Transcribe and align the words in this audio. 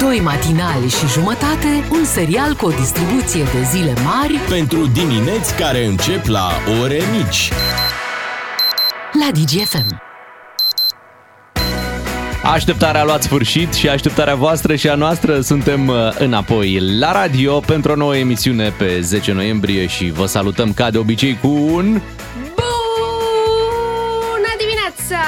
Doi 0.00 0.20
matinali 0.20 0.88
și 0.88 1.06
jumătate, 1.06 1.84
un 1.90 2.04
serial 2.04 2.54
cu 2.54 2.66
o 2.66 2.70
distribuție 2.70 3.42
de 3.42 3.62
zile 3.70 3.94
mari 4.04 4.34
Pentru 4.48 4.86
dimineți 4.86 5.54
care 5.54 5.84
încep 5.84 6.26
la 6.26 6.50
ore 6.82 7.00
mici. 7.16 7.52
la 9.12 9.30
DGFM. 9.32 10.02
Așteptarea 12.44 13.00
a 13.00 13.04
luat 13.04 13.22
sfârșit 13.22 13.72
și 13.72 13.88
așteptarea 13.88 14.34
voastră 14.34 14.74
și 14.74 14.88
a 14.88 14.94
noastră 14.94 15.40
suntem 15.40 15.88
uh, 15.88 15.96
înapoi 16.18 16.78
la 16.98 17.12
radio 17.12 17.60
pentru 17.60 17.92
o 17.92 17.94
nouă 17.94 18.16
emisiune 18.16 18.68
pe 18.78 19.00
10 19.00 19.32
noiembrie 19.32 19.86
și 19.86 20.10
vă 20.10 20.26
salutăm 20.26 20.72
ca 20.72 20.90
de 20.90 20.98
obicei 20.98 21.38
cu 21.40 21.48
un 21.48 22.00
Bună 24.20 24.52
dimineața! 24.58 25.24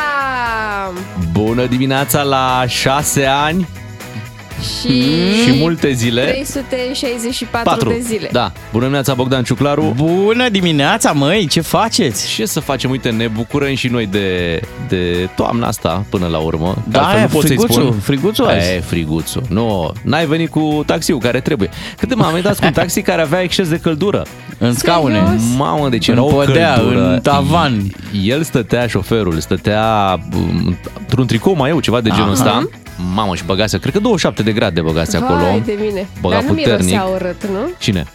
bună 1.32 1.66
dimineața 1.66 2.23
la 2.23 2.64
6 2.66 3.27
ani 3.27 3.68
Și, 4.63 5.03
și 5.45 5.59
multe 5.59 5.93
zile. 5.93 6.23
364 6.23 7.71
Patru. 7.71 7.89
de 7.89 7.99
zile. 8.00 8.29
Da. 8.32 8.53
Bună 8.71 8.82
dimineața 8.82 9.14
Bogdan 9.14 9.43
Ciuclaru. 9.45 9.93
Bună 9.96 10.49
dimineața, 10.49 11.13
măi, 11.13 11.46
ce 11.46 11.61
faceți? 11.61 12.29
Ce 12.35 12.45
să 12.46 12.61
facem? 12.61 12.91
Uite, 12.91 13.11
ne 13.11 13.27
bucurăm 13.29 13.75
și 13.75 13.89
noi 13.89 14.07
de, 14.07 14.61
de 14.89 15.29
toamna 15.36 15.67
asta 15.67 16.05
până 16.09 16.27
la 16.27 16.39
urmă. 16.39 16.77
Da, 16.89 17.00
Altfel 17.03 17.19
e, 17.19 17.22
nu 17.22 17.29
pot 17.29 17.41
să-i 17.46 17.57
friguțul, 17.57 17.83
spun. 17.83 17.99
friguțul 18.00 18.46
azi. 18.46 18.71
E, 18.71 18.81
friguțul. 18.81 19.43
Nu, 19.49 19.93
n-ai 20.03 20.27
venit 20.27 20.50
cu 20.50 20.83
taxiul 20.86 21.19
care 21.19 21.41
trebuie. 21.41 21.69
Cât 21.99 22.08
de 22.08 22.14
m-am 22.14 22.41
dat 22.43 22.58
cu 22.58 22.64
un 22.64 22.72
taxi 22.72 23.03
care 23.03 23.22
avea 23.22 23.41
exces 23.43 23.69
de 23.69 23.77
căldură. 23.79 24.25
În 24.58 24.75
scaune. 24.75 25.14
Serios? 25.25 25.43
Mamă, 25.57 25.89
deci 25.89 26.08
În 26.08 26.14
era 26.14 26.22
o 26.22 26.27
podea, 26.29 26.75
căldură. 26.75 27.13
în 27.13 27.21
tavan. 27.21 27.83
El 28.25 28.43
stătea, 28.43 28.86
șoferul, 28.86 29.41
stătea 29.41 30.19
um, 30.36 30.77
într-un 30.99 31.27
tricou 31.27 31.55
mai 31.55 31.71
eu, 31.71 31.81
ceva 31.81 32.00
de 32.00 32.08
genul 32.08 32.22
Aha. 32.25 32.33
ăsta. 32.33 32.69
Mamă, 33.15 33.34
și 33.34 33.45
băgase, 33.45 33.79
cred 33.79 33.92
că 33.92 33.98
27 33.98 34.42
de 34.42 34.53
grade 34.53 34.81
băgase 34.81 35.17
acolo. 35.17 35.39
Vai 35.39 35.62
de 35.67 35.77
mine. 35.81 36.09
Băga 36.20 36.34
Dar 36.34 36.45
nu 36.45 36.48
puternic. 36.55 36.79
mirosea 36.79 37.03
urât, 37.05 37.47
nu? 37.47 37.70
Cine? 37.78 38.06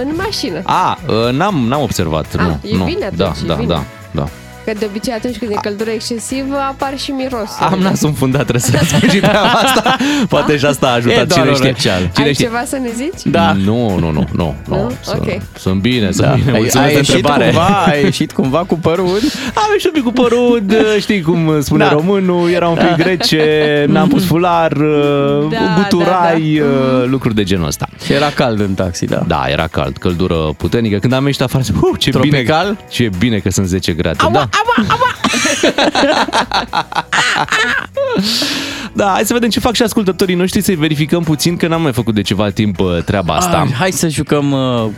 În 0.00 0.12
mașină. 0.16 0.60
A, 0.64 0.98
uh, 1.06 1.32
n-am, 1.32 1.54
n-am 1.68 1.82
observat. 1.82 2.26
Ah, 2.38 2.40
nu, 2.46 2.58
e 2.68 2.76
nu. 2.76 2.84
bine 2.84 3.04
atunci, 3.04 3.18
da, 3.18 3.32
e 3.42 3.46
da, 3.46 3.54
bine. 3.54 3.66
da, 3.66 3.84
da. 4.10 4.28
Că 4.72 4.76
de 4.78 4.84
obicei 4.88 5.12
atunci 5.12 5.36
când 5.36 5.50
e 5.50 5.54
căldură 5.62 5.90
excesivă 5.90 6.56
apar 6.56 6.98
și 6.98 7.10
mirosul. 7.10 7.56
Am 7.70 7.78
nasul 7.78 8.08
înfundat, 8.08 8.40
trebuie 8.46 8.60
să 8.62 8.84
spun 8.84 9.08
și 9.08 9.16
treaba 9.18 9.50
asta. 9.64 9.96
Poate 10.28 10.56
și 10.58 10.64
asta 10.64 10.86
a 10.86 10.90
ajutat. 10.92 11.18
E 11.20 11.24
doar 11.24 11.38
Cine 11.40 11.50
o 11.50 11.54
știe? 11.54 11.66
răceală. 11.70 12.10
Cine 12.14 12.26
Ai 12.26 12.32
știe? 12.34 12.44
ceva 12.46 12.62
să 12.66 12.76
ne 12.82 12.88
zici? 12.96 13.22
Da. 13.24 13.52
Nu, 13.52 13.98
nu, 13.98 14.10
nu, 14.10 14.10
nu. 14.10 14.26
Nu? 14.32 14.54
nu. 14.76 14.92
Sunt, 15.00 15.18
Ok. 15.20 15.40
sunt 15.58 15.80
bine, 15.80 16.10
sunt 16.10 16.26
Da. 16.26 16.32
bine. 16.34 16.50
Ai, 16.52 16.58
Mulțumesc 16.60 16.76
ai 16.76 16.92
de 16.92 16.96
ieșit 16.96 17.14
întrebare. 17.14 17.44
cumva, 17.44 17.66
ai 17.90 18.02
ieșit 18.02 18.32
cumva 18.32 18.58
cu 18.58 18.74
părul? 18.78 19.18
Am 19.54 19.68
ieșit 19.72 19.86
un 19.86 19.92
pic 19.92 20.02
cu 20.02 20.12
părul, 20.12 20.62
știi 21.04 21.20
cum 21.22 21.60
spune 21.60 21.84
Da. 21.84 21.90
românul, 21.92 22.50
era 22.50 22.68
un 22.68 22.76
pic 22.94 23.04
rece, 23.06 23.84
n-am 23.88 24.08
pus 24.08 24.24
fular, 24.26 24.72
Da, 25.50 25.74
guturai, 25.76 26.60
da, 26.60 26.64
uh, 26.64 27.04
lucruri 27.06 27.34
de 27.34 27.42
genul 27.42 27.66
ăsta. 27.66 27.88
Și 28.04 28.12
era 28.12 28.26
cald 28.34 28.60
în 28.60 28.74
taxi, 28.74 29.04
da. 29.06 29.22
Da, 29.26 29.44
era 29.48 29.66
cald, 29.66 29.96
căldură 29.96 30.34
puternică. 30.56 30.98
Când 30.98 31.12
am 31.12 31.26
ieșit 31.26 31.40
afară, 31.40 31.62
zic, 31.64 31.74
uh, 31.82 31.98
ce 31.98 32.10
Tropical? 32.10 32.64
bine, 32.64 32.78
ce 32.90 33.10
bine 33.18 33.38
că 33.38 33.50
sunt 33.50 33.66
10 33.66 33.92
grade. 33.92 34.16
da. 34.32 34.48
Da, 38.92 39.10
hai 39.12 39.24
să 39.24 39.32
vedem 39.32 39.48
ce 39.48 39.60
fac 39.60 39.74
și 39.74 39.82
ascultătorii 39.82 40.34
noștri, 40.34 40.60
să-i 40.60 40.74
verificăm 40.74 41.22
puțin, 41.22 41.56
că 41.56 41.66
n-am 41.66 41.82
mai 41.82 41.92
făcut 41.92 42.14
de 42.14 42.22
ceva 42.22 42.50
timp 42.50 42.80
uh, 42.80 43.02
treaba 43.04 43.34
asta. 43.34 43.60
Ah, 43.60 43.72
hai 43.72 43.90
să 43.90 44.08
jucăm 44.08 44.52
uh, 44.52 44.90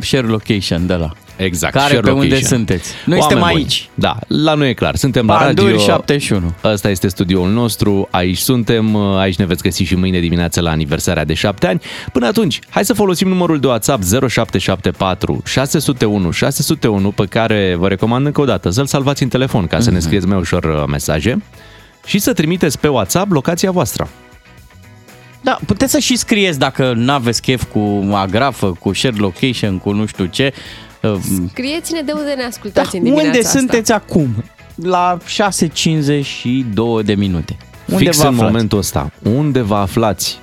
share 0.00 0.26
location 0.26 0.86
de 0.86 0.94
la. 0.94 1.12
Exact. 1.38 1.72
Care 1.72 1.86
share 1.86 2.00
pe 2.00 2.10
unde 2.10 2.24
location. 2.26 2.48
sunteți? 2.48 2.92
Noi 3.04 3.18
Oameni 3.18 3.22
suntem 3.22 3.38
buni. 3.38 3.64
aici. 3.64 3.88
Da, 3.94 4.16
la 4.26 4.54
noi 4.54 4.68
e 4.68 4.72
clar. 4.72 4.96
Suntem 4.96 5.26
la 5.26 5.34
Panduri 5.36 5.70
radio. 5.70 5.84
71. 5.84 6.54
Ăsta 6.64 6.90
este 6.90 7.08
studioul 7.08 7.50
nostru, 7.50 8.08
aici 8.10 8.38
suntem, 8.38 8.96
aici 8.96 9.36
ne 9.36 9.44
veți 9.44 9.62
găsi 9.62 9.82
și 9.82 9.94
mâine 9.94 10.20
dimineață 10.20 10.60
la 10.60 10.70
aniversarea 10.70 11.24
de 11.24 11.34
7 11.34 11.66
ani. 11.66 11.80
Până 12.12 12.26
atunci, 12.26 12.58
hai 12.68 12.84
să 12.84 12.92
folosim 12.92 13.28
numărul 13.28 13.60
de 13.60 13.66
WhatsApp 13.66 14.02
0774 14.02 15.42
601 15.44 16.30
601 16.30 17.10
pe 17.10 17.24
care 17.24 17.74
vă 17.78 17.88
recomand 17.88 18.26
încă 18.26 18.40
o 18.40 18.44
dată 18.44 18.70
să-l 18.70 18.86
salvați 18.86 19.22
în 19.22 19.28
telefon 19.28 19.66
ca 19.66 19.80
să 19.80 19.90
ne 19.90 19.98
scrieți 19.98 20.26
mai 20.26 20.38
ușor 20.38 20.64
uh, 20.64 20.82
mesaje 20.86 21.42
și 22.06 22.18
să 22.18 22.32
trimiteți 22.32 22.78
pe 22.78 22.88
WhatsApp 22.88 23.32
locația 23.32 23.70
voastră. 23.70 24.08
Da, 25.40 25.58
puteți 25.66 25.92
să 25.92 25.98
și 25.98 26.16
scrieți 26.16 26.58
dacă 26.58 26.92
n-aveți 26.96 27.42
chef 27.42 27.64
cu 27.72 28.08
agrafă, 28.12 28.72
cu 28.80 28.92
share 28.92 29.16
location, 29.16 29.78
cu 29.78 29.92
nu 29.92 30.06
știu 30.06 30.24
ce. 30.24 30.52
Uh, 31.02 31.14
Scrieți-ne 31.50 32.00
de 32.00 32.12
unde 32.12 32.28
ne 32.30 32.40
Da, 32.40 32.46
ascultați 32.46 32.96
în 32.96 33.02
dimineața 33.02 33.28
unde 33.30 33.46
asta. 33.46 33.58
sunteți 33.58 33.92
acum? 33.92 34.44
La 34.74 35.16
6.52 35.26 37.04
de 37.04 37.14
minute. 37.14 37.56
Unde 37.86 38.04
Fix 38.04 38.16
vă 38.16 38.22
în 38.22 38.28
aflați? 38.28 38.52
momentul 38.52 38.78
ăsta, 38.78 39.12
unde 39.22 39.60
vă 39.60 39.74
aflați? 39.76 40.38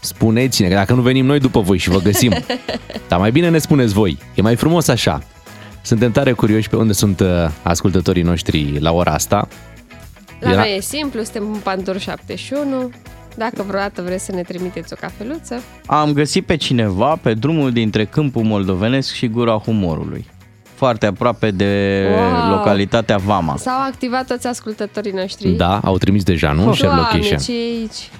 Spuneți-ne, 0.00 0.68
că 0.68 0.74
dacă 0.74 0.92
nu 0.92 1.00
venim 1.00 1.26
noi 1.26 1.38
după 1.38 1.60
voi 1.60 1.78
și 1.78 1.88
vă 1.88 1.98
găsim. 1.98 2.34
Dar 3.08 3.18
mai 3.18 3.30
bine 3.30 3.48
ne 3.50 3.58
spuneți 3.58 3.92
voi. 3.92 4.18
E 4.34 4.42
mai 4.42 4.56
frumos 4.56 4.88
așa. 4.88 5.22
Suntem 5.82 6.10
tare 6.12 6.32
curioși 6.32 6.68
pe 6.68 6.76
unde 6.76 6.92
sunt 6.92 7.20
uh, 7.20 7.26
ascultătorii 7.62 8.22
noștri 8.22 8.78
la 8.80 8.92
ora 8.92 9.12
asta. 9.12 9.48
La 10.40 10.50
Era- 10.50 10.60
noi 10.60 10.76
e 10.76 10.80
simplu, 10.80 11.22
suntem 11.22 11.42
în 11.52 11.58
Pandur 11.62 11.98
71. 11.98 12.90
Dacă 13.36 13.62
vreodată 13.62 14.02
vreți 14.02 14.24
să 14.24 14.32
ne 14.32 14.42
trimiteți 14.42 14.92
o 14.92 14.96
cafeluță, 15.00 15.60
Am 15.86 16.12
găsit 16.12 16.46
pe 16.46 16.56
cineva 16.56 17.16
pe 17.22 17.34
drumul 17.34 17.72
dintre 17.72 18.04
Câmpul 18.04 18.42
Moldovenesc 18.42 19.12
și 19.12 19.28
Gura 19.28 19.52
Humorului. 19.52 20.26
Foarte 20.74 21.06
aproape 21.06 21.50
de 21.50 22.02
Wow. 22.16 22.50
localitatea 22.56 23.16
Vama. 23.16 23.56
s-au 23.56 23.80
activat 23.80 24.26
toți 24.26 24.46
ascultătorii 24.46 25.12
noștri. 25.12 25.48
Da, 25.50 25.80
au 25.84 25.98
trimis 25.98 26.22
deja, 26.22 26.52
nu? 26.52 26.72
Share 26.72 26.94
Doamne, 26.94 27.00
location. 27.12 27.38
ce 27.38 27.52
e 27.52 27.78
aici? 27.80 28.10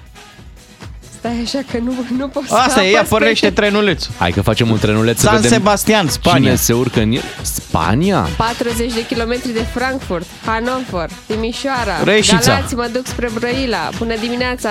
Stai 1.21 1.41
așa 1.43 1.59
că 1.71 1.77
nu, 1.83 1.93
nu 2.17 2.27
pot 2.27 2.43
să 2.47 2.55
Asta 2.55 2.83
e, 2.83 2.91
ia 2.91 2.97
apăs 2.97 3.09
pe- 3.09 3.15
pornește 3.15 3.49
trenulețul. 3.51 4.11
Hai 4.17 4.31
că 4.31 4.41
facem 4.41 4.69
un 4.69 4.77
trenuleț 4.79 5.19
să 5.19 5.25
San 5.25 5.35
vedem 5.35 5.49
Sebastian, 5.51 6.07
Spania. 6.07 6.39
cine 6.41 6.55
se 6.55 6.73
urcă 6.73 7.01
în 7.01 7.11
el. 7.11 7.21
Spania? 7.41 8.27
40 8.37 8.93
de 8.93 9.05
kilometri 9.05 9.53
de 9.53 9.65
Frankfurt, 9.73 10.25
Hannover, 10.45 11.09
Timișoara, 11.25 12.03
Reșița. 12.03 12.37
Galați, 12.53 12.75
mă 12.75 12.89
duc 12.93 13.07
spre 13.07 13.29
Brăila, 13.33 13.89
bună 13.97 14.13
dimineața, 14.21 14.69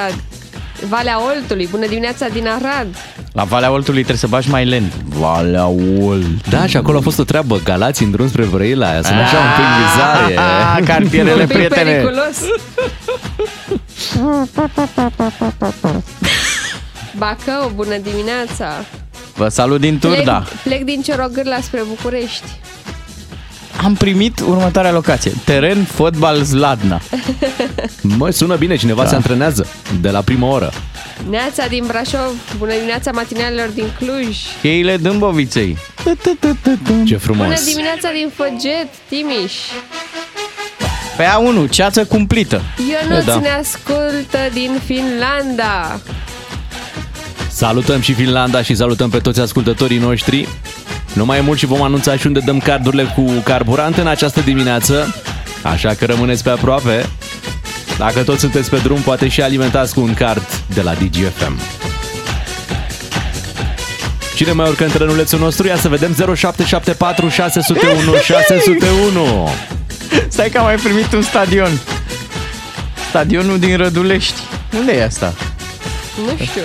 Valea 0.88 1.18
Oltului, 1.24 1.66
bună 1.70 1.86
dimineața 1.86 2.26
din 2.32 2.46
Arad. 2.48 2.86
La 3.32 3.44
Valea 3.44 3.70
Oltului 3.72 3.96
trebuie 3.98 4.16
să 4.18 4.26
bagi 4.26 4.50
mai 4.50 4.64
lent. 4.64 4.92
Valea 5.04 5.66
Olt. 6.00 6.48
Da, 6.48 6.66
și 6.66 6.76
acolo 6.76 6.98
a 6.98 7.00
fost 7.00 7.18
o 7.18 7.24
treabă. 7.24 7.60
Galați 7.64 8.02
în 8.02 8.10
drum 8.10 8.28
spre 8.28 8.44
Brăila. 8.44 8.86
Sună 9.02 9.20
așa 9.20 9.36
un 9.36 9.50
pic 9.56 9.64
bizar. 9.82 10.32
Ah, 10.74 10.78
e. 10.80 10.84
cartierele 10.84 11.40
Un 11.40 11.46
pic 11.46 11.56
prietene. 11.56 11.90
periculos. 11.90 12.36
Bacău, 17.16 17.72
bună 17.74 17.96
dimineața. 17.96 18.84
Vă 19.34 19.48
salut 19.48 19.80
din 19.80 19.98
Plec, 19.98 20.14
Turda. 20.14 20.44
plec 20.64 20.82
din 20.84 21.02
Ciorogârla 21.02 21.60
spre 21.60 21.80
București. 21.88 22.44
Am 23.84 23.94
primit 23.94 24.40
următoarea 24.40 24.92
locație. 24.92 25.32
Teren 25.44 25.84
fotbal 25.84 26.42
Zladna. 26.42 27.00
Mă, 28.18 28.30
sună 28.30 28.56
bine, 28.56 28.76
cineva 28.76 29.02
Da. 29.02 29.08
se 29.08 29.14
antrenează 29.14 29.66
de 30.00 30.10
la 30.10 30.20
prima 30.20 30.48
oră. 30.48 30.72
Neața 31.30 31.66
din 31.66 31.84
Brașov, 31.86 32.32
bună 32.58 32.72
dimineața 32.72 33.10
matinalelor 33.10 33.68
din 33.68 33.84
Cluj. 33.98 34.36
Cheile 34.60 34.96
Dâmboviței. 34.96 35.76
Ce 36.04 36.14
Bună 36.86 37.18
frumos. 37.18 37.64
dimineața 37.64 38.08
din 38.12 38.30
Făget, 38.34 38.88
Timiș. 39.08 39.52
Pe 41.16 41.24
A1, 41.24 41.70
ceață 41.70 42.04
cumplită. 42.04 42.62
Ionuț 43.08 43.24
Da. 43.24 43.36
ne 43.38 43.48
ascultă 43.48 44.38
din 44.52 44.80
Finlanda. 44.84 46.00
Salutăm 47.50 48.00
și 48.00 48.12
Finlanda 48.12 48.62
și 48.62 48.74
salutăm 48.74 49.10
pe 49.10 49.18
toți 49.18 49.40
ascultătorii 49.40 49.98
noștri. 49.98 50.48
Nu 51.12 51.24
mai 51.24 51.38
e 51.38 51.40
mult 51.40 51.58
și 51.58 51.66
vom 51.66 51.82
anunța 51.82 52.16
și 52.16 52.26
unde 52.26 52.40
dăm 52.40 52.58
cardurile 52.58 53.02
cu 53.04 53.24
carburant 53.44 53.96
în 53.96 54.06
această 54.06 54.40
dimineață. 54.40 55.14
Așa 55.62 55.94
că 55.94 56.04
rămâneți 56.04 56.42
pe 56.42 56.50
aproape. 56.50 57.08
Dacă 57.98 58.22
toți 58.22 58.40
sunteți 58.40 58.70
pe 58.70 58.76
drum, 58.76 59.00
poate 59.00 59.28
și 59.28 59.42
alimentați 59.42 59.94
cu 59.94 60.00
un 60.00 60.14
card 60.14 60.42
de 60.74 60.82
la 60.82 60.94
DGFM. 60.94 61.60
Cine 64.34 64.52
mai 64.52 64.68
urcă 64.68 64.84
în 64.84 64.90
trenulețul 64.90 65.38
nostru? 65.38 65.66
Ia 65.66 65.76
să 65.76 65.88
vedem 65.88 66.14
0774 66.14 67.28
601 67.28 68.14
601. 68.22 69.48
Stai 70.28 70.48
că 70.48 70.58
am 70.58 70.64
mai 70.64 70.74
primit 70.74 71.12
un 71.12 71.22
stadion. 71.22 71.80
Stadionul 73.08 73.58
din 73.58 73.76
Rădulești. 73.76 74.40
Unde 74.78 74.92
e 74.92 75.04
asta? 75.04 75.34
Nu 76.26 76.44
știu. 76.44 76.62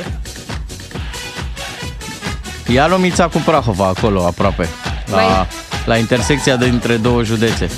Ia 2.68 2.88
Lomița 2.88 3.28
cu 3.28 3.38
Prahova, 3.46 3.86
acolo, 3.98 4.26
aproape. 4.26 4.70
La, 5.12 5.16
Mai- 5.16 5.48
la 5.86 5.98
intersecția 5.98 6.56
dintre 6.56 6.96
două 6.96 7.24
județe. 7.24 7.70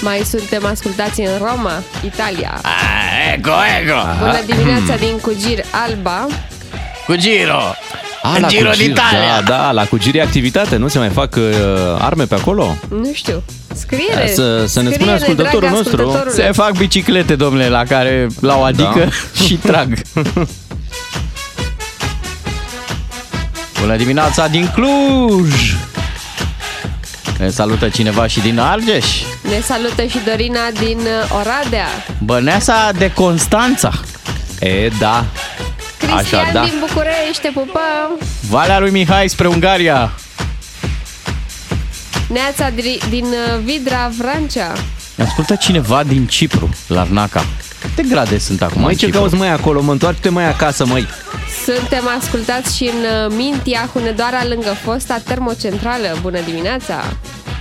Mai 0.00 0.18
suntem 0.28 0.66
ascultați 0.66 1.20
în 1.20 1.28
Roma, 1.38 1.72
Italia. 2.04 2.60
Ego, 3.34 3.50
ego! 3.82 3.94
Bună 4.18 4.38
dimineața 4.46 4.96
din 4.96 5.18
Cugir 5.22 5.64
Alba. 5.88 6.26
Cu 7.06 7.14
Giro! 7.16 7.60
A, 8.22 8.38
la 8.38 8.48
Giro 8.48 8.68
Cugir, 8.68 8.92
d'Italia! 8.92 9.44
Da, 9.44 9.56
da, 9.56 9.70
la 9.70 9.84
Cugiri 9.84 10.20
activitate, 10.20 10.76
nu 10.76 10.88
se 10.88 10.98
mai 10.98 11.08
fac 11.08 11.34
uh, 11.36 11.42
arme 11.98 12.24
pe 12.24 12.34
acolo? 12.34 12.76
Nu 12.88 13.10
știu. 13.12 13.42
Scriere. 13.74 14.32
Să- 14.34 14.66
să 14.66 14.82
ne 14.82 14.90
spună 14.90 14.92
Scriere, 14.92 15.12
ascultătorul 15.12 15.60
drag 15.60 15.72
nostru. 15.72 15.96
ascultătorule. 15.96 16.42
Se 16.44 16.52
fac 16.52 16.76
biciclete, 16.76 17.34
domnule, 17.34 17.68
la 17.68 17.84
care 17.84 18.26
la 18.40 18.56
o 18.58 18.62
adică 18.62 18.94
Da. 19.34 19.42
și 19.44 19.54
trag. 19.54 19.88
Bună 23.86 23.98
dimineața 23.98 24.48
din 24.48 24.70
Cluj! 24.74 25.74
Ne 27.38 27.48
salută 27.48 27.88
cineva 27.88 28.26
și 28.26 28.40
din 28.40 28.58
Argeș. 28.58 29.06
Ne 29.42 29.60
salută 29.60 30.04
și 30.04 30.18
Dorina 30.24 30.70
din 30.78 30.98
uh, 30.98 31.36
Oradea. 31.38 31.86
Băneasa 32.24 32.90
de 32.98 33.12
Constanța. 33.12 33.92
E, 34.60 34.88
da. 34.98 35.24
Cristian 35.98 36.18
Așa, 36.18 36.50
da. 36.52 36.62
din 36.62 36.72
București, 36.80 37.40
te 37.42 37.48
pupăm. 37.54 38.26
Valea 38.48 38.78
lui 38.78 38.90
Mihai 38.90 39.28
spre 39.28 39.46
Ungaria. 39.46 40.12
Neața 42.28 42.70
din, 42.70 42.98
din 43.08 43.24
uh, 43.24 43.60
Vidra, 43.64 44.10
Vrancea. 44.18 44.72
Ne 45.14 45.24
ascultă 45.24 45.54
cineva 45.54 46.02
din 46.02 46.26
Cipru, 46.26 46.68
Larnaca. 46.86 47.46
Câte 47.80 48.02
grade 48.08 48.38
sunt 48.38 48.62
acum 48.62 48.80
Măi, 48.80 48.90
în 48.92 48.98
ce 48.98 49.04
Cipru? 49.04 49.20
cauți 49.20 49.34
mai 49.34 49.52
acolo? 49.52 49.80
Mă 49.80 49.92
întoarce 49.92 50.28
mai 50.28 50.48
acasă, 50.48 50.86
măi. 50.86 51.06
Suntem 51.66 52.08
ascultați 52.18 52.76
și 52.76 52.84
în 52.84 53.26
uh, 53.26 53.34
Mintia, 53.36 53.90
Hunedoara, 53.92 54.44
lângă 54.48 54.76
fosta 54.82 55.20
termocentrală. 55.24 56.16
Bună 56.22 56.38
dimineața! 56.40 56.94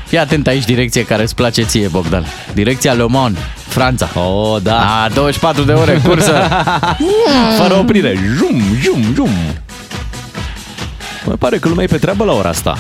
Fii 0.06 0.18
atent 0.18 0.48
aici 0.48 0.66
direcție 0.66 1.06
care 1.06 1.22
îți 1.22 1.36
place 1.36 1.64
ție, 1.64 1.88
Bogdan. 1.88 2.26
Direcția 2.54 2.94
Le 2.94 3.04
Mans, 3.04 3.38
Franța. 3.68 4.10
Oh, 4.16 4.62
da. 4.62 5.04
A, 5.04 5.10
24 5.10 5.64
de 5.64 5.72
ore 5.72 6.02
cursă. 6.04 6.48
Fără 7.62 7.74
oprire. 7.74 8.20
Jum, 8.38 8.62
jum, 8.82 9.02
jum. 9.14 9.30
Mă 11.26 11.34
pare 11.34 11.58
că 11.58 11.68
lumea 11.68 11.84
e 11.84 11.88
pe 11.88 11.98
treabă 11.98 12.24
la 12.24 12.34
ora 12.34 12.50
asta. 12.50 12.78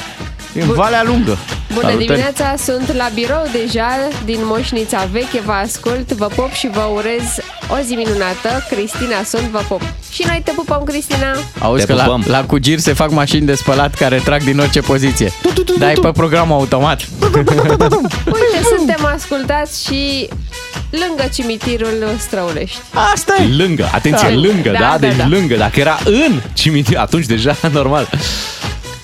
în 0.53 0.67
Valea 0.73 1.03
Lungă. 1.03 1.37
Bună 1.75 1.87
Salutări. 1.87 2.05
dimineața, 2.07 2.55
sunt 2.63 2.93
la 2.93 3.07
birou 3.13 3.45
deja 3.51 3.89
din 4.25 4.39
Moșnița 4.43 5.07
Veche, 5.11 5.41
vă 5.45 5.51
ascult, 5.51 6.11
vă 6.11 6.25
pop 6.35 6.51
și 6.51 6.69
vă 6.73 6.89
urez 6.93 7.23
o 7.69 7.75
zi 7.85 7.93
minunată. 7.93 8.49
Cristina 8.69 9.23
sunt, 9.25 9.41
vă 9.41 9.61
pop. 9.67 9.81
Și 10.11 10.23
noi 10.27 10.41
te 10.45 10.51
pupăm, 10.51 10.83
Cristina. 10.85 11.31
Auzi 11.59 11.85
Te 11.85 11.91
că 11.91 11.97
la, 11.97 12.03
pupăm. 12.03 12.23
la 12.27 12.43
Cugir 12.45 12.79
se 12.79 12.93
fac 12.93 13.11
mașini 13.11 13.45
de 13.45 13.55
spălat 13.55 13.93
care 13.93 14.17
trag 14.17 14.43
din 14.43 14.59
orice 14.59 14.81
poziție. 14.81 15.31
Dai 15.79 15.93
pe 16.01 16.11
programul 16.11 16.55
automat. 16.57 17.01
Uite, 18.25 18.75
suntem 18.77 19.05
ascultați 19.15 19.83
și 19.87 20.29
lângă 20.89 21.29
cimitirul 21.33 22.15
Străulești. 22.19 22.77
Asta 23.13 23.35
e. 23.41 23.55
Lângă, 23.55 23.89
atenție, 23.93 24.27
Da. 24.27 24.33
lângă, 24.35 24.69
da, 24.71 24.79
Da, 24.79 24.87
da, 24.91 24.97
deci 24.97 25.15
da. 25.15 25.27
lângă. 25.27 25.55
Dacă 25.55 25.79
era 25.79 25.99
în 26.05 26.41
cimitir, 26.53 26.97
atunci 26.97 27.25
deja 27.25 27.55
normal. 27.71 28.09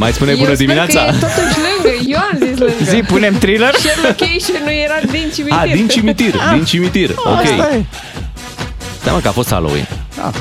Mai 0.01 0.13
spune 0.13 0.33
bună 0.33 0.49
Eu 0.49 0.55
dimineața. 0.55 1.13
sper 1.13 1.19
că 1.19 1.25
e 1.25 1.29
totuși 1.29 1.59
lângă, 1.67 1.97
eu 2.07 2.17
am 2.17 2.37
zis 2.47 2.57
lângă. 2.57 2.83
Zi, 2.83 2.97
punem 3.01 3.37
thriller? 3.37 3.73
Și 3.75 3.87
location 4.03 4.61
nu 4.63 4.71
era 4.71 4.99
din 5.11 5.31
cimitir. 5.33 5.57
A, 5.57 5.65
din 5.65 5.87
cimitir, 5.87 6.35
din 6.53 6.63
cimitir. 6.63 7.09
Ok. 7.15 7.35
Asta 7.35 7.69
e. 7.73 7.83
Stai 8.99 9.13
mă 9.13 9.19
că 9.19 9.27
a 9.27 9.31
fost 9.31 9.49
Halloween. 9.49 9.87
Da. 10.15 10.31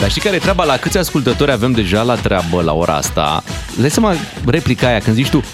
Dar 0.00 0.08
știi 0.10 0.20
care 0.20 0.36
e 0.36 0.38
treaba? 0.38 0.64
La 0.64 0.76
câți 0.76 0.98
ascultători 0.98 1.50
avem 1.50 1.72
deja 1.72 2.02
la 2.02 2.14
treabă 2.14 2.62
la 2.62 2.72
ora 2.72 2.94
asta? 2.94 3.42
Dai 3.76 3.90
seama 3.90 4.14
replica 4.46 4.86
aia 4.86 4.98
când 4.98 5.16
zici 5.16 5.28
tu 5.28 5.44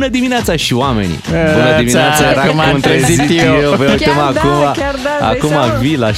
Bună 0.00 0.12
dimineața 0.12 0.56
și 0.56 0.74
oamenii 0.74 1.20
Bună 1.28 1.76
dimineața, 1.78 2.30
era 2.30 2.40
că 2.42 2.52
m-am 2.52 2.70
cum 2.70 2.80
trezit 2.80 3.16
trezit 3.16 3.42
eu. 3.44 3.54
eu 3.62 3.70
Păi 3.76 3.86
uite 3.86 4.04
Chiar 4.04 4.14
mă, 4.14 4.30
da, 4.34 4.40
acum, 4.40 4.72
chiar 4.82 4.94
da, 5.02 5.10
dai 5.20 5.30
acum 5.30 5.48
seama. 5.48 5.66
vii 5.66 5.96
la 5.96 6.10
6.50 6.10 6.16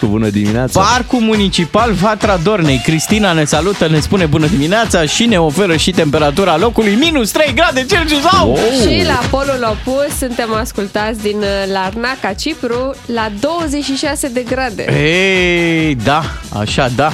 cu 0.00 0.06
bună 0.06 0.28
dimineața 0.28 0.80
Parcul 0.80 1.18
Municipal 1.20 1.92
Vatra 1.92 2.36
Dornei. 2.42 2.80
Cristina 2.84 3.32
ne 3.32 3.44
salută, 3.44 3.88
ne 3.88 4.00
spune 4.00 4.26
bună 4.26 4.46
dimineața 4.46 5.04
și 5.04 5.24
ne 5.24 5.40
oferă 5.40 5.76
și 5.76 5.90
temperatura 5.90 6.56
locului 6.56 6.94
minus 6.94 7.30
3 7.30 7.52
grade 7.54 7.86
Celsius. 7.90 8.24
Au! 8.38 8.48
Wow. 8.48 8.56
Și 8.80 9.04
la 9.06 9.20
polul 9.30 9.68
opus 9.84 10.16
suntem 10.18 10.54
ascultați 10.54 11.20
din 11.22 11.36
uh, 11.38 11.72
Larnaca, 11.72 12.32
Cipru, 12.38 12.94
la 13.06 13.30
26 13.40 14.28
de 14.28 14.44
grade. 14.48 14.84
Ei, 15.02 15.94
da, 15.94 16.22
așa, 16.60 16.90
da. 16.96 17.12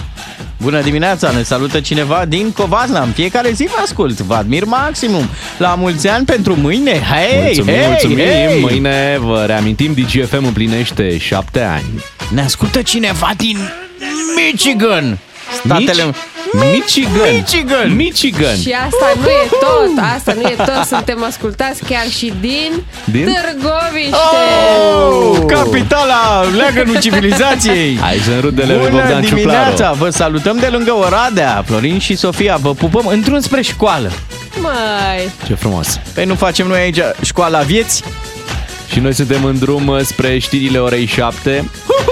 Bună 0.65 0.83
dimineața, 0.83 1.31
ne 1.31 1.43
salută 1.43 1.81
cineva 1.81 2.25
din 2.29 2.53
Covasna. 2.53 3.03
În 3.03 3.11
fiecare 3.11 3.51
zi 3.51 3.65
vă 3.65 3.81
ascult, 3.83 4.21
vă 4.21 4.35
admir 4.35 4.65
maximum. 4.65 5.29
La 5.59 5.75
mulți 5.75 6.09
ani 6.09 6.25
pentru 6.25 6.57
mâine. 6.57 6.91
Hei, 6.91 7.43
Mulțumim, 7.45 7.75
hei, 7.75 7.87
mulțumim 7.87 8.17
hei. 8.19 8.61
Mâine 8.61 9.19
vă 9.21 9.45
reamintim 9.47 9.93
DGFM 9.95 10.45
împlinește 10.45 11.19
7 11.19 11.61
ani 11.61 12.05
Ne 12.29 12.41
ascultă 12.41 12.83
cineva 12.83 13.31
din 13.37 13.59
Michigan. 14.37 15.19
Statele... 15.65 16.15
Michigan 16.73 17.35
Michigan. 17.35 17.97
Michigan 17.97 18.57
Și 18.57 18.75
asta 18.87 19.13
nu 19.21 19.29
e 19.29 19.49
tot, 19.51 20.05
asta 20.17 20.33
nu 20.33 20.41
e 20.41 20.55
tot, 20.57 20.85
suntem 20.87 21.25
ascultați 21.25 21.85
chiar 21.85 22.07
și 22.09 22.33
din, 22.41 22.83
Din? 23.05 23.25
Târgoviște. 23.25 24.17
Oh, 25.11 25.39
capitala 25.47 26.43
leagănul 26.57 27.01
civilizației. 27.01 27.99
Aici 28.09 28.23
sunt 28.23 28.41
rudele 28.41 28.75
lui 28.75 28.89
Bună 28.89 29.01
Bogdan 29.01 29.21
dimineața, 29.21 29.71
Ciuclaru 29.71 29.97
vă 29.99 30.11
salutăm 30.11 30.57
de 30.57 30.67
lângă 30.67 30.93
Oradea. 30.93 31.63
Florin 31.67 31.99
și 31.99 32.17
Sofia, 32.17 32.57
vă 32.57 32.75
pupăm 32.75 33.07
într-un 33.07 33.41
spre 33.41 33.63
școală. 33.63 34.11
Mai, 34.61 35.31
Ce 35.47 35.55
frumos 35.55 36.01
Păi 36.15 36.25
nu 36.25 36.35
facem 36.35 36.67
noi 36.67 36.81
aici 36.81 36.99
școala 37.23 37.59
vieții? 37.59 38.05
Și 38.95 39.01
noi 39.01 39.15
suntem 39.15 39.45
în 39.45 39.59
drum 39.59 39.87
uh, 39.87 40.01
spre 40.01 40.39
știrile 40.39 40.79
orei 40.79 41.07
7. 41.07 41.71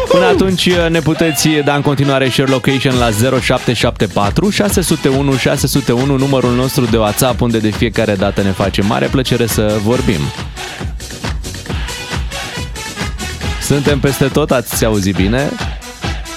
Până 0.09 0.25
atunci 0.25 0.67
uh, 0.67 0.87
ne 0.89 1.01
puteți 1.01 1.49
da 1.49 1.75
în 1.75 1.83
continuare 1.83 2.29
share 2.29 2.51
location 2.51 2.99
la 2.99 3.11
0774 3.11 4.51
601 4.51 5.37
601 5.37 6.17
numărul 6.17 6.55
nostru 6.55 6.85
de 6.85 6.97
WhatsApp 6.97 7.41
unde 7.41 7.59
de 7.59 7.71
fiecare 7.71 8.15
dată 8.15 8.43
ne 8.43 8.51
face 8.51 8.83
mare 8.83 9.07
plăcere 9.07 9.47
să 9.47 9.79
vorbim. 9.83 10.21
Suntem 13.61 14.01
peste 14.01 14.25
tot, 14.25 14.51
ați 14.51 14.85
auzit 14.85 15.17
bine? 15.17 15.51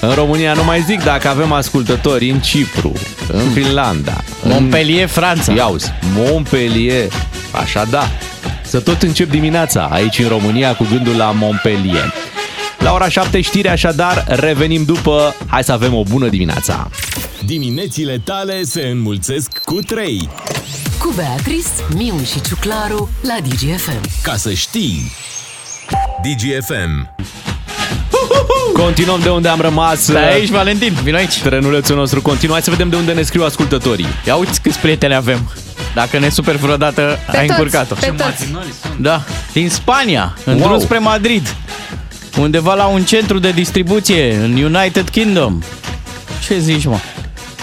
În 0.00 0.10
România 0.14 0.52
nu 0.52 0.64
mai 0.64 0.80
zic 0.80 1.02
dacă 1.02 1.28
avem 1.28 1.52
ascultători 1.52 2.30
în 2.30 2.38
Cipru, 2.40 2.92
în 3.32 3.50
Finlanda, 3.50 4.24
în 4.42 4.50
Montpellier, 4.50 5.08
Franța. 5.08 5.52
Ia 5.52 5.62
auzi, 5.62 5.92
Montpellier, 6.14 7.12
așa 7.52 7.84
da. 7.90 8.08
Să 8.66 8.80
tot 8.80 9.02
încep 9.02 9.30
dimineața 9.30 9.88
aici 9.92 10.18
în 10.18 10.28
România 10.28 10.74
cu 10.74 10.86
gândul 10.90 11.16
la 11.16 11.30
Montpellier. 11.30 12.12
La 12.78 12.92
ora 12.92 13.08
7 13.08 13.40
știri, 13.40 13.68
așadar, 13.68 14.24
revenim 14.28 14.84
după. 14.84 15.34
Hai 15.46 15.64
să 15.64 15.72
avem 15.72 15.94
o 15.94 16.02
bună 16.02 16.28
dimineața. 16.28 16.90
Diminețile 17.44 18.20
tale 18.24 18.62
se 18.62 18.86
înmulțesc 18.86 19.58
cu 19.64 19.74
3. 19.74 20.28
Cu 20.98 21.12
Beatrice, 21.16 21.68
Miu 21.94 22.14
și 22.24 22.40
Ciuclaru 22.40 23.08
la 23.22 23.36
DGFM. 23.48 24.00
Ca 24.22 24.36
să 24.36 24.52
știi. 24.52 25.12
DGFM. 26.22 27.14
Continuăm 28.72 29.20
de 29.20 29.28
unde 29.28 29.48
am 29.48 29.60
rămas. 29.60 30.00
Stai 30.00 30.32
aici, 30.32 30.48
Valentin, 30.48 30.92
vino 31.02 31.16
aici. 31.16 31.40
Trenulețul 31.42 31.96
nostru 31.96 32.22
continuă. 32.22 32.54
Hai 32.54 32.62
să 32.62 32.70
vedem 32.70 32.88
de 32.88 32.96
unde 32.96 33.12
ne 33.12 33.22
scriu 33.22 33.44
ascultătorii. 33.44 34.06
Ia 34.26 34.36
uite 34.36 34.52
câți 34.62 34.78
prieteni 34.78 35.14
avem. 35.14 35.50
Dacă 35.96 36.18
ne 36.18 36.28
super 36.28 36.56
vreodată, 36.56 37.18
pe 37.30 37.36
ai 37.38 37.46
toți, 37.46 37.58
încurcat-o. 37.58 37.94
pe 37.94 38.06
toți. 38.16 38.52
Da, 38.96 39.22
din 39.52 39.68
Spania, 39.68 40.34
în 40.44 40.54
Wow. 40.58 40.66
drum 40.66 40.80
spre 40.80 40.98
Madrid. 40.98 41.54
Undeva 42.38 42.74
la 42.74 42.86
un 42.86 43.02
centru 43.02 43.38
de 43.38 43.50
distribuție 43.50 44.34
în 44.34 44.62
United 44.62 45.08
Kingdom. 45.08 45.58
Ce 46.46 46.58
zici, 46.58 46.84
mă? 46.84 46.98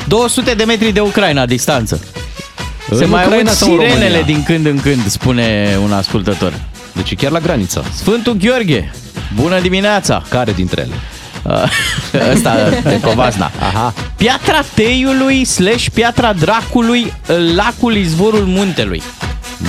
200 0.08 0.54
de 0.54 0.63
metri 0.63 0.92
de 0.92 1.00
Ucraina 1.00 1.46
distanță. 1.46 2.00
Se 2.96 3.04
În 3.04 3.10
mai 3.10 3.24
Ucraina 3.24 3.50
aud 3.50 3.58
sau 3.58 3.72
în 3.72 3.78
sirenele 3.80 4.04
România? 4.06 4.25
din 4.25 4.44
când 4.44 4.66
în 4.66 4.80
când, 4.80 5.08
spune 5.08 5.78
un 5.84 5.92
ascultător. 5.94 6.54
Deci 6.94 7.12
e 7.12 7.16
chiar 7.16 7.32
la 7.32 7.40
graniță. 7.40 7.86
Sfântul 7.96 8.34
Gheorghe, 8.34 8.92
bună 9.36 9.60
dimineața! 9.60 10.24
Care 10.30 10.52
dintre 10.52 10.82
ele? 10.82 10.94
Ăsta 12.33 12.69
de 12.83 13.00
Covasna. 13.00 13.51
Aha. 13.59 13.93
Piatra 14.15 14.63
Teiului 14.73 15.45
slash 15.45 15.88
Piatra 15.93 16.33
Dracului, 16.33 17.13
lacul 17.55 17.95
izvorul 17.95 18.45
muntelui. 18.45 19.01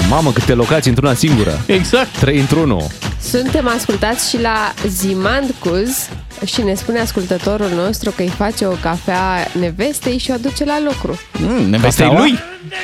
Mamă, 0.08 0.32
câte 0.32 0.54
locații 0.54 0.90
într-una 0.90 1.14
singură. 1.14 1.60
Exact. 1.66 2.18
Trei 2.18 2.38
într-unul. 2.38 2.86
Suntem 3.22 3.68
ascultați 3.76 4.28
și 4.28 4.40
la 4.40 4.74
Zimandcuz 4.86 6.08
și 6.44 6.62
ne 6.62 6.74
spune 6.74 7.00
ascultătorul 7.00 7.70
nostru 7.76 8.10
că 8.10 8.22
îi 8.22 8.32
face 8.36 8.66
o 8.66 8.70
cafea 8.70 9.48
nevestei 9.60 10.18
și 10.18 10.30
o 10.30 10.34
aduce 10.34 10.64
la 10.64 10.78
lucru. 10.84 11.20
Mm, 11.38 11.68
nevestei 11.70 12.04
Cafeaua? 12.06 12.26
lui. 12.26 12.38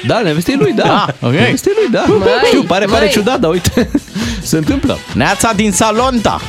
Da, 0.06 0.20
nevestei 0.20 0.54
lui, 0.58 0.72
da. 0.72 1.04
Ah, 1.06 1.14
ok. 1.20 1.32
Nevestei 1.32 1.72
lui, 1.80 1.90
da. 1.92 2.04
Măi, 2.18 2.28
Știu, 2.46 2.62
pare, 2.62 2.84
pare 2.84 3.04
măi. 3.04 3.10
ciudat, 3.12 3.40
dar 3.40 3.50
uite, 3.50 3.90
se 4.42 4.56
întâmplă. 4.56 4.98
Neața 5.14 5.52
din 5.52 5.72
Salonta. 5.72 6.40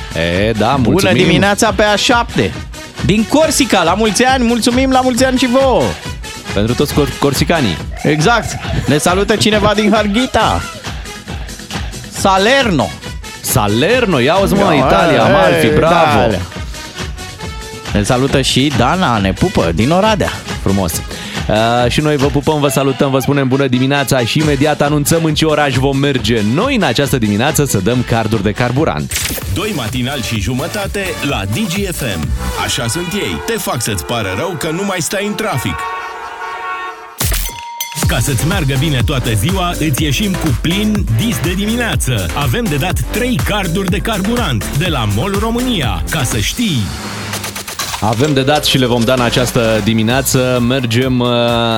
E, 0.47 0.51
da, 0.51 0.67
mulțumim. 0.67 0.93
Bună 0.93 1.13
dimineața 1.13 1.73
pe 1.75 1.83
A7. 1.83 2.51
Din 3.05 3.25
Corsica, 3.29 3.83
la 3.83 3.93
mulți 3.93 4.23
ani, 4.25 4.43
mulțumim, 4.45 4.91
la 4.91 5.01
mulți 5.01 5.25
ani 5.25 5.37
și 5.37 5.47
vouă. 5.47 5.83
Pentru 6.53 6.73
toți 6.75 6.93
cor- 6.93 7.17
corsicanii. 7.19 7.77
Exact. 8.03 8.45
Ne 8.87 8.97
salută 8.97 9.35
cineva 9.35 9.71
din 9.75 9.91
Harghita. 9.93 10.61
Salerno. 12.11 12.87
Salerno, 13.41 14.19
ia 14.19 14.35
uzi 14.35 14.53
mă, 14.53 14.73
Ia, 14.73 14.85
Italia, 14.85 15.15
e, 15.15 15.19
Amalfi, 15.19 15.67
bravo. 15.67 15.95
Italia. 16.19 16.39
Ne 17.93 18.03
salută 18.03 18.41
și 18.41 18.71
Dana, 18.77 19.17
ne 19.17 19.33
pupă, 19.33 19.71
din 19.75 19.91
Oradea. 19.91 20.31
Frumos. 20.61 20.93
Uh, 20.93 21.91
și 21.91 22.01
noi 22.01 22.17
vă 22.17 22.27
pupăm, 22.27 22.59
vă 22.59 22.67
salutăm, 22.67 23.11
vă 23.11 23.19
spunem 23.19 23.47
bună 23.47 23.67
dimineața 23.67 24.19
și 24.19 24.39
imediat 24.39 24.81
anunțăm 24.81 25.23
în 25.23 25.33
ce 25.33 25.45
oraș 25.45 25.75
vom 25.75 25.97
merge 25.97 26.41
noi 26.53 26.75
în 26.75 26.83
această 26.83 27.17
dimineață 27.17 27.65
să 27.65 27.77
dăm 27.77 28.03
carduri 28.07 28.43
de 28.43 28.51
carburant. 28.51 29.13
Doi 29.53 29.73
matinal 29.75 30.21
și 30.21 30.39
jumătate 30.39 31.05
la 31.29 31.41
DGFM. 31.45 32.27
Așa 32.63 32.87
sunt 32.87 33.13
ei. 33.13 33.41
Te 33.45 33.53
fac 33.57 33.81
să-ți 33.81 34.05
pară 34.05 34.33
rău 34.37 34.55
că 34.59 34.69
nu 34.69 34.83
mai 34.85 35.01
stai 35.01 35.25
în 35.25 35.35
trafic. 35.35 35.75
Ca 38.07 38.19
să-ți 38.19 38.47
meargă 38.47 38.75
bine 38.79 38.99
toată 39.05 39.33
ziua, 39.33 39.73
îți 39.79 40.03
ieșim 40.03 40.31
cu 40.31 40.57
plin 40.61 41.05
dis 41.17 41.39
de 41.39 41.53
dimineață. 41.53 42.25
Avem 42.35 42.63
de 42.63 42.75
dat 42.75 42.99
3 43.11 43.39
carduri 43.43 43.89
de 43.89 43.97
carburant 43.97 44.77
de 44.77 44.87
la 44.87 45.07
MOL 45.15 45.37
România. 45.39 46.03
Ca 46.09 46.23
să 46.23 46.39
știi... 46.39 46.77
Avem 48.03 48.33
de 48.33 48.43
dat 48.43 48.65
și 48.65 48.77
le 48.77 48.85
vom 48.85 49.01
da 49.03 49.13
în 49.13 49.21
această 49.21 49.81
dimineață. 49.83 50.63
Mergem 50.67 51.19
uh, 51.19 51.27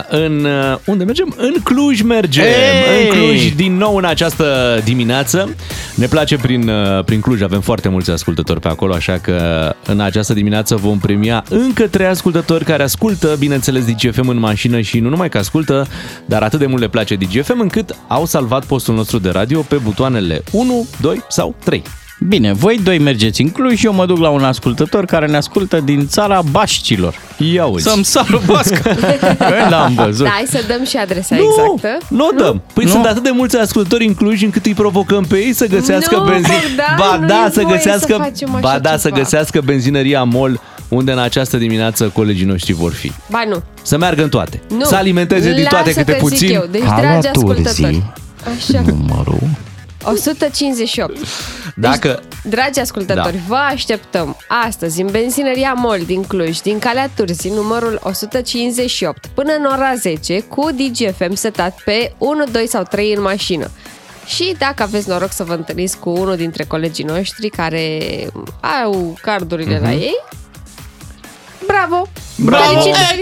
în... 0.10 0.46
Uh, 0.46 0.77
unde 0.86 1.03
mergem? 1.03 1.34
În 1.38 1.53
Cluj 1.63 2.01
mergem! 2.01 2.44
Hey! 2.44 3.03
În 3.03 3.10
Cluj 3.10 3.53
din 3.53 3.77
nou 3.77 3.96
în 3.96 4.06
această 4.06 4.80
dimineață. 4.84 5.56
Ne 5.96 6.06
place 6.06 6.38
prin, 6.38 6.70
uh, 6.70 7.03
prin 7.03 7.22
Cluj, 7.22 7.42
avem 7.42 7.62
foarte 7.62 7.89
mulți 7.89 8.12
ascultători 8.12 8.60
pe 8.60 8.68
acolo, 8.68 8.94
așa 8.94 9.18
că 9.18 9.70
în 9.86 10.00
această 10.00 10.34
dimineață 10.34 10.75
vom 10.75 11.00
premia 11.00 11.44
încă 11.50 11.88
trei 11.88 12.08
ascultători 12.08 12.63
care 12.63 12.84
ascultă, 12.84 13.36
bineînțeles, 13.39 13.86
DGFM 13.86 14.27
în 14.27 14.39
mașină 14.39 14.82
și 14.82 15.00
nu 15.00 15.10
numai 15.10 15.30
că 15.30 15.38
ascultă, 15.38 15.88
dar 16.25 16.44
atât 16.44 16.60
de 16.60 16.65
mult 16.65 16.82
le 16.82 16.88
place 16.88 17.15
DGFM 17.15 17.60
încât 17.60 17.96
au 18.08 18.25
salvat 18.25 18.65
postul 18.65 18.96
nostru 18.96 19.20
de 19.20 19.30
radio 19.30 19.62
pe 19.62 19.75
butoanele 19.75 20.44
1, 20.51 20.88
2 21.01 21.24
sau 21.27 21.56
3. 21.63 21.84
Bine, 22.27 22.53
voi 22.53 22.80
doi 22.84 22.98
mergeți 23.00 23.42
în 23.42 23.50
Cluj 23.50 23.77
și 23.80 23.86
eu 23.86 23.94
mă 23.94 24.06
duc 24.06 24.18
la 24.18 24.30
un 24.30 24.44
ascultător 24.44 25.06
care 25.06 25.27
ne 25.27 25.38
ascultă 25.38 25.80
din 25.80 26.08
țara 26.08 26.42
Bașcilor. 26.51 27.15
Ia 27.38 27.65
uzi. 27.65 27.84
Să-mi 27.84 28.06
sară 28.06 28.42
bască. 28.46 28.96
Că 29.38 29.68
n-am 29.70 29.94
văzut. 29.94 30.25
Da, 30.25 30.32
hai 30.32 30.46
să 30.50 30.63
dăm 30.68 30.86
și 30.86 30.98
adresa 30.98 31.36
Nu, 31.36 31.42
exactă. 31.44 32.06
nu 32.10 32.25
o 32.25 32.30
dăm. 32.44 32.62
Păi 32.74 32.84
Nu? 32.84 32.89
sunt 32.89 33.06
atât 33.06 33.24
de 33.24 33.30
mulți 33.34 33.58
ascultători 33.58 34.06
în 34.06 34.13
Cluj 34.13 34.42
încât 34.44 34.65
îi 34.65 34.74
provocăm 34.74 35.24
pe 35.24 35.36
ei 35.38 35.53
să 35.53 35.68
găsească 35.68 36.15
Nu, 36.15 36.24
benzină. 36.24 36.53
Bogdan, 36.68 36.96
Ba 36.98 37.18
nu 37.22 37.27
da, 37.27 37.46
e 37.48 37.51
să 37.51 37.62
voie 37.62 37.75
găsească, 37.75 38.13
să 38.13 38.22
facem 38.24 38.50
așa 38.56 38.60
ba 38.60 38.80
da, 38.80 38.98
să 38.98 39.08
ceva. 39.08 39.20
găsească 39.20 39.62
benzinăria 39.65 40.24
MOL 40.24 40.60
unde 40.88 41.12
în 41.12 41.20
această 41.20 41.58
dimineață 41.58 42.08
colegii 42.13 42.46
noștri 42.46 42.74
vor 42.74 42.92
fi. 42.94 43.12
Ba 43.30 43.44
nu. 43.50 43.62
Să 43.82 43.98
meargă 43.98 44.24
în 44.24 44.30
toate. 44.30 44.62
Nu. 44.77 44.84
Să 44.84 44.96
alimenteze 44.96 45.53
din 45.53 45.65
toate 45.70 45.86
Lasă 45.89 46.00
câte 46.00 46.12
că 46.12 46.18
zic 46.18 46.27
puțin. 46.30 46.53
Eu. 46.56 46.65
Deci, 46.72 46.82
dragi 46.82 47.27
ascultători. 47.27 48.03
Așa. 48.56 48.82
Numărul. 48.86 49.39
158. 50.04 51.18
Dacă 51.76 52.22
Dragi 52.44 52.80
ascultători, 52.80 53.34
Da. 53.36 53.42
vă 53.48 53.56
așteptăm 53.56 54.38
astăzi 54.66 55.02
în 55.02 55.08
benzinăria 55.12 55.74
MOL 55.74 56.00
din 56.06 56.24
Cluj, 56.24 56.60
din 56.60 56.80
Calea 56.80 57.10
Turzii, 57.16 57.52
numărul 57.52 58.00
158, 58.04 59.26
până 59.34 59.54
în 59.58 59.66
ora 59.66 59.96
10, 59.96 60.40
cu 60.42 60.70
DGFM 60.72 61.34
setat 61.34 61.82
pe 61.86 62.14
1, 62.18 62.44
2 62.52 62.68
sau 62.68 62.84
3 62.84 63.14
în 63.14 63.22
mașină. 63.22 63.72
Și 64.26 64.56
dacă 64.58 64.84
aveți 64.84 65.10
noroc 65.10 65.32
să 65.32 65.44
vă 65.44 65.54
întâlniți 65.54 65.98
cu 65.98 66.10
unul 66.10 66.36
dintre 66.36 66.64
colegii 66.64 67.04
noștri 67.04 67.50
care 67.50 68.00
au 68.84 69.18
cardurile 69.22 69.80
la 69.80 69.92
ei, 69.92 70.16
bravo! 71.75 72.08
Bravo! 72.36 72.63
Felicitări! 72.63 73.20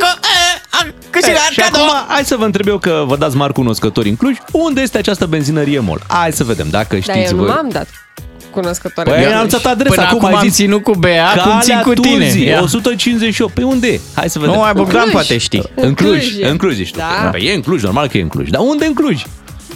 E, 1.13 1.51
și 1.51 1.59
acum, 1.61 1.89
hai 2.07 2.23
să 2.25 2.35
vă 2.35 2.45
întreb 2.45 2.67
eu 2.67 2.77
că 2.77 3.03
vă 3.07 3.15
dați 3.17 3.35
mari 3.35 3.53
cunoscători 3.53 4.09
în 4.09 4.15
Cluj. 4.15 4.37
Unde 4.51 4.81
este 4.81 4.97
această 4.97 5.25
benzinărie 5.25 5.79
MOL? 5.79 6.01
Hai 6.07 6.31
să 6.31 6.43
vedem 6.43 6.67
dacă 6.69 6.87
Dar 6.95 7.01
știți 7.01 7.31
eu 7.31 7.37
nu 7.37 7.43
voi. 7.43 7.53
m-am 7.53 7.69
dat 7.69 7.87
cunoscător. 8.51 9.03
Păi 9.03 9.13
în 9.13 9.17
ai 9.19 9.25
Cluj. 9.25 9.37
anunțat 9.37 9.65
adresa. 9.65 9.93
Până 9.95 10.07
acum 10.07 10.25
ai 10.25 10.33
am 10.33 10.41
zis 10.43 10.53
ținut 10.53 10.83
cu 10.83 10.91
Bea, 10.93 11.29
acum 11.29 11.59
țin 11.59 11.69
Calea 11.75 11.83
cu 11.83 11.93
tine. 11.93 12.23
Turzii, 12.25 12.45
Ia. 12.47 12.61
158. 12.61 13.53
Pe 13.53 13.63
unde 13.63 13.87
e? 13.87 13.99
Hai 14.15 14.29
să 14.29 14.39
vedem. 14.39 14.53
Nu, 14.53 14.59
mai 14.61 14.73
Bogdan 14.73 14.99
Cluj. 15.01 15.13
poate 15.13 15.37
ști. 15.37 15.61
În 15.75 15.93
Cluj, 15.93 16.19
Cluj 16.29 16.37
e. 16.39 16.47
în 16.49 16.57
Cluj 16.57 16.79
ești. 16.79 16.97
Da. 16.97 17.27
Păi 17.31 17.41
e 17.45 17.53
în 17.53 17.61
Cluj, 17.61 17.83
normal 17.83 18.07
că 18.07 18.17
e 18.17 18.21
în 18.21 18.27
Cluj. 18.27 18.49
Dar 18.49 18.61
unde 18.61 18.85
în 18.85 18.93
Cluj? 18.93 19.23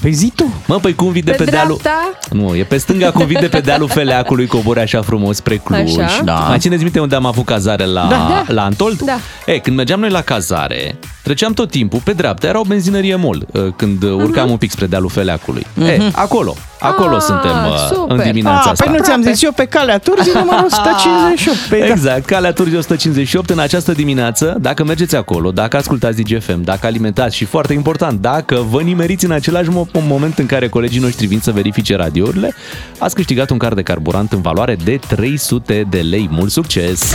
Păi 0.05 0.13
zi 0.13 0.31
tu. 0.35 0.53
Mă, 0.67 0.79
păi 0.79 0.95
cum 0.95 1.11
vii 1.11 1.21
de 1.21 1.31
Pe 1.31 1.43
pe, 1.43 1.49
dealul... 1.51 1.77
dreapta? 1.81 2.11
Nu, 2.31 2.55
e 2.55 2.63
pe 2.63 2.77
stânga 2.77 3.11
cum 3.11 3.25
vii 3.25 3.35
de 3.39 3.47
pe 3.47 3.59
dealul 3.59 3.87
Feleacului, 3.87 4.47
cobori 4.47 4.79
așa 4.79 5.01
frumos 5.01 5.35
spre 5.35 5.55
Cluj. 5.57 5.97
Așa. 5.97 6.21
Da. 6.23 6.33
Mai 6.33 6.57
țineți 6.59 6.83
minte 6.83 6.99
unde 6.99 7.15
am 7.15 7.25
avut 7.25 7.45
cazare 7.45 7.85
la, 7.85 8.07
Da. 8.09 8.43
la 8.53 8.63
Antold? 8.63 9.01
Da. 9.01 9.17
E, 9.45 9.57
când 9.59 9.75
mergeam 9.75 9.99
noi 9.99 10.09
la 10.09 10.21
cazare, 10.21 10.95
treceam 11.23 11.53
tot 11.53 11.69
timpul, 11.71 11.99
pe 12.03 12.11
dreapta 12.13 12.47
era 12.47 12.59
o 12.59 12.63
benzinărie 12.63 13.15
mol, 13.15 13.45
uh, 13.51 13.67
când 13.75 14.03
Mhm. 14.03 14.23
urcam 14.23 14.49
un 14.51 14.57
pic 14.57 14.71
spre 14.71 14.85
dealul 14.85 15.09
Feleacului. 15.09 15.65
E, 15.87 16.01
acolo, 16.11 16.55
acolo 16.79 17.15
Ah, 17.15 17.21
suntem 17.21 17.51
uh, 17.51 17.71
în 17.81 17.95
super. 17.95 18.25
dimineața 18.25 18.61
Ah, 18.65 18.71
asta. 18.71 18.83
păi 18.85 18.93
nu 18.97 19.03
ți-am 19.03 19.21
zis 19.21 19.43
eu 19.43 19.51
pe 19.51 19.65
calea 19.65 19.97
Turzii 19.97 20.31
numărul 20.43 20.65
158. 20.65 21.57
Păi 21.69 21.79
da. 21.79 21.85
Exact, 21.85 22.25
calea 22.25 22.51
Turzii 22.53 22.77
158 22.77 23.49
în 23.49 23.59
această 23.59 23.91
dimineață. 23.91 24.57
Dacă 24.61 24.83
mergeți 24.83 25.15
acolo, 25.15 25.51
dacă 25.51 25.77
ascultați 25.77 26.21
DGFM, 26.21 26.61
dacă 26.63 26.85
alimentați 26.85 27.35
și 27.35 27.45
foarte 27.45 27.73
important, 27.73 28.21
dacă 28.21 28.65
vă 28.69 28.81
nimeriți 28.81 29.25
în 29.25 29.31
același 29.31 29.69
mo- 29.69 29.91
moment 30.03 30.37
în 30.37 30.45
care 30.45 30.69
colegii 30.69 30.99
noștri 30.99 31.25
vin 31.25 31.39
să 31.39 31.51
verifice 31.51 31.95
radiourile, 31.95 32.53
ați 32.97 33.15
câștigat 33.15 33.49
un 33.49 33.57
card 33.57 33.75
de 33.75 33.81
carburant 33.81 34.31
în 34.31 34.41
valoare 34.41 34.75
de 34.83 34.99
300 35.07 35.87
de 35.89 35.99
lei. 35.99 36.27
Mult 36.31 36.51
succes! 36.51 37.13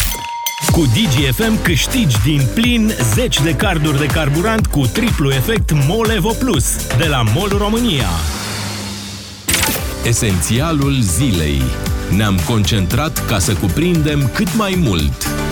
Cu 0.72 0.80
DGFM 0.80 1.62
câștigi 1.62 2.16
din 2.24 2.42
plin 2.54 2.92
10 3.14 3.42
de 3.42 3.54
carduri 3.54 3.98
de 3.98 4.06
carburant 4.06 4.66
cu 4.66 4.86
triplu 4.86 5.30
efect 5.30 5.72
MOL 5.88 6.10
Evo 6.16 6.32
Plus 6.38 6.86
de 6.96 7.06
la 7.06 7.22
MOL 7.34 7.54
România. 7.58 8.08
Esențialul 10.04 11.00
zilei. 11.00 11.62
Ne-am 12.16 12.40
concentrat 12.46 13.26
ca 13.26 13.38
să 13.38 13.52
cuprindem 13.52 14.30
cât 14.34 14.56
mai 14.56 14.74
mult. 14.76 15.49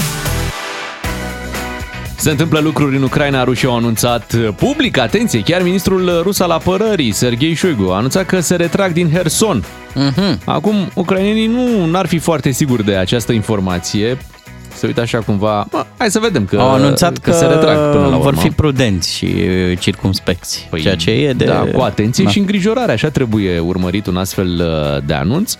Se 2.20 2.30
întâmplă 2.30 2.58
lucruri 2.58 2.96
în 2.96 3.02
Ucraina, 3.02 3.44
rușii 3.44 3.68
au 3.68 3.76
anunțat 3.76 4.34
public, 4.56 4.98
atenție, 4.98 5.40
chiar 5.40 5.62
ministrul 5.62 6.20
rus 6.22 6.40
al 6.40 6.50
apărării, 6.50 7.12
Sergei 7.12 7.54
Shoigu, 7.54 7.90
a 7.90 7.96
anunțat 7.96 8.26
că 8.26 8.40
se 8.40 8.56
retrag 8.56 8.92
din 8.92 9.10
Herson. 9.10 9.64
Mhm. 9.94 10.40
Acum, 10.44 10.74
ucrainienii 10.94 11.46
nu 11.46 11.86
n-ar 11.86 12.06
fi 12.06 12.18
foarte 12.18 12.50
siguri 12.50 12.84
de 12.84 12.94
această 12.96 13.32
informație. 13.32 14.16
Se 14.74 14.86
uită 14.86 15.00
așa 15.00 15.18
cumva, 15.18 15.66
bă, 15.70 15.84
hai 15.98 16.10
să 16.10 16.18
vedem 16.18 16.44
că, 16.44 16.56
Au 16.60 16.72
anunțat 16.72 17.18
că, 17.18 17.32
se 17.32 17.44
retrag 17.46 17.76
până 17.90 18.00
la 18.06 18.06
urmă. 18.06 18.18
vor 18.18 18.36
fi 18.36 18.48
prudenți 18.50 19.16
și 19.16 19.24
uh, 19.24 19.78
circumspecți. 19.78 20.66
Păi, 20.70 20.80
ceea 20.80 20.96
ce 20.96 21.10
e 21.10 21.32
de... 21.32 21.44
Da, 21.44 21.58
cu 21.74 21.80
atenție 21.80 22.24
Da. 22.24 22.30
și 22.30 22.38
îngrijorare, 22.38 22.92
așa 22.92 23.08
trebuie 23.08 23.58
urmărit 23.58 24.06
un 24.06 24.16
astfel 24.16 24.46
uh, 24.60 25.02
de 25.06 25.14
anunț. 25.14 25.54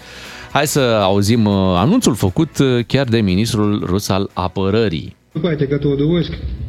Hai 0.53 0.67
să 0.67 0.81
auzim 1.03 1.45
uh, 1.45 1.53
anunțul 1.77 2.15
făcut 2.15 2.59
uh, 2.59 2.85
chiar 2.87 3.05
de 3.07 3.19
ministrul 3.21 3.83
rus 3.87 4.09
al 4.09 4.31
apărării. 4.33 5.17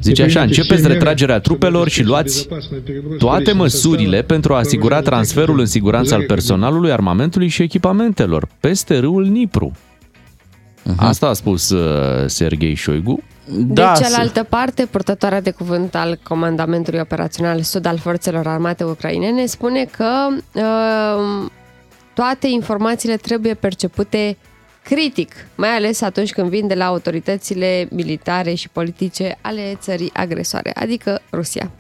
Zice 0.02 0.24
așa, 0.24 0.42
începeți 0.42 0.88
retragerea 0.88 1.40
trupelor 1.40 1.90
și 1.90 2.04
luați 2.04 2.48
toate 3.18 3.52
măsurile 3.52 4.22
pentru 4.22 4.54
a 4.54 4.58
asigura 4.58 5.02
transferul 5.02 5.60
în 5.60 5.66
siguranță 5.66 6.14
al 6.16 6.24
personalului, 6.24 6.92
armamentului 6.92 7.48
și 7.48 7.62
echipamentelor 7.62 8.48
peste 8.60 8.98
râul 8.98 9.26
Nipru. 9.26 9.72
Asta 10.96 11.28
a 11.28 11.34
spus 11.34 11.70
uh, 11.70 12.24
Sergei 12.26 12.76
Shoigu. 12.76 13.20
Da, 13.58 13.94
de 13.98 14.04
se- 14.04 14.10
cealaltă 14.10 14.44
parte, 14.44 14.86
purtătoarea 14.86 15.42
de 15.42 15.52
cuvânt 15.52 15.96
al 15.96 16.20
Comandamentului 16.24 17.00
Operațional 17.00 17.62
Sud 17.62 17.86
al 17.86 17.98
Forțelor 17.98 18.48
Armate 18.48 18.84
Ucrainene 18.84 19.46
spune 19.46 19.86
că 19.98 20.28
uh, 20.54 21.50
toate 22.14 22.48
informațiile 22.48 23.16
trebuie 23.16 23.54
percepute 23.54 24.38
critic, 24.90 25.32
mai 25.56 25.70
ales 25.70 26.02
atunci 26.02 26.32
când 26.32 26.50
vin 26.50 26.68
de 26.68 26.74
la 26.74 26.86
autoritățile 26.86 27.88
militare 27.92 28.54
și 28.54 28.70
politice 28.70 29.38
ale 29.42 29.78
țării 29.80 30.10
agresoare, 30.14 30.72
adică 30.76 31.22
Rusia. 31.32 31.72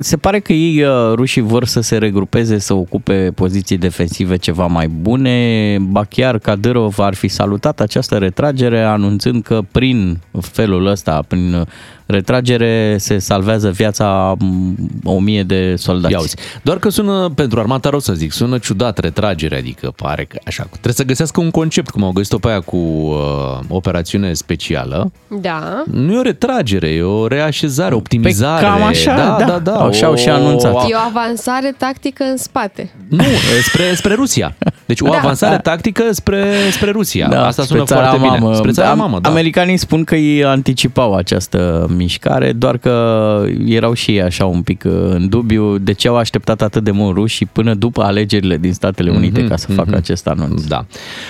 Se 0.00 0.16
pare 0.16 0.40
că 0.40 0.52
ei, 0.52 0.82
uh, 0.82 1.12
rușii, 1.14 1.42
vor 1.42 1.64
să 1.64 1.80
se 1.80 1.96
regrupeze, 1.96 2.58
să 2.58 2.74
ocupe 2.74 3.32
poziții 3.34 3.76
defensive 3.76 4.36
ceva 4.36 4.66
mai 4.66 4.88
bune. 4.88 5.76
Ba 5.80 6.04
chiar 6.04 6.38
Kadyrov 6.38 6.98
ar 6.98 7.14
fi 7.14 7.28
salutat 7.28 7.80
această 7.80 8.16
retragere, 8.18 8.82
anunțând 8.82 9.42
că 9.42 9.60
prin 9.70 10.18
felul 10.40 10.86
ăsta, 10.86 11.24
prin 11.28 11.54
uh, 11.54 11.66
retragere, 12.08 12.96
se 12.98 13.18
salvează 13.18 13.70
viața 13.70 14.34
mm, 14.38 14.76
o 15.04 15.18
mie 15.18 15.42
de 15.42 15.74
soldați. 15.76 16.12
Ia 16.12 16.20
uzi. 16.20 16.36
Doar 16.62 16.78
că 16.78 16.88
sună, 16.88 17.32
pentru 17.34 17.60
armata 17.60 17.88
rău 17.88 17.98
să 17.98 18.12
zic, 18.12 18.32
sună 18.32 18.58
ciudat 18.58 18.98
retragere, 18.98 19.56
adică 19.56 19.92
pare 19.96 20.24
că 20.24 20.38
așa, 20.44 20.66
trebuie 20.70 20.92
să 20.92 21.04
găsească 21.04 21.40
un 21.40 21.50
concept, 21.50 21.90
cum 21.90 22.04
au 22.04 22.12
găsit-o 22.12 22.38
pe 22.38 22.48
aia 22.48 22.60
cu 22.60 22.76
uh, 22.76 23.58
operațiune 23.68 24.32
specială. 24.32 25.12
Da. 25.40 25.82
Nu 25.90 26.12
e 26.12 26.18
o 26.18 26.22
retragere, 26.22 26.88
e 26.88 27.02
o 27.02 27.26
reașezare, 27.26 27.94
optimizare. 27.94 28.66
cam 28.66 28.82
așa, 28.82 29.14
da, 29.16 29.36
da. 29.38 29.44
da, 29.46 29.58
da. 29.58 29.87
Așa 29.88 30.06
au 30.06 30.14
și 30.16 30.28
anunțat. 30.28 30.74
O, 30.74 30.78
E 30.88 30.94
o 30.94 31.18
avansare 31.18 31.74
tactică 31.78 32.24
în 32.30 32.36
spate. 32.36 32.90
nu, 33.08 33.22
spre, 33.62 33.94
spre 33.94 34.14
Rusia. 34.14 34.54
Deci 34.86 35.00
o 35.00 35.08
Da. 35.08 35.16
avansare 35.16 35.54
Da. 35.54 35.60
tactică 35.70 36.02
spre, 36.10 36.44
spre 36.70 36.90
Rusia. 36.90 37.26
Asta 37.28 37.62
spre 37.62 37.64
sună 37.76 37.84
țara 37.84 38.08
foarte 38.08 38.26
mamă. 38.26 38.38
bine. 38.46 38.54
Spre 38.54 38.70
țara 38.70 38.90
Am- 38.90 38.98
mamă, 38.98 39.18
da. 39.20 39.28
Americanii 39.28 39.76
spun 39.76 40.04
că 40.04 40.16
ei 40.16 40.44
anticipau 40.44 41.14
această 41.14 41.86
mișcare, 41.96 42.52
doar 42.52 42.76
că 42.78 43.44
erau 43.66 43.92
și 43.92 44.10
ei 44.10 44.22
așa 44.22 44.44
un 44.46 44.62
pic 44.62 44.82
uh, 44.86 44.92
în 45.10 45.28
dubiu 45.28 45.78
de 45.78 45.92
ce 45.92 46.08
au 46.08 46.16
așteptat 46.16 46.62
atât 46.62 46.84
de 46.84 46.90
mult 46.90 47.14
rușii 47.16 47.46
până 47.46 47.74
după 47.74 48.02
alegerile 48.02 48.56
din 48.56 48.72
Statele 48.72 49.10
Unite 49.10 49.40
Mhm, 49.40 49.48
ca 49.48 49.56
să 49.56 49.72
facă 49.72 49.96
acest 49.96 50.26
anunț. 50.26 50.62
Da. 50.64 50.84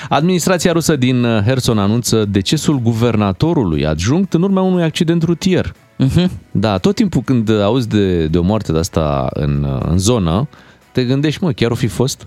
Administrația 0.08 0.72
rusă 0.72 0.96
din 0.96 1.42
Herson 1.46 1.78
anunță 1.78 2.24
decesul 2.28 2.78
guvernatorului 2.80 3.86
adjunct 3.86 4.34
în 4.34 4.42
urma 4.42 4.60
unui 4.60 4.82
accident 4.82 5.22
rutier. 5.22 5.72
Mhm. 5.98 6.30
Da, 6.50 6.78
tot 6.78 6.94
timpul 6.94 7.22
când 7.22 7.50
auzi 7.50 7.88
de, 7.88 8.26
de 8.26 8.38
o 8.38 8.42
moarte 8.42 8.72
de 8.72 8.78
asta 8.78 9.28
în, 9.32 9.66
în 9.88 9.98
zonă, 9.98 10.48
te 10.92 11.04
gândești, 11.04 11.42
mă, 11.42 11.52
chiar 11.52 11.70
o 11.70 11.74
fi 11.74 11.86
fost? 11.86 12.26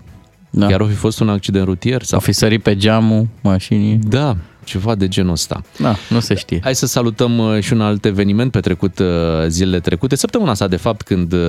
Da. 0.50 0.66
Chiar 0.66 0.80
o 0.80 0.86
fi 0.86 0.94
fost 0.94 1.20
un 1.20 1.28
accident 1.28 1.64
rutier? 1.64 2.02
Sau... 2.02 2.18
Au 2.18 2.24
fi 2.24 2.32
sărit 2.32 2.62
pe 2.62 2.76
geamul 2.76 3.26
mașinii. 3.42 3.96
Da, 3.96 4.36
ceva 4.64 4.94
de 4.94 5.08
genul 5.08 5.32
ăsta. 5.32 5.62
Da, 5.78 5.94
nu 6.08 6.20
se 6.20 6.34
știe. 6.34 6.60
Hai 6.62 6.74
să 6.74 6.86
salutăm 6.86 7.38
uh, 7.38 7.60
și 7.60 7.72
un 7.72 7.80
alt 7.80 8.04
eveniment 8.04 8.50
petrecut 8.50 8.98
uh, 8.98 9.06
zilele 9.46 9.80
trecute. 9.80 10.16
Săptămâna 10.16 10.50
asta, 10.50 10.68
de 10.68 10.76
fapt, 10.76 11.02
când 11.02 11.32
uh, 11.32 11.40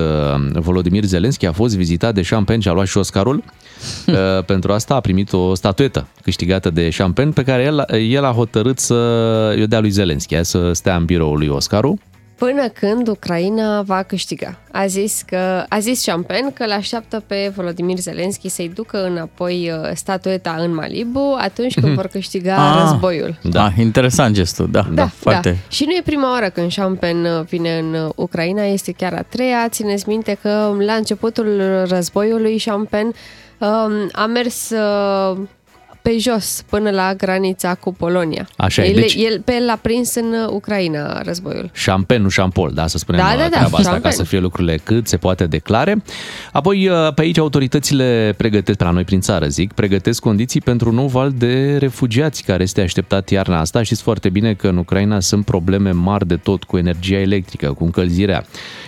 Volodymyr 0.53 1.03
Zelensky 1.03 1.45
a 1.45 1.51
fost 1.51 1.75
vizitat 1.75 2.13
de 2.13 2.21
Champagne 2.21 2.61
și 2.61 2.67
a 2.67 2.71
luat 2.71 2.87
și 2.87 2.97
Oscarul, 2.97 3.43
pentru 4.45 4.71
asta 4.71 4.95
a 4.95 4.99
primit 4.99 5.33
o 5.33 5.55
statuetă 5.55 6.07
câștigată 6.21 6.69
de 6.69 6.89
Champagne 6.97 7.31
pe 7.31 7.43
care 7.43 7.63
el, 7.63 7.85
el 7.99 8.25
a 8.25 8.31
hotărât 8.31 8.79
să 8.79 8.93
i-o 9.57 9.65
dea 9.65 9.79
lui 9.79 9.89
Zelensky, 9.89 10.43
să 10.43 10.71
stea 10.73 10.95
în 10.95 11.05
biroul 11.05 11.37
lui 11.37 11.47
Oscarul 11.47 11.99
până 12.45 12.67
când 12.67 13.07
Ucraina 13.07 13.81
va 13.81 14.03
câștiga. 14.03 14.59
A 14.71 14.85
zis, 14.85 15.21
că, 15.25 15.65
a 15.69 15.79
zis 15.79 16.05
Champagne 16.05 16.49
că 16.53 16.65
l-așteaptă 16.65 17.23
pe 17.27 17.51
Volodymyr 17.55 17.97
Zelensky 17.97 18.49
să-i 18.49 18.69
ducă 18.69 19.05
înapoi 19.05 19.71
uh, 19.71 19.89
statueta 19.93 20.55
în 20.59 20.73
Malibu 20.73 21.35
atunci 21.39 21.79
când 21.79 21.93
vor 21.95 22.07
câștiga 22.07 22.55
ah, 22.55 22.81
războiul. 22.81 23.39
Da, 23.41 23.63
ah, 23.63 23.73
interesant 23.77 24.35
gestul, 24.35 24.67
da. 24.71 24.81
Da, 24.81 24.93
da, 24.93 25.07
foarte. 25.07 25.49
da. 25.49 25.55
Și 25.67 25.85
nu 25.85 25.91
e 25.91 26.01
prima 26.05 26.31
oară 26.31 26.49
când 26.49 26.73
Champagne 26.73 27.29
uh, 27.29 27.45
vine 27.45 27.77
în 27.77 27.93
uh, 27.93 28.09
Ucraina, 28.15 28.63
este 28.63 28.91
chiar 28.91 29.13
a 29.13 29.21
treia. 29.21 29.67
Țineți 29.69 30.07
minte 30.07 30.37
că 30.41 30.75
la 30.79 30.93
începutul 30.93 31.61
războiului 31.87 32.59
Champagne 32.65 33.11
um, 33.57 34.09
a 34.11 34.25
mers 34.25 34.71
pe 36.03 36.17
jos 36.19 36.63
până 36.69 36.89
la 36.89 37.13
granița 37.13 37.75
cu 37.75 37.93
Polonia. 37.93 38.49
Așa 38.57 38.85
el, 38.85 38.97
e. 38.97 38.99
Deci... 38.99 39.15
El, 39.15 39.41
pe 39.41 39.53
el 39.53 39.65
l-a 39.65 39.79
prins 39.81 40.15
în 40.15 40.33
Ucraina 40.49 41.21
războiul. 41.21 41.71
Champagne, 41.85 42.23
nu 42.23 42.29
șampol, 42.29 42.71
da, 42.73 42.87
să 42.87 42.97
spunem 42.97 43.21
da, 43.21 43.35
da, 43.37 43.41
da, 43.41 43.49
treaba 43.49 43.77
asta, 43.77 43.99
ca 43.99 44.09
să 44.09 44.23
fie 44.23 44.39
lucrurile 44.39 44.79
cât 44.83 45.07
se 45.07 45.17
poate 45.17 45.45
declare. 45.45 46.03
Apoi, 46.51 46.87
uh, 46.87 47.13
pe 47.13 47.21
aici, 47.21 47.37
autoritățile 47.37 48.33
pregătesc, 48.37 48.77
pe 48.77 48.83
la 48.83 48.89
noi 48.89 49.03
prin 49.03 49.19
țară, 49.19 49.47
zic, 49.47 49.73
pregătesc 49.73 50.21
condiții 50.21 50.61
pentru 50.61 50.89
un 50.89 50.95
nou 50.95 51.07
val 51.07 51.31
de 51.31 51.77
refugiați 51.77 52.43
care 52.43 52.63
este 52.63 52.81
așteptat 52.81 53.29
iarna 53.29 53.59
asta. 53.59 53.83
Știți 53.83 54.01
foarte 54.01 54.29
bine 54.29 54.53
că 54.53 54.67
în 54.67 54.77
Ucraina 54.77 55.19
sunt 55.19 55.45
probleme 55.45 55.91
mari 55.91 56.27
de 56.27 56.35
tot 56.35 56.63
cu 56.63 56.77
energia 56.77 57.19
electrică, 57.19 57.73
cu 57.73 57.83
încălzirea, 57.83 58.43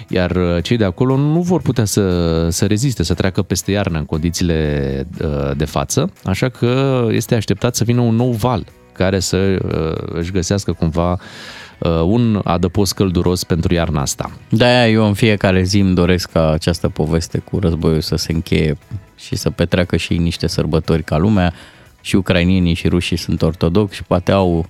iar 0.07 0.31
uh, 0.31 0.63
cei 0.63 0.77
de 0.77 0.84
acolo 0.84 1.17
nu 1.17 1.41
vor 1.41 1.62
putea 1.62 1.86
să, 1.86 2.48
să 2.50 2.65
reziste, 2.65 3.03
să 3.03 3.13
treacă 3.13 3.41
peste 3.41 3.72
iarnă 3.72 3.98
în 3.98 4.05
condițiile 4.05 5.07
uh, 5.22 5.51
de 5.57 5.65
față, 5.65 6.12
așa 6.24 6.50
că 6.50 7.03
este 7.12 7.35
așteptat 7.35 7.75
să 7.75 7.83
vină 7.83 8.01
un 8.01 8.15
nou 8.15 8.31
val 8.31 8.65
care 8.91 9.19
să 9.19 9.38
uh, 9.38 10.07
își 10.13 10.31
găsească 10.31 10.74
cumva 10.74 11.12
uh, 11.12 11.89
un 11.89 12.41
adăpost 12.43 12.93
călduros 12.93 13.43
pentru 13.43 13.74
iarna 13.74 14.01
asta. 14.01 14.31
De-aia 14.50 14.89
eu 14.89 15.05
în 15.05 15.13
fiecare 15.13 15.63
zi 15.63 15.79
îmi 15.79 15.95
doresc 15.95 16.31
ca 16.31 16.51
această 16.51 16.89
poveste 16.89 17.38
cu 17.38 17.59
războiul 17.59 18.01
să 18.01 18.15
se 18.15 18.31
încheie 18.31 18.77
și 19.15 19.35
să 19.35 19.50
petreacă 19.50 19.97
și 19.97 20.17
niște 20.17 20.47
sărbători 20.47 21.03
ca 21.03 21.17
lumea. 21.17 21.53
Și 22.01 22.15
ucrainienii 22.15 22.74
și 22.74 22.88
rușii 22.88 23.17
sunt 23.17 23.41
ortodoxi 23.41 23.95
și 23.95 24.03
poate 24.03 24.31
au 24.31 24.65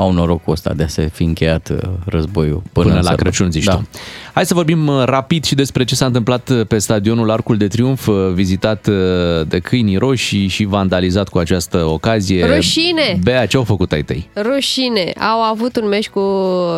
au 0.00 0.12
norocul 0.12 0.52
ăsta 0.52 0.72
de 0.72 0.82
a 0.82 0.88
se 0.88 1.10
fi 1.12 1.22
încheiat 1.22 1.68
uh, 1.68 1.78
războiul 2.06 2.62
până, 2.72 2.88
până 2.88 3.00
la 3.02 3.14
Crăciun, 3.14 3.50
zici 3.50 3.64
da. 3.64 3.74
tu. 3.74 3.88
Hai 4.32 4.46
să 4.46 4.54
vorbim 4.54 4.86
uh, 4.86 5.02
rapid 5.04 5.44
și 5.44 5.54
despre 5.54 5.84
ce 5.84 5.94
s-a 5.94 6.06
întâmplat 6.06 6.48
uh, 6.48 6.66
pe 6.66 6.78
stadionul 6.78 7.30
Arcul 7.30 7.56
de 7.56 7.66
Triunf, 7.66 8.08
vizitat 8.32 8.88
de 9.48 9.58
câinii 9.58 9.96
roșii 9.96 10.46
și 10.48 10.64
vandalizat 10.64 11.28
cu 11.28 11.38
această 11.38 11.84
ocazie. 11.84 12.54
Rușine! 12.54 13.18
Bea, 13.22 13.46
ce 13.46 13.56
au 13.56 13.64
făcut 13.64 13.92
ai 13.92 14.02
tăi? 14.02 14.30
Rușine! 14.36 15.12
Au 15.18 15.40
avut 15.40 15.76
un 15.76 15.88
meci 15.88 16.08
cu 16.08 16.22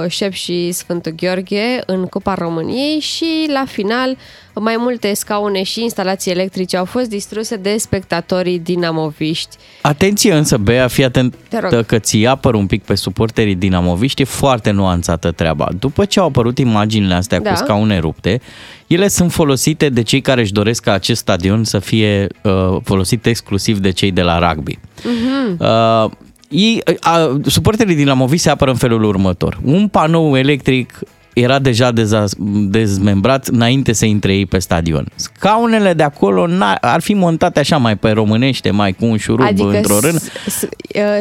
Șep 0.08 0.32
și 0.32 0.72
Sfântul 0.72 1.12
Gheorghe 1.16 1.82
în 1.86 2.04
Cupa 2.04 2.34
României 2.34 3.00
și 3.00 3.48
la 3.52 3.64
final 3.66 4.16
mai 4.54 4.74
multe 4.78 5.14
scaune 5.14 5.62
și 5.62 5.82
instalații 5.82 6.30
electrice 6.30 6.76
au 6.76 6.84
fost 6.84 7.08
distruse 7.08 7.56
de 7.56 7.76
spectatorii 7.76 8.58
dinamoviști. 8.58 9.56
Atenție 9.80 10.34
însă, 10.34 10.56
Bea, 10.56 10.88
fii 10.88 11.04
atentă 11.04 11.82
că 11.86 11.98
ți 11.98 12.26
apăr 12.26 12.54
un 12.54 12.66
pic 12.66 12.82
pe 12.84 12.94
suporterii 12.94 13.54
dinamoviști, 13.54 14.22
e 14.22 14.24
foarte 14.24 14.70
nuanțată 14.70 15.30
treaba. 15.30 15.68
După 15.78 16.04
ce 16.04 16.20
au 16.20 16.26
apărut 16.26 16.58
imaginile 16.58 17.14
astea 17.14 17.40
da. 17.40 17.50
cu 17.50 17.56
scaune 17.56 17.98
rupte, 17.98 18.40
ele 18.86 19.08
sunt 19.08 19.32
folosite 19.32 19.88
de 19.88 20.02
cei 20.02 20.20
care 20.20 20.40
își 20.40 20.52
doresc 20.52 20.82
ca 20.82 20.92
acest 20.92 21.20
stadion 21.20 21.64
să 21.64 21.78
fie 21.78 22.26
uh, 22.42 22.76
folosit 22.84 23.26
exclusiv 23.26 23.78
de 23.78 23.90
cei 23.90 24.10
de 24.10 24.22
la 24.22 24.38
rugby. 24.38 24.78
Uh-huh. 24.78 25.58
Uh, 25.58 26.10
ei, 26.48 26.82
a, 27.00 27.38
suporterii 27.46 27.94
din 27.94 28.08
Amovi 28.08 28.36
se 28.36 28.50
apără 28.50 28.70
în 28.70 28.76
felul 28.76 29.04
următor. 29.04 29.58
Un 29.64 29.88
panou 29.88 30.36
electric 30.36 30.98
era 31.32 31.58
deja 31.58 31.92
deza- 31.92 32.36
dezmembrat 32.68 33.46
înainte 33.46 33.92
să 33.92 34.04
intre 34.04 34.34
ei 34.34 34.46
pe 34.46 34.58
stadion. 34.58 35.06
Scaunele 35.14 35.92
de 35.92 36.02
acolo 36.02 36.48
ar 36.80 37.00
fi 37.00 37.14
montate 37.14 37.58
așa 37.58 37.76
mai 37.76 37.96
pe 37.96 38.10
românește, 38.10 38.70
mai 38.70 38.92
cu 38.92 39.04
un 39.04 39.16
șurub 39.16 39.46
adică 39.46 39.76
într-o 39.76 39.98
rână. 40.00 40.18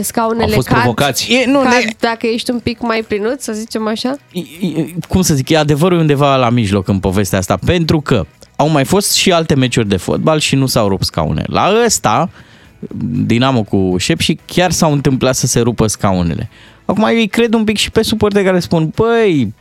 Scaunele 0.01 0.43
Au 0.43 0.51
fost 0.51 0.67
cad, 0.67 0.77
provocați. 0.77 1.33
E, 1.33 1.45
nu, 1.45 1.59
cad, 1.59 1.71
de... 1.71 1.95
dacă 1.99 2.27
ești 2.27 2.51
un 2.51 2.59
pic 2.59 2.81
mai 2.81 3.03
plinut, 3.07 3.41
să 3.41 3.51
zicem 3.51 3.87
așa? 3.87 4.15
Cum 5.07 5.21
să 5.21 5.33
zic, 5.33 5.49
e 5.49 5.57
adevărul 5.57 5.99
undeva 5.99 6.35
la 6.35 6.49
mijloc 6.49 6.87
în 6.87 6.99
povestea 6.99 7.39
asta, 7.39 7.57
pentru 7.65 8.01
că 8.01 8.25
au 8.55 8.69
mai 8.69 8.85
fost 8.85 9.13
și 9.13 9.31
alte 9.31 9.55
meciuri 9.55 9.87
de 9.87 9.97
fotbal 9.97 10.39
și 10.39 10.55
nu 10.55 10.65
s-au 10.65 10.87
rupt 10.87 11.03
scaune. 11.03 11.43
La 11.47 11.73
ăsta, 11.85 12.29
Dinamo 13.25 13.63
cu 13.63 13.95
Șep 13.97 14.19
și 14.19 14.39
chiar 14.45 14.71
s-au 14.71 14.91
întâmplat 14.91 15.35
să 15.35 15.47
se 15.47 15.59
rupă 15.59 15.87
scaunele. 15.87 16.49
Acum 16.91 17.03
eu 17.03 17.15
îi 17.15 17.27
cred 17.27 17.53
un 17.53 17.63
pic 17.63 17.77
și 17.77 17.91
pe 17.91 18.01
suporte 18.01 18.43
care 18.43 18.59
spun, 18.59 18.87
păi, 18.87 19.53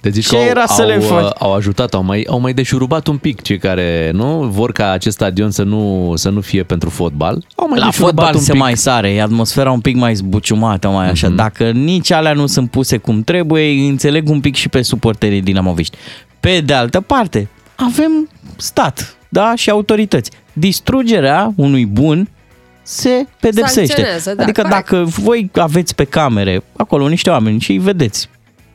te 0.00 0.08
zici 0.10 0.26
ce 0.26 0.36
că 0.36 0.42
era 0.42 0.60
au, 0.60 0.76
să 0.76 0.82
le 0.82 0.98
faci? 0.98 1.30
Au 1.38 1.54
ajutat, 1.54 1.94
au 1.94 2.02
mai, 2.02 2.26
au 2.28 2.40
mai 2.40 2.52
deșurubat 2.52 3.06
un 3.06 3.16
pic 3.16 3.42
cei 3.42 3.58
care 3.58 4.10
nu 4.14 4.42
vor 4.42 4.72
ca 4.72 4.90
acest 4.90 5.16
stadion 5.16 5.50
să 5.50 5.62
nu, 5.62 6.12
să 6.16 6.28
nu 6.28 6.40
fie 6.40 6.62
pentru 6.62 6.90
fotbal. 6.90 7.44
Au 7.56 7.68
mai 7.68 7.78
La 7.78 7.90
fotbal 7.90 8.34
un 8.34 8.40
se 8.40 8.52
pic. 8.52 8.60
mai 8.60 8.76
sare, 8.76 9.10
e 9.10 9.22
atmosfera 9.22 9.70
un 9.70 9.80
pic 9.80 9.96
mai 9.96 10.14
zbuciumată, 10.14 10.88
mai 10.88 11.10
așa. 11.10 11.32
Mm-hmm. 11.32 11.34
Dacă 11.34 11.70
nici 11.70 12.10
alea 12.10 12.32
nu 12.32 12.46
sunt 12.46 12.70
puse 12.70 12.96
cum 12.96 13.22
trebuie, 13.22 13.88
înțeleg 13.88 14.28
un 14.28 14.40
pic 14.40 14.54
și 14.54 14.68
pe 14.68 14.82
suporterii 14.82 15.40
dinamoviști. 15.40 15.96
Pe 16.40 16.60
de 16.60 16.72
altă 16.72 17.00
parte, 17.00 17.48
avem 17.74 18.28
stat 18.56 19.16
da? 19.28 19.52
și 19.56 19.70
autorități. 19.70 20.30
Distrugerea 20.52 21.52
unui 21.56 21.86
bun 21.86 22.28
se 22.88 23.26
pedepsește. 23.40 24.06
Da, 24.24 24.42
adică 24.42 24.62
corect. 24.62 24.68
dacă 24.68 25.04
voi 25.04 25.50
aveți 25.54 25.94
pe 25.94 26.04
camere 26.04 26.62
acolo 26.76 27.08
niște 27.08 27.30
oameni 27.30 27.60
și 27.60 27.70
îi 27.70 27.78
vedeți 27.78 28.28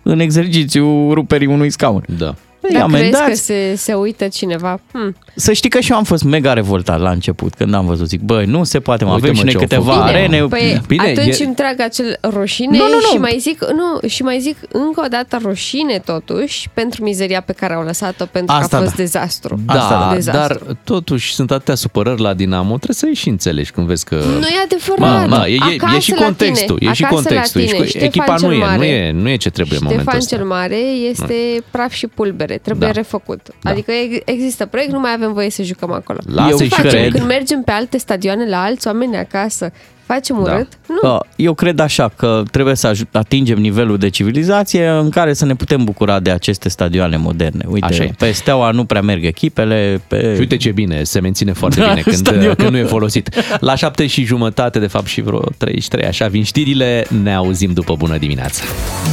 în 0.03 0.19
exercițiu 0.19 1.13
ruperii 1.13 1.47
unui 1.47 1.69
scaun. 1.69 2.05
Da. 2.17 2.35
Păi 2.67 2.71
Dar 2.71 2.89
crezi 2.89 3.23
că 3.27 3.33
se, 3.33 3.75
se 3.75 3.93
uită 3.93 4.27
cineva? 4.27 4.79
Hmm. 4.91 5.15
Să 5.35 5.53
știi 5.53 5.69
că 5.69 5.79
și 5.79 5.91
eu 5.91 5.97
am 5.97 6.03
fost 6.03 6.23
mega 6.23 6.53
revoltat 6.53 6.99
la 6.99 7.09
început 7.09 7.53
când 7.53 7.73
am 7.73 7.85
văzut. 7.85 8.07
Zic, 8.07 8.21
băi, 8.21 8.45
nu 8.45 8.63
se 8.63 8.79
poate, 8.79 9.03
mai 9.03 9.13
avem 9.13 9.33
și 9.33 9.43
noi 9.43 9.53
câteva 9.53 9.91
Bine, 9.91 10.03
arene. 10.03 10.45
Păi 10.45 10.81
Bine, 10.87 11.09
atunci 11.09 11.39
e... 11.39 11.43
îmi 11.43 11.55
trag 11.55 11.79
acel 11.79 12.17
roșine 12.21 12.77
nu, 12.77 12.83
nu, 12.83 12.93
nu. 12.93 12.99
și 13.11 13.17
mai 13.17 13.37
zic, 13.39 13.65
nu, 13.71 14.07
și 14.07 14.21
mai 14.21 14.39
zic 14.39 14.57
încă 14.71 15.01
o 15.05 15.07
dată 15.07 15.39
roșine 15.43 16.01
totuși 16.05 16.69
pentru 16.73 17.03
mizeria 17.03 17.41
pe 17.41 17.53
care 17.53 17.73
au 17.73 17.83
lăsat-o 17.83 18.25
pentru 18.25 18.55
Asta 18.55 18.67
că 18.67 18.75
a 18.75 18.79
fost 18.85 18.95
da. 18.95 19.01
dezastru. 19.01 19.59
Da, 19.65 19.73
Asta, 19.73 19.99
da. 19.99 20.13
dezastru. 20.13 20.63
dar 20.65 20.75
totuși 20.83 21.33
sunt 21.33 21.51
atâtea 21.51 21.75
supărări 21.75 22.21
la 22.21 22.33
Dinamo, 22.33 22.77
trebuie 22.77 22.95
să 22.95 23.19
și 23.19 23.29
înțelegi 23.29 23.71
când 23.71 23.87
vezi 23.87 24.05
că... 24.05 24.15
Nu 24.15 24.45
e 24.45 24.63
adevărat. 24.63 25.29
Ma, 25.29 25.37
ma, 25.37 25.47
e, 25.47 25.53
e, 25.53 25.95
e 25.95 25.99
și 25.99 26.11
contextul, 26.11 26.77
tine, 26.77 26.89
e 26.89 26.93
și 26.93 27.03
contextul. 27.03 27.61
Tine, 27.61 28.05
Echipa 28.05 28.35
nu 28.39 28.51
e, 28.51 28.75
nu 28.77 28.83
e, 28.83 29.11
nu 29.11 29.29
e 29.29 29.35
ce 29.35 29.49
trebuie 29.49 29.77
în 29.77 29.83
momentul 29.83 30.07
ăsta. 30.07 30.19
Ștefan 30.19 30.39
cel 30.39 30.47
Mare 30.57 30.81
este 31.09 31.63
praf 31.71 31.91
și 31.91 32.07
pulbere, 32.07 32.52
trebuie 32.57 32.87
da. 32.87 32.93
refăcut 32.93 33.21
făcut. 33.23 33.47
Da. 33.61 33.69
Adică 33.69 33.91
există 34.25 34.65
proiect, 34.65 34.91
nu 34.91 34.99
mai 34.99 35.13
avem 35.13 35.33
voie 35.33 35.49
să 35.49 35.63
jucăm 35.63 35.91
acolo. 35.91 36.19
Lasă-i 36.25 36.69
facem, 36.69 37.09
când 37.09 37.25
mergem 37.25 37.61
pe 37.61 37.71
alte 37.71 37.97
stadioane 37.97 38.49
la 38.49 38.63
alți 38.63 38.87
oameni 38.87 39.17
acasă, 39.17 39.71
facem 40.05 40.43
da. 40.43 40.53
urât? 40.53 40.67
Da. 41.01 41.07
Nu. 41.07 41.19
Eu 41.35 41.53
cred 41.53 41.79
așa 41.79 42.11
că 42.15 42.43
trebuie 42.51 42.75
să 42.75 42.93
atingem 43.11 43.57
nivelul 43.57 43.97
de 43.97 44.09
civilizație 44.09 44.87
în 44.87 45.09
care 45.09 45.33
să 45.33 45.45
ne 45.45 45.55
putem 45.55 45.83
bucura 45.83 46.19
de 46.19 46.31
aceste 46.31 46.69
stadioane 46.69 47.17
moderne. 47.17 47.65
Uite, 47.67 47.85
așa 47.85 48.05
pe 48.17 48.31
Steaua 48.31 48.71
nu 48.71 48.85
prea 48.85 49.01
merg 49.01 49.25
echipele. 49.25 50.01
Pe... 50.07 50.31
Și 50.33 50.39
uite 50.39 50.57
ce 50.57 50.71
bine, 50.71 51.03
se 51.03 51.19
menține 51.19 51.53
foarte 51.53 51.79
da, 51.79 51.87
bine 51.87 52.01
când, 52.11 52.53
când 52.57 52.69
nu 52.69 52.77
e 52.77 52.83
folosit. 52.83 53.29
La 53.59 53.75
șapte 53.75 54.07
și 54.07 54.23
jumătate, 54.23 54.79
de 54.79 54.87
fapt 54.87 55.05
și 55.05 55.21
vreo 55.21 55.39
33, 55.57 56.05
așa 56.05 56.27
vin 56.27 56.43
știrile, 56.43 57.05
ne 57.23 57.33
auzim 57.33 57.73
după 57.73 57.95
bună 57.95 58.17
dimineața. 58.17 58.63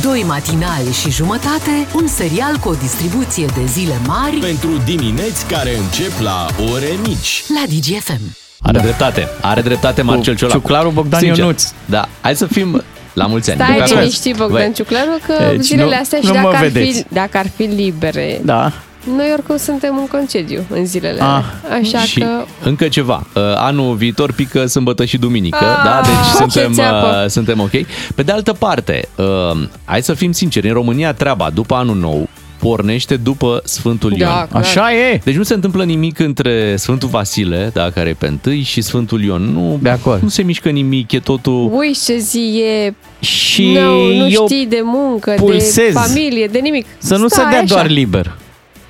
Doi 0.02 0.24
matinali 0.26 0.92
și 1.02 1.10
jumătate, 1.10 1.86
un 1.94 2.06
serial 2.06 2.56
cu 2.56 2.68
o 2.68 2.74
distribuție 2.74 3.46
de 3.46 3.64
zile 3.66 3.94
mari 4.06 4.36
pentru 4.36 4.70
dimineți 4.84 5.46
care 5.46 5.76
încep 5.76 6.20
la 6.20 6.46
ore 6.72 6.90
mici. 7.06 7.42
La 7.48 7.64
DGFM. 7.66 8.49
Are 8.62 8.78
da. 8.78 8.82
dreptate, 8.82 9.28
are 9.40 9.60
dreptate 9.60 10.02
Marcel 10.02 10.36
Ciolacu. 10.36 10.58
Ciuclaru 10.58 10.90
Bogdan 10.90 11.20
Sincer. 11.20 11.38
Ionuț. 11.38 11.72
Da, 11.84 12.08
hai 12.20 12.36
să 12.36 12.46
fim 12.46 12.82
la 13.12 13.26
mulți 13.26 13.50
ani. 13.50 13.60
Stai 13.60 13.98
liniștit, 13.98 14.36
Bogdan 14.36 14.72
Ciuclaru, 14.72 15.18
că 15.26 15.34
deci 15.50 15.60
zilele 15.60 15.96
astea 15.96 16.18
nu, 16.22 16.28
și 16.28 16.32
dacă 16.32 16.56
ar, 16.56 16.70
fi, 16.70 17.04
dacă 17.08 17.38
ar 17.38 17.46
fi 17.56 17.62
libere, 17.62 18.40
da. 18.44 18.72
Noi 19.16 19.30
oricum 19.32 19.56
suntem 19.56 19.96
în 19.96 20.06
concediu 20.06 20.64
în 20.68 20.86
zilele 20.86 21.20
ah, 21.22 21.44
Așa 21.82 22.00
și 22.00 22.20
că... 22.20 22.44
încă 22.64 22.88
ceva. 22.88 23.26
Uh, 23.34 23.42
anul 23.56 23.94
viitor 23.94 24.32
pică 24.32 24.66
sâmbătă 24.66 25.04
și 25.04 25.18
duminică, 25.18 25.64
ah, 25.64 25.84
da? 25.84 26.00
Deci 26.04 26.36
suntem, 26.36 26.72
uh, 26.72 27.26
suntem 27.26 27.60
ok. 27.60 27.70
Pe 28.14 28.22
de 28.22 28.32
altă 28.32 28.52
parte, 28.52 29.08
uh, 29.16 29.62
hai 29.84 30.02
să 30.02 30.14
fim 30.14 30.32
sinceri, 30.32 30.68
în 30.68 30.74
România 30.74 31.12
treaba 31.12 31.50
după 31.54 31.74
anul 31.74 31.96
nou 31.96 32.28
pornește 32.60 33.16
după 33.16 33.60
Sfântul 33.64 34.10
Ion. 34.10 34.28
Da, 34.28 34.46
clar. 34.50 34.62
Așa 34.62 34.94
e. 34.94 35.20
Deci 35.24 35.34
nu 35.34 35.42
se 35.42 35.54
întâmplă 35.54 35.84
nimic 35.84 36.18
între 36.18 36.76
Sfântul 36.76 37.08
Vasile, 37.08 37.70
da, 37.72 37.90
care 37.90 38.08
e 38.08 38.12
pe 38.12 38.26
întâi, 38.26 38.62
și 38.62 38.80
Sfântul 38.80 39.22
Ion. 39.22 39.42
Nu, 39.42 39.78
De 39.82 39.88
acord. 39.88 40.22
nu 40.22 40.28
se 40.28 40.42
mișcă 40.42 40.68
nimic, 40.68 41.12
e 41.12 41.18
totul... 41.18 41.70
Ui, 41.74 41.96
ce 42.04 42.16
zi 42.18 42.62
e... 42.64 42.94
Și 43.24 43.72
nu, 43.72 44.04
nu 44.14 44.28
eu 44.30 44.44
știi 44.48 44.66
de 44.66 44.80
muncă, 44.84 45.34
pulsez. 45.36 45.74
de 45.74 45.90
familie, 45.92 46.46
de 46.46 46.58
nimic. 46.58 46.86
să 46.98 47.16
nu 47.16 47.28
Stai 47.28 47.44
se 47.44 47.50
dea 47.50 47.60
așa. 47.60 47.74
doar 47.74 47.88
liber 47.88 48.36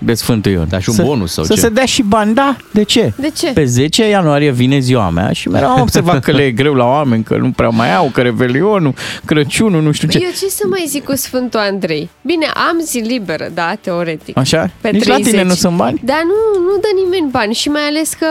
de 0.03 0.15
Sfântul 0.15 0.53
Ion. 0.53 0.67
Da, 0.69 0.79
și 0.79 0.89
un 0.89 0.95
să, 0.95 1.03
bonus 1.03 1.33
sau 1.33 1.45
să 1.45 1.55
ce? 1.55 1.61
se 1.61 1.69
dea 1.69 1.85
și 1.85 2.03
bani, 2.03 2.35
da? 2.35 2.57
De 2.73 2.83
ce? 2.83 3.13
De 3.17 3.31
ce? 3.31 3.51
Pe 3.53 3.65
10 3.65 4.09
ianuarie 4.09 4.51
vine 4.51 4.79
ziua 4.79 5.11
mea 5.11 5.33
și 5.33 5.49
mereu 5.49 5.69
am 5.69 5.81
observat 5.81 6.25
că 6.25 6.33
le 6.33 6.43
e 6.43 6.51
greu 6.51 6.75
la 6.75 6.85
oameni, 6.85 7.23
că 7.23 7.37
nu 7.37 7.51
prea 7.51 7.69
mai 7.69 7.95
au, 7.95 8.11
că 8.13 8.21
Revelionul, 8.21 8.95
Crăciunul, 9.25 9.83
nu 9.83 9.93
știu 9.93 10.09
ce. 10.09 10.19
Eu 10.23 10.31
ce 10.31 10.49
să 10.49 10.63
mai 10.69 10.85
zic 10.89 11.05
cu 11.05 11.17
Sfântul 11.17 11.61
Andrei? 11.61 12.11
Bine, 12.23 12.47
am 12.47 12.81
zi 12.85 12.99
liberă, 12.99 13.51
da, 13.55 13.75
teoretic. 13.81 14.39
Așa? 14.39 14.71
Pe 14.81 14.91
Nici 14.91 15.07
la 15.07 15.15
30. 15.15 15.33
tine 15.33 15.45
nu 15.45 15.55
sunt 15.55 15.77
bani? 15.77 16.01
Dar 16.05 16.23
nu, 16.25 16.61
nu 16.63 16.77
dă 16.81 16.89
nimeni 17.05 17.31
bani 17.31 17.55
și 17.55 17.69
mai 17.69 17.83
ales 17.89 18.13
că 18.19 18.27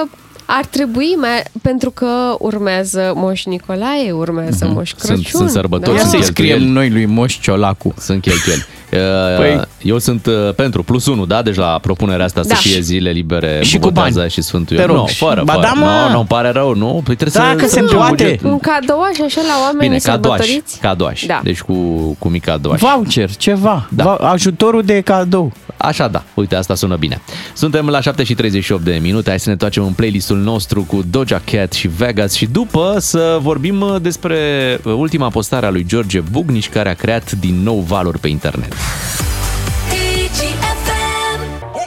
ar 0.57 0.65
trebui, 0.65 1.15
mai, 1.19 1.43
pentru 1.61 1.89
că 1.91 2.07
urmează 2.39 3.11
Moș 3.15 3.43
Nicolae, 3.43 4.11
urmează 4.11 4.65
Moș 4.73 4.91
Mhm. 4.91 4.99
Sunt- 5.05 5.17
Crăciun. 5.21 5.39
sunt 5.39 5.49
sărbători, 5.49 5.95
Ia 5.95 5.99
sunt 5.99 6.09
să-i 6.11 6.19
cheltuieli. 6.21 6.53
scriem 6.53 6.73
noi 6.73 6.89
lui 6.89 7.05
Moș 7.05 7.39
Ciolacu. 7.39 7.93
Sunt 7.99 8.21
cheltuieli. 8.21 8.65
Uh, 8.93 8.99
Păi- 9.41 9.67
Eu 9.81 9.97
sunt 9.97 10.25
uh, 10.25 10.53
pentru 10.55 10.83
plus 10.83 11.05
1, 11.05 11.25
da? 11.25 11.41
Deci 11.41 11.55
la 11.55 11.79
propunerea 11.81 12.25
asta 12.25 12.41
Da. 12.41 12.55
să 12.55 12.61
fie 12.61 12.79
zile 12.79 13.09
libere 13.11 13.59
Și 13.63 13.73
cu 13.73 13.79
Bobotează 13.79 14.19
bani. 14.19 14.31
și 14.31 14.41
Sfântul 14.41 14.75
Te 14.75 14.81
Ion. 14.81 14.91
rog. 14.91 14.97
Nu, 14.97 15.05
fără, 15.05 15.41
Ba 15.45 15.53
fără. 15.53 15.65
da, 15.65 15.73
mă. 15.79 15.85
Nu, 16.07 16.11
nu, 16.11 16.17
îmi 16.17 16.27
pare 16.27 16.49
rău, 16.49 16.73
nu? 16.75 17.01
Păi 17.03 17.15
trebuie 17.15 17.43
Dacă 17.47 17.67
să, 17.67 17.73
se 17.73 17.83
să 17.87 17.95
poate. 17.95 18.11
buget. 18.23 18.43
Un 18.43 18.59
cadouaș 18.59 19.19
așa 19.25 19.41
la 19.41 19.53
oamenii 19.63 19.87
Bine, 19.87 19.97
cadoaș, 20.03 20.37
sărbătoriți? 20.39 20.79
cadoaș. 20.79 21.23
Da. 21.25 21.39
Deci 21.43 21.61
cu, 21.61 21.73
cu 22.19 22.27
mic 22.27 22.43
cadoaș. 22.43 22.79
Voucher, 22.79 23.35
ceva. 23.35 23.87
Da. 23.91 24.03
Va- 24.03 24.15
ajutorul 24.15 24.81
de 24.83 25.01
cadou. 25.01 25.51
Așa 25.81 26.07
da, 26.07 26.23
uite, 26.33 26.55
asta 26.55 26.75
sună 26.75 26.95
bine. 26.95 27.21
Suntem 27.53 27.87
la 27.87 28.01
7 28.01 28.23
și 28.23 28.33
38 28.33 28.83
de 28.83 28.99
minute, 29.01 29.29
hai 29.29 29.39
să 29.39 29.49
ne 29.49 29.55
toacem 29.55 29.83
în 29.83 29.93
playlistul 29.93 30.37
nostru 30.37 30.83
cu 30.83 31.03
Doja 31.09 31.41
Cat 31.45 31.73
și 31.73 31.87
Vegas 31.87 32.33
și 32.33 32.45
după 32.45 32.95
să 32.99 33.37
vorbim 33.41 33.81
uh, 33.81 33.95
despre 34.01 34.37
uh, 34.83 34.93
ultima 34.93 35.29
postare 35.29 35.65
a 35.65 35.69
lui 35.69 35.85
George 35.85 36.19
Bugnici 36.19 36.69
care 36.69 36.89
a 36.89 36.93
creat 36.93 37.31
din 37.31 37.55
nou 37.63 37.79
valuri 37.79 38.19
pe 38.19 38.27
internet. 38.27 38.73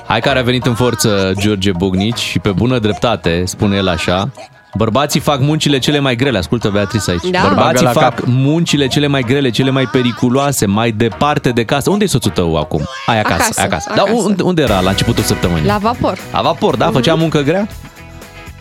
Hai 0.07 0.21
care 0.21 0.39
a 0.39 0.43
venit 0.43 0.67
în 0.67 0.75
forță 0.75 1.33
George 1.39 1.73
Bugnici 1.73 2.19
și 2.19 2.39
pe 2.39 2.51
bună 2.51 2.79
dreptate, 2.79 3.43
spune 3.47 3.77
el 3.77 3.89
așa, 3.89 4.31
Bărbații 4.75 5.21
fac 5.21 5.41
muncile 5.41 5.79
cele 5.79 5.99
mai 5.99 6.17
grele, 6.17 6.39
ascultă 6.39 6.69
Beatrice 6.69 7.11
aici. 7.11 7.23
Da. 7.31 7.41
Bărbații 7.43 7.85
Bagă 7.85 7.99
la 7.99 8.01
fac 8.01 8.15
cap. 8.15 8.25
muncile 8.27 8.87
cele 8.87 9.07
mai 9.07 9.23
grele, 9.23 9.51
cele 9.51 9.71
mai 9.71 9.85
periculoase, 9.93 10.67
mai 10.67 10.91
departe 10.91 11.51
de 11.51 11.65
casă. 11.65 11.91
Unde 11.91 12.05
e 12.05 12.07
soțul 12.07 12.31
tău 12.31 12.57
acum? 12.57 12.89
Ai 13.07 13.19
acasă, 13.19 13.35
Acasă, 13.43 13.61
ai 13.61 13.67
acasă. 13.67 13.89
acasă. 13.91 14.11
Dar 14.11 14.19
unde, 14.25 14.43
unde 14.43 14.63
era 14.63 14.81
la 14.81 14.91
începutul 14.91 15.23
săptămânii? 15.25 15.67
La 15.67 15.79
vapor. 15.79 16.19
La 16.33 16.41
vapor, 16.41 16.77
da? 16.77 16.91
Făcea 16.93 17.15
muncă 17.15 17.41
grea? 17.41 17.69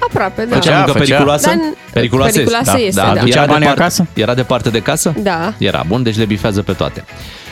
Aproape, 0.07 0.45
da. 0.45 0.55
Făcea 0.55 0.75
muncă 0.75 0.91
făcea. 0.91 1.03
periculoasă? 1.03 1.47
Dar- 1.47 1.57
Periculoasă 1.93 2.31
periculoasă 2.33 2.71
este. 2.71 2.81
este, 2.87 3.01
da. 3.01 3.13
da. 3.13 3.19
Aducea 3.21 3.37
Era, 3.37 3.45
banii 3.45 3.59
departe, 3.59 3.81
acasă? 3.81 4.05
era 4.13 4.33
departe 4.33 4.69
de 4.69 4.79
casă? 4.79 5.13
Da. 5.17 5.53
Era 5.57 5.83
bun, 5.87 6.03
deci 6.03 6.17
le 6.17 6.25
bifează 6.25 6.61
pe 6.61 6.71
toate. 6.71 7.03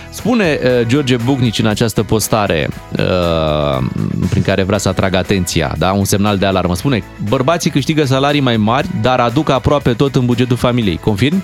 Spune 0.09 0.59
uh, 0.63 0.87
George 0.87 1.15
Bucnici 1.15 1.59
în 1.59 1.65
această 1.65 2.03
postare 2.03 2.69
uh, 2.91 3.85
prin 4.29 4.41
care 4.41 4.63
vrea 4.63 4.77
să 4.77 4.89
atragă 4.89 5.17
atenția, 5.17 5.75
da? 5.77 5.91
un 5.91 6.05
semnal 6.05 6.37
de 6.37 6.45
alarmă. 6.45 6.75
Spune, 6.75 7.03
bărbații 7.29 7.69
câștigă 7.69 8.03
salarii 8.05 8.41
mai 8.41 8.57
mari, 8.57 8.87
dar 9.01 9.19
aduc 9.19 9.49
aproape 9.49 9.93
tot 9.93 10.15
în 10.15 10.25
bugetul 10.25 10.57
familiei. 10.57 10.97
Confirm? 10.97 11.43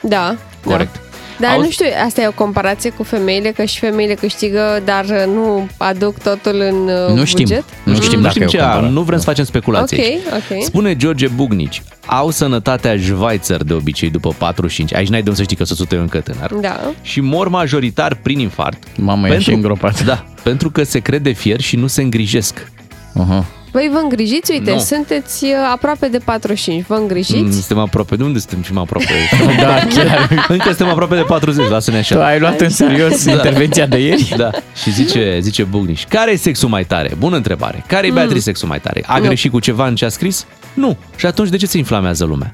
Da. 0.00 0.36
Corect. 0.64 0.94
Da. 0.94 1.07
Dar 1.40 1.50
Auzi- 1.50 1.64
nu 1.64 1.70
știu, 1.70 1.86
asta 2.06 2.20
e 2.22 2.26
o 2.26 2.32
comparație 2.32 2.90
cu 2.90 3.02
femeile, 3.02 3.50
că 3.50 3.64
și 3.64 3.78
femeile 3.78 4.14
câștigă, 4.14 4.82
dar 4.84 5.04
nu 5.34 5.68
aduc 5.76 6.18
totul 6.18 6.60
în 6.70 6.88
uh, 7.08 7.14
Nu 7.14 7.24
știm. 7.24 7.44
buget? 7.48 7.64
Nu 7.84 7.94
știm 8.00 8.16
nu 8.18 8.22
dacă 8.22 8.28
știm 8.30 8.42
e 8.42 8.44
o 8.44 8.48
ce, 8.48 8.56
comparație. 8.58 8.88
nu 8.90 9.00
vrem 9.02 9.18
să 9.18 9.24
facem 9.24 9.44
speculații. 9.44 10.00
aici. 10.00 10.18
Ok, 10.26 10.56
ok. 10.56 10.62
Spune 10.64 10.96
George 10.96 11.28
Bugnici, 11.28 11.82
au 12.06 12.30
sănătatea 12.30 12.96
Schweizer 13.02 13.62
de 13.62 13.72
obicei 13.74 14.10
după 14.10 14.34
45. 14.38 14.94
Aici 14.94 15.08
n-ai 15.08 15.22
de 15.22 15.28
unde 15.28 15.38
să 15.40 15.44
știi 15.44 15.56
că 15.56 15.64
soțul 15.64 15.86
tău 15.86 15.98
e 15.98 16.00
încă 16.00 16.20
tânăr. 16.20 16.52
Da. 16.54 16.80
Și 17.02 17.20
mor 17.20 17.48
majoritar 17.48 18.14
prin 18.22 18.38
infart. 18.38 18.82
Mamă, 18.96 19.28
e 19.28 19.38
și 19.38 19.52
îngropat. 19.52 20.04
Da, 20.04 20.24
pentru 20.42 20.70
că 20.70 20.82
se 20.82 20.98
crede 20.98 21.30
fier 21.30 21.60
și 21.60 21.76
nu 21.76 21.86
se 21.86 22.02
îngrijesc. 22.02 22.70
Uh-huh. 23.14 23.44
Voi 23.78 23.88
vă 23.92 23.98
îngrijiți? 23.98 24.50
Uite, 24.52 24.70
Nu. 24.72 24.78
sunteți 24.78 25.44
uh, 25.44 25.50
aproape 25.72 26.08
de 26.08 26.18
45. 26.18 26.84
Vă 26.86 26.94
îngrijiți? 26.94 27.40
Mm, 27.40 27.50
Suntem 27.50 27.78
aproape. 27.78 28.16
De 28.16 28.22
unde 28.22 28.38
suntem 28.38 28.62
și 28.62 28.72
mai 28.72 28.82
aproape? 28.82 29.06
Da, 29.62 29.74
chiar. 29.94 30.46
Încă 30.48 30.66
suntem 30.68 30.88
aproape 30.88 31.14
de 31.14 31.22
40, 31.22 31.68
lasă-ne 31.68 31.96
Tu 32.00 32.14
așa. 32.14 32.26
ai 32.26 32.38
luat 32.38 32.60
în 32.60 32.68
serios 32.68 33.24
intervenția 33.24 33.86
de 33.86 33.98
ieri? 33.98 34.34
Da, 34.36 34.50
și 34.82 34.92
zice, 34.92 35.38
zice 35.40 35.62
Bugniș, 35.62 36.04
care 36.08 36.30
e 36.30 36.36
sexul 36.36 36.68
mai 36.68 36.84
tare? 36.84 37.10
Bună 37.18 37.36
întrebare. 37.36 37.84
Care 37.86 38.06
e 38.06 38.10
Beatrice 38.10 38.40
sexul 38.40 38.68
mai 38.68 38.80
tare? 38.80 39.04
A 39.06 39.18
Nu. 39.18 39.24
greșit 39.24 39.50
cu 39.50 39.60
ceva 39.60 39.86
în 39.86 39.94
ce 39.94 40.04
a 40.04 40.08
scris? 40.08 40.46
Nu. 40.74 40.96
Și 41.16 41.26
atunci 41.26 41.48
de 41.48 41.56
ce 41.56 41.66
se 41.66 41.78
inflamează 41.78 42.24
lumea? 42.24 42.52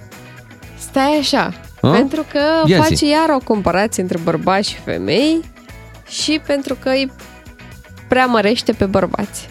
Stai 0.78 1.16
așa. 1.20 1.52
A? 1.80 1.88
Pentru 1.88 2.24
că 2.32 2.40
Ia 2.66 2.80
face 2.80 2.94
zi. 2.94 3.06
iar 3.08 3.28
o 3.34 3.38
comparație 3.44 4.02
între 4.02 4.18
bărbați 4.24 4.68
și 4.68 4.76
femei 4.84 5.40
și 6.08 6.40
pentru 6.46 6.74
că 6.82 6.88
îi 6.88 7.12
preamărește 8.08 8.72
pe 8.72 8.84
bărbați. 8.84 9.48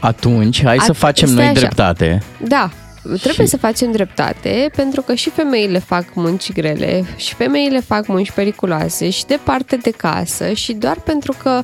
Atunci, 0.00 0.62
hai 0.64 0.78
să 0.80 0.92
At- 0.92 0.96
facem 0.98 1.28
stai 1.28 1.38
noi 1.38 1.46
așa. 1.50 1.58
dreptate. 1.60 2.22
Da, 2.46 2.70
trebuie 3.02 3.46
Și- 3.46 3.50
să 3.50 3.56
facem 3.56 3.92
dreptate 3.92 4.70
pentru 4.76 5.02
că 5.02 5.14
și 5.14 5.30
femeile 5.30 5.78
fac 5.78 6.04
munci 6.14 6.52
grele 6.52 7.04
și 7.16 7.34
femeile 7.34 7.80
fac 7.80 8.06
munci 8.06 8.30
periculoase 8.30 9.10
și 9.10 9.24
departe 9.26 9.76
de 9.76 9.90
casă 9.90 10.52
și 10.52 10.72
doar 10.72 10.96
pentru 11.04 11.34
că 11.42 11.62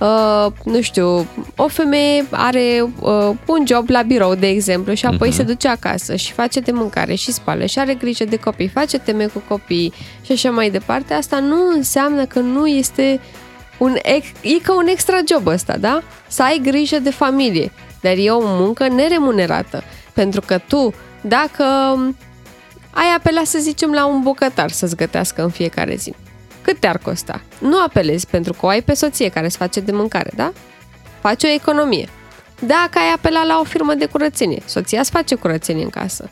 Uh, 0.00 0.46
nu 0.64 0.80
știu, 0.80 1.26
o 1.56 1.68
femeie 1.68 2.24
are 2.30 2.84
uh, 3.00 3.30
un 3.46 3.64
job 3.66 3.88
la 3.88 4.02
birou, 4.02 4.34
de 4.34 4.46
exemplu, 4.48 4.94
și 4.94 5.06
apoi 5.06 5.28
Mhm. 5.28 5.36
se 5.36 5.42
duce 5.42 5.68
acasă 5.68 6.16
și 6.16 6.32
face 6.32 6.60
de 6.60 6.70
mâncare 6.72 7.14
și 7.14 7.32
spală 7.32 7.64
și 7.66 7.78
are 7.78 7.94
grijă 7.94 8.24
de 8.24 8.36
copii, 8.36 8.68
face 8.68 8.98
teme 8.98 9.24
cu 9.26 9.42
copii 9.48 9.92
și 10.24 10.32
așa 10.32 10.50
mai 10.50 10.70
departe. 10.70 11.14
Asta 11.14 11.38
nu 11.38 11.56
înseamnă 11.76 12.24
că 12.24 12.38
nu 12.38 12.66
este 12.66 13.20
un 13.82 13.96
ex, 14.02 14.26
e 14.40 14.58
ca 14.58 14.76
un 14.76 14.86
extra 14.86 15.18
job 15.30 15.46
ăsta, 15.46 15.76
da? 15.76 16.02
Să 16.26 16.42
ai 16.42 16.60
grijă 16.62 16.98
de 16.98 17.10
familie. 17.10 17.72
Dar 18.00 18.12
e 18.16 18.30
o 18.30 18.40
muncă 18.42 18.88
neremunerată. 18.88 19.82
Pentru 20.12 20.40
că 20.40 20.58
tu, 20.58 20.94
dacă 21.20 21.64
ai 22.90 23.14
apelat, 23.16 23.46
să 23.46 23.58
zicem, 23.58 23.92
la 23.92 24.06
un 24.06 24.22
bucătar 24.22 24.70
să-ți 24.70 24.96
gătească 24.96 25.42
în 25.42 25.50
fiecare 25.50 25.94
zi, 25.94 26.14
cât 26.62 26.78
te-ar 26.78 26.98
costa? 26.98 27.40
Nu 27.58 27.82
apelezi 27.82 28.26
pentru 28.26 28.52
că 28.52 28.66
o 28.66 28.68
ai 28.68 28.82
pe 28.82 28.94
soție 28.94 29.28
care 29.28 29.46
îți 29.46 29.56
face 29.56 29.80
de 29.80 29.92
mâncare, 29.92 30.30
da? 30.34 30.52
Faci 31.20 31.42
o 31.42 31.48
economie. 31.48 32.08
Dacă 32.58 32.98
ai 32.98 33.12
apelat 33.14 33.46
la 33.46 33.58
o 33.60 33.64
firmă 33.64 33.94
de 33.94 34.06
curățenie, 34.06 34.62
soția 34.64 35.00
îți 35.00 35.10
face 35.10 35.34
curățenie 35.34 35.84
în 35.84 35.90
casă. 35.90 36.30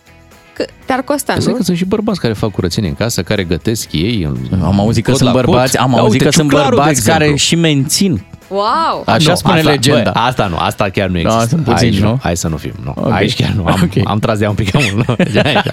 Că 0.61 0.67
te-ar 0.85 1.03
costa, 1.03 1.33
Cred 1.33 1.47
nu? 1.47 1.53
că 1.55 1.63
sunt 1.63 1.77
și 1.77 1.85
bărbați 1.85 2.21
care 2.21 2.33
fac 2.33 2.51
curățenie 2.51 2.89
în 2.89 2.95
casă, 2.95 3.23
care 3.23 3.45
gătesc 3.45 3.93
ei. 3.93 4.23
în- 4.23 4.63
Am 4.63 4.81
auzit 4.81 5.05
că 5.05 5.11
cod 5.11 5.21
sunt 5.21 5.33
la 5.35 5.41
cod. 5.41 5.45
bărbați, 5.45 5.77
am 5.77 5.91
Da, 5.91 5.97
auzit 5.99 6.13
uite, 6.13 6.25
că 6.25 6.31
sunt 6.31 6.49
ciuclarul, 6.49 6.71
de 6.71 6.77
bărbați 6.77 7.05
care 7.05 7.25
exemplu. 7.25 7.37
și 7.37 7.55
mențin. 7.57 8.25
Wow! 8.51 9.03
Așa 9.07 9.31
Nu, 9.31 9.37
spune 9.37 9.59
asta, 9.59 9.71
legenda. 9.71 10.11
Bă, 10.11 10.19
asta 10.19 10.47
nu, 10.47 10.57
asta 10.57 10.89
chiar 10.89 11.09
nu 11.09 11.19
există. 11.19 11.39
Da, 11.41 11.47
sunt 11.47 11.65
puțini, 11.65 11.91
Aici 11.91 12.01
nu? 12.01 12.19
Hai 12.23 12.37
să 12.37 12.49
nu 12.49 12.57
fim, 12.57 12.73
nu. 12.85 12.93
Ok. 12.97 13.13
Aici 13.13 13.35
chiar 13.37 13.51
nu. 13.51 13.65
Am, 13.65 13.81
Ok. 13.83 14.07
am 14.09 14.19
tras 14.19 14.39
de 14.39 14.45
ea 14.45 14.51
un 14.51 14.57
pic 14.57 14.71
cam 14.71 14.83
mult. 14.95 15.07
nu? 15.33 15.41
Aici. 15.45 15.67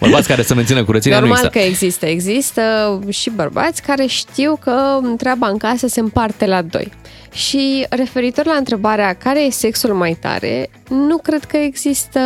Bărbați 0.00 0.28
care 0.28 0.42
să 0.42 0.54
mențină 0.54 0.84
curățenia 0.84 1.18
nu 1.20 1.26
Normal 1.26 1.44
există. 1.44 1.58
că 1.58 1.70
există. 1.70 2.06
Există 2.06 2.62
și 3.08 3.30
bărbați 3.30 3.82
care 3.82 4.06
știu 4.06 4.58
că 4.60 4.98
treaba 5.16 5.46
în 5.48 5.56
casă 5.56 5.86
se 5.86 6.00
împarte 6.00 6.46
la 6.46 6.62
doi. 6.62 6.92
Și 7.32 7.86
referitor 7.88 8.46
la 8.46 8.54
întrebarea 8.54 9.12
care 9.14 9.40
e 9.44 9.50
sexul 9.50 9.94
mai 9.94 10.16
tare, 10.20 10.70
nu 10.88 11.16
cred 11.16 11.44
că 11.44 11.56
există 11.56 12.20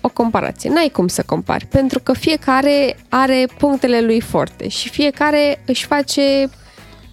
o 0.00 0.08
comparație. 0.08 0.70
N-ai 0.70 0.88
cum 0.92 1.08
să 1.08 1.22
compari, 1.26 1.66
pentru 1.66 1.98
că 2.02 2.12
fiecare 2.12 2.96
are 3.08 3.46
punctele 3.58 4.00
lui 4.00 4.20
forte 4.20 4.68
și 4.68 4.88
fiecare 4.88 5.62
își 5.66 5.86
face 5.86 6.22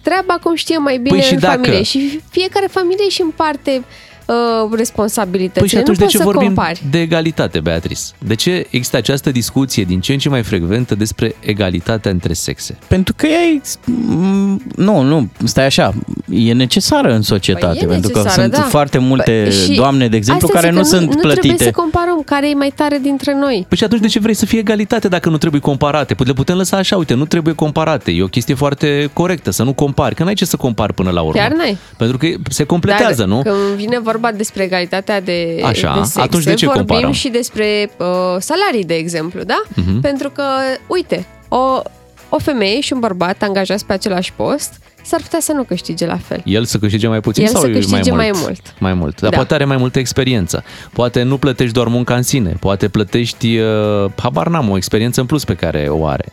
treaba 0.02 0.38
cum 0.42 0.54
știe 0.54 0.78
mai 0.78 0.98
bine 0.98 1.16
Păi 1.16 1.26
și 1.26 1.32
în 1.32 1.38
dacă- 1.38 1.54
familie. 1.54 1.82
Și 1.82 2.20
fiecare 2.30 2.66
familie 2.70 3.04
își 3.08 3.20
împarte 3.22 3.84
uh, 4.26 4.34
responsabilitățile. 4.76 5.60
Păi 5.60 5.68
și 5.68 5.76
atunci 5.76 5.88
nu 5.88 5.94
de 5.94 6.00
poți 6.02 6.12
ce 6.12 6.18
să 6.18 6.24
vorbim 6.24 6.46
compari. 6.46 6.82
de 6.90 7.00
egalitate, 7.00 7.60
Beatrice? 7.60 8.00
De 8.18 8.34
ce 8.34 8.66
există 8.70 8.96
această 8.96 9.30
discuție 9.30 9.82
din 9.84 10.00
ce 10.00 10.12
în 10.12 10.18
ce 10.18 10.28
mai 10.28 10.42
frecventă 10.42 10.94
despre 10.94 11.34
egalitatea 11.40 12.10
între 12.10 12.32
sexe? 12.32 12.78
Pentru 12.88 13.14
că 13.16 13.26
e... 13.26 13.60
m, 13.84 14.60
Nu, 14.76 15.02
nu, 15.02 15.28
stai 15.44 15.64
așa. 15.66 15.94
E 16.30 16.52
necesară 16.52 17.12
în 17.14 17.22
societate. 17.22 17.74
Păi 17.78 17.86
e 17.86 17.86
pentru 17.86 18.10
că 18.10 18.18
necesară, 18.18 18.42
sunt 18.42 18.54
da. 18.54 18.68
foarte 18.68 18.98
multe 18.98 19.40
Păi, 19.42 19.52
și 19.52 19.74
doamne, 19.74 20.08
de 20.08 20.16
exemplu, 20.16 20.46
asta 20.46 20.60
care 20.60 20.70
zic 20.72 20.82
nu 20.82 20.82
că 20.82 20.96
sunt 20.96 21.06
Nu 21.06 21.14
trebuie 21.20 21.32
plătite. 21.34 21.64
să 21.64 21.70
comparăm 21.70 22.22
care 22.24 22.48
e 22.50 22.54
mai 22.54 22.72
tare 22.74 22.98
dintre 23.02 23.34
noi. 23.34 23.64
Păi 23.68 23.76
și 23.78 23.84
atunci 23.84 24.00
de 24.00 24.06
ce 24.06 24.18
vrei 24.18 24.34
să 24.34 24.46
fie 24.46 24.58
egalitate 24.58 25.08
dacă 25.08 25.28
nu 25.28 25.38
trebuie 25.38 25.60
comparate? 25.60 26.14
Păi 26.14 26.26
le 26.26 26.32
putem 26.32 26.56
lăsa 26.56 26.76
așa, 26.76 26.96
uite, 26.96 27.14
nu 27.14 27.24
trebuie 27.24 27.54
comparate. 27.54 28.10
E 28.10 28.22
o 28.22 28.26
chestie 28.26 28.54
foarte 28.54 29.10
corectă, 29.12 29.50
să 29.50 29.62
nu 29.62 29.72
compari, 29.72 30.14
că 30.14 30.24
n-ai 30.24 30.34
ce 30.34 30.44
să 30.44 30.56
compari 30.56 30.94
până 30.94 31.10
la 31.10 31.20
urmă. 31.20 31.40
Chiar 31.40 31.52
n-ai. 31.52 31.78
Pentru 31.96 32.18
că 32.18 32.26
se 32.48 32.64
completează, 32.64 33.14
Dar 33.24 33.28
nu? 33.28 33.42
când 33.42 33.56
vine 33.76 33.98
vorba 34.00 34.19
despre 34.34 34.62
egalitatea 34.62 35.20
de, 35.20 35.60
Așa, 35.64 35.92
de 35.94 36.02
sexe, 36.02 36.20
atunci 36.20 36.44
de 36.44 36.54
ce 36.54 36.66
vorbim 36.66 36.86
comparăm? 36.86 37.12
și 37.12 37.28
despre 37.28 37.90
uh, 37.96 38.06
salarii, 38.38 38.84
de 38.84 38.94
exemplu, 38.94 39.42
da? 39.42 39.62
Mhm. 39.74 40.00
Pentru 40.00 40.30
că, 40.30 40.42
uite, 40.86 41.26
o, 41.48 41.82
o 42.28 42.38
femeie 42.38 42.80
și 42.80 42.92
un 42.92 42.98
bărbat 43.00 43.42
angajați 43.42 43.86
pe 43.86 43.92
același 43.92 44.32
post 44.32 44.80
s-ar 45.10 45.20
putea 45.20 45.40
să 45.40 45.52
nu 45.52 45.62
câștige 45.62 46.06
la 46.06 46.16
fel. 46.16 46.40
El 46.44 46.64
să 46.64 46.78
câștige 46.78 47.08
mai 47.08 47.20
puțin 47.20 47.44
El 47.44 47.50
sau 47.50 47.60
să 47.60 47.66
mai 47.66 47.76
câștige 47.76 48.10
mult? 48.10 48.22
mai 48.22 48.30
mult. 48.42 48.74
Mai 48.78 48.94
mult. 48.94 49.20
Dar 49.20 49.30
Da. 49.30 49.36
poate 49.36 49.54
are 49.54 49.64
mai 49.64 49.76
multă 49.76 49.98
experiență. 49.98 50.64
Poate 50.92 51.22
nu 51.22 51.36
plătești 51.38 51.72
doar 51.74 51.86
munca 51.86 52.14
în 52.14 52.22
sine. 52.22 52.56
Poate 52.60 52.88
plătești, 52.88 53.56
uh, 53.58 54.10
habar 54.16 54.48
n-am, 54.48 54.68
o 54.70 54.76
experiență 54.76 55.20
în 55.20 55.26
plus 55.26 55.44
pe 55.44 55.54
care 55.54 55.86
o 55.88 56.06
are. 56.06 56.24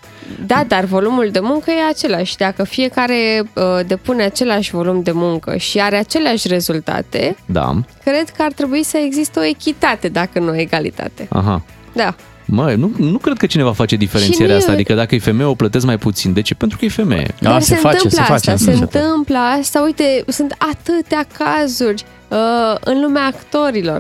Da, 0.45 0.63
dar 0.67 0.83
volumul 0.83 1.29
de 1.31 1.39
muncă 1.39 1.71
e 1.71 1.89
același. 1.89 2.37
Dacă 2.37 2.63
fiecare 2.63 3.43
uh, 3.53 3.63
depune 3.87 4.23
același 4.23 4.71
volum 4.71 5.01
de 5.01 5.11
muncă 5.11 5.55
și 5.57 5.79
are 5.79 5.97
aceleași 5.97 6.47
rezultate, 6.47 7.35
Da. 7.45 7.73
cred 8.03 8.29
că 8.29 8.41
ar 8.43 8.51
trebui 8.51 8.83
să 8.83 8.97
existe 8.97 9.39
o 9.39 9.43
echitate, 9.43 10.07
dacă 10.07 10.39
nu 10.39 10.49
o 10.49 10.55
egalitate. 10.55 11.27
Aha. 11.29 11.63
Da. 11.93 12.15
Mă, 12.49 12.73
nu, 12.77 12.91
nu 12.97 13.17
cred 13.17 13.37
că 13.37 13.45
cineva 13.45 13.73
face 13.73 13.95
diferențierea 13.95 14.53
nu 14.53 14.59
asta. 14.59 14.71
e- 14.71 14.73
Adică 14.73 14.93
dacă 14.93 15.15
e 15.15 15.19
femeie, 15.19 15.49
o 15.49 15.53
plătesc 15.55 15.85
mai 15.85 15.97
puțin. 15.97 16.33
De 16.33 16.41
ce? 16.41 16.55
Pentru 16.55 16.77
că 16.77 16.85
e 16.85 16.89
femeie. 16.89 17.33
Da, 17.39 17.49
Dar 17.49 17.61
se 17.61 17.75
face, 17.75 17.95
întâmplă 17.95 18.09
se 18.25 18.31
asta, 18.33 18.51
face. 18.51 18.63
se 18.63 18.71
Se 18.71 18.77
întâmplă 18.79 19.37
asta. 19.37 19.81
Uite, 19.81 20.23
sunt 20.27 20.55
atâtea 20.57 21.25
cazuri 21.37 22.03
uh, 22.27 22.37
în 22.79 23.01
lumea 23.01 23.25
actorilor 23.25 23.99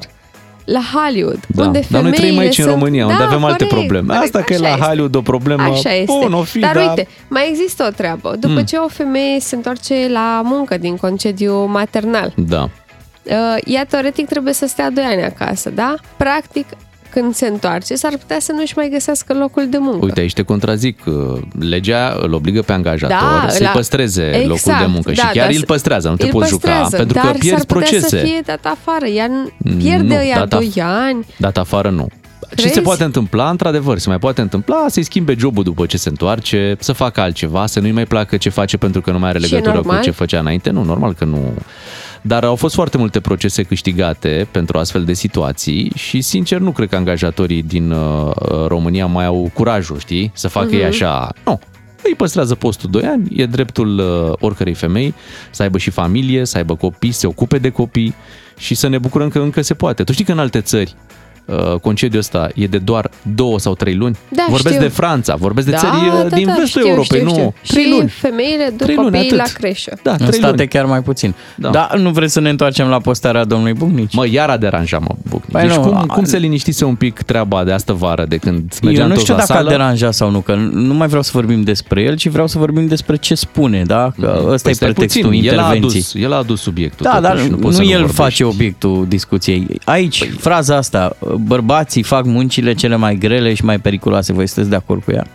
la 0.65 0.79
Hollywood, 0.93 1.39
Da. 1.47 1.63
unde 1.65 1.85
Dar 1.89 2.01
noi 2.01 2.11
trăim 2.11 2.37
aici 2.37 2.57
în 2.57 2.63
sunt- 2.63 2.75
România, 2.75 3.05
unde 3.05 3.17
da, 3.17 3.25
avem 3.25 3.43
alte 3.43 3.67
corect, 3.67 3.69
probleme. 3.87 4.07
corect, 4.13 4.23
Asta 4.35 4.45
că 4.45 4.53
e 4.53 4.55
așa 4.55 4.65
la 4.67 4.73
este. 4.73 4.85
Hollywood 4.85 5.15
o 5.15 5.21
problemă, 5.21 5.61
Așa 5.63 5.93
este. 5.93 6.03
bun, 6.21 6.33
o 6.33 6.41
fi, 6.43 6.59
Dar 6.59 6.73
dar- 6.75 6.87
uite, 6.89 7.07
mai 7.27 7.47
există 7.49 7.85
o 7.89 7.91
treabă. 7.91 8.35
După 8.39 8.53
Mm. 8.59 8.63
ce 8.65 8.75
o 8.77 8.87
femeie 8.87 9.39
se 9.39 9.55
întoarce 9.55 10.07
la 10.11 10.41
muncă 10.43 10.77
din 10.77 10.95
concediu 10.95 11.65
maternal, 11.65 12.33
Da. 12.35 12.61
uh, 13.23 13.31
ea 13.65 13.85
teoretic 13.85 14.27
trebuie 14.27 14.53
să 14.53 14.65
stea 14.67 14.89
2 14.89 15.03
ani 15.03 15.23
acasă, 15.23 15.69
da? 15.69 15.95
Practic, 16.17 16.65
când 17.19 17.33
se 17.35 17.47
întoarce, 17.47 17.95
s-ar 17.95 18.11
putea 18.17 18.39
să 18.39 18.51
nu-și 18.51 18.73
mai 18.75 18.89
găsească 18.91 19.33
locul 19.33 19.67
de 19.69 19.77
muncă. 19.79 20.05
Uite, 20.05 20.19
aici 20.19 20.33
te 20.33 20.41
contrazic. 20.41 20.99
uh, 21.05 21.13
Legea 21.59 22.17
îl 22.21 22.33
obligă 22.33 22.61
pe 22.61 22.73
angajator 22.73 23.17
Da, 23.43 23.49
să-i 23.49 23.65
la- 23.65 23.69
păstreze 23.71 24.31
locul 24.33 24.51
Exact, 24.51 24.79
de 24.79 24.85
muncă 24.85 25.11
și 25.13 25.17
da, 25.17 25.29
chiar 25.33 25.45
dar 25.47 25.55
îl 25.55 25.63
păstrează, 25.65 26.09
nu 26.09 26.15
te 26.15 26.25
îl 26.25 26.31
poți 26.31 26.49
juca, 26.49 26.67
păstrează, 26.69 26.95
pentru 26.97 27.13
că 27.19 27.25
dar 27.25 27.31
pierzi 27.31 27.49
s-ar 27.49 27.65
putea 27.65 27.87
procese. 27.87 28.07
să 28.07 28.15
fie 28.15 28.41
dat 28.45 28.59
afară. 28.63 29.05
Ea 29.05 29.27
nu- 29.27 29.49
Nu, 29.57 29.75
pierde 29.77 30.23
ea 30.29 30.37
dat 30.45 30.45
af- 30.47 30.49
2 30.73 30.83
ani. 30.83 31.25
Dat 31.37 31.57
afară 31.57 31.89
nu. 31.89 32.07
Ce 32.49 32.55
Crezi? 32.55 32.73
se 32.73 32.81
poate 32.81 33.03
întâmpla? 33.03 33.49
Într-adevăr, 33.49 33.97
se 33.97 34.09
mai 34.09 34.19
poate 34.19 34.41
întâmpla 34.41 34.85
să-i 34.89 35.03
schimbe 35.03 35.35
jobul 35.37 35.63
după 35.63 35.85
ce 35.85 35.97
se 35.97 36.09
întoarce, 36.09 36.75
să 36.79 36.91
facă 36.93 37.21
altceva, 37.21 37.65
să 37.65 37.79
nu-i 37.79 37.91
mai 37.91 38.05
placă 38.05 38.37
ce 38.37 38.49
face 38.49 38.77
pentru 38.77 39.01
că 39.01 39.11
nu 39.11 39.19
mai 39.19 39.29
are 39.29 39.39
Și 39.39 39.45
e 39.45 39.47
legătură 39.47 39.77
cu 39.79 39.85
normal? 39.85 40.03
ce 40.03 40.11
făcea 40.11 40.39
înainte. 40.39 40.69
Nu, 40.69 40.83
normal 40.83 41.13
că 41.13 41.25
nu. 41.25 41.53
Dar 42.27 42.43
au 42.43 42.55
fost 42.55 42.75
foarte 42.75 42.97
multe 42.97 43.19
procese 43.19 43.63
câștigate 43.63 44.47
pentru 44.51 44.77
astfel 44.77 45.03
de 45.03 45.13
situații 45.13 45.91
și, 45.95 46.21
sincer, 46.21 46.59
nu 46.59 46.71
cred 46.71 46.89
că 46.89 46.95
angajatorii 46.95 47.63
din 47.63 47.91
uh, 47.91 48.31
România 48.67 49.05
mai 49.05 49.25
au 49.25 49.51
curajul, 49.53 49.99
știi, 49.99 50.31
să 50.33 50.47
facă 50.47 50.75
ei 50.75 50.83
așa. 50.83 51.33
Nu, 51.45 51.59
îi 52.03 52.15
păstrează 52.15 52.55
postul 52.55 52.89
2 52.89 53.03
ani, 53.03 53.27
e 53.35 53.45
dreptul 53.45 53.99
uh, 53.99 54.33
oricărei 54.39 54.73
femei 54.73 55.13
să 55.51 55.61
aibă 55.61 55.77
și 55.77 55.89
familie, 55.89 56.45
să 56.45 56.57
aibă 56.57 56.75
copii, 56.75 57.11
să 57.11 57.19
se 57.19 57.27
ocupe 57.27 57.57
de 57.57 57.69
copii 57.69 58.15
și 58.57 58.75
să 58.75 58.87
ne 58.87 58.97
bucurăm 58.97 59.29
că 59.29 59.39
încă 59.39 59.61
se 59.61 59.73
poate. 59.73 60.03
Tu 60.03 60.11
știi 60.11 60.25
că 60.25 60.31
în 60.31 60.39
alte 60.39 60.61
țări 60.61 60.95
uh, 60.95 61.06
concediul 61.81 62.19
ăsta 62.19 62.49
e 62.55 62.65
de 62.67 62.77
doar 62.77 63.09
două 63.35 63.59
sau 63.59 63.75
trei 63.75 63.95
luni? 63.95 64.17
Da, 64.29 64.45
vorbesc 64.49 64.75
știu. 64.75 64.87
de 64.87 64.93
Franța, 64.93 65.35
vorbesc 65.35 65.65
de 65.67 65.71
da, 65.73 65.77
țări 65.77 65.91
uh, 65.95 66.29
da, 66.29 66.35
din 66.35 66.45
da, 66.47 66.53
vestul 66.57 66.81
știu, 66.81 66.87
Europei, 66.93 67.19
știu, 67.19 67.23
nu, 67.23 67.29
știu. 67.29 67.53
trei 67.67 67.83
și 67.83 67.89
luni. 67.89 68.09
femeile 68.09 68.65
duc 68.69 68.77
Trei 68.77 68.95
luni, 68.95 69.07
copiii 69.07 69.25
atât. 69.31 69.37
la 69.37 69.43
creșă. 69.53 69.97
Da, 70.03 70.11
În 70.11 70.17
trei 70.17 70.33
state 70.33 70.55
luni. 70.55 70.67
chiar 70.67 70.85
mai 70.85 71.01
puțin. 71.01 71.33
Da. 71.55 71.69
Da. 71.69 71.87
Dar 71.89 71.99
nu 71.99 72.09
vreți 72.09 72.33
să 72.33 72.39
ne 72.39 72.49
întoarcem 72.49 72.87
la 72.87 72.99
postarea 72.99 73.43
domnului 73.43 73.73
Bucnici? 73.73 74.13
Mă, 74.15 74.27
iar 74.27 74.49
a 74.49 74.57
deranjat, 74.57 74.99
mă, 75.01 75.15
Bucnici. 75.29 75.51
Păi 75.51 75.61
deci 75.67 75.75
nu, 75.75 75.81
cum, 75.81 75.95
a- 75.95 76.05
cum 76.05 76.23
se 76.23 76.37
liniștise 76.37 76.85
un 76.85 76.95
pic 76.95 77.21
treaba 77.21 77.63
de 77.63 77.71
astă 77.71 77.93
vară 77.93 78.25
de 78.27 78.37
când 78.37 78.73
mergeam 78.83 79.01
Eu 79.03 79.07
nu 79.07 79.13
toți 79.13 79.23
știu 79.23 79.33
la 79.33 79.39
dacă 79.39 79.53
sală? 79.53 79.67
a 79.67 79.71
deranjat 79.71 80.13
sau 80.13 80.29
nu, 80.29 80.39
că 80.39 80.55
nu 80.71 80.93
mai 80.93 81.07
vreau 81.07 81.21
să 81.21 81.31
vorbim 81.33 81.61
despre 81.63 82.01
el, 82.01 82.15
ci 82.15 82.27
vreau 82.27 82.47
să 82.47 82.57
vorbim 82.57 82.87
despre 82.87 83.15
ce 83.15 83.35
spune, 83.35 83.83
da? 83.85 84.11
Că 84.19 84.41
ăsta 84.47 84.61
Păi 84.63 84.71
e 84.71 84.73
stai 84.75 84.89
pretextul 84.89 85.23
puțin, 85.29 85.43
el 85.47 85.49
a, 85.59 85.61
intervenției. 85.61 86.01
adus, 86.01 86.13
el 86.23 86.33
a 86.33 86.35
adus 86.35 86.61
subiectul. 86.61 87.05
Da, 87.13 87.19
dar 87.19 87.31
totuși, 87.31 87.49
nu, 87.49 87.55
poți 87.57 87.75
să 87.75 87.81
nu 87.81 87.87
el 87.87 87.93
vorbești. 87.97 88.21
face 88.21 88.43
obiectul 88.43 89.05
discuției. 89.07 89.67
Aici, 89.85 90.25
Păi- 90.25 90.29
fraza 90.39 90.75
asta, 90.75 91.15
bărbații 91.37 92.03
fac 92.03 92.25
muncile 92.25 92.73
cele 92.73 92.95
mai 92.95 93.15
grele 93.15 93.53
și 93.53 93.65
mai 93.65 93.79
periculoase. 93.79 94.33
Voi 94.33 94.47
sunteți 94.47 94.69
de 94.69 94.75
acord 94.75 95.03
cu 95.03 95.11
ea? 95.11 95.27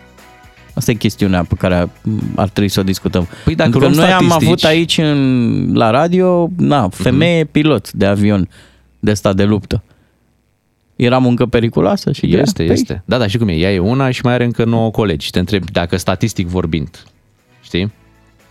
Asta 0.75 0.91
e 0.91 0.95
chestiunea 0.95 1.45
pe 1.45 1.55
care 1.55 1.89
ar 2.37 2.49
trebui 2.49 2.69
să 2.71 2.81
o 2.81 2.83
discutăm. 2.83 3.29
Păi 3.45 3.55
dacă 3.55 3.71
Pentru 3.71 3.89
că 3.89 3.95
luăm 3.95 4.07
noi 4.07 4.15
am 4.15 4.25
statistici- 4.25 4.47
avut 4.47 4.65
aici 4.65 4.99
în, 4.99 5.71
la 5.75 5.91
radio, 5.91 6.51
na, 6.57 6.89
femeie 6.89 7.45
pilot 7.45 7.93
de 7.93 8.07
avion 8.07 8.49
de 9.01 9.15
stat 9.15 9.37
de 9.37 9.45
luptă. 9.45 9.83
Era 10.97 11.19
muncă 11.19 11.47
periculoasă 11.47 12.13
și 12.13 12.37
Este, 12.37 12.65
ea, 12.65 12.73
este. 12.73 13.03
Da, 13.05 13.19
da, 13.19 13.27
și 13.27 13.39
cum 13.39 13.49
e. 13.49 13.53
Ea 13.53 13.73
e 13.73 13.79
una 13.79 14.11
și 14.11 14.21
mai 14.25 14.33
are 14.33 14.45
încă 14.45 14.65
9 14.65 14.91
colegi. 14.91 15.31
Te 15.31 15.39
întreb 15.39 15.71
dacă 15.71 15.97
statistic 15.97 16.47
vorbind, 16.47 17.05
știi? 17.63 17.93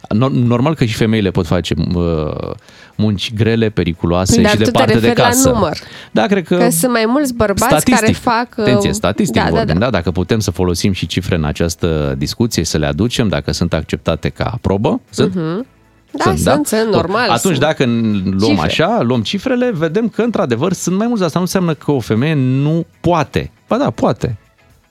No- 0.08 0.32
Normal 0.32 0.76
că 0.76 0.86
și 0.86 0.94
femeile 0.94 1.32
pot 1.32 1.46
face 1.46 1.74
uh, 1.96 2.52
munci 2.96 3.34
grele, 3.34 3.70
periculoase 3.70 4.42
Dar 4.42 4.52
și 4.52 4.58
tu 4.58 4.64
te 4.64 4.70
departe 4.72 4.94
de 4.94 5.00
referi 5.00 5.20
la 5.20 5.26
casă. 5.26 5.50
număr. 5.50 5.78
Da, 6.12 6.26
cred 6.26 6.48
că... 6.48 6.58
Că 6.58 6.70
sunt 6.70 6.92
mai 6.92 7.04
mulți 7.08 7.34
bărbați 7.34 7.64
statistic, 7.64 7.96
care 8.00 8.12
fac... 8.12 8.48
uh, 8.58 8.64
Atenție, 8.64 8.94
statistic 8.94 9.42
da, 9.44 9.50
vorbim, 9.50 9.66
da, 9.66 9.74
da, 9.74 9.80
da. 9.80 9.90
Dacă 9.90 10.12
putem 10.12 10.40
să 10.40 10.52
folosim 10.52 10.92
și 10.92 11.06
cifre 11.06 11.36
în 11.36 11.44
această 11.44 12.16
discuție, 12.18 12.64
să 12.64 12.78
le 12.78 12.86
aducem, 12.86 13.28
dacă 13.28 13.52
sunt 13.54 13.74
acceptate 13.74 14.30
ca 14.30 14.58
probă, 14.62 15.02
sunt? 15.10 15.34
Da, 16.14 16.24
sunt, 16.24 16.38
sunt, 16.38 16.68
sunt, 16.68 16.82
Bun. 16.84 16.92
normal. 16.92 17.30
Atunci, 17.30 17.40
sunt. 17.56 17.60
dacă 17.60 17.84
luăm 17.86 18.40
Cifre. 18.40 18.66
așa, 18.66 19.02
luăm 19.02 19.22
cifrele, 19.22 19.72
vedem 19.74 20.08
că, 20.10 20.22
într-adevăr, 20.22 20.74
sunt 20.74 20.98
mai 20.98 21.08
mulți. 21.08 21.24
Asta 21.24 21.38
nu 21.40 21.46
înseamnă 21.46 21.74
că 21.74 21.92
o 21.92 22.00
femeie 22.00 22.34
nu 22.34 22.86
poate. 23.02 23.52
Ba 23.68 23.78
da, 23.78 23.90
poate. 23.90 24.38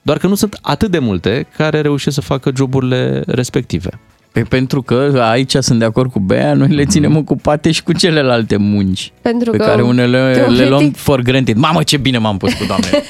Doar 0.01 0.17
că 0.17 0.27
nu 0.27 0.35
sunt 0.35 0.59
atât 0.61 0.91
de 0.91 0.99
multe 0.99 1.47
care 1.57 1.81
reușesc 1.81 2.15
să 2.15 2.21
facă 2.21 2.51
joburile 2.55 3.23
respective. 3.27 3.99
Păi 4.31 4.43
pentru 4.43 4.81
că 4.81 5.23
aici 5.31 5.55
sunt 5.59 5.79
de 5.79 5.85
acord 5.85 6.11
cu 6.11 6.19
Bea, 6.19 6.53
noi 6.53 6.67
le 6.67 6.85
ținem 6.85 7.15
ocupate 7.17 7.71
și 7.71 7.83
cu 7.83 7.91
celelalte 7.93 8.55
munci. 8.57 9.11
Pentru 9.21 9.51
pe 9.51 9.57
că, 9.57 9.63
care 9.65 9.81
unele 9.81 10.31
le 10.33 10.33
teoretic- 10.45 10.69
luăm 10.69 10.91
for 10.91 11.21
granted. 11.21 11.55
Mamă, 11.57 11.83
ce 11.83 11.97
bine 11.97 12.17
m-am 12.17 12.37
pus 12.37 12.53
cu 12.53 12.65
doamne. 12.67 12.87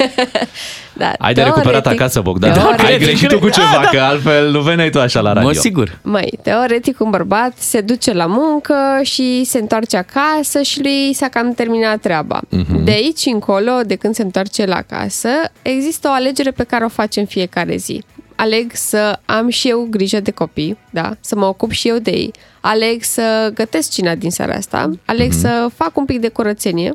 Da, 0.93 1.13
Ai 1.17 1.33
de 1.33 1.41
recuperat 1.41 1.81
teoretic- 1.83 1.99
acasă, 1.99 2.21
Bogdan. 2.21 2.51
teoretic- 2.53 2.85
Ai 2.85 2.97
greșit 2.99 3.27
tu 3.27 3.39
cu 3.39 3.45
Da, 3.49 3.51
ceva, 3.51 3.81
da. 3.83 3.89
că 3.91 3.99
altfel 3.99 4.51
nu 4.51 4.59
veneai 4.59 4.89
tu 4.89 4.99
așa 4.99 5.19
la 5.21 5.33
radio. 5.33 5.47
mă, 5.47 5.53
sigur. 5.53 5.99
Măi, 6.01 6.39
teoretic 6.43 6.99
un 6.99 7.09
bărbat 7.09 7.53
se 7.57 7.81
duce 7.81 8.13
la 8.13 8.25
muncă 8.25 8.75
și 9.03 9.43
se 9.43 9.57
întoarce 9.59 9.97
acasă 9.97 10.61
și 10.61 10.81
lui 10.81 11.13
s-a 11.13 11.27
cam 11.27 11.53
terminat 11.53 11.99
treaba. 11.99 12.39
Mhm. 12.49 12.83
De 12.83 12.91
aici 12.91 13.25
încolo, 13.25 13.71
de 13.85 13.95
când 13.95 14.13
se 14.15 14.21
întoarce 14.21 14.65
la 14.65 14.81
casă, 14.81 15.29
există 15.61 16.07
o 16.07 16.11
alegere 16.13 16.51
pe 16.51 16.63
care 16.63 16.83
o 16.85 16.89
face 16.89 17.19
în 17.19 17.25
fiecare 17.25 17.75
zi. 17.75 18.03
Aleg 18.41 18.71
să 18.73 19.19
am 19.25 19.49
și 19.49 19.69
eu 19.69 19.87
grijă 19.89 20.19
de 20.19 20.31
copii, 20.31 20.77
da, 20.89 21.17
să 21.19 21.35
mă 21.35 21.45
ocup 21.45 21.71
și 21.71 21.87
eu 21.87 21.97
de 21.97 22.11
ei. 22.11 22.33
Aleg 22.61 23.03
să 23.03 23.51
gătesc 23.53 23.91
cina 23.91 24.15
din 24.15 24.31
seara 24.31 24.53
asta, 24.53 24.89
aleg 25.05 25.31
să 25.31 25.67
fac 25.75 25.97
un 25.97 26.05
pic 26.05 26.19
de 26.19 26.27
curățenie, 26.29 26.93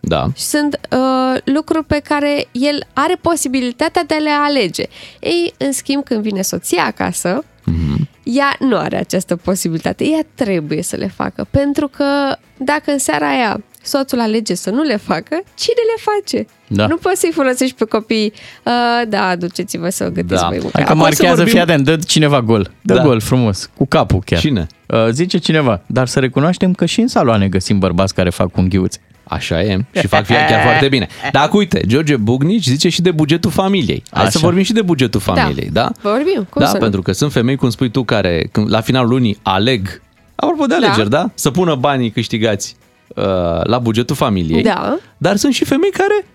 Da. 0.00 0.26
și 0.36 0.42
sunt 0.42 0.80
uh, 0.90 1.40
lucruri 1.44 1.84
pe 1.84 1.98
care 2.04 2.46
el 2.52 2.86
are 2.92 3.14
posibilitatea 3.20 4.04
de 4.04 4.14
a 4.14 4.18
le 4.18 4.30
alege. 4.30 4.84
Ei, 5.20 5.54
în 5.58 5.72
schimb, 5.72 6.04
când 6.04 6.22
vine 6.22 6.42
soția 6.42 6.84
acasă, 6.84 7.44
Mhm. 7.64 8.08
ea 8.22 8.56
nu 8.58 8.76
are 8.76 8.96
această 8.96 9.36
posibilitate. 9.36 10.04
Ea 10.04 10.20
trebuie 10.34 10.82
să 10.82 10.96
le 10.96 11.12
facă. 11.16 11.46
Pentru 11.50 11.88
că 11.88 12.36
dacă 12.56 12.90
în 12.90 12.98
seara 12.98 13.28
aia 13.30 13.62
soțul 13.82 14.20
alege 14.20 14.54
să 14.54 14.70
nu 14.70 14.82
le 14.82 14.96
facă, 14.96 15.40
cine 15.54 15.80
le 15.96 16.02
face? 16.12 16.46
Da. 16.68 16.86
Nu 16.86 16.96
poți 16.96 17.20
să-i 17.20 17.30
folosești 17.34 17.74
pe 17.76 17.84
copii. 17.84 18.32
Uh, 18.64 18.72
da, 19.08 19.36
duceți-vă 19.36 19.88
să 19.88 20.04
gătiți 20.08 20.40
Da. 20.40 20.46
voi 20.48 20.48
Hai 20.50 20.58
mâncare. 20.62 20.84
că 20.84 20.90
Acum 20.90 21.00
să 21.02 21.06
marchează, 21.06 21.34
vorbim- 21.34 21.52
fii 21.52 21.60
atent, 21.62 21.84
dă 21.84 21.96
cineva 21.96 22.42
gol. 22.42 22.70
Dă 22.82 22.94
Da. 22.94 23.02
gol 23.02 23.20
frumos, 23.20 23.70
cu 23.76 23.86
capul 23.86 24.22
chiar. 24.24 24.38
Cine? 24.40 24.66
Uh, 24.86 25.06
zice 25.10 25.38
cineva, 25.38 25.80
dar 25.86 26.06
să 26.06 26.18
recunoaștem 26.20 26.72
că 26.72 26.86
și 26.86 27.00
în 27.00 27.06
saloane 27.08 27.48
găsim 27.48 27.78
bărbați 27.78 28.14
care 28.14 28.30
fac 28.30 28.56
unghiuțe. 28.56 28.98
Așa 29.24 29.62
e 29.62 29.84
și 29.92 30.06
fac 30.06 30.26
chiar, 30.26 30.48
chiar 30.48 30.62
foarte 30.62 30.88
bine. 30.88 31.06
Dar 31.32 31.48
uite, 31.52 31.80
George 31.86 32.16
Bugnici 32.16 32.64
zice 32.66 32.88
și 32.88 33.02
de 33.02 33.10
bugetul 33.10 33.50
familiei. 33.50 34.02
Hai 34.10 34.22
Așa. 34.22 34.30
să 34.30 34.38
vorbim 34.38 34.62
și 34.62 34.72
de 34.72 34.82
bugetul 34.82 35.20
familiei, 35.20 35.68
da? 35.72 35.90
Vorbim, 36.02 36.46
cum 36.50 36.62
da, 36.62 36.66
să 36.66 36.74
nu? 36.74 36.80
pentru 36.80 37.02
că 37.02 37.12
sunt 37.12 37.32
femei, 37.32 37.56
cum 37.56 37.70
spui 37.70 37.90
tu, 37.90 38.04
care 38.04 38.48
când, 38.52 38.70
la 38.70 38.80
finalul 38.80 39.08
lunii 39.08 39.38
aleg, 39.42 40.02
apropo 40.34 40.66
de 40.66 40.76
Da. 40.80 40.86
alegeri, 40.86 41.10
da? 41.10 41.30
Să 41.34 41.50
pună 41.50 41.74
banii 41.74 42.10
câștigați 42.10 42.76
uh, 43.08 43.24
la 43.64 43.78
bugetul 43.78 44.16
familiei. 44.16 44.62
Da. 44.62 44.98
Dar 45.16 45.36
sunt 45.36 45.52
și 45.54 45.64
femei 45.64 45.90
care 45.90 46.26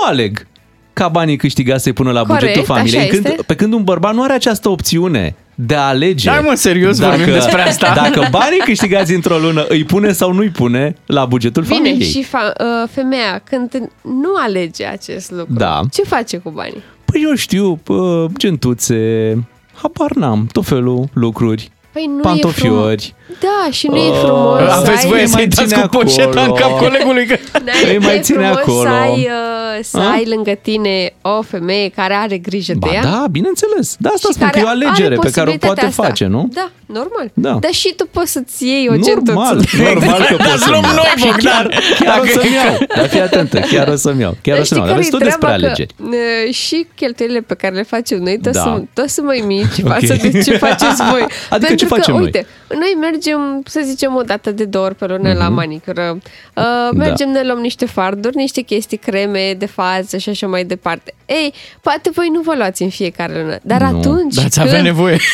nu 0.00 0.06
aleg 0.08 0.46
ca 0.92 1.08
banii 1.08 1.36
câștigați 1.36 1.82
să-i 1.82 1.92
pună 1.92 2.10
la 2.12 2.22
Corect, 2.22 2.40
bugetul 2.40 2.64
familiei. 2.64 2.98
așa 3.00 3.08
Când, 3.08 3.24
este. 3.26 3.42
pe 3.42 3.54
când 3.54 3.72
un 3.72 3.84
bărbat 3.84 4.14
nu 4.14 4.22
are 4.22 4.32
această 4.32 4.68
opțiune 4.68 5.34
de 5.54 5.74
a 5.74 5.80
alege. 5.86 6.30
Hai, 6.30 6.40
mă, 6.40 6.54
serios, 6.54 6.98
vorbim 6.98 7.24
despre 7.32 7.60
asta? 7.62 7.92
Dacă 7.94 8.26
banii 8.30 8.58
câștigați 8.58 9.12
într-o 9.14 9.38
lună 9.38 9.64
îi 9.68 9.84
pune 9.84 10.12
sau 10.12 10.32
nu 10.32 10.40
îi 10.40 10.48
pune 10.50 10.96
la 11.06 11.24
bugetul 11.24 11.62
Bine, 11.62 11.74
familiei. 11.76 12.08
și 12.08 12.24
fa- 12.26 12.54
uh, 12.60 12.88
femeia, 12.90 13.42
când 13.44 13.70
nu 14.02 14.34
alege 14.44 14.84
acest 14.86 15.30
lucru, 15.30 15.54
Da. 15.54 15.80
ce 15.92 16.02
face 16.02 16.36
cu 16.36 16.50
banii? 16.50 16.82
Păi 17.04 17.22
eu 17.28 17.34
știu, 17.34 17.76
pă, 17.76 18.26
gentuțe, 18.36 18.96
habar 19.82 20.10
n-am, 20.14 20.48
tot 20.52 20.66
felul 20.66 21.08
lucruri, 21.12 21.70
Păi 21.92 22.10
nu 22.16 22.20
pantofiori. 22.20 23.14
Da, 23.40 23.68
și 23.70 23.86
nu 23.86 23.96
e 23.96 24.12
frumos 24.22 24.58
să 24.58 24.70
Aveți 24.74 25.04
ai... 25.04 25.06
voie 25.08 25.20
mai 25.20 25.28
să-i 25.28 25.46
dați 25.46 25.68
ține 25.68 25.80
cu 25.80 25.88
poșeta 25.96 26.28
în 26.30 26.38
acolo. 26.38 26.54
cap 26.54 26.78
colegului 26.78 27.26
că... 27.26 27.36
N-ai- 27.64 27.92
Îi 27.92 27.98
mai 27.98 28.16
e 28.16 28.20
ține 28.20 28.38
frumos 28.38 28.56
acolo. 28.58 28.80
Să 28.82 28.88
ai, 28.88 29.18
uh, 29.18 29.84
să 29.84 29.98
A? 29.98 30.10
ai 30.10 30.24
lângă 30.26 30.52
tine 30.62 31.12
o 31.22 31.42
femeie 31.42 31.88
care 31.88 32.14
are 32.14 32.38
grijă 32.38 32.72
Ba 32.76 32.86
de 32.88 32.94
ea. 32.94 33.02
da, 33.02 33.24
bineînțeles. 33.30 33.96
Da, 33.98 34.08
asta 34.14 34.28
și 34.28 34.34
spun 34.34 34.46
că 34.46 34.52
care 34.58 34.64
e 34.64 34.68
o 34.68 34.70
are 34.70 34.84
alegere 34.84 35.14
pe 35.16 35.30
care 35.30 35.50
o 35.50 35.52
posibilitatea 35.52 35.66
poate 35.66 35.86
asta. 35.86 36.02
face, 36.02 36.26
nu? 36.26 36.48
Da, 36.52 36.70
normal. 36.86 37.30
Da. 37.34 37.52
Dar 37.60 37.72
și 37.72 37.92
tu 37.96 38.06
poți 38.10 38.32
să-ți 38.32 38.64
iei 38.66 38.86
o 38.88 38.94
Normal, 38.94 39.08
gentuță. 39.08 39.32
normal 39.32 40.22
că 40.30 40.36
Dați 40.36 40.50
pot 40.50 40.58
să 40.60 40.70
luăm 40.70 40.82
iau. 40.82 40.94
noi, 40.94 41.12
Și 41.16 41.24
Bogdan. 41.26 41.66
Chiar, 41.68 41.82
chiar 42.00 42.18
o 42.18 42.22
Dacă- 42.24 42.40
să-mi 42.40 42.54
iau. 42.54 42.76
Dar 42.96 43.08
fii 43.08 43.20
atentă, 43.20 43.58
chiar 43.72 43.88
o 43.88 43.96
să-mi 43.96 44.20
iau. 44.20 44.34
Chiar 44.42 44.54
o 44.54 44.56
Dar 44.58 44.66
să-mi 44.66 44.80
știi 44.80 44.88
iau. 44.90 44.96
Aveți 44.96 45.10
care-i 45.10 45.10
tot 45.10 45.22
despre 45.28 45.46
treaba? 45.46 45.64
alegeri. 45.66 45.92
Că, 45.96 46.04
uh, 46.46 46.54
și 46.54 46.86
cheltuielile 46.94 47.40
pe 47.40 47.54
care 47.54 47.74
le 47.74 47.82
facem 47.94 48.18
noi 48.22 48.38
tot, 48.42 48.52
Da. 48.52 48.60
sunt, 48.62 48.88
tot 48.94 49.08
sunt 49.08 49.26
mai 49.26 49.42
mici 49.46 49.78
Ok. 49.84 49.88
față 49.92 50.12
de 50.22 50.28
ce 50.44 50.52
faceți 50.56 51.00
voi. 51.10 51.24
Adică 51.54 51.74
ce 51.74 51.84
Pentru 51.84 51.86
facem 51.96 52.12
că, 52.14 52.18
noi? 52.20 52.22
uite, 52.24 52.46
noi 52.68 52.92
mergem, 53.00 53.17
să 53.64 53.80
zicem, 53.84 54.14
o 54.14 54.22
dată 54.22 54.50
de 54.50 54.64
două 54.64 54.84
ori 54.84 54.94
pe 54.94 55.06
lună 55.06 55.28
Mhm. 55.28 55.38
la 55.38 55.48
manicură. 55.48 56.18
Uh, 56.54 56.64
mergem, 56.94 57.28
ne 57.30 57.42
luăm 57.42 57.58
niște 57.58 57.86
farduri, 57.86 58.36
niște 58.36 58.60
chestii, 58.60 58.96
creme 58.96 59.54
de 59.58 59.66
fază 59.66 60.16
și 60.16 60.28
așa 60.28 60.46
mai 60.46 60.64
departe. 60.64 61.14
Ei, 61.26 61.52
poate 61.80 62.10
voi 62.10 62.28
nu 62.32 62.40
vă 62.40 62.54
luați 62.56 62.82
în 62.82 62.88
fiecare 62.88 63.40
lună, 63.40 63.58
dar 63.62 63.80
Nu. 63.80 63.98
atunci 63.98 64.34
Dar 64.34 64.48
ți 64.48 64.58
când... 64.58 64.68
avea 64.68 64.82
nevoie. 64.82 65.16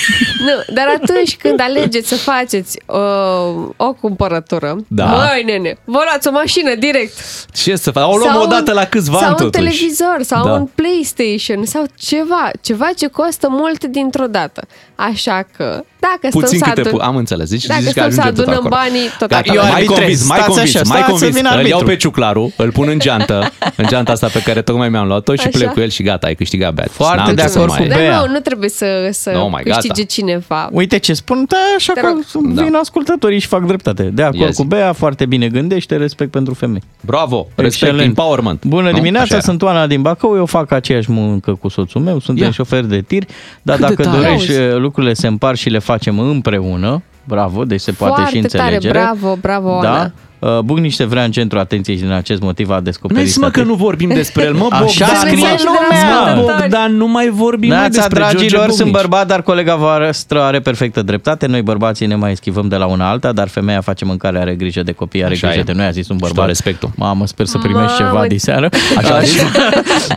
Nu, 0.47 0.75
dar 0.75 0.87
atunci 1.03 1.37
când 1.37 1.61
alegeți 1.61 2.09
să 2.09 2.15
faceți 2.17 2.79
uh, 2.87 3.69
o 3.77 3.93
cumpărătură, 4.01 4.77
Da. 4.89 5.05
măi, 5.05 5.43
nene, 5.47 5.79
vă 5.85 6.01
luați 6.05 6.29
o 6.29 6.31
mașină 6.31 6.75
direct. 6.75 7.13
Ce 7.53 7.77
să 7.77 7.91
fac? 7.91 8.13
O 8.13 8.17
luăm 8.17 8.33
Sau 8.33 8.43
o 8.43 8.47
dată 8.47 8.71
un- 8.71 8.77
la 8.77 8.85
câțiva 8.85 9.17
sau 9.19 9.27
ani 9.29 9.37
un 9.41 9.51
totuși. 9.51 9.65
televizor, 9.65 10.19
sau 10.23 10.45
Da. 10.45 10.53
un 10.53 10.69
PlayStation, 10.75 11.65
sau 11.65 11.85
ceva, 11.99 12.51
ceva 12.61 12.89
ce 12.97 13.07
costă 13.07 13.47
mult 13.51 13.85
dintr-o 13.85 14.27
dată. 14.27 14.67
Așa 14.97 15.47
că, 15.57 15.85
dacă 16.01 16.19
Puțin 16.31 16.47
stăm 16.47 16.59
să 16.59 16.65
câte... 16.75 16.81
adun... 16.89 16.93
Pu- 16.99 17.05
am 17.07 17.17
înțeles. 17.17 17.49
Zici, 17.49 17.67
Dacă 17.67 17.81
zici 17.81 17.93
că 17.93 18.01
stăm 18.01 18.11
să 18.11 18.21
ajungem 18.21 18.35
tot 18.45 18.55
adunăm 18.55 18.65
acolo. 18.67 18.75
banii, 18.83 19.07
tot 19.19 19.29
Gata, 19.29 19.43
acolo. 19.47 19.59
Eu 19.59 19.63
mai 19.65 19.73
arbitrez. 19.75 19.99
convins, 19.99 20.27
mai 20.29 20.39
Stați 20.39 20.51
convins, 20.53 20.75
așa, 20.75 20.85
mai 20.89 20.99
stați 21.03 21.19
să 21.19 21.25
convins. 21.25 21.37
vină 21.37 21.49
Îl 21.49 21.55
iau 21.67 21.79
arbitru. 21.79 21.87
pe 21.87 21.97
ciuclaru, 21.97 22.53
îl 22.57 22.71
pun 22.73 22.89
în 22.89 22.99
geantă, 22.99 23.51
în 23.81 23.85
geanta 23.89 24.13
asta 24.13 24.27
pe 24.27 24.43
care 24.43 24.63
tocmai 24.63 24.89
mi-am 24.89 25.07
luat-o 25.07 25.35
și 25.35 25.47
Așa. 25.47 25.59
plec 25.59 25.73
cu 25.73 25.81
el 25.81 25.89
și 25.89 26.03
gata, 26.03 26.27
ai 26.27 26.35
câștigat 26.35 26.73
beat. 26.75 26.91
Foarte 26.91 27.17
N-am 27.17 27.35
de 27.35 27.41
ce 27.43 27.49
să 27.49 27.59
acord 27.59 27.71
mai- 27.73 27.83
cu 27.83 27.89
Dar 27.89 27.99
Bea. 27.99 28.21
nu, 28.21 28.33
nu 28.33 28.39
trebuie 28.39 28.69
să, 28.69 28.87
să 29.11 29.31
No, 29.31 29.49
mai 29.49 29.63
gata. 29.63 29.77
câștige 29.77 30.03
cineva. 30.03 30.69
Uite 30.73 30.99
ce 30.99 31.13
spun, 31.13 31.45
da, 31.49 31.57
așa 31.77 31.93
Te 31.93 32.01
că 32.01 32.07
rog. 32.07 32.23
sunt- 32.29 32.55
Da. 32.55 32.63
vin 32.63 32.75
ascultătorii 32.75 33.39
și 33.39 33.47
fac 33.47 33.67
dreptate. 33.67 34.03
De 34.03 34.23
acord 34.23 34.41
Ia 34.41 34.49
zi. 34.51 34.57
cu 34.61 34.65
Bea, 34.65 34.93
foarte 34.93 35.27
bine 35.27 35.49
gândește, 35.49 35.97
respect 35.97 36.31
pentru 36.31 36.55
femei. 36.55 36.83
Bravo, 37.01 37.47
respect, 37.55 37.83
Excelent. 37.83 38.01
empowerment. 38.09 38.65
Bună 38.65 38.89
Nu? 38.89 38.95
dimineața, 38.95 39.25
Așa 39.25 39.35
era. 39.35 39.43
sunt 39.45 39.63
Oana 39.63 39.87
din 39.87 40.03
Bacău, 40.03 40.37
eu 40.37 40.47
fac 40.47 40.71
aceeași 40.73 41.13
muncă 41.13 41.55
cu 41.61 41.69
soțul 41.69 42.01
meu, 42.01 42.19
suntem 42.21 42.45
Ia. 42.45 42.51
șoferi 42.51 42.89
de 42.89 43.01
tir, 43.01 43.25
dar 43.63 43.77
Cât 43.79 43.87
de 43.89 43.95
dacă 43.95 44.09
tare. 44.09 44.23
dorești, 44.23 44.51
Auzi. 44.59 44.83
Lucrurile 44.85 45.13
se 45.15 45.27
împar 45.27 45.55
și 45.55 45.69
le 45.69 45.79
facem 45.79 46.19
împreună, 46.19 47.03
bravo, 47.25 47.65
deci 47.65 47.81
se 47.81 47.93
poate 47.93 48.15
Foarte 48.15 48.37
și 48.37 48.43
înțelegere. 48.43 48.99
tare, 48.99 49.09
bravo, 49.19 49.37
bravo, 49.41 49.69
Oana. 49.69 49.83
Da? 49.99 50.11
Uh, 50.45 50.59
Bucniște 50.59 51.05
vrea 51.05 51.25
în 51.25 51.31
centru 51.31 51.59
atenției 51.59 51.97
și 51.97 52.03
din 52.03 52.11
acest 52.13 52.41
motiv 52.41 52.71
a 52.71 52.81
descoperit 52.81 53.35
Nu 53.35 53.41
mă 53.41 53.51
că 53.51 53.61
statistic- 53.61 53.67
nu 53.69 53.75
vorbim 53.75 54.09
despre 54.09 54.43
el, 54.45 54.53
mă, 54.53 54.59
Bogdan. 54.79 54.83
Așa 54.87 55.07
mă, 55.13 55.19
scrie 55.19 55.37
mă, 55.41 55.57
lumea. 55.65 56.35
Mă, 56.35 56.41
Bogdan, 56.41 56.97
nu 56.97 57.07
mai 57.07 57.29
vorbim 57.29 57.69
mai 57.69 57.79
Neața, 57.79 58.01
despre 58.01 58.19
George 58.21 58.37
dragilor, 58.37 58.63
sunt 58.65 58.77
Bugnici. 58.77 58.95
bărbat, 58.95 59.27
dar 59.27 59.43
colega 59.43 59.75
voastră 59.77 60.41
are 60.43 60.61
perfectă 60.61 61.03
dreptate. 61.03 61.47
Noi 61.47 61.63
bărbații 61.63 62.07
ne 62.07 62.15
mai 62.15 62.31
eschivăm 62.31 62.69
de 62.69 62.77
la 62.77 62.87
una 62.87 63.09
alta, 63.11 63.33
dar 63.33 63.49
femeia 63.49 63.81
face 63.81 64.05
mâncare, 64.05 64.39
are 64.39 64.55
grijă 64.55 64.83
de 64.83 64.93
copii, 64.93 65.25
are 65.25 65.33
Așa 65.33 65.47
grijă 65.47 65.61
e. 65.61 65.73
de 65.73 65.73
noi, 65.73 65.87
a 65.87 65.91
zis 65.91 66.09
un 66.09 66.15
Și 66.17 66.21
bărbat. 66.21 66.39
tot 66.39 66.47
respectul. 66.47 66.91
Mamă, 66.97 67.27
sper 67.27 67.47
să 67.47 67.59
primești 67.59 68.03
Mamă. 68.03 68.13
ceva 68.13 68.27
diseară. 68.27 68.69
Așa, 68.97 69.15
Așa. 69.15 69.51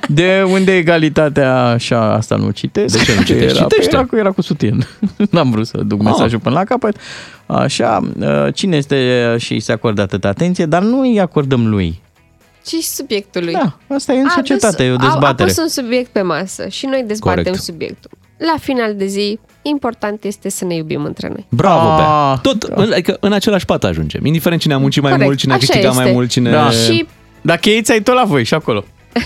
De 0.07 0.45
unde 0.51 0.71
e 0.73 0.77
egalitatea, 0.77 1.63
așa, 1.65 2.13
asta 2.13 2.35
nu 2.35 2.49
citesc. 2.49 2.97
De 2.97 3.03
ce 3.03 3.13
nu 3.17 3.23
citești? 3.23 3.57
Era, 3.57 3.67
Citește. 3.67 3.95
Era, 3.95 4.05
cu, 4.05 4.15
era 4.15 4.29
cu 4.31 4.41
sutien. 4.41 4.87
N-am 5.31 5.51
vrut 5.51 5.67
să 5.67 5.77
duc 5.85 5.99
Ah. 5.99 6.05
mesajul 6.05 6.39
până 6.39 6.55
la 6.55 6.63
capăt. 6.63 6.95
Așa, 7.47 7.99
uh, 8.19 8.53
cine 8.53 8.75
este 8.77 9.35
și 9.39 9.53
îi 9.53 9.59
se 9.59 9.71
acordă 9.71 10.01
atâta 10.01 10.27
atenție, 10.27 10.65
dar 10.65 10.81
nu 10.81 10.99
îi 10.99 11.19
acordăm 11.19 11.67
lui. 11.69 12.01
Și 12.67 12.81
subiectului. 12.81 13.53
Da, 13.53 13.77
asta 13.95 14.13
e 14.13 14.19
în 14.19 14.25
A 14.27 14.33
societate, 14.35 14.83
e 14.83 14.91
o 14.91 14.95
dus- 14.95 15.07
A, 15.07 15.09
a 15.09 15.11
dezbatere. 15.13 15.47
pus 15.49 15.57
un 15.57 15.67
subiect 15.67 16.11
pe 16.11 16.21
masă 16.21 16.67
și 16.67 16.85
noi 16.85 17.03
dezbatem 17.07 17.43
Corect. 17.43 17.61
subiectul. 17.63 18.09
La 18.37 18.55
final 18.59 18.95
de 18.95 19.05
zi, 19.05 19.39
important 19.61 20.23
este 20.23 20.49
să 20.49 20.65
ne 20.65 20.75
iubim 20.75 21.03
între 21.03 21.27
noi. 21.27 21.45
Bravo, 21.49 21.87
Ah. 21.89 21.97
Bea. 21.97 22.35
Tot, 22.51 22.63
în, 22.63 22.91
adică 22.91 23.17
în 23.19 23.33
același 23.33 23.65
pat 23.65 23.83
ajungem. 23.83 24.25
Indiferent 24.25 24.61
cine 24.61 24.73
a 24.73 24.77
muncit 24.77 25.01
mai 25.01 25.11
Corect, 25.11 25.27
mult, 25.29 25.39
cine 25.39 25.51
a 25.53 25.55
așa 25.55 25.65
câștigat 25.65 25.93
mai 25.93 26.03
este. 26.03 26.15
mult, 26.15 26.29
cine... 26.29 26.51
Da. 26.51 26.69
Și 26.69 27.07
Dacă 27.41 27.59
cheiți 27.59 27.91
ai 27.91 28.01
tot 28.01 28.15
la 28.15 28.23
voi 28.23 28.43
și 28.43 28.53
acolo. 28.53 28.83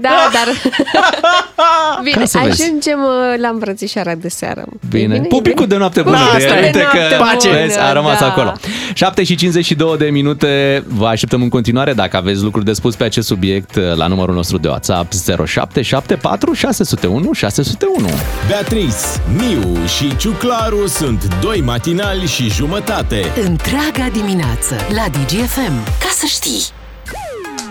Da, 0.00 0.30
dar... 0.32 0.48
Bine, 2.04 2.16
Ca 2.16 2.24
să 2.24 2.40
vezi. 2.44 2.62
ajungem 2.62 2.98
uh, 2.98 3.40
la 3.40 3.48
îmbrățișarea 3.48 4.14
de 4.14 4.28
seară. 4.28 4.64
Bine. 4.90 5.20
Pupicul 5.20 5.66
de 5.66 5.76
noapte 5.76 6.02
bună. 6.02 6.16
Da, 6.16 6.38
de 6.38 6.44
asta 6.44 6.58
e. 6.58 6.64
uite 6.64 6.78
De 6.78 6.78
noapte 6.78 7.16
că 7.16 7.48
bună, 7.48 7.56
vezi, 7.60 7.78
a 7.78 7.92
rămas 7.92 8.18
da. 8.18 8.26
acolo. 8.26 8.52
7 8.94 9.24
și 9.24 9.34
52 9.34 9.96
de 9.96 10.04
minute. 10.04 10.82
Vă 10.86 11.06
așteptăm 11.06 11.42
în 11.42 11.48
continuare 11.48 11.92
dacă 11.92 12.16
aveți 12.16 12.42
lucruri 12.42 12.64
de 12.64 12.72
spus 12.72 12.94
pe 12.96 13.04
acest 13.04 13.26
subiect 13.26 13.76
la 13.94 14.06
numărul 14.06 14.34
nostru 14.34 14.58
de 14.58 14.68
WhatsApp 14.68 15.12
0774 15.12 16.52
601 16.52 17.32
601. 17.32 18.08
Beatrice, 18.48 18.96
Miu 19.36 19.86
și 19.86 20.16
Ciuclaru 20.16 20.86
sunt 20.86 21.28
doi 21.40 21.60
matinali 21.60 22.26
și 22.26 22.50
jumătate. 22.50 23.24
Întreaga 23.44 24.08
dimineață 24.12 24.74
la 24.94 25.04
DGFM. 25.08 25.84
Ca 25.84 26.10
să 26.14 26.26
știi! 26.26 26.79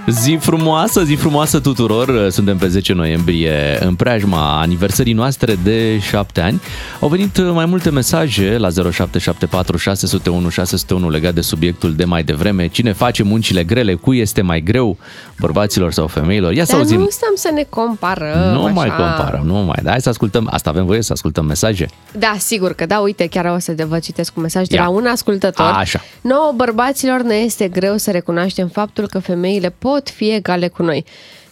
Zi 0.07 0.37
frumoasă, 0.41 1.03
zi 1.03 1.13
frumoasă 1.15 1.59
tuturor. 1.59 2.29
Suntem 2.29 2.57
pe 2.57 2.67
10 2.67 2.93
noiembrie 2.93 3.77
în 3.79 3.95
preajma 3.95 4.59
aniversării 4.61 5.13
noastre 5.13 5.55
de 5.63 5.99
7 5.99 6.41
ani. 6.41 6.61
Au 6.99 7.07
venit 7.07 7.37
mai 7.51 7.65
multe 7.65 7.89
mesaje 7.89 8.57
la 8.57 8.69
0774 8.69 9.77
601 9.77 10.49
601 10.49 11.09
legat 11.09 11.33
de 11.33 11.41
subiectul 11.41 11.93
de 11.95 12.05
mai 12.05 12.23
devreme. 12.23 12.67
Cine 12.67 12.91
face 12.93 13.23
muncile 13.23 13.63
grele, 13.63 13.93
cui 13.93 14.19
este 14.19 14.41
mai 14.41 14.61
greu, 14.61 14.97
bărbaților 15.39 15.91
sau 15.91 16.07
femeilor? 16.07 16.53
Ia 16.53 16.63
să 16.65 16.71
Dar 16.71 16.81
auzim. 16.81 16.99
nu 16.99 17.07
stăm 17.09 17.31
să 17.35 17.49
ne 17.53 17.63
comparăm 17.69 18.53
Nu 18.53 18.63
așa. 18.63 18.73
mai 18.73 18.87
comparăm, 18.89 19.45
nu 19.45 19.53
mai. 19.53 19.79
Dar 19.81 19.91
hai 19.91 20.01
să 20.01 20.09
ascultăm. 20.09 20.47
Asta 20.51 20.69
avem 20.69 20.85
voie 20.85 21.01
să 21.01 21.13
ascultăm 21.13 21.45
mesaje. 21.45 21.85
Da, 22.11 22.35
sigur 22.37 22.73
că 22.73 22.85
da, 22.85 22.99
uite, 22.99 23.27
chiar 23.27 23.45
o 23.55 23.59
să 23.59 23.71
de 23.71 23.83
vă 23.83 23.99
citesc 23.99 24.35
un 24.37 24.41
mesaj 24.41 24.67
de 24.67 24.75
Ia. 24.75 24.81
la 24.83 24.89
un 24.89 25.05
ascultător. 25.05 25.71
Așa. 25.75 26.01
Nouă 26.21 26.53
bărbaților 26.55 27.21
ne 27.21 27.35
este 27.35 27.67
greu 27.67 27.97
să 27.97 28.11
recunoaștem 28.11 28.67
faptul 28.67 29.07
că 29.07 29.19
femeile 29.19 29.68
pot 29.77 30.09
fi 30.09 30.31
egale 30.31 30.67
cu 30.67 30.83
noi. 30.83 31.05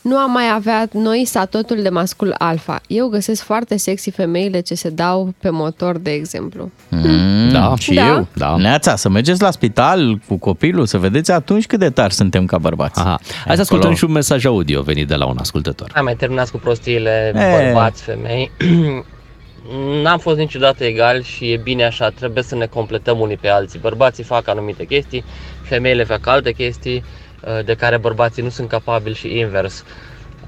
Nu 0.08 0.18
am 0.18 0.32
mai 0.32 0.44
avea 0.54 0.88
noi 0.92 1.26
statutul 1.26 1.82
de 1.82 1.90
mascul 1.90 2.36
alfa. 2.38 2.82
Eu 2.88 3.08
găsesc 3.08 3.44
foarte 3.44 3.78
sexy 3.78 4.12
femeile 4.12 4.60
ce 4.60 4.76
se 4.76 4.90
dau 4.90 5.34
pe 5.40 5.50
motor, 5.50 5.98
de 5.98 6.12
exemplu. 6.12 6.72
Mm, 6.90 7.50
Da, 7.52 7.74
și 7.80 7.94
da. 7.94 8.08
eu. 8.08 8.28
Da. 8.34 8.56
Neața, 8.58 8.96
să 8.96 9.10
mergeți 9.10 9.42
la 9.42 9.52
spital 9.52 10.20
cu 10.28 10.38
copilul, 10.38 10.86
să 10.86 10.98
vedeți 10.98 11.32
atunci 11.32 11.66
cât 11.66 11.80
de 11.80 11.90
tari 11.90 12.14
suntem 12.14 12.46
ca 12.46 12.58
bărbați. 12.58 13.00
Aha. 13.00 13.20
Hai 13.46 13.56
să 13.56 13.62
ascultăm 13.62 13.94
și 13.94 14.04
un 14.04 14.12
mesaj 14.12 14.46
audio 14.46 14.82
venit 14.82 15.08
de 15.08 15.16
la 15.16 15.26
un 15.26 15.38
ascultător. 15.40 15.90
Hai 15.94 16.02
mai 16.04 16.16
terminați 16.16 16.52
cu 16.52 16.58
prostiile 16.58 17.32
E. 17.36 17.64
bărbați, 17.64 18.04
femei. 18.04 18.52
N-am 20.04 20.20
fost 20.20 20.38
niciodată 20.38 20.84
egal 20.84 21.22
și 21.22 21.52
e 21.52 21.58
bine 21.64 21.86
așa, 21.86 22.10
trebuie 22.10 22.44
să 22.44 22.56
ne 22.56 22.66
completăm 22.66 23.20
unii 23.20 23.38
pe 23.38 23.48
alții. 23.48 23.80
Bărbații 23.80 24.24
fac 24.24 24.48
anumite 24.48 24.86
chestii, 24.86 25.24
femeile 25.62 26.04
fac 26.04 26.28
alte 26.28 26.52
chestii 26.52 26.96
uh, 26.96 27.27
de 27.66 27.74
care 27.74 27.98
bărbații 27.98 28.44
nu 28.44 28.50
sunt 28.50 28.70
capabili 28.70 29.16
și 29.16 29.38
invers. 29.38 29.84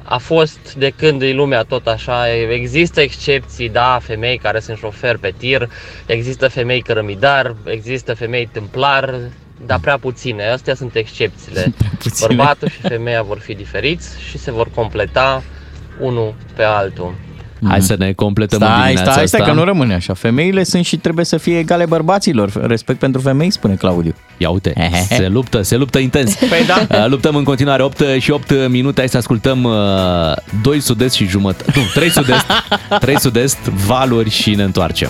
A 0.04 0.17
fost 0.17 0.73
de 0.73 0.89
când 0.95 1.21
e 1.21 1.32
lumea 1.32 1.63
tot 1.63 1.88
așa, 1.88 2.34
există 2.52 3.02
excepții, 3.02 3.69
da, 3.69 3.99
femei 4.02 4.38
care 4.38 4.60
sunt 4.60 4.78
șoferi 4.78 5.19
pe 5.19 5.34
tir, 5.38 5.69
există 6.06 6.47
femei 6.47 6.82
cărămidar, 6.82 7.56
există 7.65 8.13
femei 8.13 8.49
templar, 8.52 9.19
dar 9.65 9.80
prea 9.80 9.97
puține, 9.97 10.49
astea 10.49 10.75
sunt 10.75 10.95
excepțiile. 10.95 11.73
puține. 12.04 12.28
Bărbatul 12.28 12.69
și 12.69 12.82
femeia 12.82 13.21
vor 13.21 13.39
fi 13.39 13.54
diferiți 13.54 14.21
și 14.30 14.38
se 14.38 14.52
vor 14.52 14.69
completa 14.75 15.43
unul 15.99 16.36
pe 16.56 16.63
altul. 16.63 17.15
Hai 17.67 17.82
să 17.82 17.95
ne 17.98 18.12
completăm 18.13 18.62
în 18.62 18.67
Stai, 18.67 18.82
dimineața 18.82 19.12
stai, 19.12 19.24
asta. 19.24 19.38
stai, 19.38 19.50
că 19.50 19.56
nu 19.56 19.63
rămâne 19.63 19.93
așa. 19.93 20.13
Femeile 20.13 20.63
sunt 20.63 20.86
și 20.86 20.98
trebuie 20.98 21.26
să 21.26 21.38
fie 21.38 21.58
egale 21.58 21.86
bărbaților. 21.86 22.67
Respect 22.67 23.00
pentru 23.00 23.22
femei, 23.22 23.52
spune 23.52 23.74
Claudiu. 23.74 24.15
Ia 24.38 24.50
uite, 24.50 24.74
se 25.10 25.28
luptă, 25.28 25.62
se 25.62 25.76
luptă 25.76 26.00
intens. 26.00 26.36
Păi 26.36 26.65
da. 26.67 26.98
Uh, 26.98 27.08
Luptăm 27.08 27.36
în 27.36 27.43
continuare 27.43 27.84
8 27.84 28.04
și 28.19 28.32
8 28.32 28.67
minute. 28.69 29.00
Hai 29.00 29.10
să 29.10 29.17
ascultăm 29.17 29.63
uh, 29.63 29.72
2 30.62 30.80
sud-est 30.80 31.15
și 31.15 31.28
jumătate. 31.28 31.72
Nu, 31.76 31.82
3 31.93 32.10
sud-est. 32.10 32.45
3 33.00 33.19
sud-est, 33.19 33.58
valuri 33.86 34.30
și 34.30 34.56
ne 34.56 34.63
întoarcem. 34.63 35.10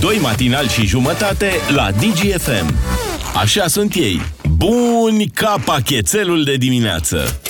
Doi 0.00 0.18
matinali 0.22 0.68
și 0.68 0.86
jumătate 0.86 1.50
la 1.74 1.90
DGFM. 1.90 2.74
Așa 3.34 3.66
sunt 3.66 3.94
ei. 3.94 4.20
Buni 4.56 5.26
ca 5.34 5.56
pachetelul 5.64 6.44
de 6.44 6.56
dimineață. 6.56 7.40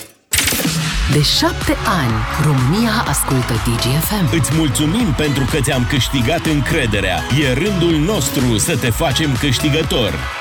De 1.12 1.22
șapte 1.22 1.76
ani, 2.00 2.12
România 2.44 2.90
ascultă 3.06 3.52
DGFM. 3.52 4.36
Îți 4.38 4.50
mulțumim 4.54 5.12
pentru 5.16 5.44
că 5.50 5.60
ți-am 5.60 5.86
câștigat 5.88 6.46
încrederea. 6.46 7.18
E 7.40 7.52
rândul 7.52 7.96
nostru 7.96 8.58
să 8.58 8.76
te 8.76 8.90
facem 8.90 9.36
câștigător. 9.36 10.39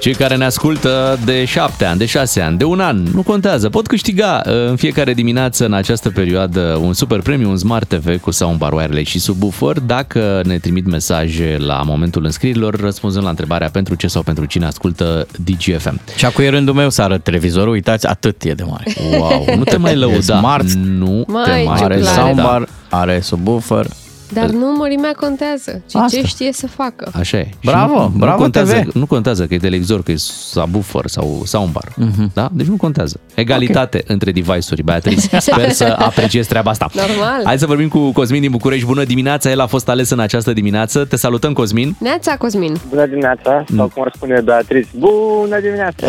Cei 0.00 0.14
care 0.14 0.36
ne 0.36 0.44
ascultă 0.44 1.18
de 1.24 1.44
7 1.44 1.84
ani, 1.84 1.98
de 1.98 2.06
6 2.06 2.40
ani, 2.40 2.58
de 2.58 2.64
un 2.64 2.80
an, 2.80 3.02
nu 3.14 3.22
contează, 3.22 3.68
pot 3.68 3.86
câștiga 3.86 4.42
uh, 4.46 4.52
în 4.68 4.76
fiecare 4.76 5.14
dimineață 5.14 5.64
în 5.64 5.72
această 5.72 6.10
perioadă 6.10 6.78
un 6.82 6.92
super 6.92 7.20
premiu, 7.20 7.50
un 7.50 7.56
Smart 7.56 7.88
TV 7.88 8.20
cu 8.20 8.30
soundbar 8.30 8.72
wireless 8.72 9.10
și 9.10 9.18
subwoofer 9.18 9.80
dacă 9.80 10.40
ne 10.44 10.58
trimit 10.58 10.86
mesaje 10.86 11.56
la 11.58 11.82
momentul 11.86 12.24
înscrierilor 12.24 12.80
răspunzând 12.80 13.24
la 13.24 13.30
întrebarea 13.30 13.70
pentru 13.70 13.94
ce 13.94 14.06
sau 14.06 14.22
pentru 14.22 14.44
cine 14.44 14.66
ascultă 14.66 15.26
DGFM. 15.44 16.00
Și 16.16 16.24
acum 16.24 16.44
e 16.44 16.48
rândul 16.48 16.74
meu 16.74 16.90
să 16.90 17.02
arăt 17.02 17.22
televizorul, 17.22 17.72
uitați, 17.72 18.06
atât 18.06 18.42
e 18.42 18.52
de 18.52 18.62
mare. 18.62 18.84
Wow, 19.18 19.44
nu 19.56 19.64
te 19.64 19.76
mai 19.76 19.96
lăuda. 19.96 20.38
Smart. 20.38 20.72
Nu 20.72 21.24
Mai, 21.26 21.44
te 21.44 21.50
mai 21.50 21.80
Are 21.82 21.96
Clare, 21.96 22.20
soundbar, 22.20 22.68
are 22.88 23.20
subwoofer. 23.20 23.86
Dar 24.34 24.50
nu 24.50 24.72
mărimea 24.76 25.12
contează, 25.12 25.82
ci 25.88 25.94
Asta. 25.94 26.16
ce 26.16 26.26
știe 26.26 26.52
să 26.52 26.66
facă. 26.66 27.10
Așa 27.14 27.38
e. 27.38 27.48
Bravo, 27.64 27.94
și 27.94 28.00
nu, 28.12 28.18
bravo 28.18 28.36
nu 28.36 28.42
contează, 28.42 28.74
TV. 28.74 28.94
Nu 28.94 29.06
contează 29.06 29.46
că 29.46 29.54
e 29.54 29.58
televizor, 29.58 30.02
că 30.02 30.10
e 30.10 30.16
subwoofer 30.16 31.06
sau 31.06 31.42
soundbar. 31.44 31.94
Da? 32.32 32.48
Deci 32.52 32.66
nu 32.66 32.76
contează. 32.76 33.20
Egalitate 33.34 33.96
okay. 33.96 34.12
între 34.14 34.30
device-uri, 34.32 34.82
Beatrice. 34.82 35.40
Sper 35.40 35.70
să 35.70 35.96
apreciezi 35.98 36.48
treaba 36.48 36.70
asta. 36.70 36.88
Normal. 36.94 37.40
Hai 37.44 37.58
să 37.58 37.66
vorbim 37.66 37.88
cu 37.88 38.12
Cosmin 38.12 38.40
din 38.40 38.50
București. 38.50 38.86
Bună 38.86 39.04
dimineața, 39.04 39.50
el 39.50 39.60
a 39.60 39.66
fost 39.66 39.88
ales 39.88 40.10
în 40.10 40.18
această 40.18 40.52
dimineață. 40.52 41.04
Te 41.04 41.16
salutăm, 41.16 41.52
Cosmin. 41.52 41.96
Neața, 41.98 42.36
Cosmin. 42.36 42.76
Bună 42.88 43.06
dimineața, 43.06 43.64
sau 43.76 43.90
cum 43.94 44.02
ar 44.02 44.12
spune 44.14 44.40
Beatrice, 44.40 44.88
bună 44.98 45.60
dimineața! 45.60 46.06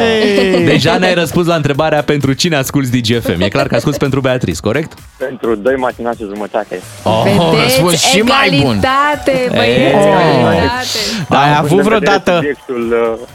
Deja 0.65 0.97
ne-ai 0.97 1.13
răspuns 1.13 1.47
la 1.47 1.55
întrebarea 1.55 2.01
pentru 2.03 2.33
cine 2.33 2.55
asculti 2.55 3.01
DGFM. 3.01 3.41
E 3.41 3.47
clar 3.47 3.67
că 3.67 3.75
asculti 3.75 3.97
pentru 3.97 4.19
Beatrice, 4.19 4.59
corect? 4.61 4.93
Pentru 5.17 5.55
doi 5.55 5.75
matinali 5.75 6.15
și 6.17 6.23
jumătate. 6.33 6.81
Oh, 7.03 7.23
Vedeți? 7.23 7.63
răspuns 7.63 8.11
și 8.15 8.21
mai 8.21 8.49
bun. 8.49 8.57
egalitate, 8.77 9.47
băieți, 9.49 9.95
E. 10.05 10.37
egalitate. 10.39 10.97
Da, 11.29 11.41
ai 11.41 11.55
avut 11.57 11.71
Având 11.71 11.79
în 11.79 11.83
vedere 11.83 11.99
vreodată... 11.99 12.31
Subiectul 12.35 12.91
uh, 12.91 13.27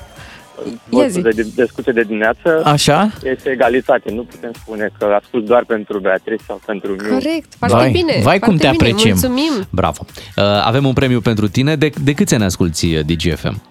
Ia 0.64 0.72
vostru 0.88 1.30
zi. 1.30 1.36
de 1.36 1.46
discuție 1.54 1.92
de 1.92 2.02
dimineață 2.02 2.62
Așa? 2.64 3.10
este 3.22 3.48
egalitate. 3.50 4.10
Nu 4.12 4.22
putem 4.22 4.50
spune 4.62 4.90
că 4.98 5.04
ascult 5.22 5.46
doar 5.46 5.64
pentru 5.66 5.98
Beatrice 5.98 6.42
sau 6.46 6.60
pentru 6.66 6.90
Miu. 7.02 7.08
Corect, 7.08 7.52
foarte 7.58 7.76
Vai, 7.76 7.90
bine. 7.90 8.12
vai 8.12 8.22
foarte 8.22 8.38
cum 8.38 8.56
te 8.56 8.68
bine. 8.70 8.76
apreciem. 8.88 9.10
Mulțumim. 9.20 9.66
Bravo. 9.70 10.04
Uh, 10.36 10.44
avem 10.64 10.84
un 10.86 10.92
premiu 10.92 11.20
pentru 11.20 11.48
tine. 11.48 11.76
De, 11.76 11.90
de 12.04 12.12
câți 12.12 12.34
ani 12.34 12.44
asculti 12.44 12.94
uh, 12.96 13.00
DGFM? 13.06 13.62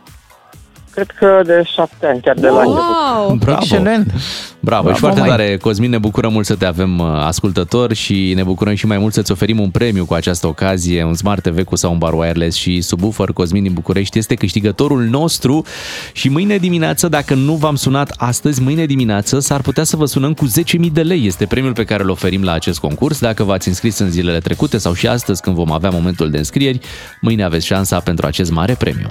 Cred 0.92 1.12
că 1.20 1.42
de 1.46 1.64
șapte 1.74 2.06
ani, 2.06 2.22
chiar 2.22 2.36
de 2.36 2.48
la 2.48 2.60
început. 2.60 2.84
Wow! 3.18 3.34
Bravo. 3.40 3.60
Excelent. 3.62 4.12
Bravo, 4.60 4.82
Bravo, 4.82 4.94
și 4.96 5.00
foarte 5.00 5.20
mai. 5.20 5.30
tare, 5.30 5.58
Cosmin, 5.58 5.90
ne 5.90 5.98
bucurăm 5.98 6.32
mult 6.32 6.46
să 6.46 6.56
te 6.56 6.66
avem 6.66 7.00
uh, 7.00 7.06
ascultător 7.06 7.94
și 7.94 8.34
ne 8.36 8.44
bucurăm 8.44 8.76
și 8.76 8.86
mai 8.86 8.98
mult 8.98 9.14
să-ți 9.14 9.32
oferim 9.32 9.60
un 9.60 9.70
premiu 9.70 10.06
cu 10.06 10.14
această 10.14 10.48
ocazie, 10.48 11.04
un 11.04 11.14
Smart 11.14 11.44
TV 11.44 11.64
cu 11.64 11.76
soundbar 11.76 12.14
wireless 12.14 12.58
și 12.58 12.82
subwoofer. 12.82 13.32
Cosmin 13.32 13.64
din 13.64 13.74
București 13.74 14.18
este 14.18 14.36
câștigătorul 14.36 15.04
nostru 15.04 15.66
și 16.12 16.30
mâine 16.30 16.58
dimineață, 16.58 17.08
dacă 17.08 17.34
nu 17.34 17.54
v-am 17.54 17.76
sunat 17.76 18.14
astăzi, 18.18 18.62
mâine 18.62 18.86
dimineață 18.86 19.40
s-ar 19.40 19.62
putea 19.62 19.84
să 19.84 19.96
vă 19.96 20.06
sunăm 20.06 20.34
cu 20.34 20.48
10.000 20.48 20.92
de 20.92 21.02
lei. 21.02 21.26
Este 21.26 21.46
premiul 21.46 21.74
pe 21.74 21.84
care 21.84 22.04
îl 22.04 22.10
oferim 22.10 22.44
la 22.44 22.52
acest 22.52 22.80
concurs. 22.80 23.20
Dacă 23.20 23.44
v-ați 23.44 23.68
înscris 23.68 23.98
în 23.98 24.12
zilele 24.12 24.40
trecute 24.40 24.78
sau 24.78 24.94
și 24.94 25.08
astăzi 25.08 25.42
când 25.42 25.56
vom 25.56 25.72
avea 25.72 25.90
momentul 25.90 26.30
de 26.30 26.38
înscrieri, 26.38 26.80
mâine 27.22 27.44
aveți 27.44 27.66
șansa 27.66 28.00
pentru 28.00 28.26
acest 28.26 28.52
mare 28.52 28.74
premiu. 28.74 29.10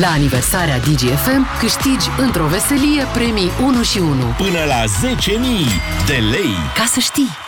La 0.00 0.06
aniversarea 0.06 0.78
DGFM 0.78 1.46
câștigi 1.60 2.08
într-o 2.18 2.46
veselie 2.46 3.02
premii 3.14 3.50
1 3.64 3.82
și 3.82 3.98
1. 3.98 4.08
Până 4.36 4.64
la 4.68 4.87
10.000 4.88 6.06
de 6.06 6.14
lei. 6.30 6.54
Ca 6.74 6.84
să 6.84 7.00
știi! 7.00 7.47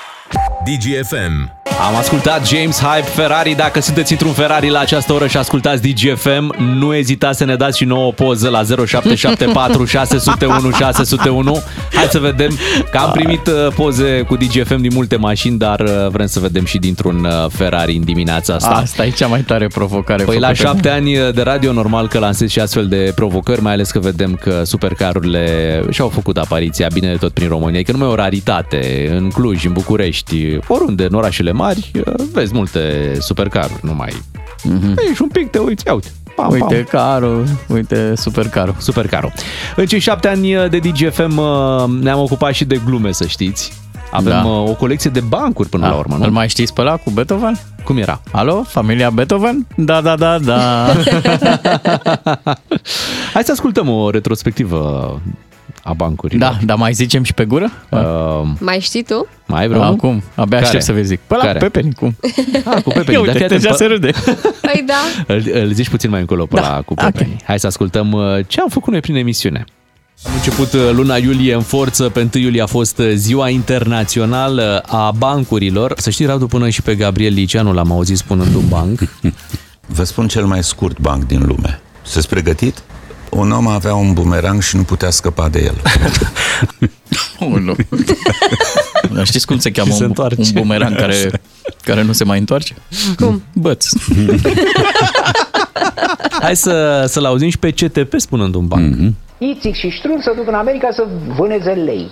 DGFM. 0.64 1.59
Am 1.89 1.97
ascultat 1.97 2.47
James 2.47 2.78
Hype 2.78 3.09
Ferrari. 3.09 3.55
Dacă 3.55 3.81
sunteți 3.81 4.12
într-un 4.12 4.33
Ferrari 4.33 4.70
la 4.70 4.78
această 4.78 5.12
oră 5.12 5.26
și 5.26 5.37
ascultați 5.37 5.83
DGFM, 5.83 6.55
nu 6.78 6.95
ezitați 6.95 7.39
să 7.39 7.45
ne 7.45 7.57
dați 7.57 7.78
și 7.78 7.85
nouă 7.85 8.07
o 8.07 8.11
poză 8.11 8.49
la 8.49 8.62
0774 8.87 9.85
601 9.85 10.70
601. 10.70 11.62
Hai 11.93 12.07
să 12.11 12.18
vedem 12.18 12.59
că 12.91 12.99
am 12.99 13.11
primit 13.11 13.47
uh, 13.47 13.72
poze 13.74 14.20
cu 14.20 14.37
DGFM 14.37 14.81
din 14.81 14.91
multe 14.95 15.16
mașini, 15.16 15.59
dar 15.59 15.81
uh, 15.81 16.09
vrem 16.11 16.26
să 16.26 16.41
vedem 16.41 16.64
și 16.64 16.78
dintr-un 16.78 17.24
uh, 17.24 17.51
Ferrari 17.51 17.97
în 17.97 18.05
dimineața 18.05 18.55
asta. 18.55 18.70
Asta 18.70 19.07
e 19.07 19.11
cea 19.11 19.26
mai 19.26 19.41
tare 19.41 19.66
provocare 19.66 20.24
Păi 20.24 20.39
la 20.39 20.47
făcută. 20.47 20.66
șapte 20.66 20.89
ani 20.89 21.12
de 21.35 21.43
radio, 21.43 21.72
normal 21.72 22.09
că 22.09 22.18
lansezi 22.18 22.53
și 22.53 22.61
astfel 22.61 22.87
de 22.87 23.12
provocări, 23.14 23.62
mai 23.62 23.72
ales 23.72 23.91
că 23.91 23.99
vedem 23.99 24.35
că 24.35 24.62
supercarurile 24.64 25.83
și-au 25.91 26.09
făcut 26.09 26.37
apariția 26.37 26.89
bine 26.93 27.11
de 27.11 27.16
tot 27.16 27.33
prin 27.33 27.49
România, 27.49 27.83
că 27.83 27.93
nu 27.93 27.99
mai 27.99 28.09
e 28.09 28.11
o 28.11 28.14
raritate 28.14 29.11
în 29.16 29.31
Cluj, 29.31 29.64
în 29.64 29.72
București, 29.72 30.20
oriunde, 30.68 31.05
în 31.05 31.14
orașele 31.14 31.53
mari, 31.53 31.91
vezi 32.33 32.55
multe 32.55 33.14
supercaruri, 33.21 33.81
nu 33.83 33.95
mai... 33.95 34.12
Mm-hmm. 34.68 34.95
Ești 35.11 35.23
un 35.23 35.29
pic, 35.29 35.51
te 35.51 35.59
uiți, 35.59 35.87
ia 35.87 35.93
uite. 35.95 36.09
Pam, 36.37 36.51
Uite 36.51 36.75
pam. 36.75 37.01
carul, 37.03 37.45
uite 37.68 38.12
supercarul. 38.16 38.75
Supercarul. 38.79 39.33
În 39.77 39.87
cei 39.87 39.99
șapte 39.99 40.29
ani 40.29 40.49
de 40.71 40.79
DGFM 40.79 41.37
uh, 41.39 41.85
ne-am 42.03 42.18
ocupat 42.21 42.55
și 42.55 42.64
de 42.64 42.81
glume, 42.85 43.12
să 43.12 43.27
știți. 43.27 43.73
Avem 44.11 44.33
Da. 44.33 44.45
uh, 44.45 44.68
o 44.68 44.73
colecție 44.75 45.11
de 45.11 45.21
bancuri 45.21 45.68
până 45.68 45.87
la 45.89 45.95
urmă, 45.95 46.16
nu? 46.16 46.25
Îl 46.25 46.31
mai 46.31 46.49
știți 46.49 46.73
pe 46.73 46.81
ăla 46.81 46.97
cu 46.97 47.11
Beethoven? 47.11 47.59
Cum 47.85 47.97
era? 47.99 48.21
Alo, 48.33 48.62
familia 48.66 49.11
Beethoven? 49.11 49.66
Da, 49.77 50.01
da, 50.01 50.16
da, 50.16 50.39
da. 50.39 50.87
Hai 53.33 53.43
să 53.45 53.53
ascultăm 53.53 53.89
o 53.89 54.11
retrospectivă 54.11 55.21
a 55.83 55.93
bancurilor. 55.93 56.51
da, 56.51 56.59
dar 56.64 56.76
mai 56.76 56.93
zicem 56.93 57.22
și 57.22 57.35
pe 57.35 57.45
gură? 57.45 57.72
Uh, 57.89 58.01
Mai 58.59 58.78
știi 58.81 59.03
tu? 59.03 59.26
mai 59.47 59.61
ai 59.61 59.68
vreunul? 59.68 59.93
Acum, 59.93 60.22
abia 60.35 60.45
Care? 60.57 60.64
aștept 60.64 60.83
să 60.83 60.93
vă 60.93 61.01
zic. 61.01 61.20
Păi 61.26 61.37
la 61.41 61.45
Care? 61.45 61.59
Pepeni, 61.59 61.93
cum? 61.93 62.16
Ah, 62.64 62.83
cu 62.83 62.91
Pepeni. 62.91 63.16
Ia 63.16 63.24
Dar 63.24 63.26
uite, 63.26 63.33
fii 63.33 63.45
atent, 63.45 63.61
deja 63.62 63.74
pă- 63.74 63.76
se 63.76 63.85
râde. 63.85 64.11
Păi 64.61 64.85
da. 64.87 65.35
îl, 65.35 65.43
îl 65.53 65.72
zici 65.72 65.89
puțin 65.89 66.11
mai 66.11 66.20
încolo 66.20 66.47
pe 66.47 66.55
Da, 66.55 66.61
la 66.61 66.83
cu 66.83 66.93
ok. 66.93 67.01
Pepeni. 67.01 67.37
Hai 67.45 67.59
să 67.59 67.66
ascultăm 67.66 68.12
uh, 68.12 68.22
ce 68.47 68.61
am 68.61 68.68
făcut 68.68 68.93
noi 68.93 69.01
prin 69.01 69.14
emisiune. 69.14 69.64
Am 70.26 70.33
început 70.35 70.72
uh, 70.72 70.81
luna 70.93 71.16
iulie 71.16 71.55
în 71.55 71.62
forță, 71.62 72.09
pe 72.09 72.28
1 72.35 72.43
iulie 72.45 72.62
a 72.62 72.66
fost 72.66 72.99
uh, 72.99 73.11
ziua 73.14 73.49
internațională 73.49 74.83
a 74.87 75.11
bancurilor. 75.18 75.93
Să 75.97 76.11
știi, 76.11 76.26
Radu, 76.26 76.47
până 76.47 76.68
și 76.68 76.83
pe 76.83 76.95
Gabriel 76.95 77.33
Liceanu 77.33 77.72
l-am 77.72 77.93
auzit 77.93 78.16
spunând 78.16 78.55
un 78.55 78.68
banc. 78.68 79.01
Vă 79.87 80.05
spun 80.05 80.28
cel 80.28 80.45
mai 80.45 80.62
scurt 80.64 80.99
banc 81.01 81.24
din 81.26 81.47
lume. 81.47 81.81
Sunteți 82.03 82.28
pregătit? 82.28 82.83
Un 83.31 83.51
om 83.51 83.66
avea 83.66 83.95
un 83.95 84.12
bumerang 84.12 84.62
și 84.62 84.76
nu 84.76 84.83
putea 84.83 85.11
scăpa 85.11 85.49
de 85.49 85.62
el. 85.62 85.74
Unu. 87.55 87.74
Dar 89.12 89.26
știți 89.26 89.47
cum 89.47 89.59
se 89.59 89.70
cheamă 89.70 89.91
Se 89.93 90.03
un, 90.03 90.09
întoarce. 90.09 90.41
un 90.41 90.47
bumerang 90.55 90.97
care, 90.97 91.31
care 91.83 92.03
nu 92.03 92.12
se 92.12 92.24
mai 92.24 92.39
întoarce? 92.39 92.74
Cum? 93.16 93.43
Băț. 93.55 93.87
Hai 96.41 96.57
să, 96.57 97.05
să-l 97.09 97.24
auzim 97.24 97.51
și 97.51 97.59
pe 97.59 97.70
CTP 97.70 98.14
spunând 98.16 98.55
un 98.55 98.66
banc. 98.66 98.95
Mm-hmm. 98.95 99.12
Ițic 99.39 99.74
și 99.74 99.89
Ștrun 99.89 100.20
se 100.20 100.33
duc 100.37 100.49
în 100.49 100.55
America 100.55 100.89
să 100.93 101.07
vâneze 101.37 101.70
lei. 101.70 102.11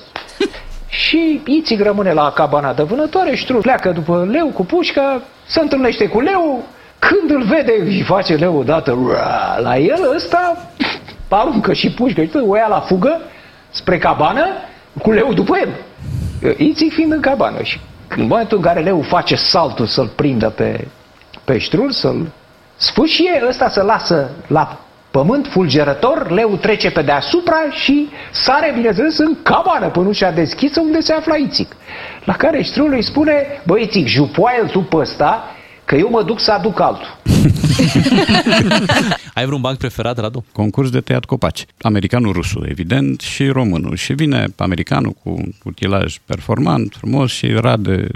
Și 0.89 1.41
Ițic 1.47 1.81
rămâne 1.81 2.13
la 2.13 2.33
cabana 2.35 2.75
de 2.75 2.83
vânătoare, 2.83 3.35
Ștrun 3.37 3.61
pleacă 3.61 3.91
după 3.91 4.29
leu 4.31 4.47
cu 4.47 4.65
pușca, 4.65 5.23
se 5.49 5.61
întâlnește 5.61 6.07
cu 6.07 6.21
leu, 6.21 6.65
când 6.99 7.31
îl 7.31 7.43
vede, 7.43 7.73
îi 7.81 8.03
face 8.03 8.35
leu 8.35 8.57
odată 8.57 8.93
ura, 8.93 9.59
la 9.59 9.77
el, 9.77 10.13
ăsta 10.15 10.71
aruncă 11.29 11.73
și 11.73 11.91
pușcă, 11.91 12.23
și 12.23 12.31
o 12.47 12.57
ia 12.57 12.67
la 12.69 12.81
fugă 12.81 13.21
spre 13.71 13.99
cabană 13.99 14.47
cu 15.03 15.11
leu 15.11 15.33
după 15.33 15.57
el. 15.57 15.69
Ițic 16.57 16.93
fiind 16.93 17.13
în 17.13 17.21
cabană 17.21 17.63
și 17.63 17.81
în 18.17 18.27
momentul 18.27 18.57
în 18.57 18.63
care 18.63 18.81
leu 18.81 19.01
face 19.01 19.37
saltul 19.37 19.87
să-l 19.87 20.07
prindă 20.07 20.49
pe, 20.49 20.87
pe 21.45 21.59
Ștrun, 21.59 21.91
să-l 21.91 22.27
sfâșie, 22.77 23.43
ăsta 23.49 23.69
se 23.69 23.83
lasă 23.83 24.31
la 24.47 24.81
pământ 25.11 25.47
fulgerător, 25.47 26.31
leu 26.31 26.57
trece 26.57 26.91
pe 26.91 27.03
deasupra 27.03 27.57
și 27.71 28.09
sare, 28.31 28.73
bineînțeles, 28.75 29.19
în 29.19 29.37
cabană 29.43 29.89
până 29.89 30.09
ușa 30.09 30.31
deschisă 30.31 30.81
unde 30.81 31.01
se 31.01 31.13
afla 31.13 31.37
Ițic. 31.37 31.77
La 32.25 32.35
care 32.37 32.63
Ștrul 32.63 32.93
îi 32.93 33.03
spune, 33.03 33.61
băi 33.67 33.83
Ițic, 33.83 34.07
jupoaie-l 34.07 34.69
tu 34.69 34.81
pe 34.81 34.97
ăsta, 34.97 35.45
că 35.89 35.97
eu 35.97 36.09
mă 36.11 36.23
duc 36.23 36.41
să 36.41 36.51
aduc 36.53 36.81
altul. 36.81 37.17
Ai 39.35 39.47
vreun 39.47 39.61
banc 39.61 39.79
preferat, 39.79 40.19
Radu? 40.19 40.45
concurs 40.53 40.91
de 40.91 41.01
tăiat 41.01 41.25
copaci. 41.25 41.67
Americanul 41.81 42.33
rusul, 42.33 42.67
evident, 42.69 43.21
și 43.21 43.47
românul. 43.47 43.97
Și 43.97 44.13
vine 44.13 44.47
americanul 44.57 45.13
cu 45.23 45.31
un 45.31 45.53
utilaj 45.65 46.17
performant, 46.27 46.95
frumos 46.99 47.31
și 47.31 47.47
rade 47.47 48.09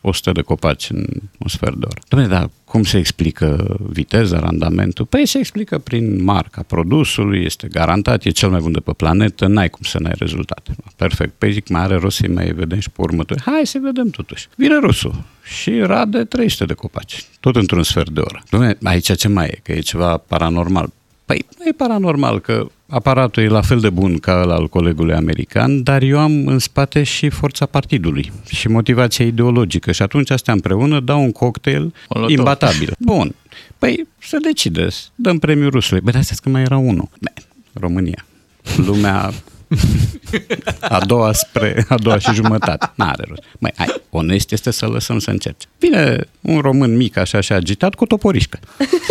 100 0.00 0.32
de 0.32 0.40
copaci 0.42 0.90
în 0.90 1.06
un 1.38 1.48
sfert 1.48 1.74
de 1.74 1.86
oră. 1.86 2.00
Dom'le, 2.00 2.28
dar 2.28 2.50
cum 2.76 2.84
se 2.84 2.98
explică 2.98 3.76
viteza, 3.90 4.38
randamentul? 4.38 5.04
Păi 5.04 5.26
se 5.26 5.38
explică 5.38 5.78
prin 5.78 6.24
marca 6.24 6.62
produsului, 6.62 7.44
este 7.44 7.68
garantat, 7.68 8.24
e 8.24 8.30
cel 8.30 8.50
mai 8.50 8.60
bun 8.60 8.72
de 8.72 8.80
pe 8.80 8.92
planetă, 8.96 9.46
n-ai 9.46 9.70
cum 9.70 9.80
să 9.82 9.98
n-ai 9.98 10.12
rezultate. 10.18 10.76
Perfect. 10.96 11.32
Păi 11.38 11.52
zic, 11.52 11.68
mai 11.68 11.82
are 11.82 11.96
rost 11.96 12.16
să 12.16 12.26
mai 12.28 12.52
vedem 12.52 12.78
și 12.78 12.90
pe 12.90 13.00
următoare. 13.00 13.42
Hai 13.46 13.66
să 13.66 13.78
vedem 13.82 14.08
totuși. 14.08 14.48
Vine 14.56 14.78
rusul 14.78 15.24
și 15.44 15.80
rade 15.80 16.24
300 16.24 16.64
de 16.64 16.72
copaci, 16.72 17.24
tot 17.40 17.56
într-un 17.56 17.82
sfert 17.82 18.10
de 18.10 18.20
oră. 18.20 18.42
Dom'le, 18.46 18.78
aici 18.82 19.16
ce 19.16 19.28
mai 19.28 19.46
e? 19.46 19.60
Că 19.62 19.72
e 19.72 19.78
ceva 19.78 20.16
paranormal. 20.16 20.92
Păi 21.24 21.44
nu 21.58 21.64
e 21.68 21.72
paranormal 21.72 22.40
că 22.40 22.66
aparatul 22.88 23.42
e 23.42 23.48
la 23.48 23.60
fel 23.60 23.80
de 23.80 23.90
bun 23.90 24.18
ca 24.18 24.40
ăla 24.42 24.54
al 24.54 24.68
colegului 24.68 25.14
american, 25.14 25.82
dar 25.82 26.02
eu 26.02 26.18
am 26.18 26.46
în 26.46 26.58
spate 26.58 27.02
și 27.02 27.28
forța 27.28 27.66
partidului 27.66 28.32
și 28.48 28.68
motivația 28.68 29.24
ideologică 29.24 29.92
și 29.92 30.02
atunci 30.02 30.30
astea 30.30 30.52
împreună 30.52 31.00
dau 31.00 31.22
un 31.22 31.32
cocktail 31.32 31.94
Molotov. 32.08 32.38
imbatabil. 32.38 32.94
Bun. 33.12 33.34
Păi 33.78 34.06
să 34.18 34.36
decideți, 34.42 35.10
dăm 35.14 35.38
premiul 35.38 35.70
rusului. 35.70 36.00
Bă, 36.00 36.10
dar 36.10 36.22
că 36.42 36.48
mai 36.48 36.62
era 36.62 36.76
unul. 36.76 37.08
Bă, 37.20 37.30
România. 37.72 38.24
lumea 38.76 39.32
a 40.80 41.04
doua 41.04 41.32
spre 41.32 41.84
a 41.88 41.96
doua 41.96 42.18
și 42.18 42.32
jumătate. 42.32 42.90
N-are 42.94 43.24
rost. 43.28 43.42
Măi, 43.58 43.72
hai, 43.76 44.02
onest 44.10 44.52
este 44.52 44.70
să 44.70 44.86
lăsăm 44.86 45.18
să 45.18 45.30
încerce. 45.30 45.66
Vine 45.78 46.28
un 46.40 46.60
român 46.60 46.96
mic 46.96 47.16
așa 47.16 47.40
și 47.40 47.52
agitat 47.52 47.94
cu 47.94 48.06
toporișcă. 48.06 48.58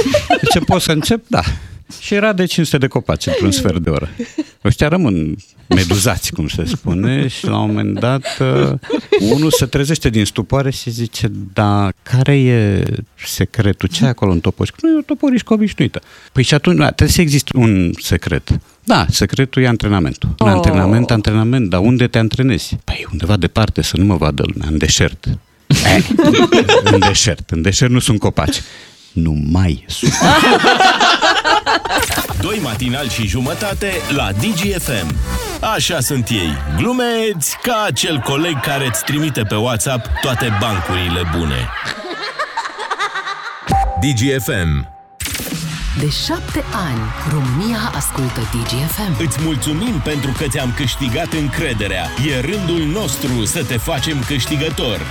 Ce 0.51 0.59
pot 0.59 0.81
să 0.81 0.91
încep? 0.91 1.23
Da. 1.27 1.41
Și 1.99 2.13
era 2.13 2.33
de 2.33 2.45
500 2.45 2.77
de 2.77 2.87
copaci 2.87 3.25
într-un 3.25 3.51
sfert 3.59 3.77
de 3.77 3.89
oră. 3.89 4.09
Ăștia 4.63 4.87
rămân 4.87 5.35
meduzați, 5.67 6.31
cum 6.31 6.47
se 6.47 6.65
spune, 6.65 7.27
și 7.27 7.45
la 7.47 7.59
un 7.59 7.67
moment 7.67 7.99
dat 7.99 8.25
uh, 8.39 8.71
unul 9.19 9.51
se 9.51 9.65
trezește 9.65 10.09
din 10.09 10.25
stupoare 10.25 10.69
și 10.71 10.89
zice, 10.89 11.31
da, 11.53 11.89
care 12.03 12.39
e 12.39 12.83
secretul? 13.25 13.89
Ce 13.89 14.05
e 14.05 14.07
acolo 14.07 14.31
în 14.31 14.39
toporișcă? 14.39 14.77
Nu, 14.81 14.89
e 14.89 14.97
o 14.97 15.01
toporișcă 15.01 15.53
obișnuită. 15.53 16.01
Păi 16.31 16.43
și 16.43 16.53
atunci, 16.53 16.77
da, 16.77 16.85
trebuie 16.85 17.09
să 17.15 17.21
existe 17.21 17.57
un 17.57 17.91
secret. 18.01 18.49
Da, 18.83 19.05
secretul 19.09 19.61
e 19.61 19.67
antrenamentul. 19.67 20.29
Un 20.39 20.47
Oh. 20.47 20.53
antrenament, 20.53 21.11
antrenament, 21.11 21.69
dar 21.69 21.79
unde 21.79 22.07
te 22.07 22.17
antrenezi? 22.17 22.77
Păi 22.83 23.05
undeva 23.11 23.37
departe, 23.37 23.81
să 23.81 23.97
nu 23.97 24.05
mă 24.05 24.15
vadă 24.15 24.43
lumea, 24.53 24.67
în 24.71 24.77
deșert. 24.77 25.25
Eh, 25.67 26.07
în 26.83 26.99
deșert. 26.99 27.49
În 27.49 27.61
deșert 27.61 27.91
nu 27.91 27.99
sunt 27.99 28.19
copaci. 28.19 28.61
Nu 29.11 29.31
mai 29.51 29.85
sunt. 29.87 30.13
Doi 32.45 32.59
matinali 32.63 33.09
și 33.09 33.27
jumătate 33.27 33.91
la 34.15 34.31
DGFM. 34.31 35.15
Așa 35.61 35.99
sunt 35.99 36.29
ei, 36.29 36.57
glumeți 36.77 37.57
ca 37.61 37.83
acel 37.85 38.19
coleg 38.19 38.59
care 38.59 38.85
îți 38.85 39.03
trimite 39.03 39.41
pe 39.41 39.55
WhatsApp 39.55 40.07
toate 40.21 40.57
bancurile 40.59 41.21
bune. 41.37 41.69
DGFM. 44.01 44.93
De 45.99 46.09
șapte 46.25 46.63
ani, 46.73 47.01
România 47.31 47.91
ascultă 47.93 48.39
DGFM. 48.39 49.23
Îți 49.25 49.37
mulțumim 49.41 49.99
pentru 50.03 50.31
că 50.37 50.47
ți-am 50.47 50.73
câștigat 50.75 51.33
încrederea. 51.33 52.05
E 52.27 52.39
rândul 52.39 52.81
nostru 52.81 53.45
să 53.45 53.63
te 53.63 53.77
facem 53.77 54.23
câștigător. 54.27 55.01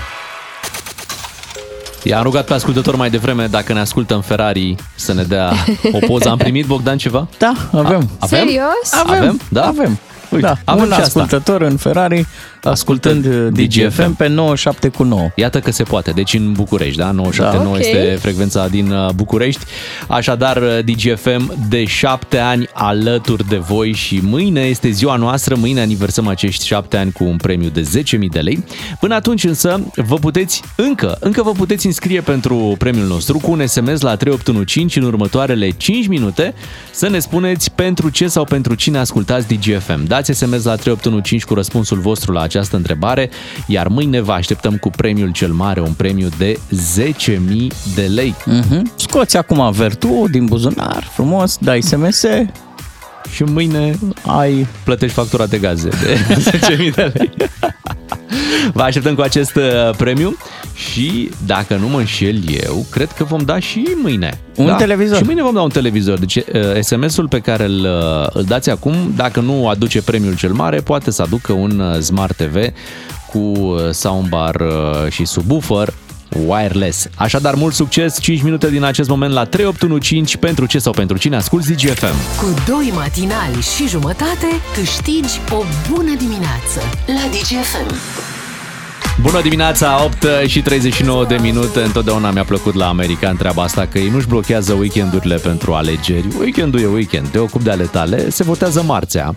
I-am 2.05 2.23
rugat 2.23 2.45
pe 2.47 2.55
ascultător 2.55 2.97
mai 2.97 3.11
devreme 3.11 3.47
dacă 3.47 3.73
ne 3.73 3.81
ascultă 3.81 4.15
în 4.15 4.21
Ferrari 4.21 4.75
să 4.95 5.13
ne 5.13 5.23
dea 5.23 5.53
o 5.93 5.99
poză. 6.07 6.29
Am 6.29 6.37
primit, 6.37 6.67
Bogdan, 6.67 6.99
ceva? 6.99 7.29
Da, 7.39 7.53
avem. 7.73 8.01
A, 8.01 8.17
avem? 8.19 8.39
Serios? 8.39 8.93
Avem, 9.05 9.19
Avem? 9.19 9.41
Da? 9.49 9.67
avem. 9.67 9.99
Uite, 10.31 10.47
da, 10.47 10.55
avem 10.65 10.83
un 10.83 10.89
și 10.89 11.01
asta. 11.01 11.05
ascultător 11.21 11.61
în 11.61 11.77
Ferrari 11.77 12.27
ascultând 12.65 13.27
DGFM 13.49 14.17
pe 14.17 14.29
97 14.29 14.89
cu 14.89 15.03
9. 15.03 15.31
Iată 15.35 15.61
că 15.61 15.71
se 15.71 15.83
poate. 15.83 16.11
Deci 16.11 16.35
în 16.35 16.53
București, 16.53 16.99
da? 16.99 17.11
979 17.11 17.63
Da. 17.65 17.71
Ok. 17.71 17.79
este 17.79 18.19
frecvența 18.21 18.69
din 18.69 18.91
uh, 18.91 19.11
București. 19.15 19.65
Așadar, 20.09 20.57
uh, 20.57 20.79
DGFM 20.85 21.69
de 21.69 21.85
șapte 21.85 22.39
ani 22.39 22.69
alături 22.73 23.49
de 23.49 23.57
voi 23.57 23.93
și 23.93 24.21
mâine 24.23 24.61
este 24.61 24.91
ziua 24.91 25.17
noastră. 25.17 25.55
Mâine 25.55 25.81
aniversăm 25.81 26.27
acești 26.27 26.67
șapte 26.67 26.97
ani 26.97 27.13
cu 27.13 27.25
un 27.25 27.37
premiu 27.37 27.69
de 27.69 27.89
10.000 28.17 28.29
de 28.31 28.41
lei. 28.41 28.65
Până 29.01 29.15
atunci 29.15 29.45
însă 29.45 29.81
vă 29.95 30.15
puteți 30.15 30.63
încă, 30.77 31.17
încă 31.21 31.43
vă 31.43 31.51
puteți 31.53 31.87
înscrie 31.87 32.21
pentru 32.21 32.75
premiul 32.79 33.07
nostru 33.07 33.39
cu 33.39 33.51
un 33.51 33.67
SMS 33.67 34.01
la 34.01 34.17
3815 34.17 34.99
în 34.99 35.07
următoarele 35.07 35.71
5 35.71 36.07
minute 36.07 36.55
să 36.91 37.09
ne 37.09 37.19
spuneți 37.19 37.73
pentru 37.73 38.09
ce 38.09 38.29
sau 38.29 38.45
pentru 38.45 38.75
cine 38.75 38.99
ascultați 38.99 39.49
DGFM. 39.49 40.07
Dați 40.07 40.33
SMS 40.33 40.65
la 40.65 40.75
3815 40.75 41.47
cu 41.47 41.55
răspunsul 41.55 41.99
vostru 41.99 42.33
la 42.33 42.41
această 42.57 42.77
întrebare, 42.77 43.31
iar 43.67 43.89
mâine 43.89 44.21
vă 44.21 44.33
așteptăm 44.33 44.77
cu 44.77 44.91
premiul 44.91 45.31
cel 45.31 45.53
mare, 45.53 45.81
un 45.81 45.93
premiu 45.93 46.29
de 46.39 46.59
10.000 47.33 47.37
de 47.95 48.03
lei. 48.03 48.35
Mm-hmm. 48.35 48.81
Scoți 48.97 49.37
acum 49.37 49.73
vertu 49.73 50.25
din 50.31 50.47
buzunar, 50.47 51.09
frumos, 51.13 51.57
dai 51.61 51.81
SMS 51.81 52.25
Și 53.35 53.43
mâine 53.43 53.99
ai 54.27 54.67
plătești 54.85 55.15
factura 55.15 55.47
de 55.47 55.59
gaze 55.59 55.89
de 55.89 56.19
10.000 56.91 56.95
de 56.95 57.13
lei. 57.15 57.31
Vă 58.73 58.83
așteptăm 58.83 59.15
cu 59.15 59.21
acest 59.21 59.57
uh, 59.57 59.63
premiu 59.97 60.37
și, 60.75 61.31
dacă 61.47 61.77
nu 61.77 61.89
mă 61.89 61.99
înșel 61.99 62.41
eu, 62.65 62.87
cred 62.91 63.13
că 63.13 63.25
vom 63.25 63.41
da 63.41 63.59
și 63.59 63.89
mâine. 64.03 64.41
Un 64.57 64.75
televizor. 64.79 65.17
Și 65.17 65.25
mâine 65.25 65.43
vom 65.43 65.55
da 65.55 65.61
un 65.61 65.71
televizor. 65.71 66.19
Deci 66.19 66.37
uh, 66.37 66.43
SMS-ul 66.81 67.29
pe 67.29 67.39
care 67.39 67.65
îl, 67.65 67.81
uh, 67.81 68.27
îl 68.33 68.43
dați 68.43 68.71
acum, 68.71 68.95
dacă 69.17 69.41
nu 69.41 69.69
aduce 69.69 70.03
premiul 70.03 70.37
cel 70.37 70.53
mare, 70.53 70.81
poate 70.81 71.11
să 71.11 71.23
aducă 71.23 71.53
un 71.53 71.79
uh, 71.79 72.01
Smart 72.01 72.37
TV 72.37 72.57
cu 73.33 73.39
uh, 73.39 73.91
soundbar 73.91 74.55
uh, 74.55 75.11
și 75.11 75.25
subwoofer 75.25 75.95
wireless. 76.47 77.09
Așadar, 77.17 77.55
mult 77.55 77.75
succes, 77.75 78.21
5 78.21 78.43
minute 78.43 78.71
din 78.71 78.83
acest 78.83 79.09
moment 79.09 79.33
la 79.33 79.45
3815 79.45 80.37
pentru 80.37 80.67
ce 80.67 80.79
sau 80.79 80.93
pentru 80.93 81.17
cine 81.17 81.37
asculti 81.37 81.73
DGFM. 81.73 82.15
Cu 82.41 82.55
doi 82.67 82.93
matinali 82.95 83.61
și 83.77 83.89
jumătate 83.89 84.47
câștigi 84.75 85.41
o 85.51 85.63
bună 85.91 86.15
dimineață 86.19 86.81
la 87.07 87.29
DGFM. 87.31 88.34
Bună 89.23 89.41
dimineața, 89.41 90.05
8 90.05 90.27
și 90.47 90.63
39 90.63 91.25
de 91.25 91.37
minute. 91.41 91.81
Întotdeauna 91.81 92.31
mi-a 92.31 92.45
plăcut 92.45 92.75
la 92.75 92.89
american 92.89 93.37
treaba 93.37 93.63
asta 93.63 93.87
că 93.87 93.99
ei 93.99 94.09
nu-și 94.09 94.27
blochează 94.27 94.73
weekendurile 94.73 95.37
pentru 95.37 95.73
alegeri. 95.73 96.27
Weekendul 96.39 96.81
e 96.81 96.87
weekend, 96.87 97.29
te 97.29 97.39
ocupi 97.39 97.65
de 97.65 97.71
ale 97.71 97.85
tale, 97.85 98.31
se 98.31 98.43
votează 98.43 98.83
marțea. 98.83 99.35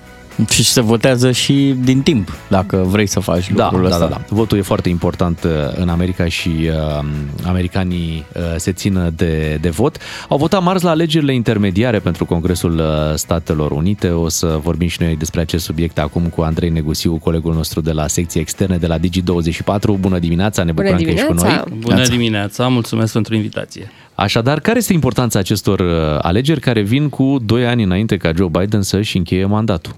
Și 0.50 0.64
se 0.64 0.82
votează 0.82 1.32
și 1.32 1.76
din 1.84 2.02
timp, 2.02 2.36
dacă 2.48 2.84
vrei 2.88 3.06
să 3.08 3.20
faci 3.20 3.52
Da, 3.52 3.64
lucrul 3.64 3.90
da, 3.90 3.96
ăsta. 3.96 4.08
da, 4.08 4.16
da. 4.16 4.22
Votul 4.30 4.58
e 4.58 4.62
foarte 4.62 4.90
important 4.90 5.44
uh, 5.44 5.52
în 5.76 5.90
America 5.90 6.28
și 6.28 6.50
uh, 6.50 7.06
americanii 7.46 8.26
uh, 8.36 8.42
se 8.58 8.72
țin 8.72 9.12
de, 9.16 9.58
de 9.62 9.70
vot. 9.70 9.98
Au 10.30 10.38
votat 10.38 10.64
marți 10.64 10.84
la 10.84 10.90
alegerile 10.90 11.34
intermediare 11.34 12.00
pentru 12.00 12.26
Congresul 12.26 12.78
uh, 12.80 12.86
Statelor 13.16 13.72
Unite. 13.72 14.10
O 14.10 14.30
să 14.30 14.60
vorbim 14.64 14.88
și 14.88 15.02
noi 15.02 15.16
despre 15.16 15.42
acest 15.42 15.64
subiect 15.64 16.00
acum 16.00 16.24
cu 16.24 16.42
Andrei 16.42 16.70
Negusiu, 16.70 17.16
colegul 17.18 17.54
nostru 17.54 17.82
de 17.82 17.92
la 17.92 18.08
secție 18.08 18.42
externe 18.42 18.78
de 18.78 18.88
la 18.88 18.98
Digi24. 18.98 20.00
Bună 20.00 20.20
dimineața, 20.20 20.64
ne 20.64 20.72
Bună 20.72 20.88
bucurăm 20.90 21.06
că 21.08 21.14
ești 21.14 21.26
cu 21.28 21.34
noi. 21.34 21.44
dimineața! 21.44 21.70
Bună 21.80 22.08
dimineața, 22.08 22.68
mulțumesc 22.68 23.14
pentru 23.14 23.36
invitație. 23.36 23.92
Așadar, 24.16 24.60
care 24.60 24.78
este 24.78 24.94
importanța 24.94 25.40
acestor 25.40 25.80
uh, 25.80 25.88
alegeri 26.22 26.60
care 26.60 26.82
vin 26.82 27.10
cu 27.10 27.38
2 27.46 27.66
ani 27.66 27.84
înainte 27.84 28.18
ca 28.18 28.32
Joe 28.36 28.48
Biden 28.60 28.82
să-și 28.82 29.18
încheie 29.18 29.46
mandatul? 29.46 29.96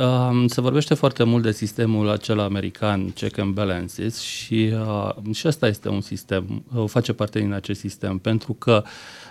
Um, 0.00 0.46
Se 0.46 0.60
vorbește 0.60 0.94
foarte 0.94 1.22
mult 1.24 1.42
de 1.42 1.52
sistemul 1.52 2.08
acela 2.08 2.44
american, 2.44 3.10
check 3.10 3.38
and 3.38 3.54
balances, 3.54 4.20
și, 4.20 4.72
uh, 4.74 5.34
și 5.34 5.48
ăsta 5.48 5.66
este 5.66 5.88
un 5.88 6.00
sistem, 6.00 6.64
uh, 6.74 6.84
face 6.88 7.12
parte 7.12 7.38
din 7.38 7.52
acest 7.52 7.80
sistem, 7.80 8.18
pentru 8.18 8.52
că, 8.52 8.82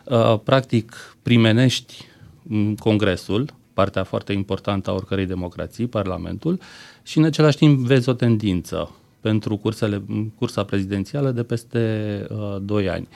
uh, 0.05 0.39
practic, 0.43 1.15
primenești 1.23 2.05
mm, 2.43 2.75
Congresul, 2.75 3.53
partea 3.73 4.03
foarte 4.03 4.33
importantă 4.33 4.89
a 4.89 4.93
oricărei 4.93 5.25
democrații, 5.25 5.87
Parlamentul, 5.87 6.59
și 7.03 7.17
în 7.17 7.23
același 7.23 7.57
timp 7.57 7.79
vezi 7.79 8.09
o 8.09 8.13
tendință 8.13 8.91
pentru 9.21 9.57
cursele, 9.57 10.03
cursa 10.37 10.63
prezidențială 10.63 11.31
de 11.31 11.43
peste 11.43 12.25
uh, 12.29 12.57
2 12.61 12.89
ani. 12.89 13.07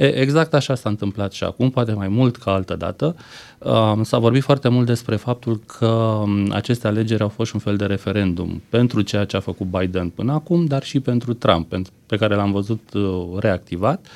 E, 0.00 0.20
exact 0.20 0.54
așa 0.54 0.74
s-a 0.74 0.88
întâmplat 0.88 1.32
și 1.32 1.44
acum, 1.44 1.70
poate 1.70 1.92
mai 1.92 2.08
mult 2.08 2.36
ca 2.36 2.52
altă 2.52 2.76
dată. 2.76 3.16
Um, 3.58 4.02
s-a 4.02 4.18
vorbit 4.18 4.42
foarte 4.42 4.68
mult 4.68 4.86
despre 4.86 5.16
faptul 5.16 5.60
că 5.66 5.86
um, 5.86 6.52
aceste 6.52 6.86
alegeri 6.86 7.22
au 7.22 7.28
fost 7.28 7.52
un 7.52 7.60
fel 7.60 7.76
de 7.76 7.84
referendum 7.84 8.62
pentru 8.68 9.00
ceea 9.00 9.24
ce 9.24 9.36
a 9.36 9.40
făcut 9.40 9.66
Biden 9.66 10.08
până 10.08 10.32
acum, 10.32 10.64
dar 10.64 10.82
și 10.82 11.00
pentru 11.00 11.34
Trump, 11.34 11.68
pentru- 11.68 11.92
pe 12.06 12.16
care 12.16 12.34
l-am 12.34 12.52
văzut 12.52 12.92
uh, 12.94 13.38
reactivat. 13.38 14.06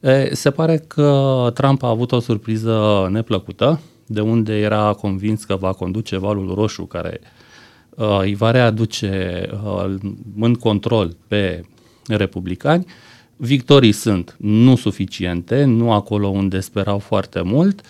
E, 0.00 0.34
se 0.34 0.50
pare 0.50 0.84
că 0.86 1.50
Trump 1.54 1.82
a 1.82 1.88
avut 1.88 2.12
o 2.12 2.20
surpriză 2.20 3.08
neplăcută, 3.10 3.80
de 4.06 4.20
unde 4.20 4.58
era 4.58 4.92
convins 4.92 5.44
că 5.44 5.56
va 5.56 5.72
conduce 5.72 6.18
valul 6.18 6.54
roșu 6.54 6.82
care 6.84 7.20
uh, 7.90 8.18
îi 8.20 8.34
va 8.34 8.50
readuce 8.50 9.42
uh, 9.64 9.94
în 10.40 10.54
control 10.54 11.16
pe 11.28 11.64
republicani. 12.06 12.86
Victorii 13.36 13.92
sunt 13.92 14.36
nu 14.38 14.76
suficiente, 14.76 15.64
nu 15.64 15.92
acolo 15.92 16.28
unde 16.28 16.60
sperau 16.60 16.98
foarte 16.98 17.40
mult. 17.40 17.80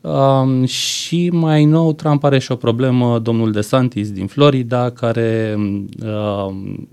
Um, 0.00 0.64
și 0.64 1.30
mai 1.32 1.64
nou, 1.64 1.92
Trump 1.92 2.24
are 2.24 2.38
și 2.38 2.52
o 2.52 2.56
problemă, 2.56 3.18
domnul 3.18 3.52
DeSantis 3.52 4.10
din 4.10 4.26
Florida, 4.26 4.90
care 4.90 5.54
um, 5.56 6.88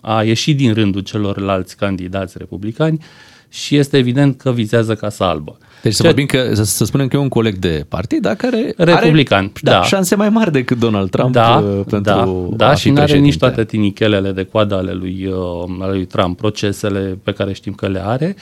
a 0.00 0.22
ieșit 0.22 0.56
din 0.56 0.74
rândul 0.74 1.00
celorlalți 1.00 1.76
candidați 1.76 2.38
republicani 2.38 3.04
și 3.48 3.76
este 3.76 3.96
evident 3.96 4.36
că 4.36 4.52
vizează 4.52 4.94
Casa 4.94 5.28
Albă. 5.28 5.58
Deci 5.84 5.94
să 5.94 6.02
Ce- 6.02 6.08
vorbim 6.08 6.26
că, 6.26 6.54
să, 6.54 6.64
să 6.64 6.84
spunem 6.84 7.08
că 7.08 7.16
e 7.16 7.18
un 7.18 7.28
coleg 7.28 7.56
de 7.56 7.86
partid, 7.88 8.22
dar 8.22 8.34
care 8.34 8.74
Republican, 8.76 9.38
are 9.44 9.52
da. 9.62 9.82
șanse 9.82 10.14
mai 10.14 10.28
mari 10.28 10.52
decât 10.52 10.78
Donald 10.78 11.10
Trump 11.10 11.32
da, 11.32 11.56
uh, 11.56 11.84
pentru 11.86 12.00
da, 12.00 12.20
a 12.20 12.56
da 12.56 12.74
fi 12.74 12.80
și 12.80 12.90
nu 12.90 13.00
are 13.00 13.12
nici 13.12 13.20
președinte. 13.20 13.38
toate 13.38 13.64
tinichelele 13.64 14.32
de 14.32 14.44
coadă 14.44 14.74
ale 14.74 14.92
lui, 14.92 15.26
uh, 15.26 15.76
ale 15.80 15.92
lui 15.92 16.04
Trump, 16.04 16.36
procesele 16.36 17.18
pe 17.22 17.32
care 17.32 17.52
știm 17.52 17.72
că 17.72 17.88
le 17.88 18.02
are 18.04 18.36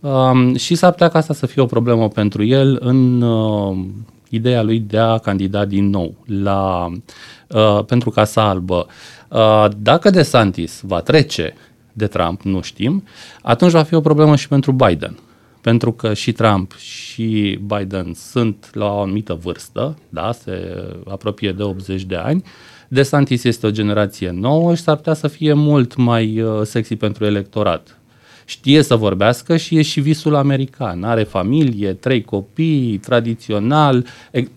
um, 0.00 0.56
și 0.56 0.74
s-ar 0.74 0.90
putea 0.90 1.08
ca 1.08 1.18
asta 1.18 1.34
să 1.34 1.46
fie 1.46 1.62
o 1.62 1.66
problemă 1.66 2.08
pentru 2.08 2.44
el 2.44 2.78
în 2.80 3.22
uh, 3.22 3.76
ideea 4.28 4.62
lui 4.62 4.78
de 4.78 4.98
a 4.98 5.18
candida 5.18 5.64
din 5.64 5.90
nou 5.90 6.14
la, 6.26 6.86
uh, 7.48 7.84
pentru 7.86 8.10
Casa 8.10 8.48
Albă. 8.48 8.86
Uh, 9.28 9.66
dacă 9.76 10.10
DeSantis 10.10 10.80
va 10.84 11.00
trece 11.00 11.54
de 11.92 12.06
Trump, 12.06 12.42
nu 12.42 12.60
știm, 12.60 13.04
atunci 13.42 13.72
va 13.72 13.82
fi 13.82 13.94
o 13.94 14.00
problemă 14.00 14.36
și 14.36 14.48
pentru 14.48 14.72
Biden. 14.72 15.18
Pentru 15.60 15.92
că 15.92 16.14
și 16.14 16.32
Trump 16.32 16.76
și 16.76 17.58
Biden 17.66 18.12
sunt 18.14 18.70
la 18.72 18.84
o 18.84 19.00
anumită 19.00 19.38
vârstă, 19.42 19.98
da, 20.08 20.32
se 20.32 20.84
apropie 21.08 21.52
de 21.52 21.62
80 21.62 22.02
de 22.02 22.16
ani. 22.16 22.42
DeSantis 22.88 23.44
este 23.44 23.66
o 23.66 23.70
generație 23.70 24.30
nouă 24.30 24.74
și 24.74 24.82
s-ar 24.82 24.96
putea 24.96 25.14
să 25.14 25.28
fie 25.28 25.52
mult 25.52 25.96
mai 25.96 26.40
uh, 26.40 26.60
sexy 26.62 26.96
pentru 26.96 27.24
electorat 27.24 27.98
știe 28.48 28.82
să 28.82 28.96
vorbească 28.96 29.56
și 29.56 29.76
e 29.78 29.82
și 29.82 30.00
visul 30.00 30.34
american. 30.34 31.04
Are 31.04 31.22
familie, 31.22 31.92
trei 31.92 32.22
copii, 32.22 32.98
tradițional. 32.98 34.06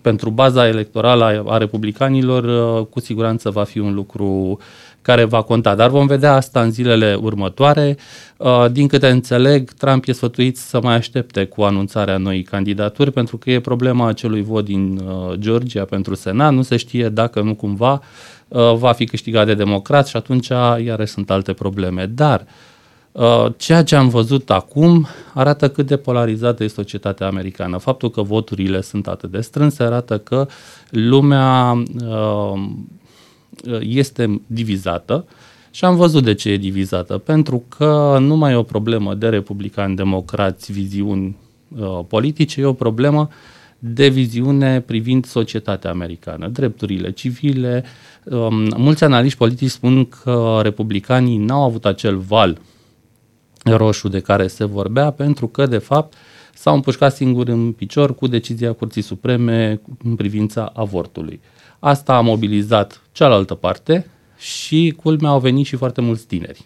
Pentru 0.00 0.30
baza 0.30 0.68
electorală 0.68 1.44
a 1.46 1.56
republicanilor, 1.56 2.44
uh, 2.78 2.86
cu 2.86 3.00
siguranță 3.00 3.50
va 3.50 3.64
fi 3.64 3.78
un 3.78 3.94
lucru 3.94 4.58
care 5.02 5.24
va 5.24 5.42
conta. 5.42 5.74
Dar 5.74 5.90
vom 5.90 6.06
vedea 6.06 6.34
asta 6.34 6.60
în 6.60 6.70
zilele 6.70 7.18
următoare. 7.22 7.96
Uh, 8.36 8.66
din 8.70 8.86
câte 8.88 9.08
înțeleg, 9.08 9.70
Trump 9.70 10.08
e 10.08 10.12
sfătuit 10.12 10.56
să 10.56 10.80
mai 10.82 10.94
aștepte 10.94 11.44
cu 11.44 11.62
anunțarea 11.62 12.16
noii 12.16 12.42
candidaturi, 12.42 13.10
pentru 13.10 13.36
că 13.36 13.50
e 13.50 13.60
problema 13.60 14.08
acelui 14.08 14.42
vot 14.42 14.64
din 14.64 14.98
uh, 14.98 15.32
Georgia 15.38 15.84
pentru 15.84 16.14
Senat. 16.14 16.52
Nu 16.52 16.62
se 16.62 16.76
știe 16.76 17.08
dacă 17.08 17.40
nu 17.40 17.54
cumva 17.54 18.02
va 18.74 18.92
fi 18.92 19.04
câștigat 19.04 19.46
de 19.46 19.54
democrați 19.54 20.10
și 20.10 20.16
atunci 20.16 20.48
iarăși 20.84 21.12
sunt 21.12 21.30
alte 21.30 21.52
probleme. 21.52 22.06
Dar 22.06 22.40
uh, 22.40 22.46
Uh, 23.12 23.46
ceea 23.56 23.82
ce 23.82 23.96
am 23.96 24.08
văzut 24.08 24.50
acum 24.50 25.06
arată 25.34 25.68
cât 25.68 25.86
de 25.86 25.96
polarizată 25.96 26.64
este 26.64 26.80
societatea 26.80 27.26
americană. 27.26 27.76
Faptul 27.76 28.10
că 28.10 28.22
voturile 28.22 28.80
sunt 28.80 29.08
atât 29.08 29.30
de 29.30 29.40
strânse 29.40 29.82
arată 29.82 30.18
că 30.18 30.46
lumea 30.90 31.82
uh, 32.06 32.62
este 33.80 34.42
divizată 34.46 35.26
și 35.70 35.84
am 35.84 35.96
văzut 35.96 36.24
de 36.24 36.34
ce 36.34 36.50
e 36.50 36.56
divizată. 36.56 37.18
Pentru 37.18 37.64
că 37.68 38.18
nu 38.20 38.36
mai 38.36 38.52
e 38.52 38.56
o 38.56 38.62
problemă 38.62 39.14
de 39.14 39.28
republicani, 39.28 39.96
democrați, 39.96 40.72
viziuni 40.72 41.36
uh, 41.78 42.00
politice, 42.08 42.60
e 42.60 42.64
o 42.64 42.72
problemă 42.72 43.28
de 43.78 44.08
viziune 44.08 44.80
privind 44.80 45.24
societatea 45.24 45.90
americană, 45.90 46.48
drepturile 46.48 47.10
civile. 47.10 47.84
Um, 48.24 48.72
mulți 48.76 49.04
analiști 49.04 49.38
politici 49.38 49.70
spun 49.70 50.04
că 50.04 50.60
republicanii 50.62 51.36
n-au 51.36 51.62
avut 51.62 51.84
acel 51.84 52.16
val 52.16 52.60
roșu 53.64 54.08
de 54.08 54.20
care 54.20 54.46
se 54.46 54.64
vorbea, 54.64 55.10
pentru 55.10 55.46
că, 55.46 55.66
de 55.66 55.78
fapt, 55.78 56.14
s-au 56.54 56.74
împușcat 56.74 57.14
singuri 57.14 57.50
în 57.50 57.72
picior 57.72 58.14
cu 58.14 58.26
decizia 58.26 58.72
Curții 58.72 59.02
Supreme 59.02 59.80
în 60.04 60.16
privința 60.16 60.72
avortului. 60.74 61.40
Asta 61.84 62.14
a 62.14 62.20
mobilizat 62.20 63.02
cealaltă 63.12 63.54
parte 63.54 64.06
și, 64.38 64.94
culmea, 65.02 65.30
au 65.30 65.40
venit 65.40 65.66
și 65.66 65.76
foarte 65.76 66.00
mulți 66.00 66.26
tineri. 66.26 66.64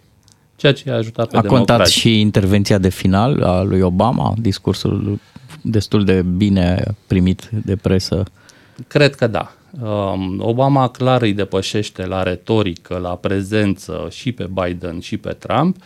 Ceea 0.57 0.73
ce 0.73 0.91
a 0.91 0.95
ajutat 0.95 1.29
pe 1.29 1.37
A 1.37 1.41
contat 1.41 1.87
și 1.87 2.21
intervenția 2.21 2.79
de 2.79 2.89
final 2.89 3.43
a 3.43 3.63
lui 3.63 3.81
Obama, 3.81 4.35
discursul 4.39 5.21
destul 5.63 6.05
de 6.05 6.23
bine 6.23 6.83
primit 7.07 7.49
de 7.65 7.77
presă. 7.77 8.23
Cred 8.89 9.15
că 9.15 9.27
da. 9.27 9.53
Um, 9.83 10.41
Obama 10.43 10.89
clar 10.89 11.23
îi 11.23 11.33
depășește 11.33 12.07
la 12.07 12.23
retorică, 12.23 12.97
la 12.97 13.15
prezență 13.15 14.09
și 14.11 14.33
pe 14.33 14.49
Biden 14.53 15.01
și 15.01 15.17
pe 15.17 15.33
Trump 15.33 15.77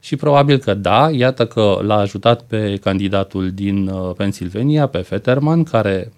și 0.00 0.16
probabil 0.16 0.58
că 0.58 0.74
da, 0.74 1.10
iată 1.10 1.46
că 1.46 1.78
l-a 1.82 1.98
ajutat 1.98 2.42
pe 2.42 2.76
candidatul 2.82 3.50
din 3.50 3.88
uh, 3.88 4.14
Pennsylvania, 4.16 4.86
pe 4.86 4.98
Fetterman, 4.98 5.62
care 5.62 6.08
uh, 6.10 6.17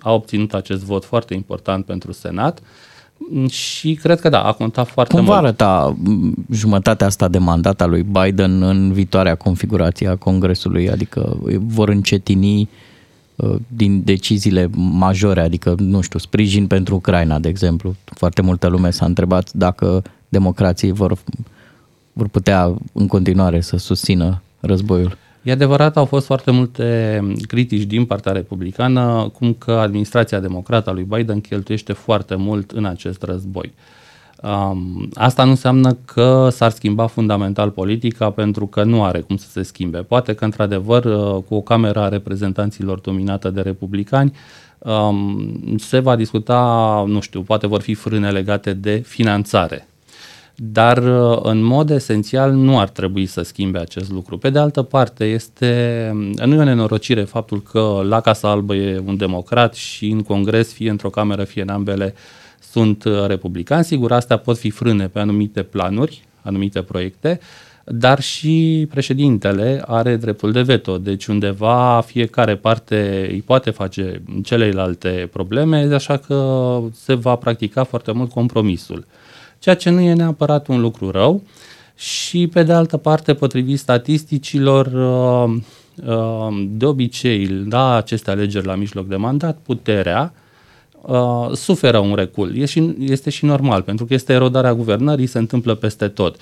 a 0.00 0.12
obținut 0.12 0.54
acest 0.54 0.82
vot 0.82 1.04
foarte 1.04 1.34
important 1.34 1.84
pentru 1.84 2.12
Senat 2.12 2.62
și 3.48 3.94
cred 3.94 4.20
că 4.20 4.28
da, 4.28 4.42
a 4.42 4.52
contat 4.52 4.88
foarte 4.88 5.14
Cum 5.14 5.24
mult. 5.24 5.36
Cum 5.36 5.42
va 5.42 5.48
arăta 5.48 5.96
jumătatea 6.50 7.06
asta 7.06 7.28
de 7.28 7.38
mandat 7.38 7.80
a 7.80 7.86
lui 7.86 8.02
Biden 8.02 8.62
în 8.62 8.92
viitoarea 8.92 9.34
configurație 9.34 10.08
a 10.08 10.16
Congresului? 10.16 10.90
Adică 10.90 11.38
vor 11.60 11.88
încetini 11.88 12.68
uh, 13.36 13.54
din 13.68 14.04
deciziile 14.04 14.70
majore, 14.74 15.40
adică, 15.40 15.74
nu 15.78 16.00
știu, 16.00 16.18
sprijin 16.18 16.66
pentru 16.66 16.94
Ucraina, 16.94 17.38
de 17.38 17.48
exemplu. 17.48 17.94
Foarte 18.04 18.42
multă 18.42 18.66
lume 18.66 18.90
s-a 18.90 19.04
întrebat 19.04 19.52
dacă 19.52 20.02
democrații 20.28 20.92
vor 20.92 21.18
vor 22.12 22.28
putea 22.28 22.74
în 22.92 23.06
continuare 23.06 23.60
să 23.60 23.76
susțină 23.76 24.42
războiul. 24.60 25.16
E 25.42 25.52
adevărat, 25.52 25.96
au 25.96 26.04
fost 26.04 26.26
foarte 26.26 26.50
multe 26.50 27.20
critici 27.46 27.82
din 27.82 28.04
partea 28.04 28.32
republicană, 28.32 29.30
cum 29.32 29.52
că 29.52 29.72
administrația 29.72 30.40
democrată 30.40 30.90
a 30.90 30.92
lui 30.92 31.02
Biden 31.02 31.40
cheltuiește 31.40 31.92
foarte 31.92 32.34
mult 32.34 32.70
în 32.70 32.84
acest 32.84 33.22
război. 33.22 33.72
Um, 34.42 35.08
asta 35.14 35.44
nu 35.44 35.50
înseamnă 35.50 35.92
că 36.04 36.48
s-ar 36.50 36.70
schimba 36.70 37.06
fundamental 37.06 37.70
politica, 37.70 38.30
pentru 38.30 38.66
că 38.66 38.82
nu 38.82 39.04
are 39.04 39.20
cum 39.20 39.36
să 39.36 39.48
se 39.48 39.62
schimbe. 39.62 39.98
Poate 39.98 40.34
că, 40.34 40.44
într-adevăr, 40.44 41.04
uh, 41.04 41.42
cu 41.48 41.54
o 41.54 41.60
cameră 41.60 42.00
a 42.00 42.08
reprezentanților 42.08 42.98
dominată 42.98 43.50
de 43.50 43.60
republicani, 43.60 44.32
um, 44.78 45.76
se 45.78 45.98
va 45.98 46.16
discuta, 46.16 47.04
nu 47.06 47.20
știu, 47.20 47.42
poate 47.42 47.66
vor 47.66 47.80
fi 47.80 47.94
frâne 47.94 48.30
legate 48.30 48.72
de 48.72 48.96
finanțare 48.96 49.86
dar 50.64 50.98
uh, 50.98 51.38
în 51.42 51.62
mod 51.62 51.90
esențial 51.90 52.52
nu 52.52 52.78
ar 52.78 52.88
trebui 52.88 53.26
să 53.26 53.42
schimbe 53.42 53.78
acest 53.78 54.10
lucru. 54.10 54.38
Pe 54.38 54.50
de 54.50 54.58
altă 54.58 54.82
parte, 54.82 55.24
este, 55.24 56.10
nu 56.44 56.54
e 56.54 56.58
o 56.58 56.64
nenorocire 56.64 57.22
faptul 57.22 57.62
că 57.62 58.00
la 58.08 58.20
Casa 58.20 58.50
Albă 58.50 58.74
e 58.74 59.02
un 59.06 59.16
democrat 59.16 59.74
și 59.74 60.08
în 60.08 60.22
Congres, 60.22 60.72
fie 60.72 60.90
într-o 60.90 61.10
cameră, 61.10 61.44
fie 61.44 61.62
în 61.62 61.68
ambele, 61.68 62.14
sunt 62.60 63.04
uh, 63.04 63.26
republicani. 63.26 63.84
Sigur, 63.84 64.12
astea 64.12 64.36
pot 64.36 64.58
fi 64.58 64.70
frâne 64.70 65.08
pe 65.08 65.18
anumite 65.18 65.62
planuri, 65.62 66.24
anumite 66.42 66.82
proiecte, 66.82 67.40
dar 67.84 68.20
și 68.20 68.86
președintele 68.90 69.82
are 69.86 70.16
dreptul 70.16 70.52
de 70.52 70.62
veto, 70.62 70.98
deci 70.98 71.26
undeva 71.26 72.02
fiecare 72.06 72.56
parte 72.56 73.28
îi 73.30 73.42
poate 73.42 73.70
face 73.70 74.22
celelalte 74.42 75.28
probleme, 75.32 75.76
așa 75.94 76.16
că 76.16 76.78
se 76.92 77.14
va 77.14 77.36
practica 77.36 77.84
foarte 77.84 78.12
mult 78.12 78.30
compromisul 78.30 79.04
ceea 79.62 79.74
ce 79.74 79.90
nu 79.90 80.00
e 80.00 80.12
neapărat 80.12 80.66
un 80.66 80.80
lucru 80.80 81.10
rău 81.10 81.42
și, 81.94 82.46
pe 82.46 82.62
de 82.62 82.72
altă 82.72 82.96
parte, 82.96 83.34
potrivit 83.34 83.78
statisticilor, 83.78 84.86
uh, 84.86 85.54
uh, 86.06 86.66
de 86.68 86.84
obicei, 86.84 87.66
la 87.70 87.94
aceste 87.94 88.30
alegeri 88.30 88.66
la 88.66 88.74
mijloc 88.74 89.06
de 89.06 89.16
mandat, 89.16 89.58
puterea 89.62 90.32
uh, 91.02 91.50
suferă 91.52 91.98
un 91.98 92.14
recul. 92.14 92.56
Este 92.98 93.30
și 93.30 93.44
normal, 93.44 93.82
pentru 93.82 94.04
că 94.04 94.14
este 94.14 94.32
erodarea 94.32 94.74
guvernării, 94.74 95.26
se 95.26 95.38
întâmplă 95.38 95.74
peste 95.74 96.08
tot. 96.08 96.36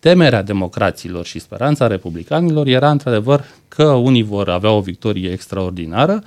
Temerea 0.00 0.42
democraților 0.42 1.24
și 1.24 1.38
speranța 1.38 1.86
republicanilor 1.86 2.66
era, 2.66 2.90
într-adevăr, 2.90 3.44
că 3.68 3.84
unii 3.84 4.22
vor 4.22 4.48
avea 4.48 4.70
o 4.70 4.80
victorie 4.80 5.30
extraordinară, 5.30 6.22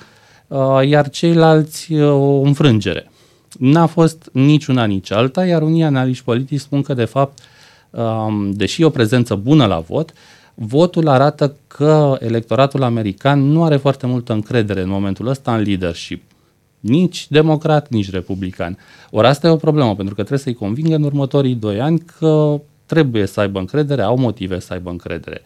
iar 0.85 1.09
ceilalți 1.09 1.93
o 1.99 2.41
înfrângere. 2.41 3.11
N-a 3.59 3.85
fost 3.85 4.29
nici 4.33 4.65
una, 4.65 4.85
nici 4.85 5.11
alta, 5.11 5.45
iar 5.45 5.61
unii 5.61 5.83
analiști 5.83 6.23
politici 6.23 6.59
spun 6.59 6.81
că, 6.81 6.93
de 6.93 7.05
fapt, 7.05 7.39
um, 7.89 8.51
deși 8.51 8.81
e 8.81 8.85
o 8.85 8.89
prezență 8.89 9.35
bună 9.35 9.65
la 9.65 9.79
vot, 9.79 10.13
votul 10.53 11.07
arată 11.07 11.55
că 11.67 12.17
electoratul 12.19 12.83
american 12.83 13.39
nu 13.51 13.63
are 13.63 13.77
foarte 13.77 14.07
multă 14.07 14.33
încredere 14.33 14.81
în 14.81 14.89
momentul 14.89 15.27
ăsta 15.27 15.55
în 15.55 15.61
leadership. 15.61 16.23
Nici 16.79 17.27
democrat, 17.29 17.89
nici 17.89 18.11
republican. 18.11 18.77
Ori 19.09 19.27
asta 19.27 19.47
e 19.47 19.51
o 19.51 19.55
problemă, 19.55 19.95
pentru 19.95 20.15
că 20.15 20.23
trebuie 20.23 20.39
să-i 20.39 20.53
convingă 20.53 20.95
în 20.95 21.03
următorii 21.03 21.55
doi 21.55 21.81
ani 21.81 22.03
că 22.19 22.61
trebuie 22.85 23.25
să 23.25 23.39
aibă 23.39 23.59
încredere, 23.59 24.01
au 24.01 24.17
motive 24.17 24.59
să 24.59 24.73
aibă 24.73 24.89
încredere. 24.89 25.41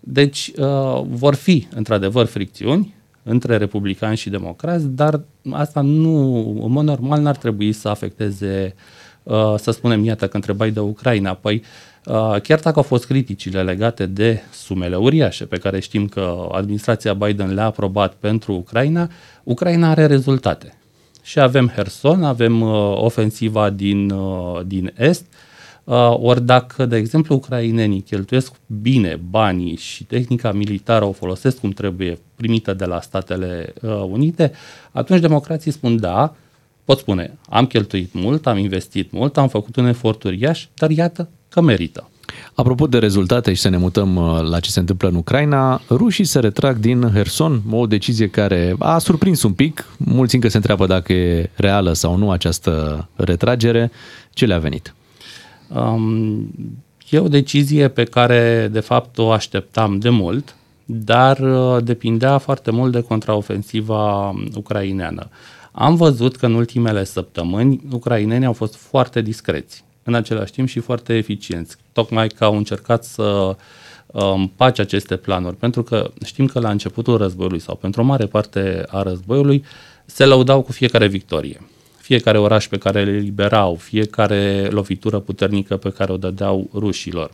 Deci 0.00 0.52
uh, 0.56 1.02
vor 1.08 1.34
fi, 1.34 1.66
într-adevăr, 1.74 2.26
fricțiuni, 2.26 2.94
între 3.24 3.56
republicani 3.56 4.16
și 4.16 4.30
democrați, 4.30 4.86
dar 4.86 5.20
asta 5.50 5.80
nu, 5.80 6.36
în 6.64 6.70
mod 6.70 6.84
normal, 6.84 7.20
n-ar 7.20 7.36
trebui 7.36 7.72
să 7.72 7.88
afecteze, 7.88 8.74
uh, 9.22 9.54
să 9.56 9.70
spunem, 9.70 10.04
iată, 10.04 10.28
că 10.28 10.36
întrebai 10.36 10.70
de 10.70 10.80
Ucraina. 10.80 11.34
Păi, 11.34 11.62
uh, 12.04 12.40
chiar 12.42 12.60
dacă 12.60 12.76
au 12.76 12.82
fost 12.82 13.06
criticile 13.06 13.62
legate 13.62 14.06
de 14.06 14.40
sumele 14.52 14.96
uriașe 14.96 15.44
pe 15.44 15.58
care 15.58 15.80
știm 15.80 16.06
că 16.08 16.48
administrația 16.52 17.14
Biden 17.14 17.54
le-a 17.54 17.64
aprobat 17.64 18.14
pentru 18.14 18.52
Ucraina, 18.52 19.10
Ucraina 19.42 19.90
are 19.90 20.06
rezultate. 20.06 20.78
Și 21.22 21.40
avem 21.40 21.68
Herson, 21.68 22.22
avem 22.24 22.60
uh, 22.60 22.92
ofensiva 22.96 23.70
din, 23.70 24.12
din 24.66 24.92
Est, 24.96 25.24
Uh, 25.24 25.53
ori 26.20 26.42
dacă, 26.42 26.86
de 26.86 26.96
exemplu, 26.96 27.34
ucrainenii 27.34 28.00
cheltuiesc 28.00 28.52
bine 28.66 29.20
banii 29.30 29.76
și 29.76 30.04
tehnica 30.04 30.52
militară 30.52 31.04
o 31.04 31.12
folosesc 31.12 31.58
cum 31.58 31.70
trebuie, 31.70 32.18
primită 32.34 32.74
de 32.74 32.84
la 32.84 33.00
Statele 33.00 33.72
uh, 33.82 33.90
Unite, 34.10 34.52
atunci 34.92 35.20
democrații 35.20 35.70
spun 35.70 36.00
da, 36.00 36.34
pot 36.84 36.98
spune, 36.98 37.38
am 37.48 37.66
cheltuit 37.66 38.12
mult, 38.12 38.46
am 38.46 38.58
investit 38.58 39.12
mult, 39.12 39.36
am 39.36 39.48
făcut 39.48 39.76
un 39.76 39.86
efort 39.86 40.22
uriaș, 40.22 40.66
dar 40.74 40.90
iată 40.90 41.28
că 41.48 41.60
merită. 41.60 42.08
Apropo 42.54 42.86
de 42.86 42.98
rezultate 42.98 43.52
și 43.52 43.60
să 43.60 43.68
ne 43.68 43.76
mutăm 43.76 44.16
uh, 44.16 44.40
la 44.48 44.60
ce 44.60 44.70
se 44.70 44.80
întâmplă 44.80 45.08
în 45.08 45.14
Ucraina, 45.14 45.80
rușii 45.90 46.24
se 46.24 46.38
retrag 46.38 46.76
din 46.76 47.10
Herson, 47.12 47.62
o 47.70 47.86
decizie 47.86 48.28
care 48.28 48.74
a 48.78 48.98
surprins 48.98 49.42
un 49.42 49.52
pic. 49.52 49.86
Mulți 49.96 50.34
încă 50.34 50.48
se 50.48 50.56
întreabă 50.56 50.86
dacă 50.86 51.12
e 51.12 51.50
reală 51.54 51.92
sau 51.92 52.16
nu 52.16 52.30
această 52.30 53.08
retragere. 53.16 53.90
Ce 54.32 54.46
le-a 54.46 54.58
venit? 54.58 54.94
Um, 55.74 56.50
e 57.10 57.18
o 57.18 57.28
decizie 57.28 57.88
pe 57.88 58.04
care, 58.04 58.68
de 58.72 58.80
fapt, 58.80 59.18
o 59.18 59.30
așteptam 59.30 59.98
de 59.98 60.08
mult. 60.08 60.54
dar 60.86 61.38
uh, 61.38 61.84
depindea 61.84 62.38
foarte 62.38 62.70
mult 62.70 62.92
de 62.92 63.00
contraofensiva 63.00 64.34
ucraineană. 64.54 65.28
Am 65.72 65.94
văzut 65.96 66.36
că 66.36 66.46
în 66.46 66.54
ultimele 66.54 67.04
săptămâni 67.04 67.80
ucrainenii 67.92 68.46
au 68.46 68.52
fost 68.52 68.76
foarte 68.76 69.20
discreți, 69.20 69.84
în 70.02 70.14
același 70.14 70.52
timp 70.52 70.68
și 70.68 70.80
foarte 70.80 71.14
eficienți, 71.16 71.76
tocmai 71.92 72.28
că 72.28 72.44
au 72.44 72.56
încercat 72.56 73.04
să 73.04 73.56
împace 74.06 74.80
aceste 74.80 75.16
planuri, 75.16 75.56
pentru 75.56 75.82
că 75.82 76.10
știm 76.24 76.46
că 76.46 76.60
la 76.60 76.70
începutul 76.70 77.16
războiului 77.16 77.58
sau 77.58 77.74
pentru 77.74 78.00
o 78.00 78.04
mare 78.04 78.26
parte 78.26 78.84
a 78.88 79.02
războiului 79.02 79.64
se 80.04 80.24
lăudau 80.24 80.62
cu 80.62 80.72
fiecare 80.72 81.06
victorie. 81.06 81.60
Fiecare 82.04 82.38
oraș 82.38 82.68
pe 82.68 82.78
care 82.78 83.04
le 83.04 83.18
liberau, 83.18 83.74
fiecare 83.74 84.68
lovitură 84.70 85.18
puternică 85.18 85.76
pe 85.76 85.90
care 85.90 86.12
o 86.12 86.16
dădeau 86.16 86.70
rușilor. 86.74 87.30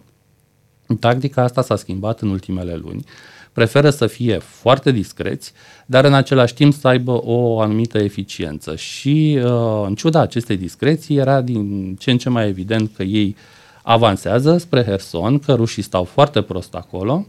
Tactica 1.00 1.42
asta 1.42 1.62
s-a 1.62 1.76
schimbat 1.76 2.20
în 2.20 2.28
ultimele 2.28 2.76
luni. 2.76 3.04
Preferă 3.52 3.90
să 3.90 4.06
fie 4.06 4.38
foarte 4.38 4.90
discreți, 4.90 5.52
dar 5.86 6.04
în 6.04 6.14
același 6.14 6.54
timp 6.54 6.74
să 6.74 6.88
aibă 6.88 7.20
o 7.24 7.60
anumită 7.60 7.98
eficiență. 7.98 8.76
Și 8.76 9.38
uh, 9.44 9.84
în 9.86 9.94
ciuda 9.94 10.20
acestei 10.20 10.56
discreții 10.56 11.16
era 11.16 11.40
din 11.40 11.96
ce 11.98 12.10
în 12.10 12.18
ce 12.18 12.28
mai 12.28 12.48
evident 12.48 12.90
că 12.96 13.02
ei 13.02 13.36
avansează 13.82 14.58
spre 14.58 14.82
Herson, 14.82 15.38
că 15.38 15.54
rușii 15.54 15.82
stau 15.82 16.04
foarte 16.04 16.42
prost 16.42 16.74
acolo, 16.74 17.26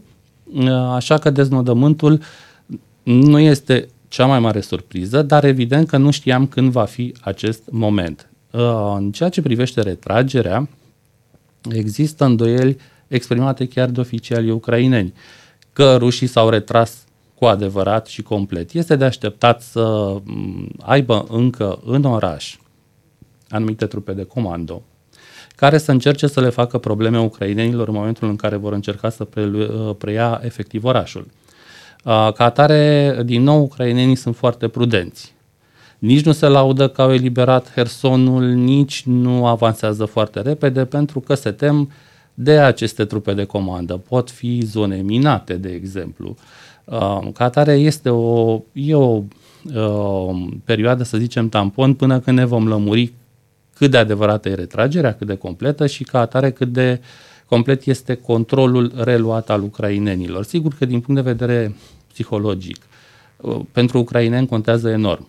uh, 0.52 0.70
așa 0.70 1.18
că 1.18 1.30
deznodământul 1.30 2.20
nu 3.02 3.38
este 3.38 3.88
cea 4.12 4.26
mai 4.26 4.40
mare 4.40 4.60
surpriză, 4.60 5.22
dar 5.22 5.44
evident 5.44 5.88
că 5.88 5.96
nu 5.96 6.10
știam 6.10 6.46
când 6.46 6.70
va 6.70 6.84
fi 6.84 7.14
acest 7.20 7.62
moment. 7.70 8.30
Uh, 8.50 8.94
în 8.96 9.12
ceea 9.12 9.28
ce 9.28 9.42
privește 9.42 9.82
retragerea, 9.82 10.68
există 11.70 12.24
îndoieli 12.24 12.76
exprimate 13.08 13.68
chiar 13.68 13.88
de 13.88 14.00
oficiali 14.00 14.50
ucraineni, 14.50 15.14
că 15.72 15.96
rușii 15.96 16.26
s-au 16.26 16.48
retras 16.48 17.04
cu 17.34 17.44
adevărat 17.44 18.06
și 18.06 18.22
complet. 18.22 18.72
Este 18.72 18.96
de 18.96 19.04
așteptat 19.04 19.62
să 19.62 20.16
mm, 20.24 20.68
aibă 20.80 21.26
încă 21.28 21.80
în 21.84 22.04
oraș 22.04 22.56
anumite 23.48 23.86
trupe 23.86 24.12
de 24.12 24.24
comando 24.24 24.82
care 25.56 25.78
să 25.78 25.90
încerce 25.90 26.26
să 26.26 26.40
le 26.40 26.48
facă 26.48 26.78
probleme 26.78 27.20
ucrainenilor 27.20 27.88
în 27.88 27.94
momentul 27.94 28.28
în 28.28 28.36
care 28.36 28.56
vor 28.56 28.72
încerca 28.72 29.08
să 29.08 29.28
uh, 29.36 29.94
preia 29.98 30.40
efectiv 30.44 30.84
orașul. 30.84 31.26
Uh, 32.04 32.32
ca 32.32 32.44
atare, 32.44 33.16
din 33.24 33.42
nou, 33.42 33.62
ucrainenii 33.62 34.14
sunt 34.14 34.36
foarte 34.36 34.68
prudenți. 34.68 35.34
Nici 35.98 36.24
nu 36.24 36.32
se 36.32 36.46
laudă 36.46 36.88
că 36.88 37.02
au 37.02 37.12
eliberat 37.12 37.72
Hersonul, 37.72 38.44
nici 38.44 39.02
nu 39.06 39.46
avansează 39.46 40.04
foarte 40.04 40.40
repede, 40.40 40.84
pentru 40.84 41.20
că 41.20 41.34
se 41.34 41.50
tem 41.50 41.90
de 42.34 42.58
aceste 42.58 43.04
trupe 43.04 43.34
de 43.34 43.44
comandă. 43.44 43.96
Pot 44.08 44.30
fi 44.30 44.60
zone 44.60 44.96
minate, 44.96 45.54
de 45.54 45.68
exemplu. 45.68 46.36
Uh, 46.84 47.28
ca 47.34 47.44
atare, 47.44 47.72
este 47.72 48.08
o, 48.08 48.60
e 48.72 48.94
o 48.94 49.22
uh, 49.74 50.46
perioadă, 50.64 51.02
să 51.02 51.18
zicem, 51.18 51.48
tampon, 51.48 51.94
până 51.94 52.20
când 52.20 52.38
ne 52.38 52.44
vom 52.44 52.68
lămuri 52.68 53.12
cât 53.74 53.90
de 53.90 53.96
adevărată 53.96 54.48
e 54.48 54.54
retragerea, 54.54 55.14
cât 55.14 55.26
de 55.26 55.34
completă 55.36 55.86
și 55.86 56.04
ca 56.04 56.20
atare 56.20 56.50
cât 56.50 56.68
de 56.68 57.00
complet 57.52 57.84
este 57.84 58.14
controlul 58.14 58.92
reluat 58.96 59.50
al 59.50 59.62
ucrainenilor. 59.62 60.44
Sigur 60.44 60.74
că 60.78 60.84
din 60.84 61.00
punct 61.00 61.22
de 61.22 61.30
vedere 61.30 61.74
psihologic, 62.12 62.76
uh, 63.36 63.60
pentru 63.72 63.98
ucraineni 63.98 64.46
contează 64.46 64.88
enorm. 64.88 65.28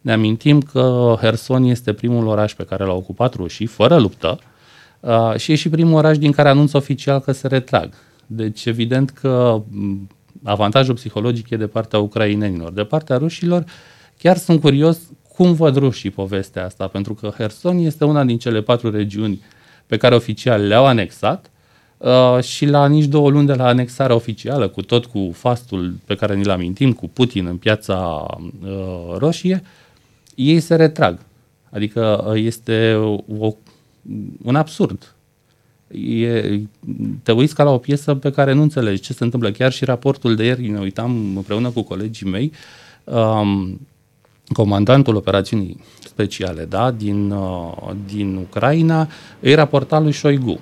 Ne 0.00 0.12
amintim 0.12 0.60
că 0.60 1.16
Herson 1.20 1.64
este 1.64 1.92
primul 1.92 2.26
oraș 2.26 2.54
pe 2.54 2.64
care 2.64 2.84
l-au 2.84 2.96
ocupat 2.96 3.34
rușii, 3.34 3.66
fără 3.66 3.98
luptă, 3.98 4.38
uh, 5.00 5.34
și 5.36 5.52
e 5.52 5.54
și 5.54 5.68
primul 5.68 5.94
oraș 5.94 6.18
din 6.18 6.32
care 6.32 6.48
anunță 6.48 6.76
oficial 6.76 7.20
că 7.20 7.32
se 7.32 7.46
retrag. 7.46 7.94
Deci, 8.26 8.64
evident 8.64 9.10
că 9.10 9.62
mm, 9.68 10.08
avantajul 10.42 10.94
psihologic 10.94 11.50
e 11.50 11.56
de 11.56 11.66
partea 11.66 11.98
ucrainenilor. 11.98 12.72
De 12.72 12.84
partea 12.84 13.16
rușilor, 13.16 13.64
chiar 14.18 14.36
sunt 14.36 14.60
curios 14.60 14.98
cum 15.36 15.52
văd 15.52 15.76
rușii 15.76 16.10
povestea 16.10 16.64
asta, 16.64 16.86
pentru 16.86 17.14
că 17.14 17.32
Herson 17.36 17.78
este 17.78 18.04
una 18.04 18.24
din 18.24 18.38
cele 18.38 18.60
patru 18.60 18.90
regiuni 18.90 19.40
pe 19.90 19.96
care 19.96 20.14
oficial 20.14 20.66
le-au 20.66 20.86
anexat 20.86 21.50
uh, 21.98 22.42
și 22.42 22.66
la 22.66 22.86
nici 22.86 23.04
două 23.04 23.30
luni 23.30 23.46
de 23.46 23.54
la 23.54 23.66
anexarea 23.66 24.14
oficială, 24.14 24.68
cu 24.68 24.82
tot 24.82 25.06
cu 25.06 25.30
fastul 25.32 25.94
pe 26.04 26.14
care 26.14 26.34
ni-l 26.34 26.50
amintim, 26.50 26.92
cu 26.92 27.08
Putin 27.08 27.46
în 27.46 27.56
piața 27.56 28.26
uh, 28.62 29.16
roșie, 29.16 29.62
ei 30.34 30.60
se 30.60 30.74
retrag. 30.74 31.18
Adică 31.70 32.24
uh, 32.28 32.42
este 32.44 32.94
o, 33.38 33.54
un 34.42 34.56
absurd. 34.56 35.14
E, 35.88 36.60
te 37.22 37.32
uiți 37.32 37.54
ca 37.54 37.62
la 37.62 37.70
o 37.70 37.78
piesă 37.78 38.14
pe 38.14 38.30
care 38.30 38.52
nu 38.52 38.62
înțelegi 38.62 39.00
ce 39.00 39.12
se 39.12 39.24
întâmplă. 39.24 39.50
Chiar 39.50 39.72
și 39.72 39.84
raportul 39.84 40.34
de 40.36 40.44
ieri, 40.44 40.68
ne 40.68 40.78
uitam 40.78 41.36
împreună 41.36 41.70
cu 41.70 41.82
colegii 41.82 42.28
mei, 42.28 42.52
um, 43.04 43.80
comandantul 44.52 45.16
operațiunii 45.16 45.76
speciale 46.04 46.64
da, 46.64 46.90
din, 46.90 47.30
uh, 47.30 47.90
din 48.12 48.36
Ucraina 48.36 49.08
îi 49.40 49.54
raporta 49.54 49.98
lui 49.98 50.12
Șoigu. 50.12 50.58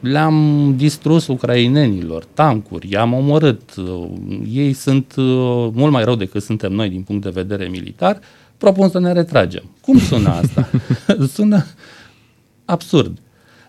Le-am 0.00 0.74
distrus 0.76 1.26
ucrainenilor, 1.26 2.24
tancuri, 2.24 2.90
i-am 2.90 3.12
omorât, 3.12 3.74
uh, 3.76 4.08
ei 4.52 4.72
sunt 4.72 5.14
uh, 5.16 5.24
mult 5.72 5.92
mai 5.92 6.04
rău 6.04 6.14
decât 6.14 6.42
suntem 6.42 6.72
noi 6.72 6.88
din 6.88 7.02
punct 7.02 7.22
de 7.22 7.30
vedere 7.30 7.68
militar, 7.68 8.20
propun 8.58 8.88
să 8.88 8.98
ne 8.98 9.12
retragem. 9.12 9.62
Cum 9.80 9.98
sună 9.98 10.28
asta? 10.28 10.70
sună 11.34 11.64
absurd. 12.64 13.18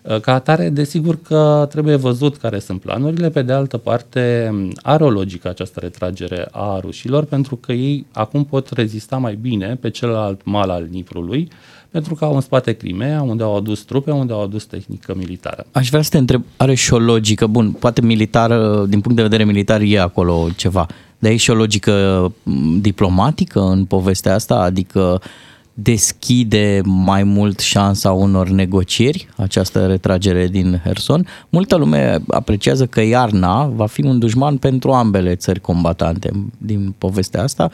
Uh, 0.02 0.20
ca 0.20 0.34
atare, 0.34 0.68
desigur 0.68 1.18
că 1.22 1.66
trebuie 1.70 1.96
văzut 1.96 2.36
care 2.36 2.58
sunt 2.58 2.80
planurile, 2.80 3.30
pe 3.30 3.42
de 3.42 3.52
altă 3.52 3.76
parte 3.76 4.50
are 4.82 5.04
o 5.04 5.10
logică 5.10 5.48
această 5.48 5.80
retragere 5.80 6.48
a 6.50 6.78
rușilor, 6.80 7.24
pentru 7.24 7.56
că 7.56 7.72
ei 7.72 8.06
acum 8.12 8.44
pot 8.44 8.68
rezista 8.68 9.16
mai 9.16 9.38
bine 9.40 9.78
pe 9.80 9.90
celălalt 9.90 10.40
mal 10.44 10.70
al 10.70 10.86
Niprului, 10.90 11.48
pentru 11.90 12.14
că 12.14 12.24
au 12.24 12.34
în 12.34 12.40
spate 12.40 12.72
Crimea, 12.72 13.22
unde 13.22 13.42
au 13.42 13.56
adus 13.56 13.80
trupe, 13.80 14.10
unde 14.10 14.32
au 14.32 14.42
adus 14.42 14.64
tehnică 14.64 15.14
militară. 15.16 15.66
Aș 15.72 15.88
vrea 15.88 16.02
să 16.02 16.10
te 16.10 16.18
întreb, 16.18 16.42
are 16.56 16.74
și 16.74 16.92
o 16.92 16.98
logică, 16.98 17.46
bun, 17.46 17.70
poate 17.70 18.00
militară, 18.00 18.84
din 18.88 19.00
punct 19.00 19.16
de 19.16 19.22
vedere 19.22 19.44
militar 19.44 19.80
e 19.80 20.00
acolo 20.00 20.48
ceva, 20.56 20.86
dar 21.18 21.30
e 21.30 21.36
și 21.36 21.50
o 21.50 21.54
logică 21.54 22.32
diplomatică 22.80 23.60
în 23.60 23.84
povestea 23.84 24.34
asta, 24.34 24.54
adică 24.54 25.00
uh, 25.00 25.30
deschide 25.74 26.80
mai 26.84 27.22
mult 27.22 27.58
șansa 27.58 28.12
unor 28.12 28.48
negocieri, 28.48 29.28
această 29.36 29.86
retragere 29.86 30.46
din 30.46 30.80
Herson. 30.84 31.26
Multă 31.48 31.76
lume 31.76 32.18
apreciază 32.28 32.86
că 32.86 33.00
iarna 33.00 33.66
va 33.66 33.86
fi 33.86 34.04
un 34.04 34.18
dușman 34.18 34.56
pentru 34.56 34.92
ambele 34.92 35.34
țări 35.34 35.60
combatante 35.60 36.30
din 36.58 36.94
povestea 36.98 37.42
asta 37.42 37.70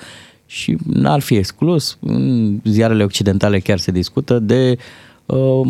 și 0.46 0.76
n-ar 0.86 1.20
fi 1.20 1.34
exclus, 1.34 1.99
în 2.01 2.57
ziarele 2.64 3.05
occidentale 3.05 3.59
chiar 3.59 3.78
se 3.78 3.90
discută 3.90 4.38
de 4.38 4.78
uh, 5.26 5.68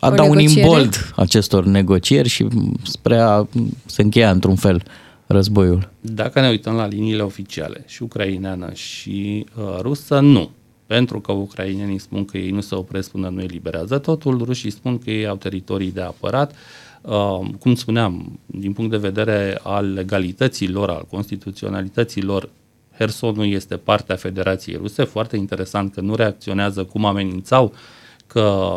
a 0.00 0.10
da 0.10 0.22
un 0.22 0.38
imbold 0.38 1.12
acestor 1.16 1.64
negocieri 1.64 2.28
și 2.28 2.46
spre 2.82 3.18
a 3.18 3.46
se 3.86 4.02
încheia 4.02 4.30
într-un 4.30 4.54
fel 4.54 4.82
războiul. 5.26 5.90
Dacă 6.00 6.40
ne 6.40 6.48
uităm 6.48 6.74
la 6.74 6.86
liniile 6.86 7.22
oficiale, 7.22 7.84
și 7.86 8.02
ucraineană 8.02 8.70
și 8.72 9.46
uh, 9.56 9.80
rusă, 9.80 10.20
nu 10.20 10.50
pentru 10.90 11.20
că 11.20 11.32
ucrainenii 11.32 11.98
spun 11.98 12.24
că 12.24 12.38
ei 12.38 12.50
nu 12.50 12.60
se 12.60 12.74
opresc 12.74 13.10
până 13.10 13.28
nu 13.28 13.40
eliberează 13.40 13.98
totul, 13.98 14.42
rușii 14.42 14.70
spun 14.70 14.98
că 14.98 15.10
ei 15.10 15.26
au 15.26 15.36
teritorii 15.36 15.92
de 15.92 16.00
apărat. 16.00 16.54
Uh, 17.02 17.40
cum 17.58 17.74
spuneam, 17.74 18.38
din 18.46 18.72
punct 18.72 18.90
de 18.90 18.96
vedere 18.96 19.58
al 19.62 19.92
legalității 19.92 20.68
lor, 20.68 20.90
al 20.90 21.06
constituționalității 21.10 22.22
lor, 22.22 22.48
Hersonul 22.98 23.46
este 23.46 23.76
partea 23.76 24.16
Federației 24.16 24.76
Ruse. 24.76 25.04
Foarte 25.04 25.36
interesant 25.36 25.92
că 25.92 26.00
nu 26.00 26.14
reacționează 26.14 26.84
cum 26.84 27.04
amenințau 27.04 27.72
că, 28.26 28.76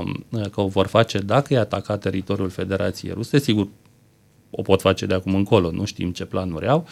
că 0.51 0.61
o 0.61 0.67
vor 0.67 0.87
face 0.87 1.17
dacă 1.17 1.53
e 1.53 1.57
atacat 1.57 1.99
teritoriul 1.99 2.49
Federației 2.49 3.13
Ruse. 3.13 3.39
Sigur, 3.39 3.67
o 4.51 4.61
pot 4.61 4.81
face 4.81 5.05
de 5.05 5.13
acum 5.13 5.35
încolo, 5.35 5.71
nu 5.71 5.85
știm 5.85 6.11
ce 6.11 6.25
planuri 6.25 6.67
au. 6.67 6.87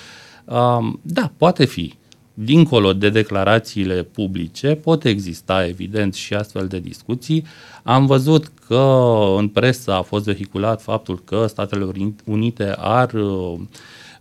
Uh, 0.45 0.93
da, 1.01 1.31
poate 1.37 1.65
fi 1.65 1.99
dincolo 2.33 2.93
de 2.93 3.09
declarațiile 3.09 4.03
publice, 4.03 4.75
pot 4.75 5.05
exista, 5.05 5.65
evident, 5.65 6.13
și 6.13 6.33
astfel 6.33 6.67
de 6.67 6.79
discuții. 6.79 7.45
Am 7.83 8.05
văzut 8.05 8.51
că 8.67 9.15
în 9.37 9.47
presă 9.47 9.93
a 9.93 10.01
fost 10.01 10.25
vehiculat 10.25 10.81
faptul 10.81 11.21
că 11.23 11.45
Statele 11.47 11.87
Unite 12.25 12.75
ar 12.77 13.13
uh, 13.13 13.59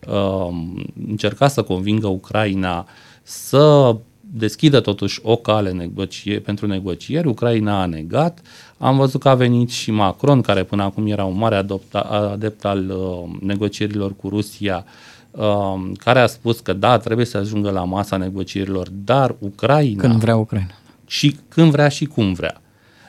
uh, 0.09 0.49
încerca 1.09 1.49
să 1.49 1.63
convingă 1.63 2.07
Ucraina 2.07 2.87
să 3.23 3.97
deschidă 4.33 4.81
totuși 4.81 5.21
o 5.23 5.37
cale 5.37 5.71
negocie, 5.71 6.39
pentru 6.39 6.67
negocieri. 6.67 7.29
Ucraina 7.29 7.83
a 7.83 7.87
negat. 7.87 8.41
Am 8.79 8.97
văzut 8.97 9.21
că 9.21 9.29
a 9.29 9.35
venit 9.35 9.71
și 9.71 9.91
Macron, 9.91 10.41
care 10.41 10.63
până 10.63 10.83
acum 10.83 11.07
era 11.07 11.25
un 11.25 11.37
mare 11.37 11.67
adept 12.11 12.65
al 12.65 12.91
uh, 12.91 13.39
negocierilor 13.41 14.17
cu 14.17 14.29
Rusia, 14.29 14.85
uh, 14.87 15.10
Um, 15.31 15.93
care 15.95 16.21
a 16.21 16.27
spus 16.27 16.61
că 16.61 16.73
da, 16.73 16.99
trebuie 16.99 17.27
să 17.27 17.37
ajungă 17.37 17.71
la 17.71 17.85
masa 17.85 18.17
negocierilor, 18.17 18.89
dar 18.89 19.37
Ucraina... 19.39 20.01
Când 20.03 20.21
vrea 20.21 20.37
Ucraina. 20.37 20.75
Și 21.07 21.37
când 21.49 21.71
vrea 21.71 21.89
și 21.89 22.05
cum 22.05 22.33
vrea. 22.33 22.61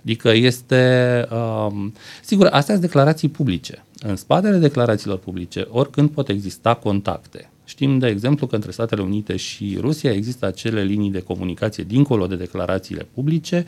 Adică 0.02 0.30
este... 0.30 1.28
Um, 1.32 1.94
sigur, 2.24 2.46
astea 2.46 2.76
sunt 2.76 2.86
declarații 2.86 3.30
publice. 3.30 3.84
în 4.04 4.16
spatele 4.16 4.58
declarațiilor 4.58 5.18
publice, 5.18 5.68
oricând 5.70 6.10
pot 6.10 6.30
exista 6.30 6.74
contacte. 6.74 7.50
Știm, 7.64 7.98
de 7.98 8.08
exemplu, 8.08 8.48
că 8.48 8.56
între 8.56 8.72
Statele 8.72 9.02
Unite 9.02 9.36
și 9.36 9.78
Rusia 9.80 10.12
există 10.12 10.46
acele 10.46 10.84
linii 10.84 11.12
de 11.12 11.20
comunicație 11.20 11.84
dincolo 11.84 12.28
de 12.28 12.36
declarațiile 12.36 13.08
publice, 13.14 13.66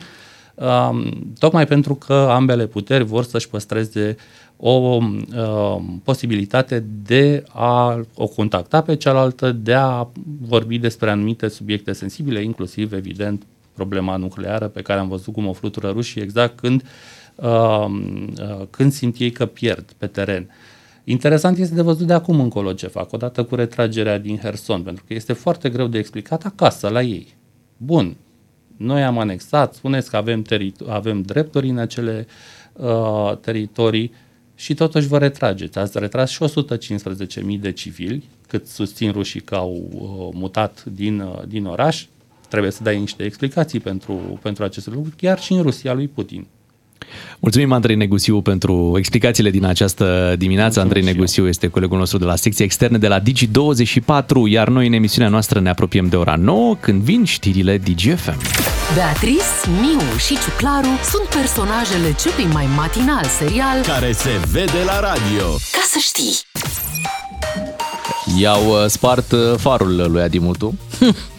um, 0.54 1.32
tocmai 1.38 1.66
pentru 1.66 1.94
că 1.94 2.14
ambele 2.14 2.66
puteri 2.66 3.04
vor 3.04 3.24
să-și 3.24 3.48
păstreze 3.48 4.16
o 4.56 4.70
uh, 4.70 5.82
posibilitate 6.04 6.84
de 7.02 7.44
a 7.48 8.00
o 8.14 8.26
contacta 8.26 8.82
pe 8.82 8.96
cealaltă, 8.96 9.52
de 9.52 9.74
a 9.74 10.06
vorbi 10.40 10.78
despre 10.78 11.10
anumite 11.10 11.48
subiecte 11.48 11.92
sensibile, 11.92 12.42
inclusiv, 12.42 12.92
evident, 12.92 13.42
problema 13.74 14.16
nucleară 14.16 14.68
pe 14.68 14.82
care 14.82 15.00
am 15.00 15.08
văzut 15.08 15.32
cum 15.32 15.46
o 15.46 15.52
flutură 15.52 15.90
rușii 15.90 16.22
exact 16.22 16.58
când, 16.58 16.82
uh, 17.34 17.86
uh, 17.88 18.66
când 18.70 18.92
simt 18.92 19.18
ei 19.18 19.30
că 19.30 19.46
pierd 19.46 19.94
pe 19.98 20.06
teren. 20.06 20.50
Interesant 21.04 21.58
este 21.58 21.74
de 21.74 21.82
văzut 21.82 22.06
de 22.06 22.12
acum 22.12 22.40
încolo 22.40 22.72
ce 22.72 22.86
fac, 22.86 23.12
odată 23.12 23.44
cu 23.44 23.54
retragerea 23.54 24.18
din 24.18 24.38
Herson, 24.38 24.82
pentru 24.82 25.04
că 25.06 25.14
este 25.14 25.32
foarte 25.32 25.68
greu 25.68 25.86
de 25.86 25.98
explicat 25.98 26.44
acasă, 26.44 26.88
la 26.88 27.02
ei. 27.02 27.34
Bun, 27.76 28.16
noi 28.76 29.02
am 29.02 29.18
anexat, 29.18 29.74
spuneți 29.74 30.10
că 30.10 30.16
avem, 30.16 30.42
teri- 30.42 30.88
avem 30.88 31.22
drepturi 31.22 31.68
în 31.68 31.78
acele 31.78 32.26
uh, 32.72 33.36
teritorii 33.40 34.12
și 34.54 34.74
totuși 34.74 35.06
vă 35.06 35.18
retrageți. 35.18 35.78
Ați 35.78 35.98
retras 35.98 36.30
și 36.30 36.44
115.000 36.44 37.60
de 37.60 37.72
civili, 37.72 38.28
cât 38.48 38.66
susțin 38.66 39.12
rușii 39.12 39.40
că 39.40 39.54
au 39.54 39.88
uh, 39.92 40.38
mutat 40.38 40.84
din, 40.84 41.20
uh, 41.20 41.42
din 41.46 41.64
oraș. 41.64 42.06
Trebuie 42.48 42.70
să 42.70 42.82
dai 42.82 42.98
niște 42.98 43.24
explicații 43.24 43.80
pentru, 43.80 44.38
pentru 44.42 44.64
acest 44.64 44.86
lucru, 44.86 45.12
chiar 45.16 45.40
și 45.40 45.52
în 45.52 45.62
Rusia 45.62 45.92
lui 45.92 46.08
Putin. 46.08 46.46
Mulțumim, 47.40 47.72
Andrei 47.72 47.96
Negusiu, 47.96 48.40
pentru 48.40 48.94
explicațiile 48.96 49.50
din 49.50 49.64
această 49.64 50.34
dimineață. 50.38 50.80
Andrei 50.80 51.02
Negusiu 51.02 51.48
este 51.48 51.68
colegul 51.68 51.98
nostru 51.98 52.18
de 52.18 52.24
la 52.24 52.36
secția 52.36 52.64
externe 52.64 52.98
de 52.98 53.08
la 53.08 53.20
Digi24, 53.20 54.48
iar 54.48 54.68
noi 54.68 54.86
în 54.86 54.92
emisiunea 54.92 55.30
noastră 55.30 55.60
ne 55.60 55.68
apropiem 55.68 56.06
de 56.06 56.16
ora 56.16 56.34
9 56.36 56.76
când 56.80 57.02
vin 57.02 57.24
știrile 57.24 57.78
DGFM. 57.78 58.40
Beatrice, 58.94 59.44
Miu 59.80 60.18
și 60.26 60.38
Ciuclaru 60.38 60.98
sunt 61.10 61.42
personajele 61.42 62.14
celui 62.22 62.52
mai 62.52 62.66
matinal 62.76 63.24
serial 63.24 63.82
Care 63.82 64.12
se 64.12 64.40
vede 64.52 64.82
la 64.84 65.00
radio. 65.00 65.46
Ca 65.50 65.82
să 65.86 65.98
știi. 65.98 66.34
I-au 68.38 68.68
uh, 68.68 68.86
spart 68.86 69.32
uh, 69.32 69.54
farul 69.56 70.10
lui 70.10 70.22
Adi 70.22 70.38
Mutu. 70.38 70.74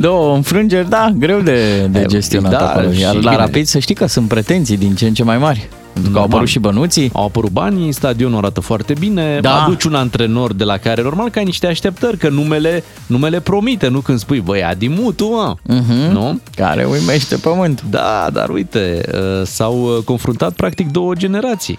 Două 0.00 0.34
înfrângeri, 0.34 0.88
da, 0.88 1.10
greu 1.18 1.40
de, 1.40 1.86
de 1.90 2.04
gestionat 2.08 2.50
da, 2.50 2.68
acolo. 2.70 2.86
Iar 2.86 3.14
și 3.14 3.22
la 3.22 3.30
bine. 3.30 3.36
Rapid 3.36 3.66
să 3.66 3.78
știi 3.78 3.94
că 3.94 4.06
sunt 4.06 4.28
pretenții 4.28 4.76
din 4.76 4.94
ce 4.94 5.06
în 5.06 5.14
ce 5.14 5.22
mai 5.24 5.38
mari. 5.38 5.68
Pentru 5.92 6.12
că 6.14 6.18
au 6.18 6.24
apărut 6.24 6.48
și 6.48 6.58
bănuții. 6.58 7.10
Au 7.12 7.24
apărut 7.24 7.50
banii, 7.50 7.92
stadionul 7.92 8.36
arată 8.38 8.60
foarte 8.60 8.92
bine, 8.98 9.38
Da. 9.40 9.62
aduci 9.64 9.84
un 9.84 9.94
antrenor 9.94 10.52
de 10.52 10.64
la 10.64 10.76
care 10.76 11.02
normal 11.02 11.28
că 11.30 11.38
ai 11.38 11.44
niște 11.44 11.66
așteptări, 11.66 12.16
că 12.16 12.28
numele, 12.28 12.84
numele 13.06 13.40
promite, 13.40 13.88
nu 13.88 14.00
când 14.00 14.18
spui, 14.18 14.40
băi, 14.40 14.64
Adi 14.64 14.88
Mutu, 14.88 15.26
mă. 15.28 15.54
Mhm. 15.62 16.12
Nu? 16.12 16.40
Care 16.56 16.84
uimește 16.84 17.36
pământ. 17.36 17.82
Da, 17.90 18.28
dar 18.32 18.48
uite, 18.48 19.00
uh, 19.12 19.46
s-au 19.46 19.96
uh, 19.96 20.02
confruntat 20.04 20.52
practic 20.52 20.90
două 20.90 21.14
generații. 21.14 21.78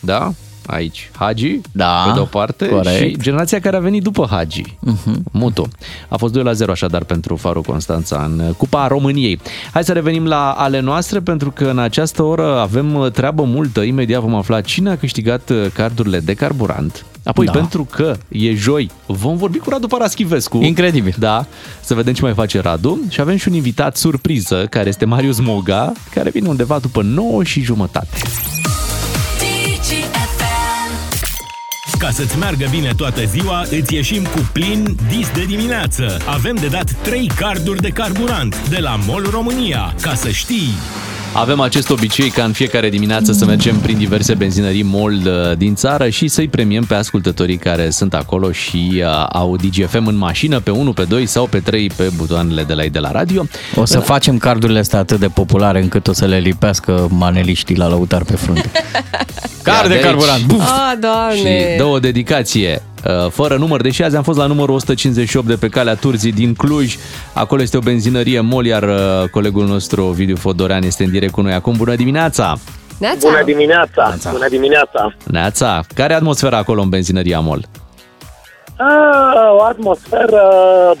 Da? 0.00 0.32
Aici, 0.66 1.10
Hagi, 1.18 1.60
Da, 1.72 2.02
pe 2.06 2.12
de-o 2.14 2.24
parte, 2.24 2.68
corect. 2.68 2.96
și 2.96 3.16
generația 3.20 3.60
care 3.60 3.76
a 3.76 3.80
venit 3.80 4.02
după 4.02 4.26
Hagi, 4.30 4.62
Mhm. 4.80 5.22
Mutu. 5.32 5.68
A 6.08 6.16
fost 6.16 6.32
2 6.32 6.42
la 6.42 6.52
0 6.52 6.70
așadar 6.70 7.04
pentru 7.04 7.36
Farul 7.36 7.62
Constanța 7.62 8.22
în 8.32 8.38
uh, 8.48 8.54
Cupa 8.56 8.86
României. 8.86 9.40
Hai 9.72 9.84
să 9.84 9.92
revenim 9.92 10.26
la 10.26 10.50
ale 10.50 10.80
noastre, 10.80 11.20
pentru 11.20 11.50
că 11.50 11.64
în 11.64 11.78
această 11.78 12.22
oră 12.22 12.58
avem 12.60 12.94
uh, 12.94 13.10
treabă 13.10 13.42
multă. 13.42 13.80
Imediat 13.80 14.20
vom 14.20 14.34
afla 14.34 14.60
cine 14.60 14.90
a 14.90 14.96
câștigat 14.96 15.50
uh, 15.50 15.66
cardurile 15.74 16.20
de 16.20 16.34
carburant. 16.34 17.04
Apoi, 17.24 17.46
Da. 17.46 17.52
pentru 17.52 17.84
că 17.90 18.16
e 18.28 18.54
joi, 18.54 18.90
vom 19.06 19.36
vorbi 19.36 19.58
cu 19.58 19.70
Radu 19.70 19.86
Paraschivescu. 19.86 20.62
Incredibil. 20.62 21.14
Da, 21.18 21.46
să 21.80 21.94
vedem 21.94 22.12
ce 22.12 22.22
mai 22.22 22.32
face 22.34 22.60
Radu. 22.60 23.00
Și 23.08 23.20
avem 23.20 23.36
și 23.36 23.48
un 23.48 23.54
invitat 23.54 23.96
surpriză, 23.96 24.66
care 24.70 24.88
este 24.88 25.04
Marius 25.04 25.40
Moga, 25.40 25.92
care 26.14 26.30
vine 26.30 26.48
undeva 26.48 26.78
după 26.78 27.02
9 27.02 27.44
și 27.44 27.60
jumătate. 27.62 28.16
Ca 32.02 32.10
să-ți 32.10 32.38
meargă 32.38 32.66
bine 32.70 32.92
toată 32.96 33.24
ziua, 33.24 33.64
îți 33.70 33.94
ieșim 33.94 34.22
cu 34.22 34.50
plin 34.52 34.96
dis 35.08 35.30
de 35.30 35.44
dimineață. 35.44 36.16
Avem 36.26 36.54
de 36.54 36.66
dat 36.66 36.92
3 37.02 37.26
carduri 37.26 37.80
de 37.80 37.88
carburant 37.88 38.68
de 38.68 38.78
la 38.78 38.96
MOL 39.06 39.28
România. 39.30 39.94
Ca 40.00 40.14
să 40.14 40.30
știi... 40.30 40.68
Avem 41.34 41.60
acest 41.60 41.90
obicei 41.90 42.28
ca 42.30 42.44
în 42.44 42.52
fiecare 42.52 42.88
dimineață 42.88 43.32
să 43.32 43.44
mergem 43.44 43.76
prin 43.78 43.98
diverse 43.98 44.34
benzinării 44.34 44.82
MOL 44.82 45.12
uh, 45.14 45.56
din 45.56 45.74
țară 45.74 46.08
și 46.08 46.28
să-i 46.28 46.48
premiem 46.48 46.84
pe 46.84 46.94
ascultătorii 46.94 47.56
care 47.56 47.90
sunt 47.90 48.14
acolo 48.14 48.52
și 48.52 49.02
uh, 49.06 49.26
au 49.32 49.56
DGFM 49.56 50.06
în 50.06 50.16
mașină, 50.16 50.60
pe 50.60 50.70
1, 50.70 50.92
pe 50.92 51.02
2 51.04 51.26
sau 51.26 51.46
pe 51.46 51.58
3 51.58 51.90
pe 51.96 52.10
butoanele 52.16 52.62
de 52.62 52.74
la 52.74 52.82
ei 52.82 52.90
de 52.90 52.98
la 52.98 53.10
radio. 53.10 53.46
O 53.74 53.84
să 53.84 53.98
facem 54.00 54.38
cardurile 54.38 54.78
astea 54.78 54.98
atât 54.98 55.18
de 55.20 55.28
populare 55.28 55.82
încât 55.82 56.08
o 56.08 56.12
să 56.12 56.24
le 56.26 56.38
lipească 56.38 57.06
maneliștii 57.10 57.76
la 57.76 57.88
lăutar 57.88 58.22
pe 58.24 58.36
frunte. 58.36 58.70
Card 59.62 59.88
de 59.88 59.94
Iar 59.94 60.00
de 60.02 60.06
carburant. 60.08 60.38
aici- 60.42 60.46
Buf! 60.46 60.60
Ah, 60.62 60.92
doamne! 61.00 61.36
Și 61.36 61.76
dă 61.76 61.84
o 61.84 61.98
dedicație 61.98 62.82
uh, 62.82 62.91
fără 63.30 63.56
număr, 63.56 63.80
deși 63.80 64.02
azi 64.02 64.16
am 64.16 64.22
fost 64.22 64.38
la 64.38 64.46
numărul 64.46 64.74
158 64.74 65.46
de 65.46 65.54
pe 65.54 65.68
calea 65.68 65.94
Turzii 65.94 66.32
din 66.32 66.54
Cluj. 66.54 66.96
Acolo 67.34 67.62
este 67.62 67.76
o 67.76 67.80
benzinărie 67.80 68.40
MOL, 68.40 68.66
iar 68.66 68.82
uh, 68.82 69.28
colegul 69.30 69.66
nostru 69.66 70.04
Ovidiu 70.04 70.36
Fodorean 70.36 70.82
este 70.82 71.04
în 71.04 71.10
direct 71.10 71.32
cu 71.32 71.40
noi 71.40 71.52
acum. 71.52 71.74
Bună 71.76 71.94
dimineața! 71.94 72.54
Neața! 72.98 73.28
Bună 73.28 73.42
dimineața! 73.44 74.14
Bună 74.30 74.48
dimineața! 74.48 75.14
Neața, 75.26 75.80
care 75.94 76.12
e 76.12 76.16
atmosfera 76.16 76.56
acolo 76.56 76.82
în 76.82 76.88
benzinăria 76.88 77.40
MOL? 77.40 77.64
Ah, 78.76 79.50
o 79.58 79.62
atmosferă 79.62 80.44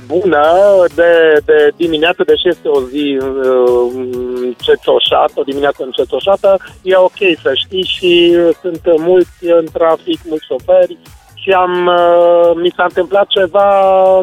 bună 0.06 0.46
de, 0.94 1.40
de 1.44 1.70
dimineață, 1.76 2.22
deși 2.26 2.48
este 2.48 2.68
o 2.68 2.80
zi 2.80 3.18
uh, 3.20 4.04
încetoșată, 4.42 5.32
o 5.34 5.42
dimineață 5.42 5.82
încetoșată, 5.84 6.58
e 6.82 6.96
ok 6.96 7.20
să 7.42 7.50
știi 7.54 7.84
și 7.84 8.36
sunt 8.60 8.80
mulți 8.98 9.44
în 9.58 9.66
trafic, 9.72 10.20
mulți 10.28 10.46
șoferi 10.46 10.98
și 11.42 11.50
am, 11.50 11.86
uh, 11.86 12.50
mi 12.54 12.72
s-a 12.76 12.84
întâmplat 12.84 13.26
ceva 13.26 13.68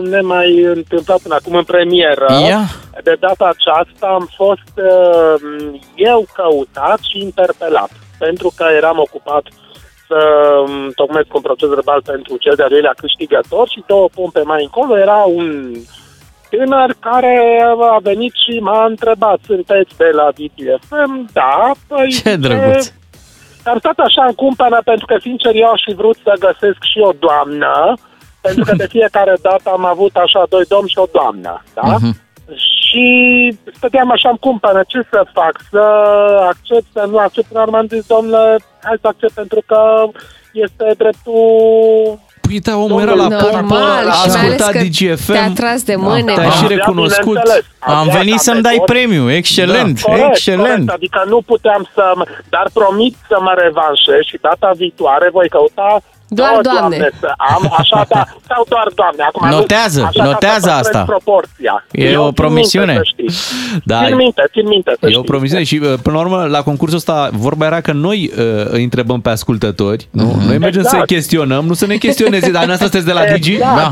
nemai 0.03 0.61
întâmplat 0.61 1.19
până 1.21 1.35
acum 1.35 1.55
în 1.55 1.63
premieră. 1.63 2.27
Ia. 2.47 2.61
De 3.03 3.15
data 3.19 3.53
aceasta 3.55 4.07
am 4.07 4.29
fost 4.35 4.73
uh, 4.75 5.79
eu 5.95 6.25
căutat 6.33 6.99
și 7.09 7.21
interpelat, 7.21 7.89
pentru 8.17 8.53
că 8.55 8.65
eram 8.77 8.97
ocupat 8.99 9.43
să 10.07 10.19
um, 10.67 10.91
tocmesc 10.95 11.33
un 11.33 11.41
proces 11.41 11.69
verbal 11.69 12.01
pentru 12.05 12.37
cel 12.37 12.55
de-al 12.55 12.69
doilea 12.69 12.93
câștigător 12.97 13.69
și 13.69 13.83
două 13.87 14.07
pompe 14.15 14.41
mai 14.41 14.63
încolo 14.63 14.97
era 14.97 15.23
un 15.39 15.71
tânăr 16.49 16.95
care 16.99 17.63
a 17.95 17.97
venit 18.01 18.33
și 18.33 18.59
m-a 18.59 18.85
întrebat, 18.85 19.39
sunteți 19.45 19.97
de 19.97 20.09
la 20.13 20.27
DTFM? 20.31 21.29
Da, 21.33 21.71
păi... 21.87 22.21
Ce 22.23 22.35
drăguț. 22.35 22.91
Am 23.69 23.79
stat 23.79 23.99
așa 23.99 24.23
în 24.25 24.33
cumpănă 24.33 24.79
pentru 24.83 25.05
că, 25.05 25.15
sincer, 25.21 25.55
eu 25.55 25.69
aș 25.71 25.81
fi 25.85 25.93
vrut 25.93 26.17
să 26.23 26.43
găsesc 26.45 26.81
și 26.91 26.99
o 27.09 27.11
doamnă, 27.25 27.93
pentru 28.45 28.63
că 28.63 28.73
de 28.75 28.87
fiecare 28.87 29.35
dată 29.41 29.69
am 29.69 29.85
avut 29.85 30.15
așa 30.15 30.43
doi 30.49 30.65
domni 30.73 30.89
și 30.89 30.97
o 30.97 31.07
doamnă, 31.11 31.63
da? 31.73 31.81
Mhm. 31.81 32.27
Și 32.55 33.07
stăteam 33.73 34.11
așa 34.11 34.29
în 34.29 34.35
cumpănă, 34.35 34.81
ce 34.87 34.99
să 35.11 35.25
fac? 35.33 35.53
Să 35.69 35.83
accept, 36.51 36.85
să 36.93 37.05
nu 37.09 37.17
accept? 37.17 37.47
Până 37.47 37.59
la 37.59 37.65
urmă 37.65 37.77
am 37.77 37.87
zis, 37.87 38.05
domnule, 38.05 38.57
hai 38.83 38.97
să 39.01 39.07
accept 39.07 39.33
pentru 39.33 39.61
că 39.65 40.07
este 40.53 40.93
dreptul... 40.97 41.39
Păi 42.49 42.59
da, 42.59 42.77
omul 42.77 43.01
era 43.01 43.13
la 43.13 43.27
pompă, 43.27 43.49
Normal, 43.51 44.07
a 44.09 44.11
și 44.11 44.27
mai 44.29 44.39
ales 44.45 44.61
ascultat 44.61 44.71
că 44.71 44.79
DGFM. 44.83 45.31
te-a 45.31 45.51
tras 45.55 45.83
de 45.83 45.95
mâne. 45.95 46.33
Te-ai 46.33 46.49
și 46.49 46.63
Avea, 46.63 46.75
recunoscut. 46.77 47.25
bineînțeles, 47.25 47.65
Am 47.79 47.95
avea 47.97 48.13
venit 48.19 48.39
să-mi 48.39 48.61
dai 48.61 48.77
categoric- 48.77 48.85
premiu, 48.93 49.31
excelent, 49.31 50.01
Da, 50.01 50.09
corect, 50.11 50.27
excelent. 50.29 50.65
Corect, 50.67 50.89
adică 50.89 51.23
nu 51.27 51.41
puteam 51.51 51.89
să... 51.93 52.03
Dar 52.49 52.65
promit 52.73 53.15
să 53.27 53.37
mă 53.41 53.53
revanșez 53.63 54.21
și 54.29 54.37
data 54.41 54.71
viitoare 54.75 55.29
voi 55.31 55.49
căuta 55.49 55.99
Doar 56.29 56.49
două 56.61 56.61
doamne. 56.79 57.09
să 57.19 57.33
am, 57.37 57.73
așa, 57.77 58.05
da, 58.09 58.23
sau 58.47 58.65
doar 58.69 58.87
doamne. 58.95 59.23
Acum, 59.29 59.47
nu- 59.49 59.55
Notează, 59.55 59.99
așa, 60.01 60.09
ca 60.15 60.23
să 60.23 60.29
notează 60.31 60.67
păstrez 60.69 60.85
asta. 60.85 61.03
proporția. 61.03 61.85
E 61.91 62.09
Eu 62.11 62.21
o 62.21 62.25
țin 62.25 62.33
promisiune. 62.33 62.93
Minte, 62.93 63.01
să 63.07 63.13
știi. 63.13 63.81
Da, 63.85 64.05
Țin 64.05 64.15
minte, 64.15 64.43
țin 64.51 64.67
minte, 64.67 64.91
să 64.99 65.05
E 65.05 65.07
o 65.07 65.09
știi. 65.11 65.23
promisiune 65.23 65.63
și 65.63 65.79
uh, 65.83 65.93
până 66.03 66.15
la 66.15 66.21
urmă 66.21 66.45
la 66.49 66.61
concursul 66.63 66.97
ăsta 66.97 67.29
vorba 67.33 67.65
era 67.65 67.81
că 67.81 67.91
noi 67.91 68.31
uh, 68.37 68.65
îi 68.69 68.83
întrebăm 68.83 69.21
pe 69.21 69.29
ascultători, 69.29 70.07
nu? 70.11 70.23
Noi 70.47 70.57
mergem 70.57 70.81
Exact. 70.81 70.89
să-i 70.97 71.05
chestionăm, 71.15 71.65
nu 71.65 71.73
să 71.73 71.85
ne 71.85 71.95
chestioneze, 71.95 72.51
dar 72.51 72.65
noastră 72.65 72.87
sunteți 72.87 73.05
de 73.05 73.13
la 73.19 73.23
Digi? 73.33 73.53
Exact, 73.53 73.75
Da. 73.75 73.89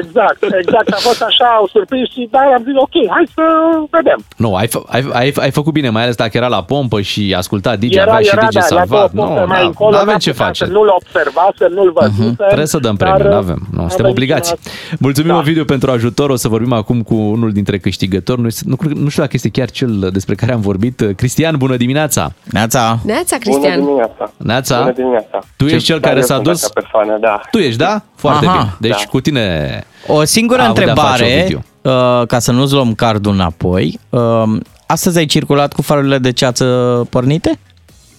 exact, 0.00 0.42
exact. 0.60 0.88
A 0.92 0.96
fost 0.98 1.22
așa, 1.22 1.48
o 1.62 1.66
surprins 1.68 2.08
și 2.10 2.28
dar 2.30 2.42
am 2.56 2.62
zis, 2.64 2.74
ok, 2.76 2.96
hai 3.10 3.24
să 3.34 3.42
vedem. 3.90 4.24
Nu, 4.36 4.54
ai, 4.54 4.66
fă- 4.66 4.86
ai, 4.86 5.04
ai, 5.12 5.32
ai 5.36 5.50
făcut 5.50 5.72
bine, 5.72 5.88
mai 5.90 6.02
ales 6.02 6.14
dacă 6.16 6.36
era 6.36 6.46
la 6.46 6.62
pompă 6.62 7.00
și 7.00 7.34
asculta 7.36 7.76
Digi, 7.76 7.96
era, 7.98 8.10
avea 8.10 8.22
și 8.22 8.30
era, 8.32 8.40
Digi 8.40 8.54
da, 8.54 8.60
la 8.60 8.66
două 8.68 8.80
salvat. 8.88 9.10
puncte 9.10 9.40
Nu, 9.40 9.46
mai 9.46 9.60
da, 9.60 9.66
încolo, 9.66 9.90
nu 9.90 9.96
avem 9.96 10.08
n-am 10.08 10.18
ce 10.18 10.30
putea 10.30 10.44
face. 10.46 10.64
Să 10.64 10.70
nu-l 10.70 10.88
observasem, 11.00 11.61
văzuse, 11.62 11.80
nu-l 11.80 11.92
văzusem. 11.92 12.24
Mhm. 12.26 12.36
Trebuie 12.36 12.66
să 12.66 12.78
dăm 12.78 12.94
dar, 12.94 13.12
premiu, 13.12 13.32
nu 13.32 13.36
avem. 13.38 13.66
Nu, 13.70 13.78
suntem 13.88 14.04
am 14.04 14.10
obligați. 14.10 14.52
menționat- 14.54 14.98
Mulțumim, 15.00 15.30
Da. 15.30 15.36
Ovidiu, 15.38 15.64
pentru 15.64 15.90
ajutor. 15.90 16.30
O 16.30 16.36
să 16.36 16.48
vorbim 16.48 16.72
acum 16.72 17.02
cu 17.02 17.14
unul 17.14 17.52
dintre 17.52 17.78
câștigători. 17.78 18.40
Nu, 18.40 18.48
nu, 18.64 18.76
nu 18.94 19.08
știu 19.08 19.22
dacă 19.22 19.32
este 19.34 19.48
chiar 19.48 19.70
cel 19.70 20.08
despre 20.12 20.34
care 20.34 20.52
am 20.52 20.60
vorbit. 20.60 21.02
Cristian, 21.16 21.56
bună 21.56 21.76
dimineața! 21.76 22.32
Neața! 22.44 22.98
Neața, 23.04 23.36
Bună 23.44 23.56
Cristian. 23.58 23.80
dimineața. 23.84 24.32
Neața! 24.36 24.78
Bună 24.78 24.92
dimineața. 24.92 25.38
Tu 25.56 25.64
ești 25.66 25.84
cel 25.84 25.98
Da, 25.98 26.06
care 26.08 26.20
eu 26.20 26.26
s-a 26.26 26.34
sunt 26.34 26.46
dus? 26.46 26.62
acea 26.64 26.72
persoană, 26.80 27.18
da. 27.20 27.40
Tu 27.50 27.58
ești, 27.58 27.78
da? 27.78 28.02
Foarte 28.14 28.46
Aha. 28.46 28.56
bine. 28.58 28.74
Deci 28.80 29.02
Da. 29.04 29.08
cu 29.10 29.20
tine 29.20 29.84
O 30.06 30.24
singură 30.24 30.60
a 30.60 30.64
avut 30.64 30.76
de-a 30.84 30.94
face 30.94 31.00
întrebare, 31.22 31.38
Ovidiu. 31.40 31.64
uh, 31.82 32.26
ca 32.26 32.38
să 32.38 32.52
nu-ți 32.52 32.72
luăm 32.72 32.94
cardul 32.94 33.32
înapoi. 33.32 33.98
Uh, 34.10 34.42
astăzi 34.86 35.18
ai 35.18 35.26
circulat 35.26 35.72
cu 35.72 35.82
farurile 35.82 36.18
de 36.18 36.32
ceață 36.32 36.64
pornite? 37.10 37.58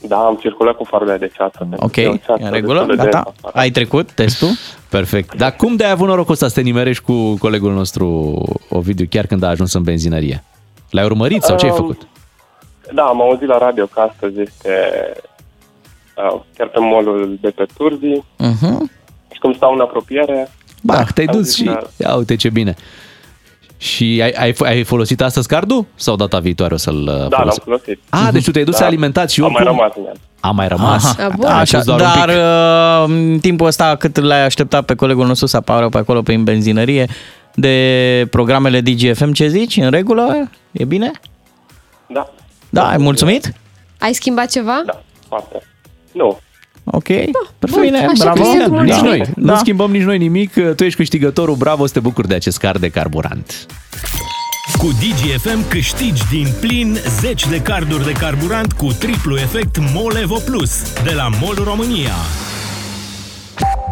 Da, 0.07 0.17
am 0.17 0.35
circulat 0.41 0.75
cu 0.75 0.83
farurile 0.83 1.17
de 1.17 1.31
ceață. 1.35 1.55
pentru 1.57 1.79
Ok, 1.85 1.91
că 1.91 1.99
e 2.01 2.07
o 2.07 2.15
ceață 2.15 2.43
în 2.45 2.51
regulă, 2.51 2.77
destul 2.77 2.95
de 2.95 3.03
gata. 3.03 3.09
densă 3.23 3.33
afară. 3.37 3.57
Ai 3.59 3.69
trecut 3.69 4.11
testul? 4.11 4.47
Perfect. 4.89 5.35
Dar 5.35 5.55
cum 5.55 5.75
de-ai 5.75 5.91
avut 5.91 6.07
norocul 6.07 6.33
ăsta 6.33 6.47
să 6.47 6.53
te 6.53 6.61
nimerești 6.61 7.03
cu 7.03 7.37
colegul 7.37 7.73
nostru 7.73 8.37
Ovidiu 8.69 9.05
chiar 9.09 9.25
când 9.25 9.43
a 9.43 9.47
ajuns 9.47 9.73
în 9.73 9.83
benzinărie? 9.83 10.43
L-ai 10.89 11.05
urmărit 11.05 11.43
sau 11.43 11.57
ce 11.57 11.65
ai 11.65 11.71
Um, 11.71 11.77
făcut? 11.77 12.07
Da, 12.93 13.03
am 13.03 13.21
auzit 13.21 13.47
la 13.47 13.57
radio 13.57 13.85
că 13.85 13.99
astăzi 13.99 14.39
este 14.41 14.71
uh, 16.33 16.39
chiar 16.57 16.67
pe 16.67 16.79
molul 16.79 17.37
de 17.41 17.49
pe 17.49 17.65
Turzi 17.77 18.23
Uh-huh. 18.39 18.77
și 19.31 19.39
cum 19.39 19.53
stau 19.53 19.73
în 19.73 19.79
apropiere, 19.79 20.51
Ba, 20.81 21.03
te-ai 21.13 21.27
am 21.27 21.35
dus 21.35 21.45
zis 21.45 21.55
și 21.55 21.63
că- 21.63 21.87
ia 21.97 22.15
uite 22.15 22.35
ce 22.35 22.49
bine. 22.49 22.75
Și 23.83 24.19
ai, 24.23 24.31
ai, 24.31 24.55
ai 24.63 24.83
folosit 24.83 25.21
astăzi 25.21 25.47
cardul 25.47 25.85
sau 25.95 26.15
data 26.15 26.39
viitoare 26.39 26.73
o 26.73 26.77
să-l 26.77 26.95
uh, 26.95 27.05
da, 27.05 27.13
l-am 27.13 27.29
folosești? 27.29 27.63
folosit. 27.63 27.99
A, 28.09 28.31
deci 28.31 28.43
tu 28.43 28.51
te-ai 28.51 28.63
dus 28.65 28.79
Da. 28.79 28.85
alimentat 28.85 29.29
și 29.31 29.41
Am 29.41 29.51
mai 29.51 29.61
oricum... 29.61 29.77
rămas 29.77 29.93
în 29.97 30.03
el. 30.05 30.13
A 30.39 30.51
mai 30.51 30.67
rămas. 30.67 31.03
Aha. 31.17 31.25
A, 31.25 31.29
bun. 31.35 31.45
Ai 31.45 31.59
Așa, 31.59 31.77
pus 31.77 31.85
doar 31.85 31.99
un 31.99 32.05
dar 32.15 32.27
pic. 32.29 32.37
uh, 32.37 33.17
în 33.33 33.39
timpul 33.39 33.67
ăsta 33.67 33.95
cât 33.95 34.19
l-ai 34.19 34.45
așteptat 34.45 34.85
pe 34.85 34.95
colegul 34.95 35.25
nostru 35.27 35.47
să 35.47 35.57
apară 35.57 35.89
pe 35.89 35.97
acolo 35.97 36.21
prin 36.21 36.43
benzinărie 36.43 37.07
de 37.55 38.27
programele 38.31 38.81
DGFM, 38.81 39.31
ce 39.31 39.47
zici? 39.47 39.77
În 39.77 39.89
regulă? 39.89 40.49
E 40.71 40.85
bine? 40.85 41.11
Da, 42.07 42.29
Da, 42.69 42.87
ai 42.89 42.97
mulțumit? 42.97 43.53
Ai 43.99 44.13
schimbat 44.13 44.49
ceva? 44.51 44.81
da, 44.85 45.01
foarte. 45.27 45.61
Nu, 46.11 46.39
Ok, 46.83 47.07
bun, 47.07 47.81
bine, 47.81 47.97
așa 47.97 48.11
bravo. 48.33 48.41
că 48.41 48.43
sunt 48.49 48.59
Nici 48.59 48.69
mulțumit. 48.69 49.03
noi. 49.03 49.23
Nu 49.35 49.45
Da. 49.45 49.57
schimbăm 49.57 49.91
nici 49.91 50.01
noi 50.01 50.17
nimic. 50.17 50.53
Tu 50.75 50.83
ești 50.83 50.97
câștigătorul. 50.97 51.55
Bravo, 51.55 51.85
să 51.85 51.93
te 51.93 51.99
bucuri 51.99 52.27
de 52.27 52.35
acest 52.35 52.57
card 52.57 52.79
de 52.79 52.89
carburant. 52.89 53.65
Cu 54.77 54.87
DGFM 54.91 55.67
câștigi 55.69 56.21
din 56.31 56.47
plin 56.59 56.97
10 57.19 57.49
de 57.49 57.61
carduri 57.61 58.05
de 58.05 58.11
carburant 58.11 58.71
cu 58.73 58.93
triplu 58.99 59.35
efect 59.37 59.77
MOL 59.93 60.17
Evo 60.21 60.35
Plus 60.45 60.93
de 61.03 61.11
la 61.15 61.27
MOL 61.41 61.61
România. 61.63 62.13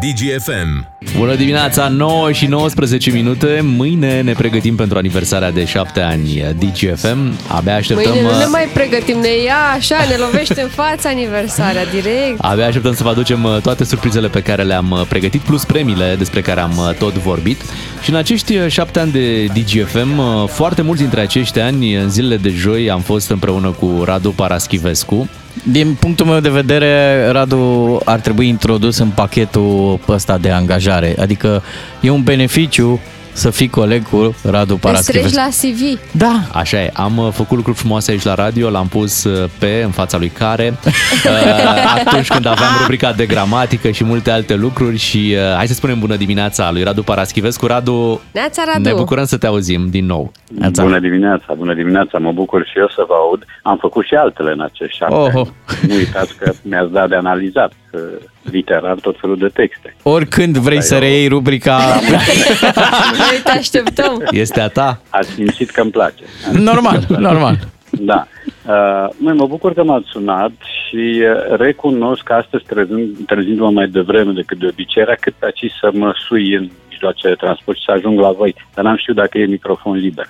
DGFM. 0.00 0.91
Bună 1.16 1.34
dimineața, 1.34 1.88
9 1.88 2.32
și 2.32 2.46
19 2.46 3.10
minute. 3.10 3.60
Mâine 3.62 4.20
ne 4.20 4.32
pregătim 4.32 4.76
pentru 4.76 4.98
aniversarea 4.98 5.50
de 5.50 5.64
7 5.64 6.00
ani 6.00 6.54
DGFM. 6.58 7.38
Abia 7.48 7.74
așteptăm... 7.74 8.12
Mâine 8.12 8.26
nu 8.26 8.36
ne 8.36 8.44
uh, 8.44 8.48
mai 8.50 8.68
pregătim, 8.74 9.18
ne 9.18 9.42
ia 9.44 9.56
așa, 9.76 9.96
ne 10.08 10.16
lovește 10.16 10.60
în 10.60 10.68
fața 10.68 11.08
aniversarea 11.08 11.84
direct. 11.84 12.38
Abia 12.38 12.66
așteptăm 12.66 12.94
să 12.94 13.02
vă 13.02 13.08
aducem 13.08 13.44
uh, 13.44 13.56
toate 13.62 13.84
surprizele 13.84 14.28
pe 14.28 14.42
care 14.42 14.62
le-am 14.62 14.90
uh, 14.90 15.02
pregătit, 15.08 15.40
plus 15.40 15.64
premiile 15.64 16.14
despre 16.18 16.40
care 16.40 16.60
am 16.60 16.76
uh, 16.76 16.94
tot 16.98 17.14
vorbit. 17.14 17.60
Și 18.02 18.10
în 18.10 18.16
acești 18.16 18.56
uh, 18.56 18.66
șapte 18.68 18.98
ani 19.00 19.12
de 19.12 19.44
DGFM, 19.44 20.18
uh, 20.18 20.48
foarte 20.48 20.82
mulți 20.82 21.00
dintre 21.00 21.20
acești 21.20 21.58
ani, 21.58 21.94
în 21.94 22.10
zilele 22.10 22.36
de 22.36 22.48
joi, 22.48 22.90
am 22.90 23.00
fost 23.00 23.30
împreună 23.30 23.70
cu 23.70 24.02
Radu 24.04 24.30
Paraschivescu. 24.30 25.28
Din 25.62 25.94
punctul 26.00 26.26
meu 26.26 26.40
de 26.40 26.48
vedere, 26.48 27.26
Radu 27.30 27.98
ar 28.04 28.20
trebui 28.20 28.48
introdus 28.48 28.98
în 28.98 29.08
pachetul 29.08 30.00
ăsta 30.08 30.38
de 30.38 30.50
angajare. 30.92 31.14
Adică 31.22 31.62
e 32.00 32.10
un 32.10 32.22
beneficiu 32.22 33.00
să 33.34 33.50
fii 33.50 33.68
coleg 33.68 34.08
cu 34.08 34.34
Radu 34.44 34.74
Te 34.74 34.78
Paraschivescu. 34.80 35.28
streci 35.28 35.44
la 35.44 35.48
CV. 35.48 36.00
Da, 36.12 36.40
Așa 36.52 36.80
e, 36.82 36.90
am 36.94 37.16
uh, 37.18 37.28
făcut 37.32 37.56
lucruri 37.56 37.78
frumoase 37.78 38.10
aici 38.10 38.22
la 38.22 38.34
radio, 38.34 38.70
l-am 38.70 38.86
pus 38.88 39.24
uh, 39.24 39.48
pe 39.58 39.80
în 39.84 39.90
fața 39.90 40.18
lui 40.18 40.28
care 40.28 40.74
uh, 40.84 42.02
atunci 42.04 42.28
când 42.28 42.46
aveam 42.46 42.70
rubrica 42.80 43.12
de 43.12 43.26
gramatică 43.26 43.90
și 43.90 44.04
multe 44.04 44.30
alte 44.30 44.54
lucruri 44.54 44.96
și 44.96 45.34
uh, 45.36 45.54
hai 45.56 45.66
să 45.66 45.74
spunem 45.74 45.98
bună 45.98 46.16
dimineața 46.16 46.70
lui 46.70 46.82
Radu 46.82 47.02
Paraschivescu. 47.02 47.66
Radu, 47.66 48.20
Neața, 48.32 48.62
Radu. 48.66 48.88
ne 48.88 48.92
bucurăm 48.94 49.24
să 49.24 49.36
te 49.36 49.46
auzim 49.46 49.90
din 49.90 50.06
nou. 50.06 50.32
Neața. 50.58 50.82
Bună 50.82 50.98
dimineața, 50.98 51.54
bună 51.56 51.74
dimineața, 51.74 52.18
mă 52.18 52.32
bucur 52.32 52.66
și 52.66 52.78
eu 52.78 52.88
să 52.88 53.04
vă 53.08 53.14
aud. 53.14 53.44
Am 53.62 53.76
făcut 53.76 54.04
și 54.04 54.14
altele 54.14 54.52
în 54.52 54.60
acești 54.60 54.96
șapte 54.96 55.14
Oho. 55.14 55.40
ani. 55.40 55.52
Nu 55.88 55.94
uitați 55.94 56.36
că 56.36 56.52
mi-ați 56.62 56.92
dat 56.92 57.08
de 57.08 57.14
analizat 57.14 57.70
uh, 57.70 57.81
literar 58.50 58.94
tot 59.00 59.16
felul 59.20 59.38
de 59.38 59.48
texte. 59.48 59.96
oricând 60.02 60.56
vrei 60.56 60.76
Da, 60.76 60.82
să 60.82 60.94
eu- 60.94 61.00
reiei 61.00 61.28
rubrica, 61.28 61.78
Noi 63.18 63.40
te 63.44 63.50
așteptăm. 63.50 64.22
Este 64.30 64.60
a 64.60 64.68
ta? 64.68 65.00
Ați 65.08 65.28
simțit 65.30 65.70
că 65.70 65.80
îmi 65.80 65.90
place. 65.90 66.22
normal, 66.52 67.04
normal. 67.18 67.58
Da. 67.90 68.26
Uh, 68.66 69.08
măi, 69.18 69.34
mă 69.34 69.46
bucur 69.46 69.72
că 69.72 69.84
m-ați 69.84 70.06
sunat 70.08 70.52
și 70.88 71.22
uh, 71.22 71.56
recunosc 71.56 72.22
că 72.22 72.32
astăzi, 72.32 72.64
trezând, 72.64 73.16
trezindu-mă 73.26 73.70
mai 73.70 73.88
devreme 73.88 74.32
decât 74.32 74.58
de 74.58 74.66
obicei, 74.70 75.02
era 75.02 75.14
cât 75.20 75.32
pe 75.38 75.44
aici 75.44 75.72
să 75.80 75.90
mă 75.92 76.14
sui 76.28 76.54
în 76.54 76.70
mijloace 76.88 77.28
de 77.28 77.34
transport 77.34 77.76
și 77.78 77.84
să 77.84 77.90
ajung 77.92 78.18
la 78.20 78.30
voi, 78.30 78.54
dar 78.74 78.84
n-am 78.84 78.96
știut 78.96 79.16
dacă 79.16 79.38
e 79.38 79.44
microfon 79.46 79.96
liber. 79.96 80.26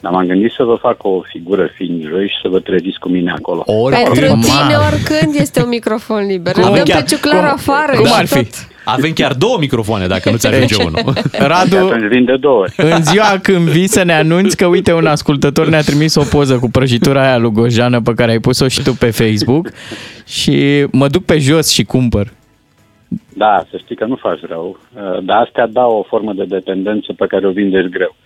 Dar 0.00 0.12
m-am 0.12 0.26
gândit 0.26 0.50
să 0.52 0.62
vă 0.62 0.74
fac 0.80 1.04
o 1.04 1.20
figură 1.28 1.70
fiind 1.74 2.02
joi 2.08 2.28
și 2.28 2.34
să 2.42 2.48
vă 2.48 2.58
treziți 2.60 2.98
cu 2.98 3.08
mine 3.08 3.30
acolo. 3.30 3.62
Pentru 3.90 4.10
Oricum. 4.12 4.40
tine 4.40 4.76
oricând 4.92 5.34
este 5.34 5.62
un 5.62 5.68
microfon 5.68 6.26
liber. 6.26 6.52
Cum 6.52 6.62
Îl 6.62 6.74
dăm 6.74 6.82
chiar- 6.84 7.02
pe 7.02 7.08
ciuclar 7.08 7.36
cum- 7.40 7.52
afară 7.52 7.92
cum 7.96 8.04
și 8.06 8.12
ar 8.16 8.26
fi? 8.26 8.34
tot. 8.34 8.68
Avem 8.84 9.12
chiar 9.12 9.32
două 9.34 9.56
microfoane 9.60 10.06
dacă 10.06 10.30
nu 10.30 10.36
ți 10.36 10.46
ajunge 10.46 10.74
unul. 10.86 11.12
Radu, 11.38 11.76
Atunci 11.76 12.08
vin 12.08 12.24
de 12.24 12.36
două 12.36 12.58
ori. 12.60 12.74
în 12.76 13.02
ziua 13.02 13.38
când 13.42 13.68
vii 13.68 13.86
să 13.86 14.02
ne 14.02 14.12
anunți 14.14 14.56
că, 14.56 14.66
uite, 14.66 14.92
un 14.92 15.06
ascultător 15.06 15.66
ne-a 15.68 15.80
trimis 15.80 16.14
o 16.14 16.22
poză 16.30 16.58
cu 16.58 16.70
prăjitura 16.70 17.22
aia 17.22 17.36
lui 17.38 17.50
Gojană 17.50 18.00
pe 18.00 18.12
care 18.14 18.30
ai 18.30 18.38
pus-o 18.38 18.68
și 18.68 18.82
tu 18.82 18.92
pe 18.94 19.10
Facebook 19.10 19.68
și 20.26 20.86
mă 20.92 21.08
duc 21.08 21.24
pe 21.24 21.38
jos 21.38 21.68
și 21.70 21.84
cumpăr. 21.84 22.32
Da, 23.34 23.66
să 23.70 23.76
știi 23.84 23.96
că 23.96 24.04
nu 24.04 24.16
faci 24.16 24.40
rău, 24.48 24.78
uh, 24.94 25.24
dar 25.24 25.36
astea 25.42 25.66
dau 25.66 25.98
o 25.98 26.02
formă 26.08 26.32
de 26.32 26.44
dependență 26.44 27.12
pe 27.16 27.26
care 27.26 27.46
o 27.46 27.50
vindești 27.50 27.90
greu. 27.90 28.16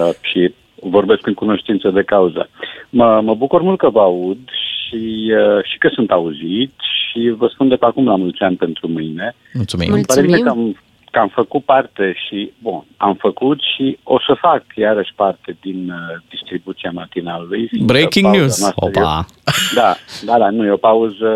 Uh, 0.00 0.08
Și 0.20 0.54
vorbesc 0.82 1.26
în 1.26 1.34
cunoștință 1.34 1.90
de 1.90 2.02
cauză. 2.02 2.48
Mă, 2.90 3.20
mă 3.24 3.34
bucur 3.34 3.62
mult 3.62 3.78
că 3.78 3.88
vă 3.90 4.00
aud 4.00 4.38
și, 4.48 5.32
uh, 5.32 5.64
și 5.64 5.78
că 5.78 5.88
sunt 5.92 6.10
auzit 6.10 6.72
și 7.10 7.28
vă 7.36 7.46
spun 7.52 7.68
de 7.68 7.76
pe 7.76 7.84
acum 7.84 8.06
la 8.06 8.16
mulți 8.16 8.42
ani 8.42 8.56
pentru 8.56 8.88
mâine. 8.88 9.34
Mulțumim. 9.54 9.92
Îmi 9.92 10.04
pare 10.04 10.20
bine 10.20 10.36
că 10.38 10.42
Mulțumim. 10.42 10.66
am, 10.76 10.82
că 11.10 11.18
am 11.18 11.28
făcut 11.28 11.64
parte 11.64 12.14
și, 12.26 12.52
bun, 12.62 12.84
am 12.96 13.14
făcut 13.14 13.60
și 13.76 13.98
o 14.02 14.18
să 14.26 14.34
fac 14.40 14.62
iarăși 14.74 15.12
parte 15.16 15.56
din 15.60 15.90
uh, 15.90 16.20
distribuția 16.30 16.90
matinalului. 16.94 17.66
fiindcă 17.68 17.92
Breaking 17.92 18.24
pauza 18.24 18.38
news. 18.40 18.60
noastră 18.60 18.86
e- 18.94 19.00
Opa! 19.00 19.26
da, 19.80 19.94
da, 20.26 20.38
da, 20.38 20.50
nu, 20.50 20.64
e 20.64 20.70
o 20.70 20.76
pauză 20.76 21.28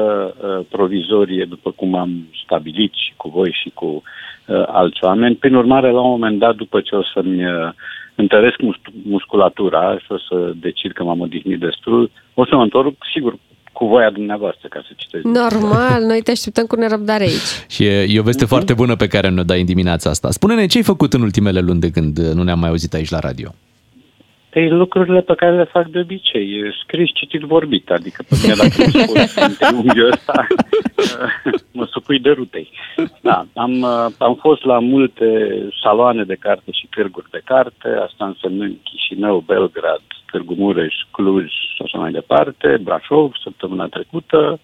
uh, 0.45 0.65
provizorie, 0.71 1.45
după 1.45 1.71
cum 1.71 1.95
am 1.95 2.11
stabilit 2.45 2.93
și 2.95 3.13
cu 3.17 3.29
voi 3.29 3.57
și 3.63 3.71
cu 3.75 3.87
uh, 4.47 4.63
alți 4.67 5.05
oameni. 5.05 5.35
Prin 5.35 5.55
urmare, 5.55 5.91
la 5.91 6.01
un 6.01 6.11
moment 6.11 6.39
dat, 6.39 6.55
după 6.55 6.81
ce 6.81 6.95
o 6.95 7.03
să-mi 7.15 7.45
uh, 7.45 7.71
întăresc 8.23 8.59
mus- 8.61 8.93
musculatura 9.05 9.99
și 9.99 10.13
o 10.17 10.19
să 10.19 10.53
decid 10.67 10.93
că 10.93 11.03
m-am 11.05 11.21
odihnit 11.21 11.61
destul, 11.61 12.11
o 12.35 12.47
să 12.47 12.55
mă 12.57 12.63
întorc, 12.63 12.95
sigur, 13.15 13.35
cu 13.73 13.87
voia 13.87 14.11
dumneavoastră, 14.11 14.69
ca 14.69 14.81
să 14.87 14.93
citesc. 14.97 15.25
Normal, 15.25 16.03
noi 16.03 16.21
te 16.23 16.31
așteptăm 16.31 16.67
cu 16.67 16.77
nerăbdare 16.77 17.23
aici. 17.23 17.53
Și 17.75 17.85
e, 17.85 18.07
e 18.09 18.21
o 18.21 18.23
veste 18.23 18.45
foarte 18.45 18.75
bună 18.75 18.97
pe 18.97 19.07
care 19.07 19.29
ne-o 19.29 19.43
dai 19.43 19.61
în 19.61 19.67
dimineața 19.67 20.11
asta. 20.11 20.31
Spune-ne 20.31 20.67
ce 20.67 20.77
ai 20.77 20.83
făcut 20.83 21.13
în 21.13 21.23
ultimele 21.23 21.61
luni 21.61 21.81
de 21.81 21.91
când 21.91 22.19
nu 22.19 22.43
ne-am 22.43 22.59
mai 22.59 22.69
auzit 22.69 22.95
aici 22.95 23.11
la 23.11 23.19
radio. 23.19 23.55
Ei, 24.53 24.71
lucrurile 24.71 25.21
pe 25.21 25.35
care 25.35 25.57
le 25.57 25.65
fac 25.65 25.87
de 25.87 25.99
obicei, 25.99 26.61
e 26.61 26.71
scris, 26.83 27.11
citit, 27.15 27.41
vorbit, 27.41 27.91
adică 27.91 28.25
pe 28.29 28.35
mine 28.43 28.55
dacă 28.55 28.77
mă 28.93 29.25
spus 29.25 29.35
în 29.35 29.55
triunghiul 29.55 30.11
ăsta, 30.11 30.47
mă 31.73 31.87
supui 31.91 32.19
de 32.19 32.31
rutei. 32.31 32.71
Da, 33.21 33.47
am, 33.55 33.81
uh, 33.81 34.07
am 34.19 34.35
fost 34.35 34.65
la 34.65 34.79
multe 34.79 35.27
saloane 35.83 36.25
de 36.25 36.35
carte 36.35 36.71
și 36.73 36.87
târguri 36.91 37.31
de 37.31 37.41
carte, 37.45 37.89
asta 37.89 38.25
însemnând 38.25 38.77
Chișinău, 38.83 39.39
Belgrad, 39.47 40.03
Târgu 40.31 40.55
Mureș, 40.55 40.95
Cluj 41.11 41.51
și 41.75 41.83
așa 41.85 41.99
mai 41.99 42.11
departe, 42.11 42.79
Brașov, 42.83 43.33
săptămâna 43.43 43.87
trecută. 43.87 44.61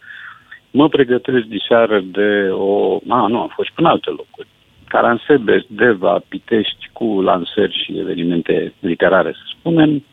Mă 0.71 0.89
pregătesc 0.89 1.45
diseară 1.45 2.01
de 2.01 2.49
o... 2.51 2.99
A, 3.09 3.27
nu, 3.27 3.41
am 3.41 3.53
fost 3.55 3.69
și 3.69 3.75
până 3.75 3.89
alte 3.89 4.11
locuri. 4.11 4.49
Caransebe, 4.89 5.65
Deva, 5.69 6.23
Pitești 6.29 6.89
cu 6.93 7.05
lansări 7.05 7.83
și 7.85 7.99
evenimente 7.99 8.73
literare, 8.81 9.33
să 9.33 9.55
spunem. 9.59 10.05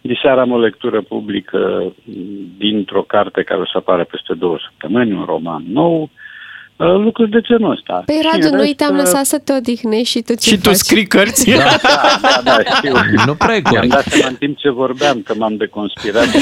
Diseară 0.00 0.40
am 0.40 0.50
o 0.50 0.58
lectură 0.58 1.02
publică 1.02 1.92
dintr-o 2.58 3.02
carte 3.02 3.42
care 3.42 3.60
o 3.60 3.66
să 3.66 3.76
apară 3.76 4.04
peste 4.04 4.34
două 4.34 4.58
săptămâni, 4.68 5.12
un 5.12 5.24
roman 5.24 5.64
nou. 5.66 6.02
uh, 6.02 6.08
lucruri 6.76 7.30
de 7.30 7.40
genul 7.40 7.70
ăsta. 7.70 8.02
Păi, 8.06 8.14
Și 8.20 8.28
Radu, 8.32 8.46
în 8.46 8.54
noi 8.56 8.64
rest, 8.64 8.76
te-am 8.76 8.92
uh, 8.94 8.98
lăsat 9.00 9.24
să 9.24 9.38
te 9.38 9.52
odihnești 9.52 10.08
și 10.08 10.22
tu 10.22 10.34
ce 10.34 10.48
Și 10.50 10.56
tu 10.58 10.68
faci? 10.68 10.74
scrii 10.76 11.06
cărți? 11.06 11.50
Da, 11.50 11.64
da, 12.22 12.40
da, 12.44 12.56
știu. 12.76 12.92
Nu 13.26 13.34
prea 13.34 13.54
e 13.56 13.60
Mi-am 13.60 13.74
corect. 13.74 13.92
dat 13.92 14.04
seama 14.04 14.28
în 14.28 14.34
timp 14.34 14.56
ce 14.58 14.70
vorbeam 14.70 15.22
că 15.22 15.34
m-am 15.36 15.56
deconspirat. 15.56 16.26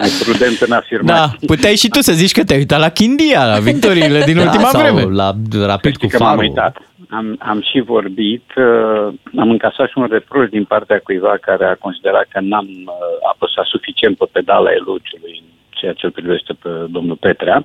mai 0.00 0.08
prudent 0.24 0.60
în 0.60 0.68
Da, 0.68 0.76
afirmații. 0.76 1.46
puteai 1.46 1.76
și 1.76 1.88
tu 1.88 2.00
să 2.00 2.12
zici 2.12 2.32
că 2.32 2.44
te-ai 2.44 2.58
uitat 2.58 2.80
la 2.80 2.88
Chindia, 2.88 3.46
la 3.46 3.58
victoriile 3.58 4.20
din 4.24 4.36
ultima 4.38 4.62
da, 4.62 4.68
sau 4.68 4.80
vreme. 4.80 5.14
la 5.14 5.32
rapid 5.66 5.96
cu 5.96 6.06
Știi 6.06 6.08
că 6.08 6.22
m-am 6.22 6.28
farul. 6.36 6.44
uitat. 6.48 6.76
Am, 7.10 7.36
am 7.38 7.60
și 7.70 7.80
vorbit, 7.80 8.44
uh, 8.56 9.14
am 9.42 9.50
încasat 9.50 9.86
și 9.88 9.98
un 9.98 10.06
reproș 10.10 10.48
din 10.48 10.64
partea 10.64 10.98
cuiva 11.04 11.34
care 11.40 11.64
a 11.66 11.74
considerat 11.74 12.26
că 12.32 12.38
n-am 12.42 12.66
uh, 12.68 12.92
apăsat 13.32 13.66
suficient 13.74 14.16
pe 14.18 14.26
pedala 14.32 14.70
elogiului 14.80 15.34
în 15.42 15.48
ceea 15.84 15.96
ce 15.96 16.06
îl 16.06 16.12
privește 16.12 16.52
pe 16.62 16.68
domnul 16.90 17.16
Petrea. 17.16 17.64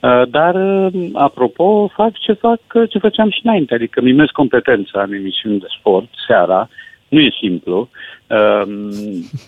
Uh, 0.00 0.22
dar, 0.28 0.54
uh, 0.54 1.10
apropo, 1.12 1.90
fac 1.94 2.18
ce 2.18 2.32
fac, 2.32 2.60
uh, 2.74 2.90
ce 2.90 2.98
făceam 2.98 3.30
și 3.30 3.40
înainte, 3.42 3.74
adică 3.74 4.00
mimez 4.00 4.28
competența 4.32 5.02
în 5.02 5.12
emisiuni 5.12 5.58
de 5.58 5.66
sport, 5.78 6.08
seara, 6.26 6.68
nu 7.08 7.20
e 7.20 7.30
simplu. 7.40 7.88
Um, 8.26 8.70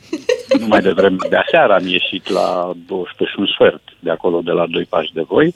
nu 0.61 0.67
mai 0.67 0.81
devreme, 0.81 1.17
de 1.29 1.37
aseară 1.37 1.73
am 1.73 1.87
ieșit 1.87 2.29
la 2.29 2.73
12 2.87 3.37
și 3.37 3.41
un 3.41 3.47
sfert, 3.47 3.83
de 3.99 4.11
acolo, 4.11 4.41
de 4.41 4.51
la 4.51 4.67
doi 4.67 4.85
pași 4.85 5.13
de 5.13 5.23
voi. 5.23 5.47
Și 5.47 5.55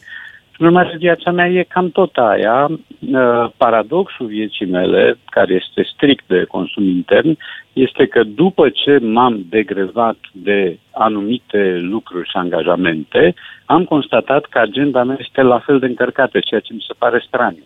în 0.64 0.74
urmare, 0.74 0.96
viața 0.98 1.30
mea 1.30 1.48
e 1.48 1.62
cam 1.68 1.90
tot 1.90 2.16
aia. 2.16 2.68
Uh, 2.68 3.50
Paradoxul 3.56 4.26
vieții 4.26 4.66
mele, 4.66 5.18
care 5.30 5.54
este 5.54 5.90
strict 5.94 6.24
de 6.26 6.44
consum 6.48 6.84
intern, 6.88 7.38
este 7.72 8.06
că 8.06 8.22
după 8.24 8.68
ce 8.68 8.98
m-am 9.02 9.44
degrevat 9.48 10.16
de 10.32 10.78
anumite 10.90 11.78
lucruri 11.80 12.28
și 12.28 12.36
angajamente, 12.36 13.34
am 13.64 13.84
constatat 13.84 14.44
că 14.44 14.58
agenda 14.58 15.04
mea 15.04 15.16
este 15.20 15.42
la 15.42 15.58
fel 15.58 15.78
de 15.78 15.86
încărcată, 15.86 16.38
ceea 16.40 16.60
ce 16.60 16.72
mi 16.72 16.84
se 16.86 16.94
pare 16.98 17.24
straniu. 17.26 17.64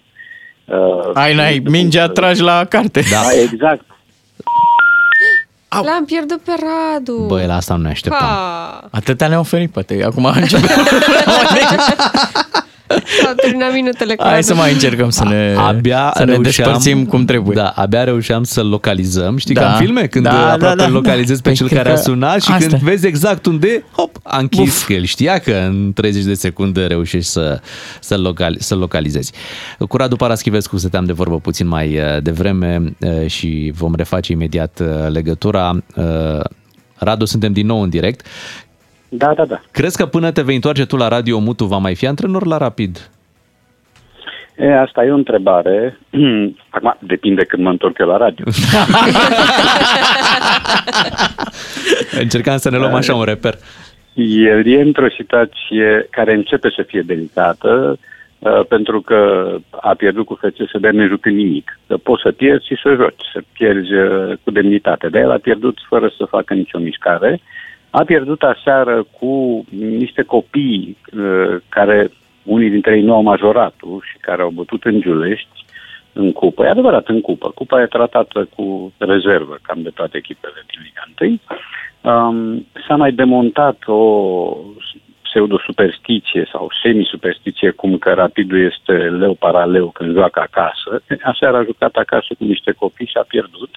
Uh, 0.64 1.10
Ai, 1.14 1.34
n-ai, 1.34 1.62
mingea 1.70 2.06
tragi 2.06 2.42
la 2.42 2.64
carte. 2.68 3.00
Da. 3.10 3.20
da, 3.22 3.40
exact. 3.52 3.84
L-am 5.68 6.04
pierdut 6.04 6.40
pe 6.40 6.52
Radu. 6.66 7.24
Băi, 7.26 7.46
la 7.46 7.54
asta 7.54 7.74
nu 7.74 7.82
ne 7.82 7.88
așteptam. 7.88 8.26
Ha, 8.26 8.88
Atâta 8.90 9.28
ne-au 9.28 9.40
oferit, 9.40 9.72
poate. 9.72 10.04
Acum 10.04 10.24
începe. 10.24 10.66
s-au 13.22 13.32
terminat 13.36 13.72
minutele 13.72 14.14
cu 14.14 14.22
Hai 14.22 14.32
Radu. 14.32 14.46
să 14.46 14.54
mai 14.54 14.72
încercăm 14.72 15.10
să 15.10 15.24
ne, 15.24 15.54
abia 15.58 16.12
să 16.16 16.24
ne 16.24 16.32
reușeam, 16.32 16.42
despărțim 16.42 17.06
cum 17.06 17.24
trebuie. 17.24 17.56
Da, 17.56 17.68
abia 17.68 18.04
reușeam 18.04 18.44
să-l 18.44 18.68
localizăm. 18.68 19.36
Știi 19.36 19.54
Da. 19.54 19.60
ca 19.60 19.68
în 19.72 19.76
filme, 19.76 20.06
când 20.06 20.24
Da, 20.24 20.30
da, 20.30 20.36
da, 20.36 20.52
aproape 20.52 20.76
da, 20.76 20.84
îl 20.84 20.92
localizezi 20.92 21.42
da. 21.42 21.48
pe 21.50 21.54
Păi, 21.54 21.54
cel 21.56 21.66
cred 21.66 21.78
care 21.78 21.90
a 21.90 21.94
că 21.94 22.00
sunat 22.00 22.42
și 22.42 22.50
asta. 22.50 22.66
când 22.68 22.82
vezi 22.82 23.06
exact 23.06 23.46
unde, 23.46 23.84
hop, 23.92 24.16
a 24.22 24.38
închis, 24.38 24.60
Uf. 24.80 24.86
că 24.86 24.92
el 24.92 25.04
știa 25.04 25.38
că 25.38 25.52
în 25.66 25.92
30 25.94 26.24
de 26.24 26.34
secunde 26.34 26.86
reușești 26.86 27.30
să, 27.30 27.60
să-l, 28.00 28.20
locali, 28.20 28.56
să 28.60 28.74
localizezi. 28.74 29.32
Cu 29.88 29.96
Radu 29.96 30.16
Paraschivescu 30.16 30.76
stăteam 30.76 31.04
de 31.04 31.12
vorbă 31.12 31.38
puțin 31.38 31.66
mai 31.66 31.96
uh, 31.98 32.22
devreme 32.22 32.96
uh, 33.00 33.26
și 33.26 33.72
vom 33.76 33.94
reface 33.94 34.32
imediat 34.32 34.80
uh, 34.82 34.86
legătura. 35.12 35.82
Uh, 35.96 36.40
Radu, 37.00 37.24
suntem 37.24 37.52
din 37.52 37.66
nou 37.66 37.82
în 37.82 37.88
direct. 37.88 38.26
Da, 39.08 39.34
da, 39.34 39.44
da. 39.44 39.60
Crezi 39.70 39.96
că 39.96 40.06
până 40.06 40.30
te 40.30 40.42
vei 40.42 40.54
întoarce 40.54 40.86
tu 40.86 40.96
la 40.96 41.08
Radio 41.08 41.38
Mutu 41.38 41.64
va 41.64 41.76
mai 41.76 41.94
fi 41.94 42.06
antrenor 42.06 42.46
la 42.46 42.56
Rapid? 42.56 43.10
E, 44.58 44.78
asta 44.78 45.04
e 45.04 45.10
o 45.10 45.14
întrebare. 45.14 45.98
Acum, 46.68 46.96
depinde 47.00 47.44
când 47.44 47.62
mă 47.62 47.70
întorc 47.70 47.98
eu 47.98 48.06
la 48.06 48.16
radio. 48.16 48.44
Încercam 52.20 52.56
să 52.56 52.70
ne 52.70 52.76
luăm 52.76 52.94
așa 52.94 53.14
un 53.14 53.24
reper. 53.24 53.54
El 54.14 54.66
e 54.66 54.80
într-o 54.80 55.08
situație 55.16 56.06
care 56.10 56.34
începe 56.34 56.72
să 56.76 56.82
fie 56.86 57.00
delicată, 57.00 57.98
uh, 58.38 58.60
pentru 58.68 59.00
că 59.00 59.50
a 59.70 59.94
pierdut 59.94 60.26
cu 60.26 60.38
FCSB 60.40 60.84
nejucând 60.84 61.36
nimic. 61.36 61.78
Că 61.86 61.96
poți 61.96 62.22
să 62.22 62.32
pierzi 62.32 62.66
și 62.66 62.80
să 62.82 62.94
joci, 62.94 63.22
să 63.32 63.40
pierzi 63.52 63.92
uh, 63.92 64.32
cu 64.44 64.50
demnitate. 64.50 65.08
Dar 65.08 65.22
el 65.22 65.30
a 65.30 65.38
pierdut 65.38 65.78
fără 65.88 66.12
să 66.16 66.24
facă 66.24 66.54
nicio 66.54 66.78
mișcare. 66.78 67.40
A 67.90 68.04
pierdut 68.04 68.42
aseară 68.42 69.06
cu 69.20 69.64
niște 69.70 70.22
copii 70.22 70.96
uh, 71.12 71.56
care, 71.68 72.10
unii 72.42 72.70
dintre 72.70 72.96
ei 72.96 73.02
nu 73.02 73.14
au 73.14 73.22
majoratul 73.22 74.02
și 74.10 74.18
care 74.20 74.42
au 74.42 74.50
bătut 74.50 74.84
în 74.84 75.00
Giulești 75.00 75.64
în 76.12 76.32
cupă. 76.32 76.64
E 76.64 76.68
adevărat, 76.68 77.08
în 77.08 77.20
cupă. 77.20 77.50
Cupa 77.54 77.82
e 77.82 77.86
tratată 77.86 78.48
cu 78.56 78.92
rezervă, 78.98 79.58
cam 79.62 79.82
de 79.82 79.90
toate 79.94 80.16
echipele 80.16 80.64
din 80.70 80.80
Liga 80.82 81.38
1. 82.02 82.14
Um, 82.14 82.66
s-a 82.86 82.96
mai 82.96 83.12
demontat 83.12 83.78
o 83.86 84.02
pseudo-superstiție 85.22 86.48
sau 86.52 86.68
semi-superstiție, 86.82 87.70
cum 87.70 87.98
că 87.98 88.12
Rapidul 88.12 88.70
este 88.72 88.92
leu 88.92 89.34
paraleu 89.34 89.90
când 89.90 90.14
joacă 90.14 90.40
acasă. 90.40 91.02
Aseară 91.32 91.56
a 91.56 91.64
jucat 91.64 91.94
acasă 91.94 92.34
cu 92.38 92.44
niște 92.44 92.72
copii 92.72 93.06
și 93.06 93.16
a 93.16 93.24
pierdut. 93.28 93.70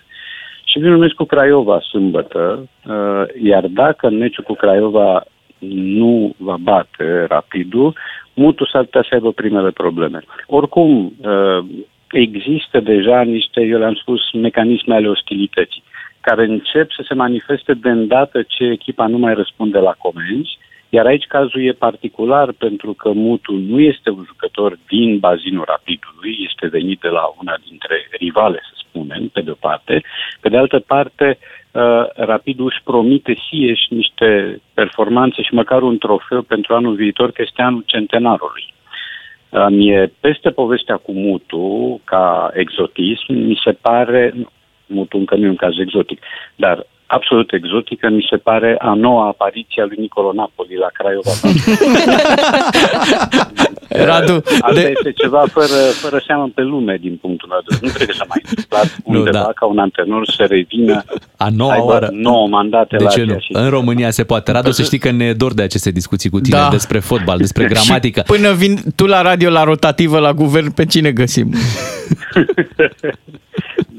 Și 0.72 0.80
vin 0.80 0.92
un 0.92 1.00
meci 1.00 1.14
cu 1.14 1.24
Craiova 1.24 1.80
sâmbătă, 1.80 2.70
uh, 2.88 3.24
iar 3.44 3.68
dacă 3.68 4.08
în 4.08 4.18
meciul 4.18 4.44
cu 4.44 4.54
Craiova 4.54 5.24
nu 5.60 6.36
va 6.38 6.58
bate 6.60 7.26
Rapidul, 7.28 7.96
Mutu 8.34 8.66
s-ar 8.66 8.84
putea 8.84 9.02
să 9.02 9.10
aibă 9.12 9.32
primele 9.32 9.72
probleme. 9.72 10.20
Oricum, 10.48 11.14
uh, 11.22 11.66
există 12.12 12.80
deja 12.80 13.22
niște, 13.22 13.62
eu 13.62 13.80
le-am 13.80 13.94
spus, 13.94 14.32
mecanisme 14.34 14.96
ale 14.96 15.08
ostilității, 15.08 15.84
care 16.22 16.44
încep 16.46 16.92
să 16.92 17.04
se 17.08 17.14
manifeste 17.14 17.74
de 17.74 17.90
îndată 17.90 18.42
ce 18.48 18.64
echipa 18.64 19.08
nu 19.08 19.18
mai 19.18 19.34
răspunde 19.34 19.78
la 19.78 19.96
comenzi, 19.98 20.58
iar 20.90 21.06
aici 21.06 21.26
cazul 21.26 21.66
e 21.66 21.72
particular 21.72 22.52
pentru 22.52 22.94
că 22.94 23.12
Mutu 23.12 23.54
nu 23.54 23.80
este 23.80 24.10
un 24.10 24.24
jucător 24.28 24.78
din 24.88 25.20
bazinul 25.20 25.64
Rapidului, 25.68 26.38
este 26.50 26.68
venit 26.68 27.00
de 27.00 27.08
la 27.08 27.24
una 27.42 27.56
dintre 27.68 27.96
rivale, 28.12 28.60
să 28.70 28.74
spunem, 28.92 29.28
pe 29.28 29.42
de-o 29.42 29.54
parte. 29.54 30.04
Pe 30.40 30.50
de 30.50 30.58
altă 30.58 30.80
parte, 30.80 31.38
uh, 31.72 32.04
Rapidul 32.16 32.66
își 32.66 32.84
promite 32.84 33.38
sieși 33.50 33.94
niște 33.94 34.62
performanțe 34.74 35.42
și 35.42 35.54
măcar 35.54 35.82
un 35.82 35.98
trofeu 35.98 36.42
pentru 36.42 36.74
anul 36.74 36.96
viitor, 36.96 37.32
că 37.32 37.42
este 37.42 37.62
anul 37.62 37.84
centenarului. 37.86 38.74
Uh, 39.50 39.68
Mie, 39.70 40.14
peste 40.20 40.50
povestea 40.50 40.96
cu 40.98 41.12
Mutu, 41.12 42.02
ca 42.04 42.52
exotism, 42.54 43.34
mi 43.34 43.62
se 43.64 43.72
pare, 43.72 44.32
nu, 44.36 44.50
Mutu 44.86 45.18
încă 45.18 45.36
nu 45.36 45.46
e 45.46 45.50
un 45.50 45.56
caz 45.56 45.78
exotic, 45.78 46.22
dar 46.56 46.86
absolut 47.18 47.52
exotică 47.54 48.10
mi 48.10 48.28
se 48.30 48.38
pare 48.38 48.76
a 48.80 48.94
noua 48.94 49.28
apariție 49.28 49.82
a 49.82 49.86
lui 49.86 49.98
Nicolo 50.00 50.32
Napoli 50.34 50.76
la 50.86 50.90
Craiova. 50.98 51.32
Radu, 54.10 54.36
Asta 54.62 54.74
de- 54.74 54.94
este 54.98 55.12
ceva 55.12 55.44
fără, 55.52 55.80
fără 56.02 56.22
seamă 56.26 56.52
pe 56.56 56.62
lume, 56.62 56.98
din 57.02 57.18
punctul 57.22 57.48
meu 57.50 57.60
de 57.60 57.66
vedere. 57.70 57.88
Nu 57.92 57.94
cred 57.98 58.08
că 58.08 58.14
s-a 58.14 58.26
mai 58.28 58.42
întâmplat 58.50 58.98
Nu, 59.06 59.18
undeva 59.20 59.38
da. 59.38 59.52
ca 59.56 59.66
un 59.66 59.78
antrenor 59.78 60.26
să 60.38 60.44
revină 60.50 61.04
A 61.38 61.48
noua 61.56 61.72
aibă 61.74 61.86
oară. 61.86 62.10
nouă 62.12 62.48
mandate 62.48 62.96
De 62.98 63.04
la 63.04 63.10
ce 63.10 63.18
nu? 63.18 63.24
aceeași 63.24 63.48
În 63.52 63.70
România 63.70 64.10
se 64.10 64.24
poate. 64.24 64.52
Radu, 64.52 64.72
să 64.72 64.84
știi 64.84 64.98
că 65.00 65.12
ne 65.12 65.26
e 65.26 65.34
dor 65.34 65.54
de 65.54 65.62
aceste 65.62 65.92
discuții 65.92 66.30
cu 66.30 66.40
tine 66.40 66.58
Da. 66.58 66.68
despre 66.72 67.00
fotbal, 67.00 67.38
despre 67.38 67.66
gramatică. 67.74 68.20
Și 68.26 68.32
până 68.34 68.52
vin 68.54 68.78
tu 68.96 69.06
la 69.06 69.22
radio 69.22 69.50
la 69.50 69.64
rotativă 69.64 70.20
la 70.20 70.34
guvern, 70.34 70.72
pe 70.74 70.86
cine 70.86 71.12
găsim? 71.12 71.54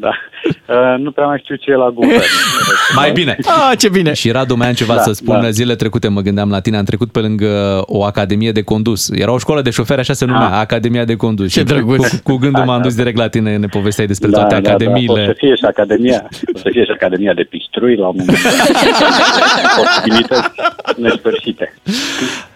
Da. 0.05 0.11
Uh, 0.67 0.99
nu 0.99 1.11
prea 1.11 1.27
mai 1.27 1.41
știu 1.43 1.55
ce 1.55 1.71
e 1.71 1.75
la 1.75 1.91
guvern. 1.91 2.23
Mai 2.97 3.13
bine. 3.13 3.37
Ah, 3.45 3.73
ce 3.79 3.89
bine. 3.89 4.13
Și 4.13 4.31
Radu 4.31 4.57
mai 4.57 4.67
am 4.67 4.73
ceva 4.73 4.95
Da, 4.95 5.01
să 5.01 5.13
spun. 5.13 5.41
da. 5.41 5.51
Zile 5.51 5.75
trecute 5.75 6.09
mă 6.09 6.21
gândeam 6.21 6.51
la 6.51 6.61
tine, 6.61 6.77
am 6.77 6.85
trecut 6.85 7.13
pe 7.13 7.19
lângă 7.19 7.83
o 7.87 8.05
academie 8.05 8.53
de 8.53 8.63
condus. 8.63 9.11
Era 9.11 9.33
o 9.33 9.39
școală 9.39 9.63
de 9.63 9.71
șoferi, 9.71 10.01
așa 10.01 10.13
se 10.13 10.25
numea, 10.25 10.47
Ah. 10.49 10.59
Academia 10.61 11.05
de 11.05 11.17
condus. 11.17 11.53
Ce 11.53 11.59
Și 11.59 11.65
drăguț. 11.67 12.09
Cu, 12.09 12.17
cu 12.23 12.37
gândul 12.37 12.65
m-am 12.65 12.83
dus 12.83 12.95
direct 12.95 13.17
la 13.17 13.29
tine, 13.29 13.57
ne 13.57 13.67
povesteai 13.67 14.07
despre 14.07 14.31
toate 14.31 14.49
Da, 14.55 14.57
O 14.57 14.63
să 14.63 14.69
academiile. 14.69 15.35
fie 15.37 15.55
și 15.55 15.65
academia, 15.65 16.29
o 16.55 16.59
să 16.59 16.69
fie 16.71 16.85
și 16.85 16.91
academia 16.91 17.33
de 17.33 17.43
pistrui 17.43 17.97
la 17.97 18.07
un 18.07 18.15
moment 18.19 18.39
dat. 18.43 18.53
Posibilități 19.85 20.51
nesfârșite. 20.97 21.75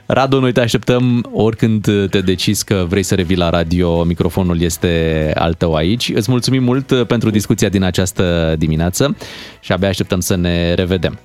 Radu, 0.07 0.41
noi 0.41 0.53
te 0.53 0.61
așteptăm 0.61 1.29
oricând 1.33 1.83
te 2.11 2.21
decizi 2.21 2.65
că 2.65 2.85
vrei 2.89 3.03
să 3.03 3.15
revii 3.15 3.37
la 3.37 3.51
radio, 3.51 4.05
microfonul 4.05 4.61
este 4.61 5.33
al 5.35 5.55
tău 5.55 5.75
aici. 5.75 6.13
Îți 6.15 6.31
mulțumim 6.31 6.63
mult 6.63 7.07
pentru 7.07 7.31
discuția 7.31 7.69
din 7.69 7.83
această 7.83 8.55
dimineață 8.59 9.17
și 9.61 9.73
abia 9.73 9.89
așteptăm 9.89 10.21
să 10.21 10.37
ne 10.37 10.75
revedem. 10.75 11.19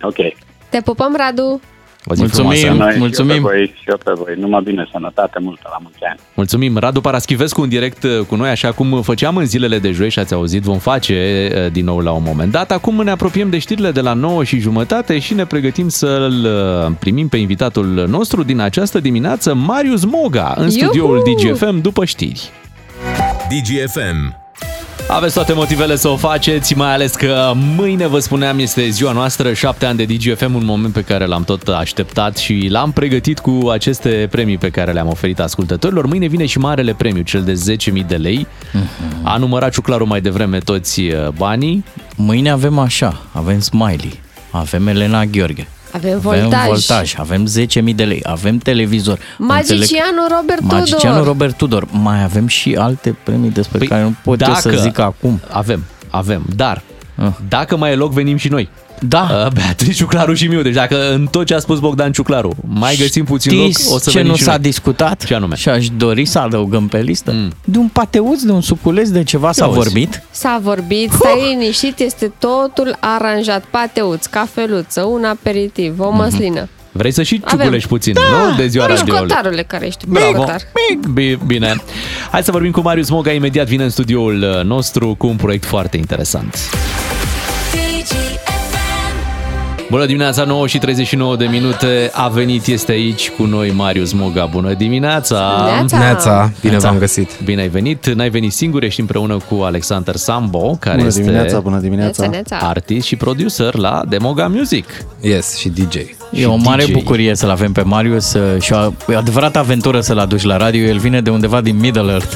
Ok. 0.00 0.16
Te 0.68 0.80
pupăm, 0.80 1.14
Radu! 1.16 1.60
O 2.08 2.14
zi 2.14 2.20
Mulțumim. 2.20 2.50
frumoasă. 2.50 2.66
Noi, 2.66 2.76
și 2.76 2.82
eu 2.84 2.92
pe 2.92 2.98
Mulțumim. 2.98 3.42
voi, 3.42 3.74
și 3.80 3.88
eu 3.88 3.96
pe 4.04 4.12
voi. 4.14 4.34
Numai 4.38 4.60
bine, 4.64 4.88
sănătate 4.92 5.38
multă 5.40 5.68
la 5.70 5.76
mulți 5.82 5.98
ani. 6.10 6.18
Mulțumim. 6.34 6.76
Radu 6.78 7.00
Paraschivescu 7.00 7.60
în 7.60 7.68
direct 7.68 8.02
uh, 8.02 8.20
cu 8.28 8.34
noi, 8.34 8.48
așa 8.48 8.72
cum 8.72 9.02
făceam 9.02 9.36
în 9.36 9.46
zilele 9.46 9.78
de 9.78 9.90
joi 9.90 10.10
și 10.10 10.18
ați 10.18 10.34
auzit, 10.34 10.62
vom 10.62 10.78
face 10.78 11.48
uh, 11.54 11.72
din 11.72 11.84
nou 11.84 11.98
la 11.98 12.10
un 12.12 12.22
moment 12.26 12.52
dat. 12.52 12.70
Acum 12.70 13.02
ne 13.02 13.10
apropiem 13.10 13.50
de 13.50 13.58
știrile 13.58 13.90
de 13.90 14.00
la 14.00 14.12
9 14.12 14.44
și 14.44 14.58
jumătate 14.58 15.18
și 15.18 15.34
ne 15.34 15.44
pregătim 15.46 15.88
să-l 15.88 16.44
uh, 16.86 16.92
primim 16.98 17.28
pe 17.28 17.36
invitatul 17.36 18.06
nostru 18.08 18.42
din 18.42 18.60
această 18.60 19.00
dimineață, 19.00 19.54
Marius 19.54 20.04
Moga, 20.04 20.54
în 20.56 20.70
studioul 20.70 21.22
Iuhu! 21.26 21.52
DGFM 21.52 21.80
după 21.80 22.04
știri. 22.04 22.50
DGFM. 23.48 24.45
Aveți 25.08 25.34
toate 25.34 25.52
motivele 25.52 25.96
să 25.96 26.08
o 26.08 26.16
faceți, 26.16 26.74
mai 26.74 26.92
ales 26.92 27.14
că 27.14 27.52
mâine, 27.54 28.06
vă 28.06 28.18
spuneam, 28.18 28.58
este 28.58 28.88
ziua 28.88 29.12
noastră, 29.12 29.52
7 29.52 29.86
ani 29.86 29.96
de 29.96 30.04
DGFM, 30.04 30.54
un 30.54 30.64
moment 30.64 30.92
pe 30.92 31.02
care 31.02 31.26
l-am 31.26 31.44
tot 31.44 31.68
așteptat 31.68 32.36
și 32.36 32.66
l-am 32.70 32.92
pregătit 32.92 33.38
cu 33.38 33.68
aceste 33.72 34.28
premii 34.30 34.58
pe 34.58 34.70
care 34.70 34.92
le-am 34.92 35.08
oferit 35.08 35.40
ascultătorilor. 35.40 36.06
Mâine 36.06 36.26
vine 36.26 36.46
și 36.46 36.58
marele 36.58 36.94
premiu, 36.94 37.22
cel 37.22 37.42
de 37.42 37.76
10.000 38.00 38.06
de 38.06 38.16
lei. 38.16 38.46
A 39.22 39.36
numărat 39.36 39.72
Ciuclaru 39.72 40.06
mai 40.06 40.20
devreme 40.20 40.58
toți 40.58 41.00
uh, 41.00 41.28
banii. 41.28 41.84
Mâine 42.16 42.50
avem 42.50 42.78
așa, 42.78 43.22
avem 43.32 43.60
Smiley, 43.60 44.20
avem 44.50 44.86
Elena 44.86 45.24
Gheorghe, 45.24 45.68
Avem 45.96 46.18
voltaj. 46.18 46.52
avem 46.52 46.66
voltaj, 46.66 47.14
avem 47.18 47.46
10.000 47.88 47.94
de 47.94 48.04
lei, 48.04 48.20
avem 48.22 48.58
televizor. 48.58 49.18
Magicianul 49.38 50.26
Robert 50.36 50.60
Tudor. 50.60 50.78
Magicianul 50.78 51.24
Robert 51.24 51.56
Tudor. 51.56 51.86
Mai 51.90 52.22
avem 52.22 52.46
și 52.46 52.74
alte 52.74 53.16
premii 53.22 53.50
despre 53.50 53.78
Păi, 53.78 53.86
care 53.86 54.02
nu 54.02 54.14
pot 54.22 54.40
eu 54.40 54.54
să 54.54 54.70
zic 54.70 54.98
acum. 54.98 55.40
Avem, 55.48 55.84
avem, 56.10 56.46
dar 56.56 56.82
dacă 57.48 57.76
mai 57.76 57.92
e 57.92 57.94
loc, 57.94 58.12
venim 58.12 58.36
și 58.36 58.48
noi. 58.48 58.68
Da. 59.00 59.48
Beatrice 59.54 59.92
Ciuclaru 59.92 60.34
și 60.34 60.46
Miu. 60.46 60.62
Deci 60.62 60.74
dacă 60.74 61.12
în 61.12 61.26
tot 61.30 61.46
ce 61.46 61.54
a 61.54 61.58
spus 61.58 61.78
Bogdan 61.78 62.12
Ciuclaru 62.12 62.52
mai 62.68 62.96
găsim 62.98 63.24
puțin 63.24 63.52
Știți 63.52 63.84
loc, 63.84 63.94
o 63.94 63.98
să 63.98 64.10
ce 64.10 64.16
venim 64.16 64.30
nu 64.30 64.36
și 64.36 64.42
s-a 64.42 64.50
noi. 64.50 64.60
discutat? 64.60 65.24
Ce 65.24 65.34
anume? 65.34 65.54
Și 65.54 65.68
aș 65.68 65.88
dori 65.88 66.24
să 66.24 66.38
adăugăm 66.38 66.88
pe 66.88 67.00
listă. 67.00 67.32
Mm. 67.32 67.52
De 67.64 67.78
un 67.78 67.88
pateuț, 67.88 68.42
de 68.42 68.52
un 68.52 68.60
suculeț, 68.60 69.08
de 69.08 69.22
ceva 69.22 69.52
s-a 69.52 69.64
auzi. 69.64 69.76
vorbit. 69.78 70.22
S-a 70.30 70.60
vorbit, 70.62 71.10
stai 71.12 71.46
liniștit, 71.48 71.98
este 71.98 72.32
totul 72.38 72.96
aranjat. 73.00 73.64
Pateuț, 73.70 74.26
cafeluță, 74.26 75.02
un 75.02 75.24
aperitiv, 75.24 76.00
o 76.00 76.10
măslină. 76.10 76.68
Vrei 76.92 77.10
să 77.10 77.22
și 77.22 77.40
Avem. 77.44 77.58
ciuculești 77.58 77.88
puțin, 77.88 78.12
Da, 78.12 78.20
nu? 78.50 78.56
De 78.56 78.66
ziua 78.66 78.86
radioului. 78.86 79.12
Bușcotarule 79.26 79.62
care 79.62 79.86
ești 79.86 80.04
Bravo. 80.08 80.26
bușcotar. 80.32 80.60
Bi- 81.12 81.38
Bine. 81.46 81.74
Hai 82.30 82.42
să 82.42 82.50
vorbim 82.50 82.70
cu 82.70 82.80
Marius 82.80 83.10
Moga. 83.10 83.30
Imediat 83.30 83.66
vine 83.66 83.84
în 83.84 83.90
studioul 83.90 84.42
uh, 84.42 84.64
nostru 84.64 85.14
cu 85.18 85.26
un 85.26 85.36
proiect 85.36 85.64
foarte 85.64 85.96
interesant. 85.96 86.56
Bună 89.90 90.06
dimineața, 90.06 90.44
9 90.44 90.66
și 90.66 90.78
39 90.78 91.36
de 91.36 91.44
minute. 91.44 92.10
A 92.12 92.28
venit, 92.28 92.66
este 92.66 92.92
aici 92.92 93.30
cu 93.30 93.44
noi 93.44 93.70
Marius 93.70 94.12
Moga. 94.12 94.46
Bună 94.46 94.74
dimineața! 94.74 95.62
Neața. 95.64 95.98
Neața, 95.98 96.52
bine 96.60 96.76
v-am 96.76 96.98
găsit. 96.98 97.30
Bine 97.44 97.60
ai 97.60 97.68
venit. 97.68 98.06
N-ai 98.06 98.30
venit 98.30 98.52
singur, 98.52 98.82
ești 98.82 99.00
împreună 99.00 99.36
cu 99.48 99.62
Alexander 99.62 100.16
Sambo, 100.16 100.76
care 100.80 100.96
Bună 100.96 101.06
este 101.06 101.20
dimineața, 101.20 101.60
bună 101.60 101.78
dimineața. 101.78 102.26
Neața, 102.26 102.44
neața. 102.48 102.68
artist 102.68 103.06
și 103.06 103.16
producer 103.16 103.74
la 103.74 104.02
Demoga 104.08 104.46
Music. 104.46 104.84
Yes, 105.20 105.56
și 105.56 105.68
DJ. 105.68 105.96
E 106.30 106.46
o 106.46 106.56
mare 106.56 106.84
DJ. 106.84 106.90
bucurie 106.92 107.34
să-l 107.34 107.50
avem 107.50 107.72
pe 107.72 107.82
Marius 107.82 108.32
uh, 108.32 108.62
și 108.62 108.72
o 108.72 108.76
e 109.08 109.14
o 109.14 109.18
adevărată 109.18 109.58
aventură 109.58 110.00
să-l 110.00 110.18
aduci 110.18 110.42
la 110.42 110.56
radio. 110.56 110.80
El 110.86 110.98
vine 110.98 111.20
de 111.20 111.30
undeva 111.30 111.60
din 111.60 111.76
Middle 111.78 112.10
Earth. 112.12 112.34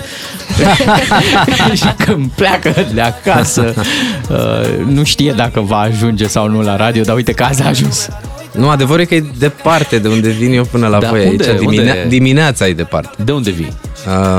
și 1.81 1.95
când 2.05 2.31
pleacă 2.35 2.75
de 2.95 3.01
acasă, 3.01 3.75
uh, 4.31 4.85
nu 4.87 5.05
știe 5.05 5.33
dacă 5.33 5.61
va 5.61 5.77
ajunge 5.79 6.27
sau 6.27 6.49
nu 6.49 6.63
la 6.63 6.77
radio, 6.77 7.03
dar 7.03 7.17
uite 7.17 7.33
că 7.33 7.45
azi 7.45 7.63
a 7.63 7.67
ajuns. 7.69 8.09
Nu, 8.53 8.69
adevărul 8.69 9.01
e 9.01 9.05
că 9.05 9.15
e 9.15 9.25
departe 9.39 9.99
de 9.99 10.09
unde 10.09 10.29
vin 10.29 10.53
eu 10.53 10.65
până 10.65 10.87
la 10.87 10.99
Da, 10.99 11.09
voi 11.09 11.27
unde- 11.29 11.49
aici. 11.49 11.59
Dimine- 11.59 11.81
unde? 11.81 12.05
Dimineața 12.09 12.67
e 12.69 12.73
departe. 12.73 13.23
De 13.25 13.33
unde 13.33 13.51
vii? 13.51 13.73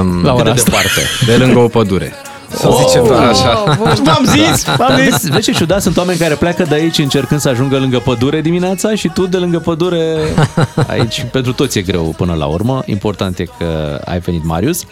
Um, 0.02 0.24
La 0.24 0.34
ora 0.34 0.44
de 0.44 0.50
asta. 0.50 0.64
departe. 0.70 1.02
De 1.26 1.36
lângă 1.46 1.60
o 1.60 1.68
pădure. 1.68 2.14
Să 2.54 2.68
oh, 2.68 2.76
zicem 2.88 3.04
doar 3.08 3.24
așa. 3.24 3.64
V-am 4.04 4.26
zis, 4.26 4.64
v-am 4.78 5.00
zis. 5.00 5.28
Vezi 5.30 5.42
ce 5.44 5.52
ciudat, 5.52 5.82
sunt 5.82 5.98
oameni 5.98 6.18
care 6.18 6.34
pleacă 6.36 6.64
de 6.64 6.76
aici 6.76 6.98
încercând 6.98 7.40
să 7.40 7.50
ajungă 7.50 7.78
lângă 7.78 7.98
pădure 7.98 8.42
dimineața 8.42 8.96
și 8.96 9.08
tu 9.14 9.26
de 9.28 9.38
lângă 9.38 9.60
pădure 9.60 10.18
aici. 10.88 11.26
Pentru 11.32 11.54
toți 11.54 11.78
e 11.78 11.82
greu 11.82 12.14
până 12.18 12.34
la 12.34 12.46
urmă. 12.46 12.82
Important 12.86 13.40
e 13.40 13.44
că 13.58 14.02
ai 14.06 14.20
venit, 14.20 14.44
Marius. 14.46 14.84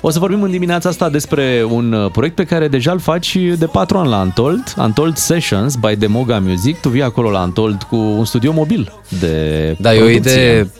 O 0.00 0.10
să 0.10 0.18
vorbim 0.18 0.42
în 0.42 0.50
dimineața 0.50 0.88
asta 0.88 1.08
despre 1.08 1.66
un 1.70 1.92
uh, 1.92 2.10
proiect 2.10 2.36
pe 2.36 2.44
care 2.44 2.68
deja 2.68 2.92
îl 2.92 2.98
faci 3.00 3.36
de 3.58 3.66
patru 3.66 3.98
ani 3.98 4.08
la 4.08 4.18
Antold. 4.18 4.74
Antold 4.76 5.16
Sessions 5.16 5.74
by 5.74 5.96
Demoga 5.96 6.38
Music. 6.38 6.80
Tu 6.80 6.88
vii 6.88 7.02
acolo 7.02 7.30
la 7.30 7.40
Antold 7.40 7.82
cu 7.82 7.96
un 7.96 8.24
studio 8.24 8.52
mobil 8.52 8.92
de 9.20 9.76
Da, 9.78 9.94
e 9.94 10.00
o 10.00 10.04
producție. 10.04 10.32
idee 10.32 10.70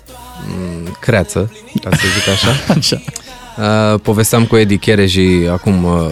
m, 0.84 0.96
creață, 1.00 1.52
ca 1.82 1.90
să 1.90 2.02
zic 2.18 2.28
așa. 2.32 2.48
Așa. 2.78 3.02
Uh, 3.58 4.00
povesteam 4.02 4.44
cu 4.46 4.56
Edi 4.56 4.76
Chereji 4.78 5.46
acum 5.50 5.84
uh, 5.84 6.06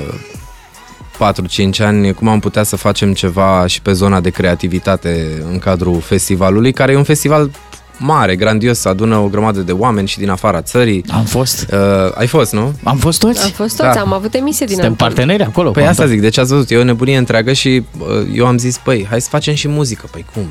4-5 1.79 1.79
ani 1.79 2.13
cum 2.15 2.29
am 2.29 2.41
putea 2.41 2.63
să 2.63 2.77
facem 2.77 3.13
ceva 3.13 3.67
și 3.67 3.83
pe 3.83 3.93
zona 3.93 4.21
de 4.21 4.31
creativitate 4.31 5.43
în 5.51 5.59
cadrul 5.59 6.01
festivalului, 6.01 6.73
care 6.73 6.93
e 6.93 6.97
un 6.97 7.03
festival 7.05 7.51
mare, 7.99 8.37
grandios, 8.37 8.85
adună 8.85 9.17
o 9.17 9.29
grămadă 9.29 9.61
de 9.61 9.73
oameni 9.73 10.09
și 10.09 10.19
din 10.19 10.31
afara 10.31 10.63
țării. 10.63 11.05
Am 11.13 11.25
fost. 11.25 11.67
Uh, 11.73 11.79
ai 12.15 12.27
fost, 12.27 12.53
nu? 12.53 12.75
Am 12.85 12.97
fost 12.97 13.19
toți. 13.21 13.45
Am 13.45 13.51
fost 13.51 13.77
toți, 13.77 13.95
Da. 13.95 14.01
am 14.01 14.13
avut 14.13 14.35
emisie 14.35 14.67
din 14.67 14.75
Suntem 14.75 14.93
Antold. 14.93 15.15
parteneri 15.15 15.43
acolo. 15.43 15.71
Păi 15.71 15.83
cu 15.83 15.89
asta 15.89 16.03
Anton. 16.03 16.17
zic, 16.17 16.25
deci 16.27 16.39
ați 16.39 16.51
văzut, 16.53 16.71
e 16.71 16.77
o 16.77 16.85
nebunie 16.85 17.17
întreagă 17.17 17.53
și 17.53 17.83
uh, 17.99 18.07
eu 18.35 18.47
am 18.47 18.59
zis, 18.59 18.79
păi, 18.79 19.07
hai 19.11 19.21
să 19.21 19.29
facem 19.31 19.55
și 19.55 19.69
muzică. 19.69 20.07
Păi 20.11 20.25
cum? 20.35 20.43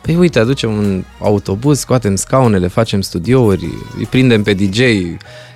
Păi 0.00 0.16
uite, 0.16 0.38
aducem 0.38 0.72
un 0.72 1.04
autobuz, 1.20 1.78
scoatem 1.78 2.16
scaunele, 2.16 2.66
facem 2.68 3.00
studiouri, 3.00 3.68
îi 3.98 4.06
prindem 4.10 4.42
pe 4.42 4.52
DJ. 4.54 4.78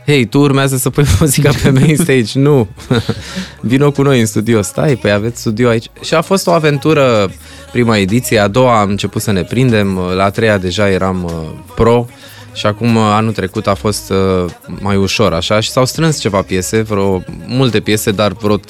Hei, 0.06 0.24
tu 0.24 0.40
urmează 0.40 0.76
să 0.76 0.90
pui 0.90 1.05
muzica 1.20 1.51
pe 1.62 1.70
main 1.70 1.97
stage? 1.97 2.39
Nu. 2.39 2.68
Vino 3.60 3.90
cu 3.90 4.02
noi 4.02 4.20
în 4.20 4.26
studio. 4.26 4.62
Stai, 4.62 4.97
păi 4.97 5.10
aveți 5.10 5.40
studio 5.40 5.68
aici. 5.68 5.86
Și 6.01 6.14
a 6.14 6.20
fost 6.20 6.47
o 6.47 6.51
aventură 6.51 7.31
prima 7.72 7.97
ediție, 7.97 8.39
a 8.39 8.48
doua 8.48 8.81
am 8.81 8.90
început 8.90 9.22
să 9.22 9.32
ne 9.32 9.43
prindem, 9.43 9.98
la 10.16 10.24
a 10.24 10.31
treia 10.31 10.59
deja 10.59 10.90
eram 10.90 11.24
uh, 11.24 11.32
pro 11.74 12.06
și 12.55 12.66
acum 12.66 12.97
uh, 12.97 13.02
anul 13.05 13.32
trecut 13.32 13.66
a 13.66 13.74
fost 13.74 14.10
uh, 14.10 14.51
mai 14.81 14.97
ușor 14.97 15.32
așa 15.32 15.60
și 15.60 15.70
s-au 15.70 15.85
strâns 15.85 16.18
ceva 16.18 16.43
piese, 16.43 16.82
vreo 16.82 17.22
multe 17.47 17.81
piese, 17.81 18.10
dar 18.10 18.32
vreo 18.32 18.59
30-40 18.59 18.62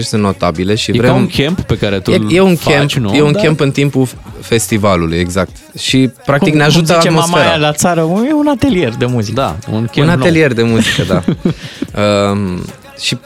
sunt 0.00 0.22
notabile 0.22 0.74
și 0.74 0.90
E 0.90 0.94
vrem... 0.98 1.10
ca 1.10 1.16
un 1.16 1.28
camp 1.36 1.60
pe 1.60 1.76
care 1.78 2.00
tu 2.00 2.10
E, 2.10 2.16
îl 2.16 2.32
e 2.32 2.40
un 2.40 2.56
faci, 2.56 2.74
camp, 2.74 2.90
nu? 2.92 3.14
e 3.14 3.22
un 3.22 3.32
Da. 3.32 3.40
camp 3.40 3.60
în 3.60 3.70
timpul 3.70 4.08
festivalului, 4.40 5.18
exact. 5.18 5.56
Și 5.78 6.10
practic 6.24 6.48
Cum- 6.48 6.58
ne 6.58 6.64
ajută 6.64 6.92
cum 6.92 7.00
zice 7.00 7.08
atmosfera. 7.08 7.36
mama 7.38 7.48
aia 7.50 7.58
la 7.58 7.72
țară, 7.72 8.00
e 8.28 8.32
un 8.32 8.46
atelier 8.46 8.94
de 8.94 9.06
muzică. 9.06 9.34
Da, 9.40 9.56
un 9.70 9.76
camp 9.84 9.96
Un 9.96 10.04
nou. 10.04 10.14
atelier 10.14 10.52
de 10.52 10.62
muzică, 10.62 11.02
da. 11.08 11.22
um, 12.30 12.64
și 13.00 13.18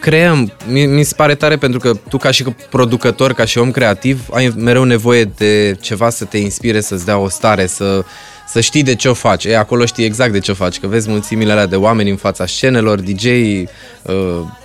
creăm, 0.00 0.52
mi, 0.68 0.84
mi 0.86 1.02
se 1.02 1.12
pare 1.16 1.34
tare 1.34 1.56
pentru 1.56 1.78
că 1.78 1.92
tu 2.08 2.16
ca 2.16 2.30
și 2.30 2.44
producător, 2.70 3.32
ca 3.32 3.44
și 3.44 3.58
om 3.58 3.70
creativ, 3.70 4.20
ai 4.32 4.52
mereu 4.56 4.84
nevoie 4.84 5.24
de 5.24 5.76
ceva 5.80 6.10
să 6.10 6.24
te 6.24 6.38
inspire, 6.38 6.80
să-ți 6.80 7.04
dea 7.04 7.18
o 7.18 7.28
stare, 7.28 7.66
să, 7.66 8.04
să 8.46 8.60
știi 8.60 8.82
de 8.82 8.94
ce 8.94 9.08
o 9.08 9.14
faci. 9.14 9.44
E, 9.44 9.56
acolo 9.56 9.84
știi 9.84 10.04
exact 10.04 10.32
de 10.32 10.38
ce 10.38 10.50
o 10.50 10.54
faci, 10.54 10.78
că 10.78 10.86
vezi 10.86 11.10
mulțimile 11.10 11.52
alea 11.52 11.66
de 11.66 11.76
oameni 11.76 12.10
în 12.10 12.16
fața 12.16 12.46
scenelor, 12.46 13.00
DJ, 13.00 13.24
uh, 13.24 13.64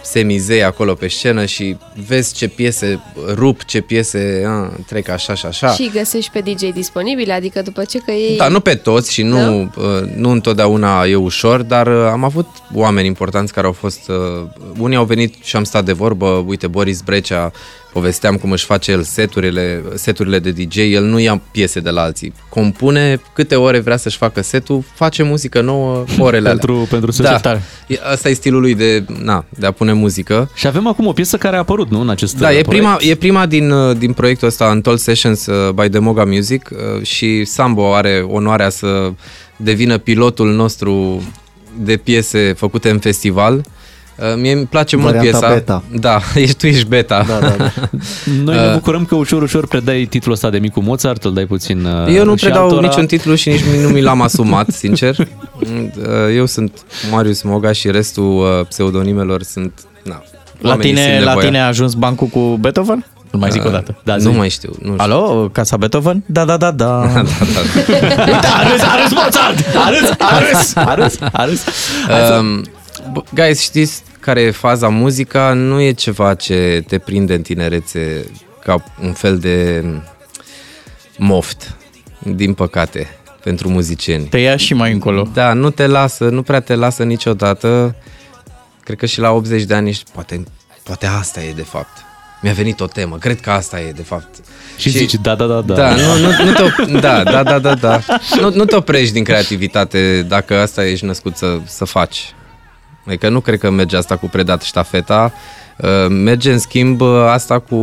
semizei 0.01 0.63
acolo 0.63 0.93
pe 0.93 1.07
scenă 1.07 1.45
și 1.45 1.77
vezi 2.07 2.33
ce 2.33 2.47
piese 2.47 2.99
rup, 3.33 3.63
ce 3.63 3.81
piese 3.81 4.43
uh, 4.45 4.77
trec 4.87 5.09
așa 5.09 5.33
și 5.33 5.45
așa. 5.45 5.71
Și 5.71 5.89
găsești 5.93 6.31
pe 6.31 6.39
DJ 6.39 6.69
disponibile, 6.73 7.33
adică 7.33 7.61
după 7.61 7.83
ce 7.83 7.97
că 7.97 8.11
ei... 8.11 8.37
Da, 8.37 8.47
nu 8.47 8.59
pe 8.59 8.75
toți 8.75 9.13
și 9.13 9.21
nu, 9.21 9.61
uh, 9.61 10.09
nu 10.15 10.29
întotdeauna 10.29 11.05
e 11.05 11.15
ușor, 11.15 11.61
dar 11.61 11.87
uh, 11.87 12.07
am 12.11 12.23
avut 12.23 12.47
oameni 12.73 13.07
importanți 13.07 13.53
care 13.53 13.67
au 13.67 13.73
fost... 13.73 14.07
uh, 14.07 14.15
Unii 14.77 14.97
au 14.97 15.05
venit 15.05 15.35
și 15.41 15.55
am 15.55 15.63
stat 15.63 15.85
de 15.85 15.91
vorbă, 15.91 16.43
uite, 16.47 16.67
Boris 16.67 17.01
Brecea, 17.01 17.51
povesteam 17.93 18.35
cum 18.35 18.51
își 18.51 18.65
face 18.65 18.91
el 18.91 19.03
seturile, 19.03 19.84
seturile 19.93 20.39
de 20.39 20.51
DJ, 20.51 20.77
el 20.77 21.03
nu 21.03 21.19
ia 21.19 21.41
piese 21.51 21.80
de 21.80 21.89
la 21.89 22.01
alții, 22.01 22.34
compune 22.49 23.22
câte 23.34 23.55
ore 23.55 23.80
vrea 23.80 23.97
să-și 23.97 24.18
facă 24.18 24.41
setul, 24.41 24.84
face 24.93 25.23
muzică 25.23 25.61
nouă 25.61 26.03
orele 26.19 26.49
Pentru- 26.49 26.72
alea. 26.73 26.85
pentru 26.89 27.07
da. 27.11 27.15
societate. 27.15 27.61
E- 27.88 27.99
Asta 28.11 28.30
e 28.30 28.34
stilul 28.34 28.61
lui 28.61 28.76
de, 28.76 29.05
na, 29.23 29.45
de 29.49 29.65
a 29.65 29.72
pune 29.72 29.93
muzică. 29.93 30.49
Și 30.55 30.68
avem 30.68 30.88
acum 30.88 31.07
o 31.07 31.11
piesă 31.13 31.38
care 31.38 31.55
a 31.55 31.59
apărut, 31.59 31.89
nu, 31.89 31.99
în 32.01 32.09
acest 32.09 32.38
Da, 32.38 32.47
uh, 32.49 32.57
e 32.57 32.61
proiect. 32.61 32.69
prima, 32.69 32.97
e 33.11 33.15
prima 33.15 33.45
din, 33.45 33.72
uh, 33.72 33.97
din 33.97 34.13
proiectul 34.13 34.47
ăsta, 34.47 34.65
Untold 34.65 34.99
Sessions 34.99 35.45
uh, 35.45 35.69
by 35.72 35.89
Demoga 35.89 36.23
Music 36.26 36.69
uh, 36.72 37.05
și 37.05 37.45
Sambo 37.45 37.93
are 37.95 38.26
onoarea 38.27 38.69
să 38.69 39.11
devină 39.55 39.97
pilotul 39.97 40.51
nostru 40.53 41.22
de 41.80 41.97
piese 41.97 42.53
făcute 42.57 42.89
în 42.89 42.99
festival. 42.99 43.65
Uh, 44.22 44.34
Mie 44.41 44.52
îmi 44.53 44.65
place 44.65 44.95
mult 44.95 45.14
Varianta 45.14 45.38
piesa. 45.39 45.53
beta. 45.53 45.84
Da, 45.99 46.19
ești, 46.41 46.56
tu 46.56 46.68
ești 46.68 46.85
beta. 46.88 47.23
Da, 47.27 47.39
da, 47.39 47.56
da. 47.57 47.72
Noi 48.43 48.56
ne 48.56 48.65
Uh, 48.68 48.73
bucurăm 48.73 49.06
că 49.06 49.15
ușor, 49.15 49.41
ușor 49.41 49.68
predai 49.68 50.06
titlul 50.10 50.34
ăsta 50.34 50.49
de 50.49 50.57
Micu 50.57 50.81
Mozart, 50.81 51.23
îl 51.23 51.34
dai 51.34 51.45
puțin 51.45 51.85
uh, 51.85 52.15
Eu 52.15 52.23
nu 52.26 52.35
și 52.35 52.43
predau 52.43 52.64
altora. 52.64 52.88
niciun 52.88 53.06
titlu 53.06 53.35
și 53.35 53.49
nici 53.49 53.60
nu 53.81 53.88
mi 53.89 54.02
l-am 54.02 54.22
asumat, 54.27 54.69
sincer. 54.69 55.15
Mm, 55.65 55.91
uh, 55.98 56.06
Eu 56.35 56.45
sunt 56.45 56.72
Marius 57.11 57.41
Moga 57.41 57.72
și 57.72 57.91
restul 57.91 58.23
uh, 58.60 58.65
pseudonimelor 58.68 59.41
sunt... 59.43 59.80
Na, 60.03 60.22
La 60.60 60.69
oamenii 60.69 60.93
tine, 60.93 61.06
simt 61.06 61.23
la 61.23 61.26
nevoia. 61.30 61.45
tine 61.48 61.61
a 61.61 61.68
ajuns 61.68 61.93
bancul 61.93 62.27
cu 62.27 62.39
Beethoven? 62.39 63.06
Îl 63.31 63.39
mai 63.39 63.52
zic 63.52 63.61
Uh, 63.61 63.68
o 63.68 63.72
dată. 63.72 63.98
Da, 64.03 64.15
nu 64.15 64.31
mai 64.31 64.49
știu. 64.49 64.69
Nu 64.81 64.91
știu. 64.91 64.95
Alo, 64.98 65.49
Casa 65.52 65.77
Beethoven? 65.77 66.23
Da, 66.26 66.45
da, 66.45 66.57
da, 66.57 66.72
da. 66.72 66.85
da, 67.14 67.14
da. 67.14 67.22
Uite, 68.31 68.48
a 68.48 68.69
râs, 68.72 68.81
a 68.81 68.95
râs 69.02 69.14
Mozart! 69.14 69.76
A 69.85 69.89
râs, 69.89 70.10
a 70.19 70.39
râs, 70.39 70.76
a 70.76 70.93
râs, 70.95 71.18
a 71.31 71.45
râs. 71.45 71.64
Um, 72.39 72.61
b- 73.14 73.34
guys, 73.34 73.61
știți 73.61 74.02
care 74.22 74.41
e 74.41 74.52
faza? 74.52 74.89
Muzica 74.89 75.53
nu 75.53 75.81
e 75.81 75.91
ceva 75.91 76.34
ce 76.34 76.84
te 76.88 76.98
prinde 76.98 77.34
în 77.34 77.41
tinerețe 77.41 78.26
ca 78.64 78.84
un 79.02 79.14
fel 79.14 79.38
de 79.38 79.85
moft, 81.18 81.76
din 82.19 82.53
păcate, 82.53 83.07
pentru 83.43 83.69
muzicieni. 83.69 84.26
Te 84.26 84.38
ia 84.38 84.57
și 84.57 84.73
mai 84.73 84.91
încolo. 84.91 85.27
Da, 85.34 85.53
nu 85.53 85.69
te 85.69 85.88
lasă, 85.88 86.23
nu 86.30 86.41
prea 86.41 86.60
te 86.60 86.76
lasă 86.76 87.03
niciodată. 87.03 87.95
Cred 88.84 88.98
că 88.98 89.06
și 89.06 89.19
la 89.19 89.31
80 89.31 89.64
de 89.64 89.73
ani 89.73 89.89
ești, 89.89 90.11
poate, 90.14 90.43
poate 90.84 91.06
asta 91.06 91.41
e 91.43 91.52
de 91.52 91.61
fapt. 91.61 91.98
Mi-a 92.41 92.53
venit 92.53 92.80
o 92.80 92.88
temă, 92.88 93.18
cred 93.18 93.39
că 93.39 93.52
asta 93.52 93.80
e 93.80 93.91
de 93.91 94.02
fapt. 94.02 94.35
Și, 94.77 94.89
și 94.89 94.98
zici, 94.98 95.14
da, 95.14 95.35
da, 95.35 95.45
da, 95.45 95.61
da. 95.61 95.73
Da, 95.73 95.95
nu, 95.95 96.18
nu, 96.18 96.30
nu 96.43 96.52
te, 96.52 96.99
da, 96.99 97.23
da, 97.23 97.43
da, 97.43 97.60
da, 97.60 97.76
da. 97.76 98.02
Nu, 98.39 98.49
nu 98.53 98.65
te 98.65 98.76
oprești 98.76 99.14
din 99.14 99.23
creativitate 99.23 100.26
dacă 100.27 100.57
asta 100.57 100.85
ești 100.85 101.06
născut 101.06 101.38
să, 101.38 101.57
să 101.65 101.85
faci. 101.85 102.34
Adică 103.07 103.30
nu 103.30 103.40
cred 103.40 103.60
că 103.60 103.69
merge 103.69 103.98
asta 103.98 104.15
cu 104.18 104.28
predat 104.28 104.61
ștafeta, 104.61 105.34
uh, 105.78 105.90
merge 106.10 106.52
în 106.52 106.60
schimb 106.60 107.02
uh, 107.02 107.26
asta 107.28 107.60
cu 107.60 107.76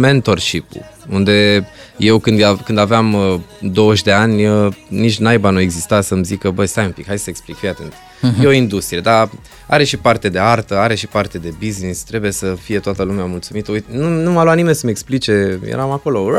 mentorship-ul, 0.00 0.84
unde 1.10 1.68
eu 1.96 2.18
când, 2.18 2.42
a- 2.42 2.56
când 2.64 2.78
aveam 2.78 3.14
uh, 3.14 3.40
20 3.60 4.02
de 4.02 4.12
ani, 4.12 4.46
uh, 4.46 4.72
nici 4.88 5.18
naiba 5.18 5.50
nu 5.50 5.60
exista 5.60 6.00
să-mi 6.00 6.24
zică, 6.24 6.50
băi, 6.50 6.66
stai 6.66 6.84
un 6.84 6.90
pic, 6.90 7.06
hai 7.06 7.18
să 7.18 7.30
explic, 7.30 7.56
fii 7.56 7.68
atent. 7.68 7.92
Mhm. 8.20 8.42
E 8.42 8.46
o 8.46 8.52
industrie, 8.52 9.00
dar 9.00 9.28
are 9.66 9.84
și 9.84 9.96
parte 9.96 10.28
de 10.28 10.38
artă, 10.38 10.76
are 10.78 10.94
și 10.94 11.06
parte 11.06 11.38
de 11.38 11.52
business, 11.64 12.02
trebuie 12.02 12.30
să 12.32 12.56
fie 12.62 12.78
toată 12.78 13.02
lumea 13.02 13.24
mulțumită. 13.24 13.70
Uite, 13.70 13.86
nu, 13.92 14.08
nu 14.08 14.30
m-a 14.32 14.42
luat 14.42 14.56
nimeni 14.56 14.74
să-mi 14.74 14.92
explice, 14.92 15.60
eram 15.70 15.90
acolo, 15.90 16.30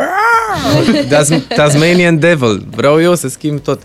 Tas- 1.09 1.47
Tasmanian 1.55 2.19
Devil, 2.19 2.65
vreau 2.75 3.01
eu 3.01 3.15
să 3.15 3.27
schimb 3.27 3.59
tot. 3.59 3.81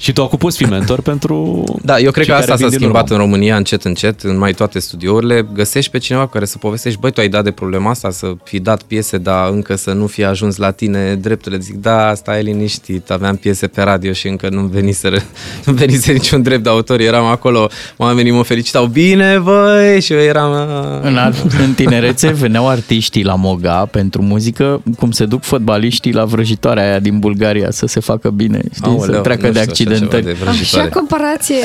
Și 0.00 0.12
tu 0.12 0.22
acum 0.22 0.38
poți 0.38 0.56
fi 0.56 0.64
mentor 0.64 1.00
pentru 1.00 1.64
Da, 1.82 1.98
eu 1.98 2.10
cred 2.10 2.24
cei 2.24 2.34
că 2.34 2.40
asta 2.40 2.46
care 2.54 2.62
s-a 2.62 2.68
vin 2.68 2.68
din 2.68 2.78
schimbat 2.78 3.02
urmă. 3.10 3.14
în 3.16 3.20
România 3.30 3.56
încet, 3.56 3.84
încet, 3.84 4.20
în 4.22 4.38
mai 4.38 4.52
toate 4.52 4.78
studiourile. 4.78 5.46
Găsești 5.54 5.90
pe 5.90 5.98
cineva 5.98 6.24
cu 6.24 6.30
care 6.30 6.44
să 6.44 6.58
povestești, 6.58 6.98
băi, 7.00 7.10
tu 7.12 7.20
ai 7.20 7.28
dat 7.28 7.44
de 7.44 7.50
problema 7.50 7.90
asta, 7.90 8.10
să 8.10 8.32
fi 8.44 8.58
dat 8.60 8.82
piese, 8.82 9.18
dar 9.18 9.50
încă 9.50 9.76
să 9.76 9.92
nu 9.92 10.06
fi 10.06 10.24
ajuns 10.24 10.56
la 10.56 10.70
tine 10.70 11.14
drepturile. 11.14 11.60
Zic, 11.60 11.74
da, 11.74 12.12
stai 12.14 12.42
liniștit, 12.42 13.10
aveam 13.10 13.36
piese 13.36 13.66
pe 13.66 13.82
radio 13.82 14.12
și 14.12 14.28
încă 14.28 14.48
nu 14.48 14.60
veniseră, 14.60 15.16
nu 15.66 15.72
venise 15.72 16.12
niciun 16.12 16.42
drept 16.42 16.62
de 16.62 16.68
autor. 16.68 17.00
Eram 17.00 17.24
acolo, 17.24 17.68
oamenii 17.96 18.32
mă 18.32 18.42
felicitau, 18.42 18.86
bine, 18.86 19.38
băi, 19.38 20.00
și 20.00 20.12
eu 20.12 20.18
eram... 20.20 20.52
"Ah." 20.52 21.00
În, 21.02 21.16
ar- 21.16 21.34
în 21.66 21.72
tinerețe 21.72 22.28
veneau 22.28 22.68
artiștii 22.68 23.24
la 23.24 23.34
Moga 23.34 23.88
pentru 23.90 24.22
muzică, 24.22 24.82
cum 24.98 25.10
se 25.10 25.24
duc 25.24 25.42
fotbaliștii 25.42 26.12
la 26.12 26.24
vrăjitoarea 26.24 26.82
aia 26.88 26.98
din 26.98 27.18
Bulgaria 27.18 27.70
să 27.70 27.86
se 27.86 28.00
facă 28.00 28.30
bine, 28.30 28.60
știi, 28.74 28.90
Aoleu, 28.90 29.14
să 29.14 29.20
treacă 29.20 29.46
nu 29.46 29.52
de 29.52 29.58
știu 29.60 29.72
așa 29.94 30.04
ceva 30.04 30.16
accidentări. 30.16 30.24
de 30.24 30.44
vrăjitoare. 30.44 30.86
Așa 30.86 30.94
comparație. 30.98 31.56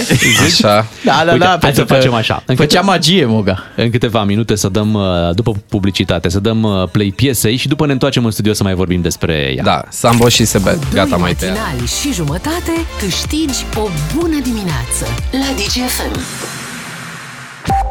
Așa. 0.46 0.86
Da, 1.04 1.22
da, 1.26 1.32
Uite, 1.32 1.38
da, 1.44 1.46
hai 1.50 1.58
pentru 1.58 1.82
să 1.82 1.88
că 1.88 1.94
facem 1.94 2.14
așa. 2.14 2.44
În 2.46 2.56
Făcea 2.56 2.80
câte- 2.80 2.92
magie, 2.92 3.26
Moga. 3.26 3.64
În 3.76 3.90
câteva 3.90 4.24
minute 4.24 4.56
să 4.56 4.70
dăm, 4.70 4.94
uh, 4.94 5.02
după 5.36 5.52
publicitate, 5.70 6.30
să 6.30 6.40
dăm 6.40 6.64
uh, 6.64 6.88
play 6.92 7.14
piesei 7.16 7.56
și 7.56 7.68
după 7.68 7.86
ne 7.86 7.92
întoarcem 7.92 8.26
în 8.26 8.32
studio 8.32 8.54
să 8.54 8.64
mai 8.64 8.74
vorbim 8.74 9.02
despre 9.02 9.54
ea. 9.56 9.64
Da, 9.64 9.82
Sambo 9.90 10.30
și 10.30 10.46
Sebe, 10.46 10.78
gata, 10.94 11.08
Doi 11.10 11.20
mai 11.20 11.34
tăiat. 11.36 11.56
matinali 11.58 11.88
și 12.02 12.14
jumătate 12.14 12.72
câștigi 13.00 13.66
o 13.76 13.88
bună 14.16 14.40
dimineață 14.44 15.06
la 15.32 15.54
DGFM. 15.56 16.20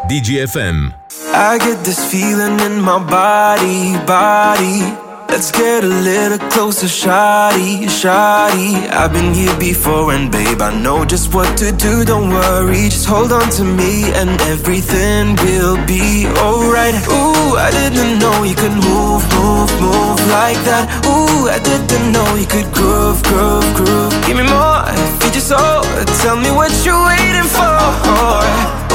DGFM. 0.08 0.94
I 1.34 1.58
get 1.64 1.82
this 1.82 1.98
feeling 2.10 2.60
in 2.60 2.80
my 2.80 2.98
body, 3.08 3.96
body. 4.04 4.92
Let's 5.28 5.50
get 5.50 5.84
a 5.84 5.88
little 5.88 6.38
closer, 6.50 6.88
shoddy, 6.88 7.88
shoddy. 7.88 8.88
I've 8.88 9.12
been 9.12 9.34
here 9.34 9.56
before, 9.58 10.12
and 10.12 10.30
babe, 10.30 10.60
I 10.60 10.72
know 10.74 11.04
just 11.04 11.34
what 11.34 11.56
to 11.58 11.72
do. 11.72 12.04
Don't 12.04 12.30
worry, 12.30 12.88
just 12.88 13.06
hold 13.06 13.32
on 13.32 13.48
to 13.58 13.64
me, 13.64 14.12
and 14.12 14.40
everything 14.42 15.36
will 15.36 15.76
be 15.86 16.26
alright. 16.38 16.94
Ooh, 17.08 17.56
I 17.56 17.70
didn't 17.70 18.18
know 18.18 18.42
you 18.44 18.54
could 18.54 18.76
move, 18.86 19.22
move, 19.34 19.72
move 19.80 20.20
like 20.30 20.60
that. 20.68 20.86
Ooh, 21.06 21.48
I 21.48 21.58
didn't 21.58 22.12
know 22.12 22.28
you 22.36 22.46
could 22.46 22.70
groove, 22.72 23.22
groove, 23.24 23.66
groove. 23.74 24.12
Give 24.26 24.36
me 24.36 24.44
more, 24.44 24.84
feed 25.18 25.34
your 25.34 25.46
soul. 25.52 25.82
Tell 26.22 26.36
me 26.36 26.50
what 26.50 26.70
you're 26.84 27.04
waiting 27.04 27.48
for. 27.50 27.74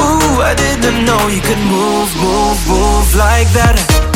Ooh, 0.00 0.40
I 0.40 0.54
didn't 0.56 1.04
know 1.04 1.28
you 1.28 1.42
could 1.42 1.62
move, 1.68 2.10
move, 2.16 2.58
move 2.66 3.08
like 3.16 3.48
that. 3.52 4.07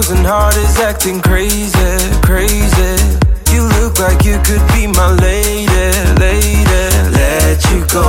Frozen 0.00 0.24
heart 0.24 0.56
is 0.56 0.78
acting 0.78 1.20
crazy, 1.20 1.90
crazy. 2.22 2.94
You 3.50 3.66
look 3.80 3.98
like 3.98 4.24
you 4.24 4.38
could 4.46 4.62
be 4.70 4.86
my 4.86 5.10
lady, 5.26 5.90
lady. 6.22 6.86
Let 7.18 7.58
you 7.70 7.82
go 7.90 8.06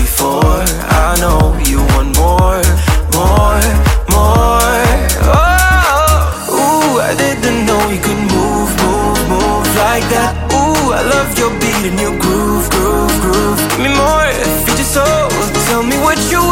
before 0.00 0.64
I 0.88 1.20
know 1.20 1.52
you 1.68 1.84
want 1.92 2.16
more, 2.16 2.64
more, 3.12 3.60
more. 4.08 4.80
Oh, 5.28 6.56
ooh, 6.56 7.04
I 7.08 7.12
didn't 7.18 7.66
know 7.68 7.82
you 7.92 8.00
could 8.00 8.22
move, 8.32 8.70
move, 8.80 9.20
move 9.28 9.68
like 9.84 10.08
that. 10.08 10.32
Ooh, 10.56 10.96
I 10.96 11.02
love 11.12 11.28
your 11.36 11.52
beat 11.60 11.92
and 11.92 12.00
your 12.00 12.16
groove, 12.24 12.70
groove, 12.70 13.16
groove. 13.20 13.60
Give 13.76 13.84
me 13.84 13.92
more, 13.92 14.32
feed 14.64 14.80
your 14.80 14.92
soul. 14.96 15.28
Tell 15.68 15.82
me 15.82 15.98
what 16.00 16.16
you're 16.32 16.47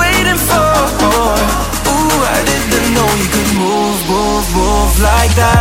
like 5.00 5.34
that. 5.36 5.55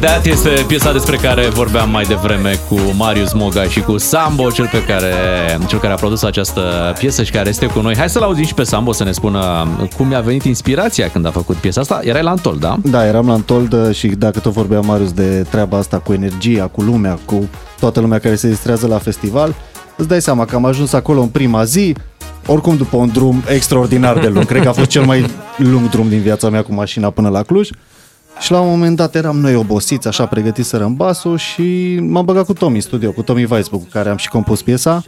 That 0.00 0.26
este 0.26 0.64
piesa 0.66 0.92
despre 0.92 1.16
care 1.16 1.48
vorbeam 1.48 1.90
mai 1.90 2.04
devreme 2.04 2.60
cu 2.68 2.78
Marius 2.96 3.32
Moga 3.32 3.64
și 3.64 3.80
cu 3.80 3.98
Sambo, 3.98 4.50
cel, 4.50 4.68
pe 4.72 4.84
care, 4.84 5.12
cel 5.66 5.78
care 5.78 5.92
a 5.92 5.96
produs 5.96 6.22
această 6.22 6.94
piesă 6.98 7.22
și 7.22 7.30
care 7.30 7.48
este 7.48 7.66
cu 7.66 7.80
noi. 7.80 7.96
Hai 7.96 8.08
să-l 8.08 8.22
auzim 8.22 8.44
și 8.44 8.54
pe 8.54 8.62
Sambo 8.62 8.92
să 8.92 9.04
ne 9.04 9.12
spună 9.12 9.68
cum 9.96 10.10
i-a 10.10 10.20
venit 10.20 10.44
inspirația 10.44 11.08
când 11.08 11.26
a 11.26 11.30
făcut 11.30 11.56
piesa 11.56 11.80
asta. 11.80 12.00
Erai 12.02 12.22
la 12.22 12.30
Antol, 12.30 12.56
da? 12.58 12.76
Da, 12.82 13.06
eram 13.06 13.26
la 13.26 13.32
Antold 13.32 13.92
și 13.92 14.06
dacă 14.06 14.38
tot 14.38 14.52
vorbea 14.52 14.80
Marius 14.80 15.12
de 15.12 15.46
treaba 15.50 15.78
asta 15.78 15.98
cu 15.98 16.12
energia, 16.12 16.66
cu 16.66 16.80
lumea, 16.82 17.18
cu 17.24 17.48
toată 17.80 18.00
lumea 18.00 18.18
care 18.18 18.34
se 18.34 18.48
distrează 18.48 18.86
la 18.86 18.98
festival, 18.98 19.54
îți 19.96 20.08
dai 20.08 20.22
seama 20.22 20.44
că 20.44 20.56
am 20.56 20.64
ajuns 20.64 20.92
acolo 20.92 21.20
în 21.20 21.28
prima 21.28 21.64
zi, 21.64 21.94
oricum 22.46 22.76
după 22.76 22.96
un 22.96 23.10
drum 23.12 23.42
extraordinar 23.48 24.18
de 24.18 24.28
lung. 24.28 24.44
Cred 24.50 24.62
că 24.62 24.68
a 24.68 24.72
fost 24.72 24.88
cel 24.88 25.04
mai 25.04 25.26
lung 25.56 25.88
drum 25.88 26.08
din 26.08 26.20
viața 26.20 26.48
mea 26.48 26.62
cu 26.62 26.74
mașina 26.74 27.10
până 27.10 27.28
la 27.28 27.42
Cluj. 27.42 27.68
Și 28.40 28.50
la 28.52 28.60
un 28.60 28.68
moment 28.68 28.96
dat 28.96 29.14
eram 29.14 29.38
noi 29.38 29.54
obosiți, 29.54 30.08
așa 30.08 30.26
pregătiseră 30.26 30.84
în 30.84 30.94
basul 30.94 31.36
și 31.36 31.98
m-am 32.02 32.24
băgat 32.24 32.44
cu 32.46 32.52
Tomi 32.52 32.74
în 32.74 32.80
studio, 32.80 33.10
cu 33.10 33.22
Tomi 33.22 33.46
Weisburg, 33.50 33.82
cu 33.82 33.88
care 33.92 34.08
am 34.08 34.16
și 34.16 34.28
compus 34.28 34.62
piesa 34.62 35.02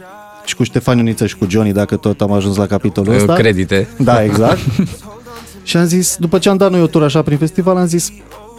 și 0.45 0.55
cu 0.55 0.63
Ștefan 0.63 0.97
Ioniță 0.97 1.25
și 1.25 1.37
cu 1.37 1.45
Johnny, 1.49 1.71
dacă 1.73 1.95
tot 1.95 2.21
am 2.21 2.31
ajuns 2.31 2.55
la 2.55 2.65
capitolul 2.65 3.13
ăsta. 3.15 3.33
Credite. 3.33 3.87
Da, 3.97 4.23
exact. 4.23 4.59
și 5.63 5.77
am 5.77 5.85
zis, 5.85 6.15
după 6.19 6.37
ce 6.37 6.49
am 6.49 6.57
dat 6.57 6.71
noi 6.71 6.81
o 6.81 6.87
tură 6.87 7.05
așa 7.05 7.21
prin 7.21 7.37
festival, 7.37 7.77
am 7.77 7.85
zis, 7.85 8.11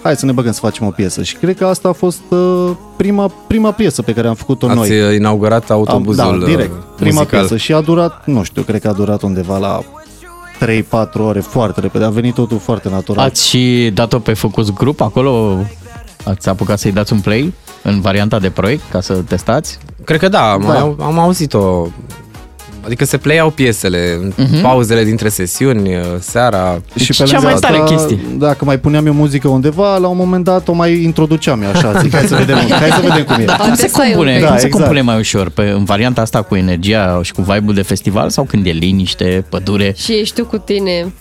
hai 0.02 0.16
să 0.16 0.26
ne 0.26 0.32
băgăm 0.32 0.52
să 0.52 0.60
facem 0.60 0.86
o 0.86 0.90
piesă. 0.90 1.22
Și 1.22 1.36
cred 1.36 1.56
că 1.56 1.66
asta 1.66 1.88
a 1.88 1.92
fost 1.92 2.20
uh, 2.28 2.70
prima, 2.96 3.32
prima 3.46 3.70
piesă 3.72 4.02
pe 4.02 4.12
care 4.12 4.28
am 4.28 4.34
făcut-o 4.34 4.66
Ați 4.66 4.76
noi. 4.76 5.00
uh, 5.00 5.14
inaugurat 5.14 5.70
autobuzul 5.70 6.24
Am, 6.24 6.38
da, 6.38 6.46
direct. 6.46 6.72
uh, 6.72 6.78
Prima 6.96 7.12
muzical. 7.14 7.38
piesă 7.38 7.56
și 7.56 7.72
a 7.72 7.80
durat, 7.80 8.26
nu 8.26 8.42
știu, 8.42 8.62
cred 8.62 8.80
că 8.80 8.88
a 8.88 8.92
durat 8.92 9.22
undeva 9.22 9.58
la 9.58 9.80
3-4 10.66 11.12
ore 11.18 11.40
foarte 11.40 11.80
repede. 11.80 12.04
A 12.04 12.10
venit 12.10 12.34
totul 12.34 12.58
foarte 12.58 12.88
natural. 12.88 13.24
Ați 13.24 13.46
și 13.48 13.90
dat-o 13.94 14.18
pe 14.18 14.32
Focus 14.34 14.70
Group 14.70 15.00
acolo? 15.00 15.56
Ați 16.24 16.48
apucat 16.48 16.78
să-i 16.78 16.92
dați 16.92 17.12
un 17.12 17.20
play 17.20 17.54
în 17.82 18.00
varianta 18.00 18.38
de 18.38 18.50
proiect 18.50 18.82
ca 18.90 19.00
să 19.00 19.14
testați? 19.14 19.78
Cred 20.04 20.18
că 20.20 20.28
da, 20.28 20.50
am, 20.52 20.62
Da. 20.66 20.80
am, 20.80 20.96
am 21.00 21.18
auzit-o. 21.18 21.86
Adică 22.84 23.04
se 23.04 23.16
playau 23.16 23.50
piesele, 23.50 24.32
Mhm. 24.36 24.60
pauzele 24.60 25.04
dintre 25.04 25.28
sesiuni, 25.28 25.94
uh, 25.96 26.00
seara. 26.20 26.80
Și 26.94 27.12
pe 27.22 27.30
lângă 27.32 27.46
asta, 27.48 27.86
Dacă 28.38 28.64
mai 28.64 28.78
puneam 28.78 29.06
eu 29.06 29.12
muzică 29.12 29.48
undeva, 29.48 29.96
la 29.96 30.08
un 30.08 30.16
moment 30.16 30.44
dat 30.44 30.68
o 30.68 30.72
mai 30.72 31.02
introduceam 31.02 31.62
eu 31.62 31.68
așa, 31.68 31.98
zic, 32.00 32.12
hai 32.14 32.26
să 32.26 32.34
vedem, 32.34 32.56
hai 32.80 32.90
să 32.90 33.00
vedem 33.00 33.24
cum 33.24 33.36
e. 33.40 33.44
Dar 33.44 33.56
cum 33.56 33.74
se 33.74 33.82
Testai 33.82 34.06
un 34.06 34.12
compune, 34.14 34.32
pic. 34.36 34.44
cum 34.44 34.52
Da, 34.54 34.58
se 34.58 34.66
exact. 34.66 34.82
compune 34.84 35.00
mai 35.00 35.18
ușor? 35.18 35.48
Pe, 35.48 35.62
în 35.62 35.84
varianta 35.84 36.20
asta 36.20 36.42
cu 36.42 36.54
energia 36.56 37.20
și 37.22 37.32
cu 37.32 37.40
vibe-ul 37.42 37.74
de 37.74 37.82
festival 37.82 38.30
sau 38.30 38.44
când 38.44 38.66
e 38.66 38.70
liniște, 38.70 39.44
pădure? 39.48 39.94
Și 39.96 40.12
ești 40.12 40.34
tu 40.40 40.44
cu 40.46 40.58
tine. 40.58 41.12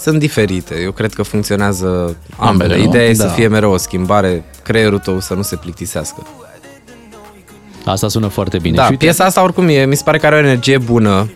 Sunt 0.00 0.18
diferite, 0.18 0.74
eu 0.82 0.90
cred 0.92 1.12
că 1.12 1.22
funcționează 1.22 1.86
ambele. 1.86 2.14
Ambele, 2.36 2.76
nu? 2.76 2.82
Ideea 2.88 3.04
e 3.08 3.14
să 3.14 3.22
Da. 3.22 3.28
fie 3.28 3.48
mereu 3.48 3.72
o 3.72 3.76
schimbare, 3.76 4.44
creierul 4.62 4.98
tău 4.98 5.20
să 5.20 5.34
nu 5.34 5.42
se 5.42 5.56
plictisească. 5.56 6.26
Asta 7.90 8.08
sună 8.08 8.26
foarte 8.26 8.58
bine. 8.58 8.76
Da, 8.76 8.82
Și 8.84 8.90
uite, 8.90 9.04
piesa 9.04 9.24
asta 9.24 9.42
oricum 9.42 9.68
e, 9.68 9.84
mi 9.84 9.96
se 9.96 10.02
pare 10.04 10.18
că 10.18 10.26
are 10.26 10.34
o 10.34 10.38
energie 10.38 10.78
bună 10.78 11.30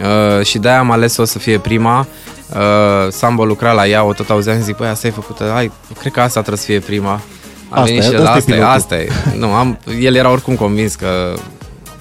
uh, 0.00 0.44
și 0.44 0.58
de-aia 0.58 0.78
am 0.78 0.90
ales-o 0.90 1.24
să 1.24 1.38
fie 1.38 1.58
prima. 1.58 2.06
Uh, 2.54 3.10
Sambo 3.10 3.44
lucra 3.44 3.72
la 3.72 3.86
ea, 3.86 4.04
o 4.04 4.12
tot 4.12 4.30
auzeam 4.30 4.56
și 4.56 4.62
zic, 4.62 4.76
băi, 4.76 4.88
asta 4.88 5.06
e 5.06 5.10
făcută, 5.10 5.50
hai, 5.52 5.72
cred 5.98 6.12
că 6.12 6.20
asta 6.20 6.40
trebuie 6.40 6.58
să 6.58 6.64
fie 6.64 6.78
prima. 6.78 7.10
A 7.10 7.20
Asta 7.68 7.84
venit 7.84 8.02
e, 8.02 8.04
și 8.04 8.12
el, 8.12 8.26
asta 8.26 8.32
e 8.32 8.36
asta, 8.36 8.52
e, 8.52 8.54
pilotul." 8.54 8.76
asta 8.76 8.96
e. 8.96 9.08
Nu, 9.38 9.52
am, 9.52 9.78
el 10.00 10.14
era 10.14 10.30
oricum 10.30 10.54
convins 10.54 10.94
că 10.94 11.34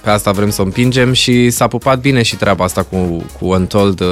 pe 0.01 0.09
asta 0.09 0.31
vrem 0.31 0.49
să 0.49 0.61
o 0.61 0.63
împingem 0.63 1.13
și 1.13 1.49
s-a 1.49 1.67
pupat 1.67 1.99
bine 1.99 2.21
și 2.21 2.35
treaba 2.35 2.63
asta 2.63 2.83
cu, 2.83 3.25
cu 3.39 3.45
Untold. 3.47 3.99
Uh, 3.99 4.07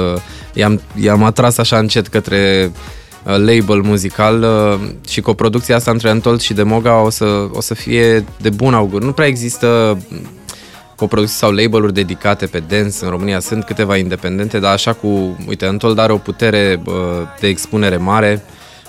i-am, 0.52 0.80
i-am 1.00 1.22
atras 1.22 1.58
așa 1.58 1.78
încet 1.78 2.08
către 2.08 2.70
uh, 2.74 2.80
label 3.22 3.80
muzical 3.80 4.42
uh, 4.42 4.88
și 5.08 5.20
coproducția 5.20 5.76
asta 5.76 5.90
între 5.90 6.10
Untold 6.10 6.40
și 6.40 6.52
Demoga 6.52 7.00
o 7.00 7.10
să, 7.10 7.48
o 7.52 7.60
să 7.60 7.74
fie 7.74 8.24
de 8.40 8.50
bun 8.50 8.74
augur. 8.74 9.02
Nu 9.02 9.12
prea 9.12 9.26
există 9.26 9.98
coproducții 10.96 11.36
sau 11.36 11.50
label-uri 11.50 11.94
dedicate 11.94 12.46
pe 12.46 12.62
dance 12.68 12.96
în 13.00 13.10
România. 13.10 13.40
Sunt 13.40 13.64
câteva 13.64 13.96
independente, 13.96 14.58
dar 14.58 14.72
așa 14.72 14.92
cu, 14.92 15.36
uite, 15.48 15.66
Untold 15.68 15.98
are 15.98 16.12
o 16.12 16.16
putere 16.16 16.82
uh, 16.84 16.94
de 17.40 17.46
expunere 17.46 17.96
mare. 17.96 18.42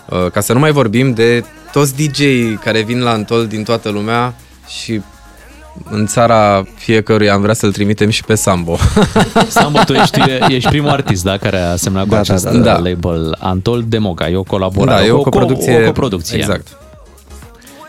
Uh, 0.10 0.32
ca 0.32 0.40
să 0.40 0.54
nu 0.54 0.60
mai 0.60 0.72
vorbim 0.72 1.14
de 1.14 1.44
toți 1.72 1.96
DJ 1.96 2.22
care 2.64 2.82
vin 2.82 3.02
la 3.02 3.14
Untold 3.14 3.50
din 3.50 3.64
toată 3.64 3.90
lumea 3.90 4.36
și 4.68 5.02
în 5.90 6.06
țara 6.06 6.64
fiecăruia 6.76 7.34
am 7.34 7.42
vrea 7.42 7.54
să-l 7.54 7.72
trimitem 7.72 8.10
și 8.10 8.24
pe 8.24 8.36
Sambo. 8.36 8.78
Sambo, 9.48 9.80
tu 9.86 9.94
ești, 9.94 10.20
ești 10.48 10.70
primul 10.70 10.90
artist 10.90 11.24
da, 11.24 11.38
care 11.38 11.60
a 11.60 11.76
semnat 11.76 12.04
cu 12.04 12.10
Da, 12.10 12.16
da, 12.16 12.22
acest 12.22 12.44
da, 12.44 12.58
da. 12.58 12.78
label 12.78 13.36
Antold 13.40 13.84
Demoga. 13.86 14.30
E 14.30 14.36
o 14.36 14.44
colaborare. 14.44 15.02
Da, 15.02 15.08
e 15.08 15.12
o 15.12 15.20
co- 15.20 15.24
coproducție. 15.24 15.82
O, 15.82 15.86
coproducție. 15.86 16.38
Exact. 16.38 16.68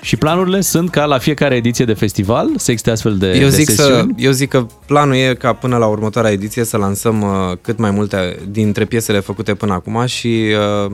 Și 0.01 0.17
planurile 0.17 0.61
sunt 0.61 0.91
ca 0.91 1.05
la 1.05 1.19
fiecare 1.19 1.55
ediție 1.55 1.85
de 1.85 1.93
festival 1.93 2.49
să 2.57 2.71
existe 2.71 2.91
astfel 2.91 3.17
de, 3.17 3.27
Eu 3.27 3.49
de 3.49 3.49
zic, 3.49 3.71
să, 3.71 3.83
sesiuni? 3.83 4.15
eu 4.17 4.31
zic 4.31 4.49
că 4.49 4.67
planul 4.87 5.15
e 5.15 5.35
ca 5.39 5.53
până 5.53 5.77
la 5.77 5.87
următoarea 5.87 6.31
ediție 6.31 6.65
să 6.65 6.77
lansăm 6.77 7.21
uh, 7.23 7.57
cât 7.61 7.79
mai 7.79 7.91
multe 7.91 8.39
dintre 8.51 8.85
piesele 8.85 9.21
făcute 9.21 9.55
până 9.55 9.73
acum 9.73 10.07
și 10.07 10.45
uh, 10.87 10.93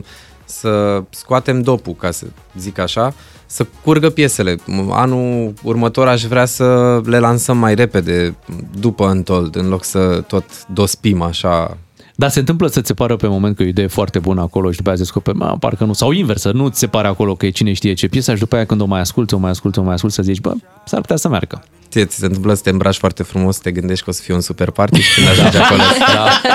să 0.49 1.03
scoatem 1.09 1.61
dopul, 1.61 1.93
ca 1.93 2.11
să 2.11 2.25
zic 2.57 2.77
așa, 2.77 3.13
să 3.45 3.65
curgă 3.83 4.09
piesele. 4.09 4.55
Anul 4.89 5.53
următor 5.63 6.07
aș 6.07 6.23
vrea 6.23 6.45
să 6.45 6.99
le 7.05 7.19
lansăm 7.19 7.57
mai 7.57 7.75
repede, 7.75 8.35
după 8.79 9.05
Untold, 9.05 9.55
în 9.55 9.69
loc 9.69 9.83
să 9.83 10.23
tot 10.27 10.67
dospim 10.67 11.21
așa. 11.21 11.77
Dar 12.19 12.29
se 12.29 12.39
întâmplă 12.39 12.67
să 12.67 12.81
ți 12.81 12.87
se 12.87 12.93
pară 12.93 13.15
pe 13.15 13.27
moment 13.27 13.55
că 13.55 13.63
e 13.63 13.65
o 13.65 13.69
idee 13.69 13.87
foarte 13.87 14.19
bună 14.19 14.41
acolo 14.41 14.71
și 14.71 14.77
după 14.77 14.89
aia 14.89 14.97
descoperi, 14.97 15.37
mă, 15.37 15.55
parcă 15.59 15.83
nu, 15.83 15.93
sau 15.93 16.11
invers, 16.11 16.41
să 16.41 16.51
nu 16.51 16.67
ți 16.67 16.79
se 16.79 16.87
pare 16.87 17.07
acolo 17.07 17.35
că 17.35 17.45
e 17.45 17.49
cine 17.49 17.73
știe 17.73 17.93
ce 17.93 18.07
piesă 18.07 18.33
și 18.33 18.39
după 18.39 18.55
aia 18.55 18.65
când 18.65 18.81
o 18.81 18.85
mai 18.85 18.99
asculti, 18.99 19.33
o 19.33 19.37
mai 19.37 19.49
asculti, 19.49 19.79
o 19.79 19.81
mai 19.81 19.93
asculti, 19.93 20.15
să 20.15 20.21
zici, 20.21 20.39
bă, 20.39 20.53
s-ar 20.85 21.01
putea 21.01 21.15
să 21.15 21.29
meargă. 21.29 21.63
Ție 21.89 22.05
ți 22.05 22.15
se 22.15 22.25
întâmplă 22.25 22.53
să 22.53 22.61
te 22.61 22.69
îmbraci 22.69 22.97
foarte 22.97 23.23
frumos, 23.23 23.55
să 23.55 23.61
te 23.63 23.71
gândești 23.71 24.03
că 24.03 24.09
o 24.09 24.13
să 24.13 24.21
fie 24.21 24.33
un 24.33 24.41
super 24.41 24.69
party 24.69 24.99
și 24.99 25.13
când 25.15 25.27
ajungi 25.27 25.57
acolo... 25.57 25.81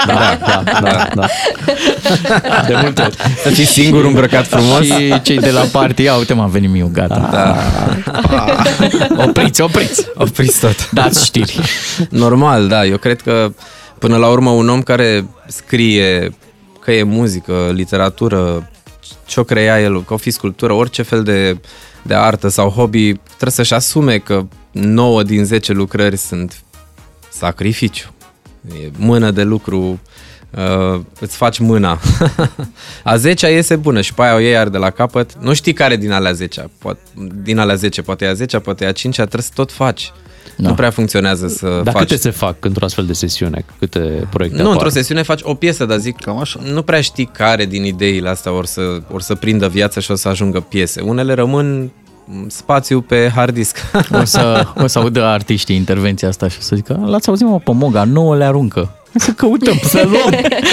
Da, 0.06 0.38
da, 0.46 0.62
da, 0.64 0.80
da, 0.80 1.08
da. 1.14 1.26
De 2.68 2.74
multe 2.82 3.02
ori. 3.02 3.16
Să 3.42 3.48
fii 3.48 3.64
singur 3.64 4.04
îmbrăcat 4.04 4.46
frumos. 4.46 4.84
Și 4.84 5.22
cei 5.22 5.38
de 5.38 5.50
la 5.50 5.60
party, 5.60 6.02
ia 6.02 6.14
uite 6.14 6.34
m-am 6.34 6.50
venit 6.50 6.70
miu, 6.70 6.90
gata. 6.92 7.28
Da. 7.32 7.56
Opriți, 9.26 9.60
opriți. 9.60 10.06
Opriți 10.14 10.60
tot. 10.60 10.90
Dați 10.90 11.24
știri. 11.24 11.60
Normal, 12.10 12.68
da. 12.68 12.84
Eu 12.84 12.96
cred 12.96 13.20
că 13.20 13.52
până 14.04 14.16
la 14.16 14.28
urmă 14.28 14.50
un 14.50 14.68
om 14.68 14.82
care 14.82 15.26
scrie 15.46 16.34
că 16.80 16.92
e 16.92 17.02
muzică, 17.02 17.70
literatură, 17.74 18.70
ce-o 19.26 19.44
crea 19.44 19.80
el, 19.80 20.04
că 20.04 20.12
o 20.12 20.16
fi 20.16 20.30
sculptură, 20.30 20.72
orice 20.72 21.02
fel 21.02 21.22
de, 21.22 21.60
de 22.02 22.14
artă 22.14 22.48
sau 22.48 22.68
hobby, 22.68 23.12
trebuie 23.14 23.50
să-și 23.50 23.74
asume 23.74 24.18
că 24.18 24.46
9 24.70 25.22
din 25.22 25.44
10 25.44 25.72
lucrări 25.72 26.16
sunt 26.16 26.62
sacrificiu. 27.30 28.08
E 28.82 28.90
mână 28.96 29.30
de 29.30 29.42
lucru, 29.42 30.00
uh, 30.50 31.00
îți 31.20 31.36
faci 31.36 31.58
mâna. 31.58 32.00
a 33.04 33.16
10 33.16 33.50
iese 33.50 33.76
bună 33.76 34.00
și 34.00 34.14
pe 34.14 34.22
aia 34.22 34.34
o 34.34 34.38
iei 34.38 34.50
iar 34.50 34.68
de 34.68 34.78
la 34.78 34.90
capăt. 34.90 35.34
Nu 35.40 35.54
știi 35.54 35.72
care 35.72 35.96
din 35.96 36.12
alea 36.12 36.32
10 36.32 36.70
poate, 36.78 37.00
din 37.42 37.58
alea 37.58 37.74
10, 37.74 38.02
poate 38.02 38.24
e 38.24 38.28
a 38.28 38.32
10 38.34 38.58
poate 38.58 38.84
e 38.84 38.88
a 38.88 38.92
5 38.92 39.14
trebuie 39.14 39.42
să 39.42 39.50
tot 39.54 39.72
faci. 39.72 40.12
Da. 40.56 40.68
Nu 40.68 40.74
prea 40.74 40.90
funcționează 40.90 41.48
să 41.48 41.80
Dar 41.84 41.92
faci... 41.92 42.02
câte 42.02 42.16
se 42.16 42.30
fac 42.30 42.64
într-o 42.64 42.84
astfel 42.84 43.06
de 43.06 43.12
sesiune? 43.12 43.64
Câte 43.78 44.26
proiecte 44.30 44.56
Nu, 44.58 44.62
apar? 44.68 44.72
într-o 44.82 44.98
sesiune 44.98 45.22
faci 45.22 45.40
o 45.42 45.54
piesă, 45.54 45.84
dar 45.84 45.98
zic, 45.98 46.20
Cam 46.20 46.38
așa. 46.38 46.60
nu 46.72 46.82
prea 46.82 47.00
știi 47.00 47.24
care 47.32 47.64
din 47.64 47.84
ideile 47.84 48.28
astea 48.28 48.52
or 48.52 48.66
să, 48.66 48.80
or 49.12 49.20
să 49.22 49.34
prindă 49.34 49.68
viață 49.68 50.00
și 50.00 50.10
o 50.10 50.14
să 50.14 50.28
ajungă 50.28 50.60
piese. 50.60 51.00
Unele 51.00 51.32
rămân 51.34 51.90
m, 52.24 52.48
spațiu 52.48 53.00
pe 53.00 53.32
hard 53.34 53.54
disk. 53.54 53.76
O 54.20 54.24
să, 54.24 54.66
o 54.82 54.86
să 54.86 54.98
audă 54.98 55.24
artiștii 55.24 55.76
intervenția 55.76 56.28
asta 56.28 56.48
și 56.48 56.56
o 56.58 56.62
să 56.62 56.76
zică, 56.76 57.02
l-ați 57.06 57.28
auzit 57.28 57.46
mă 57.46 57.58
pe 57.58 57.72
Moga, 57.72 58.04
nouă 58.04 58.36
le 58.36 58.44
aruncă. 58.44 58.96
Să 59.14 59.30
căutăm, 59.30 59.80
să 59.82 60.06
luăm, 60.12 60.30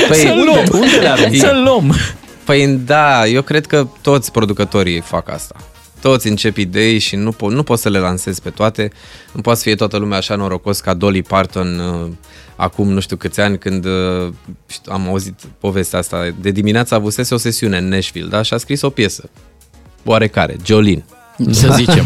Păi, 0.08 0.18
să 0.18 0.34
luăm, 0.45 0.58
unde- 0.58 0.78
unde 0.78 0.95
le 1.02 1.08
arunci? 1.08 1.38
Să 1.38 1.62
luăm. 1.64 1.95
Păi 2.44 2.68
da, 2.86 3.26
eu 3.28 3.41
cred 3.41 3.66
că 3.66 3.88
toți 4.02 4.32
producătorii 4.32 4.99
fac 5.02 5.30
asta. 5.32 5.56
Toți 6.02 6.28
încep 6.28 6.57
idei 6.57 6.98
și 6.98 7.15
nu, 7.15 7.34
po- 7.34 7.49
nu 7.49 7.64
poți 7.64 7.82
să 7.82 7.90
le 7.90 7.99
lansezi 7.99 8.41
pe 8.41 8.49
toate. 8.49 8.91
Nu 9.32 9.41
poate 9.41 9.60
să 9.60 9.65
fie 9.65 9.76
toată 9.76 9.98
lumea 9.98 10.18
așa 10.18 10.36
norocos 10.36 10.80
ca 10.80 10.94
Dolly 10.94 11.22
Parton 11.22 11.80
uh, 11.80 12.10
acum 12.56 12.91
nu 12.91 12.99
știu 12.99 13.15
câți 13.15 13.40
ani 13.40 13.57
când 13.57 13.86
uh, 13.86 14.34
știu, 14.68 14.91
am 14.91 15.07
auzit 15.07 15.40
povestea 15.60 15.99
asta. 15.99 16.34
De 16.41 16.52
dimineață 16.52 16.95
avusese 16.95 17.34
o 17.34 17.38
sesiune 17.38 17.78
în 17.78 17.88
Nashville 17.88 18.28
da? 18.28 18.41
și 18.41 18.53
a 18.53 18.57
scris 18.57 18.82
o 18.82 18.90
piesă. 18.90 19.30
Oarecare, 20.03 20.56
Jolene. 20.65 21.06
Să 21.49 21.68
zicem. 21.76 22.03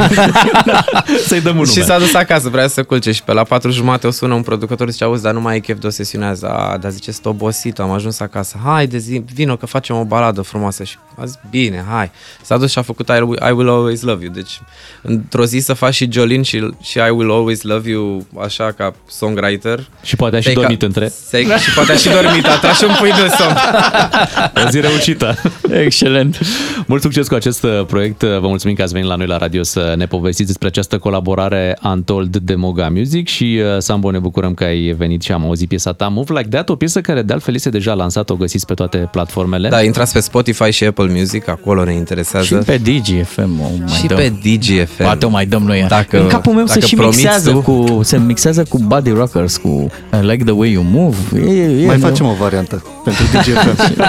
Să-i 1.28 1.42
dăm 1.42 1.58
un 1.58 1.66
Și 1.66 1.78
nume. 1.80 1.90
s-a 1.92 1.98
dus 2.00 2.14
acasă, 2.14 2.50
vrea 2.50 2.68
să 2.68 2.84
culce 2.84 3.12
și 3.12 3.24
pe 3.24 3.34
la 3.34 3.44
patru 3.44 3.72
jumate 3.72 4.08
o 4.08 4.12
sună 4.12 4.34
un 4.34 4.42
producător 4.42 4.86
și 4.88 4.92
zice, 4.94 5.04
auzi, 5.04 5.22
dar 5.24 5.34
nu 5.34 5.42
mai 5.42 5.54
ai 5.54 5.60
chef 5.62 5.80
de 5.80 5.88
o 5.88 5.90
sesiune 5.90 6.26
azi. 6.26 6.46
A, 6.46 6.78
dar 6.82 6.92
zice, 6.92 7.12
sunt 7.12 7.26
obosit, 7.26 7.80
am 7.80 7.92
ajuns 7.92 8.20
acasă. 8.20 8.58
Haide, 8.64 8.98
zi, 8.98 9.24
vino 9.34 9.56
că 9.56 9.66
facem 9.66 9.96
o 9.96 10.04
baladă 10.04 10.42
frumoasă. 10.42 10.84
Și 10.84 10.96
a 11.22 11.26
zis, 11.26 11.40
bine, 11.50 11.86
hai. 11.90 12.12
S-a 12.42 12.58
dus 12.58 12.72
și 12.72 12.80
a 12.80 12.82
făcut 12.82 13.08
I 13.08 13.12
Will, 13.22 13.40
I 13.50 13.52
will 13.52 13.70
Always 13.70 14.02
Love 14.02 14.24
You. 14.24 14.34
Deci, 14.34 14.62
într-o 15.02 15.46
zi 15.46 15.60
să 15.60 15.74
faci 15.74 15.94
și 15.94 16.08
Jolin 16.12 16.42
și, 16.44 16.70
și 16.82 16.98
I 16.98 17.10
Will 17.10 17.32
Always 17.32 17.62
Love 17.62 17.90
You 17.90 18.26
așa 18.44 18.72
ca 18.78 18.94
songwriter. 19.10 19.88
Și 20.04 20.16
poate 20.16 20.36
a 20.36 20.40
și 20.40 20.44
Te-ai 20.44 20.56
dormit 20.56 20.80
ca- 20.80 20.86
între. 20.86 21.12
Se- 21.28 21.42
Și 21.60 21.74
poate 21.76 21.92
a 21.92 21.96
și 21.96 22.10
dormit, 22.10 22.46
a 22.46 22.58
tras 22.58 22.78
și 22.78 22.84
un 22.84 22.96
pui 23.00 23.10
de 23.12 23.28
somn. 23.38 23.56
O 24.66 24.70
zi 24.70 24.80
reușită. 24.80 25.36
Excelent. 25.72 26.40
Mult 26.86 27.02
succes 27.02 27.28
cu 27.28 27.34
acest 27.36 27.64
uh, 27.64 27.86
proiect. 27.88 28.22
Vă 28.24 28.48
mulțumim 28.48 28.76
că 28.76 28.82
ați 28.82 28.94
venit 28.94 29.08
la 29.08 29.16
noi 29.16 29.25
la 29.26 29.38
radio 29.38 29.64
să 29.64 29.94
ne 29.98 30.06
povestiți 30.06 30.48
despre 30.48 30.68
această 30.68 30.98
colaborare 30.98 31.78
Untold 31.84 32.38
de 32.38 32.56
Moga 32.56 32.90
Music 32.96 33.28
și 33.28 33.60
uh, 33.62 33.78
Sambo, 33.82 34.12
ne 34.12 34.20
bucurăm 34.20 34.54
că 34.54 34.64
ai 34.64 34.94
venit 34.98 35.22
și 35.22 35.32
am 35.32 35.44
auzit 35.46 35.68
piesa 35.68 35.92
ta 35.94 36.08
Move 36.08 36.34
Like 36.34 36.50
That, 36.50 36.70
o 36.70 36.76
piesă 36.76 37.02
care 37.02 37.22
de 37.22 37.34
altfel 37.34 37.54
este 37.54 37.70
deja 37.70 37.94
lansată, 37.94 38.34
o 38.34 38.36
găsiți 38.36 38.66
pe 38.66 38.74
toate 38.74 38.98
platformele. 39.12 39.70
Da, 39.70 39.82
intrați 39.84 40.14
pe 40.14 40.20
Spotify 40.20 40.72
și 40.72 40.84
Apple 40.84 41.12
Music, 41.16 41.48
acolo 41.48 41.84
ne 41.84 41.94
interesează. 41.94 42.46
Și 42.46 42.54
pe 42.54 42.78
DGFM 42.78 43.60
o 43.60 43.70
mai 43.80 43.96
Și 43.98 44.06
dăm. 44.08 44.18
pe 44.18 44.34
DGFM. 44.44 45.04
Poate 45.04 45.26
o 45.26 45.30
mai 45.30 45.46
dăm 45.46 45.64
noi. 45.64 45.86
Dacă- 45.88 46.22
în 46.22 46.28
capul 46.28 46.54
meu 46.54 46.66
se 46.66 46.74
dacă 46.74 46.86
și 46.86 46.96
promiți 46.96 47.18
mixează 47.18 47.52
tu. 47.52 47.60
cu, 47.62 48.00
se 48.04 48.18
mixează 48.18 48.64
cu 48.70 48.78
Body 48.78 49.10
Rockers, 49.10 49.58
cu 49.58 49.88
I 50.22 50.26
Like 50.26 50.44
The 50.44 50.54
Way 50.54 50.72
You 50.72 50.86
Move. 50.92 51.16
E, 51.36 51.62
e, 51.82 51.86
Mai 51.86 51.98
nu? 51.98 52.08
facem 52.08 52.26
o 52.26 52.34
variantă 52.40 52.84
pentru 53.04 53.24
DGFM. 53.24 54.04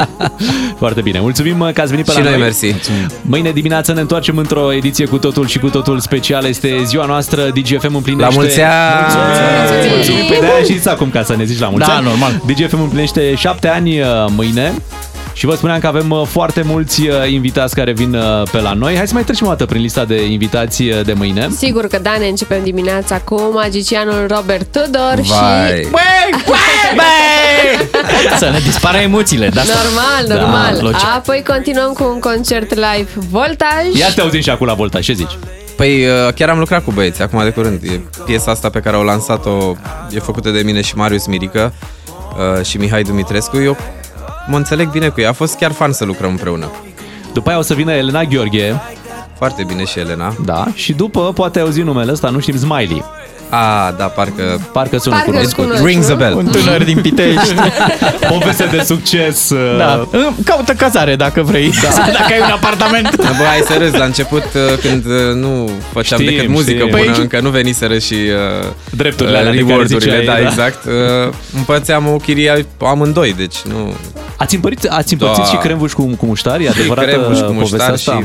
Foarte 0.78 1.00
bine. 1.00 1.20
Mulțumim 1.20 1.60
uh, 1.60 1.70
că 1.72 1.80
ați 1.80 1.90
venit 1.90 2.04
pe 2.04 2.10
Și 2.10 2.16
la 2.16 2.22
noi 2.22 2.32
noi. 2.32 2.40
mersi. 2.40 2.74
Mâine 3.22 3.50
dimineață 3.50 3.92
ne 3.92 4.00
întoarcem 4.00 4.38
într-o 4.50 4.72
ediție 4.72 5.06
cu 5.06 5.18
totul 5.18 5.46
și 5.46 5.58
cu 5.58 5.68
totul 5.68 6.00
special. 6.00 6.44
Este 6.44 6.82
ziua 6.84 7.04
noastră, 7.06 7.42
DGFM 7.42 7.94
împlinește... 7.94 8.28
La 8.34 8.40
mulți 8.40 8.60
ani! 8.60 9.00
Mulțumim! 9.00 9.94
Mulțumim! 9.94 10.26
Păi 10.28 10.38
de-aia 10.40 10.62
și 10.64 10.88
acum 10.88 11.10
ca 11.10 11.22
să 11.22 11.36
ne 11.36 11.44
zici 11.44 11.58
la 11.58 11.68
mulți 11.68 11.86
Da, 11.88 11.94
ani. 11.94 12.04
normal. 12.04 12.42
DGFM 12.46 12.80
împlinește 12.80 13.34
șapte 13.34 13.68
ani 13.68 14.00
uh, 14.00 14.06
mâine. 14.36 14.72
Și 15.32 15.46
vă 15.46 15.54
spuneam 15.54 15.78
că 15.80 15.86
avem 15.86 16.10
uh, 16.10 16.22
foarte 16.26 16.62
mulți 16.62 17.00
uh, 17.08 17.30
invitați 17.30 17.74
care 17.74 17.92
vin 17.92 18.14
uh, 18.14 18.42
pe 18.52 18.60
la 18.60 18.72
noi. 18.72 18.96
Hai 18.96 19.06
să 19.08 19.14
mai 19.14 19.24
trecem 19.24 19.46
o 19.46 19.50
dată 19.50 19.66
prin 19.66 19.80
lista 19.82 20.04
de 20.04 20.24
invitați 20.26 20.82
uh, 20.82 21.00
de 21.04 21.12
mâine. 21.12 21.48
Sigur 21.56 21.86
că 21.86 21.98
da, 22.02 22.16
ne 22.18 22.26
începem 22.26 22.62
dimineața 22.62 23.18
cu 23.20 23.50
magicianul 23.54 24.26
Robert 24.36 24.72
Tudor 24.72 25.14
Vai. 25.14 25.82
și... 25.82 25.88
Să 28.38 28.50
ne 28.52 28.58
dispară 28.58 28.96
emoțiile. 28.96 29.48
De 29.48 29.60
asta. 29.60 29.72
Normal, 29.84 30.26
Da, 30.28 30.34
normal. 30.34 30.78
logic. 30.82 31.06
Apoi 31.16 31.42
continuăm 31.46 31.92
cu 31.92 32.04
un 32.14 32.18
concert 32.20 32.74
live 32.74 33.08
Voltaj. 33.30 33.84
Ia 33.94 34.08
te 34.14 34.20
auzim 34.20 34.40
și 34.40 34.50
acum 34.50 34.66
la 34.66 34.74
Volta, 34.74 35.00
ce 35.00 35.12
zici? 35.12 35.38
Păi 35.76 36.06
uh, 36.06 36.32
chiar 36.34 36.48
am 36.48 36.58
lucrat 36.58 36.84
cu 36.84 36.90
băieți 36.90 37.22
acum 37.22 37.42
de 37.42 37.50
curând. 37.50 37.80
E 37.82 38.00
piesa 38.24 38.50
asta 38.50 38.68
pe 38.70 38.80
care 38.80 38.96
au 38.96 39.02
lansat-o 39.02 39.74
e 40.10 40.18
făcută 40.18 40.50
de 40.50 40.60
mine 40.64 40.80
și 40.80 40.96
Marius 40.96 41.26
Mirică 41.26 41.72
uh, 42.58 42.64
și 42.64 42.76
Mihai 42.76 43.02
Dumitrescu. 43.02 43.58
Eu 43.60 43.76
mă 44.50 44.56
înțeleg 44.56 44.90
bine 44.90 45.08
cu 45.08 45.20
ei. 45.20 45.26
A 45.26 45.32
fost 45.32 45.56
chiar 45.56 45.72
fan 45.72 45.92
să 45.92 46.04
lucrăm 46.04 46.30
împreună. 46.30 46.70
După 47.32 47.48
aia 47.48 47.58
o 47.58 47.62
să 47.62 47.74
vină 47.74 47.92
Elena 47.92 48.24
Gheorghe. 48.24 48.80
Foarte 49.36 49.64
bine 49.66 49.84
și 49.84 49.98
Elena. 49.98 50.34
Da, 50.44 50.66
și 50.74 50.92
după 50.92 51.20
poate 51.20 51.60
auzi 51.60 51.82
numele 51.82 52.12
ăsta, 52.12 52.28
nu 52.28 52.40
știm, 52.40 52.56
Smiley. 52.56 53.04
A, 53.50 53.94
da, 53.98 54.04
parcă... 54.04 54.68
Parcă 54.72 54.98
sună 54.98 55.14
Parcă 55.14 55.30
cunoscut. 55.30 55.64
cunoști, 55.64 55.84
Rings 55.86 56.06
nu? 56.06 56.12
a 56.12 56.16
bell. 56.16 56.36
Un 56.36 56.46
tânăr 56.46 56.84
din 56.84 57.00
Pitești. 57.00 57.54
Poveste 58.32 58.64
de 58.64 58.82
succes. 58.82 59.50
uh, 59.50 59.76
da. 59.78 60.08
Caută 60.44 60.72
cazare 60.72 61.16
dacă 61.16 61.42
vrei. 61.42 61.70
Da. 61.82 61.88
dacă 62.18 62.32
ai 62.32 62.40
un 62.40 62.50
apartament. 62.50 63.16
Bă, 63.38 63.44
hai 63.44 63.62
să 63.66 63.76
râzi, 63.78 63.96
la 63.98 64.04
început 64.04 64.42
uh, 64.54 64.78
când 64.80 65.04
uh, 65.06 65.34
nu 65.34 65.70
făceam 65.92 66.20
Știm, 66.20 66.34
decât 66.34 66.48
muzică 66.48 66.78
știm. 66.78 66.88
până 66.88 67.10
Păi, 67.12 67.20
încă 67.20 67.40
nu 67.40 67.50
veniseră 67.50 67.98
și 67.98 68.14
uh, 68.14 68.68
Drepturile 68.90 69.34
uh, 69.34 69.40
alea 69.40 69.52
de 69.52 69.58
care 69.58 69.68
reward-urile, 69.70 70.16
ziceai, 70.18 70.24
da, 70.24 70.42
da. 70.42 70.48
exact. 70.48 70.84
Uh, 70.84 71.32
împărțeam 71.56 72.06
o 72.06 72.16
chirie 72.16 72.66
amândoi, 72.78 73.34
deci 73.36 73.56
nu... 73.68 73.94
Ați 74.40 74.54
împărțit, 74.54 74.90
ați 74.90 75.12
împărțit 75.12 75.42
Da. 75.44 75.50
și 75.50 75.56
crembuș 75.56 75.92
cu, 75.92 76.02
cu 76.16 76.26
muștar? 76.26 76.60
E 76.60 76.68
adevărat 76.68 77.04
și 77.04 77.10
crembuș 77.10 77.38
cu 77.38 77.44
povestea 77.52 77.60
muștar 77.78 77.90
asta? 77.90 78.12
și 78.12 78.24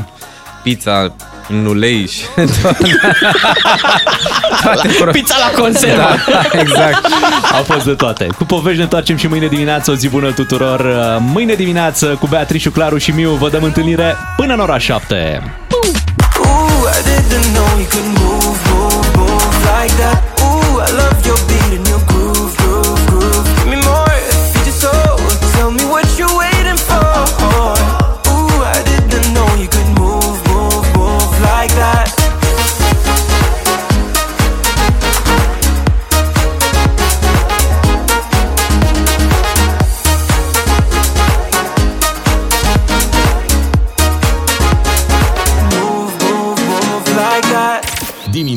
pizza 0.64 1.14
în 1.50 1.66
ulei 1.66 2.08
și 2.08 2.22
toate 4.64 4.88
pro- 5.00 5.12
Pizza 5.12 5.36
la 5.52 5.62
conservă. 5.62 6.02
Da, 6.32 6.60
exact. 6.60 7.08
Au 7.56 7.64
fost 7.64 7.86
de 7.86 7.92
toate. 7.94 8.28
Cu 8.38 8.44
povești 8.46 8.78
ne 8.78 8.84
întoarcem 8.84 9.18
și 9.18 9.28
mâine 9.28 9.48
dimineață. 9.48 9.92
O 9.92 9.96
zi 9.96 10.08
bună 10.10 10.32
tuturor. 10.32 10.80
Uh, 10.80 11.18
Mâine 11.34 11.54
dimineață 11.54 12.06
cu 12.06 12.28
Beatrice, 12.28 12.70
Claru 12.70 12.98
și 12.98 13.12
Miu 13.12 13.30
vă 13.30 13.50
dăm 13.50 13.64
întâlnire 13.64 14.16
până 14.38 14.54
în 14.54 14.60
ora 14.60 14.78
7. 14.78 15.42
Ooh, 16.38 16.70
I 17.00 17.10
didn't 17.10 17.54
know 17.54 17.66
you 17.78 17.88
could 17.90 18.20
move, 18.20 18.58
move, 18.70 19.08
move 19.16 19.56
like 19.82 19.94
that. 19.94 20.35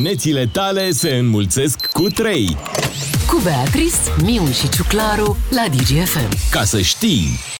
Diminețile 0.09 0.47
tale 0.47 0.91
se 0.91 1.09
înmulțesc 1.09 1.87
cu 1.87 2.09
3. 2.09 2.57
Cu 3.27 3.41
Beatrice, 3.43 3.97
Miu 4.23 4.51
și 4.51 4.69
Ciuclaru 4.69 5.37
la 5.51 5.65
DGFM. 5.71 6.29
Ca 6.51 6.65
să 6.65 6.81
știi! 6.81 7.57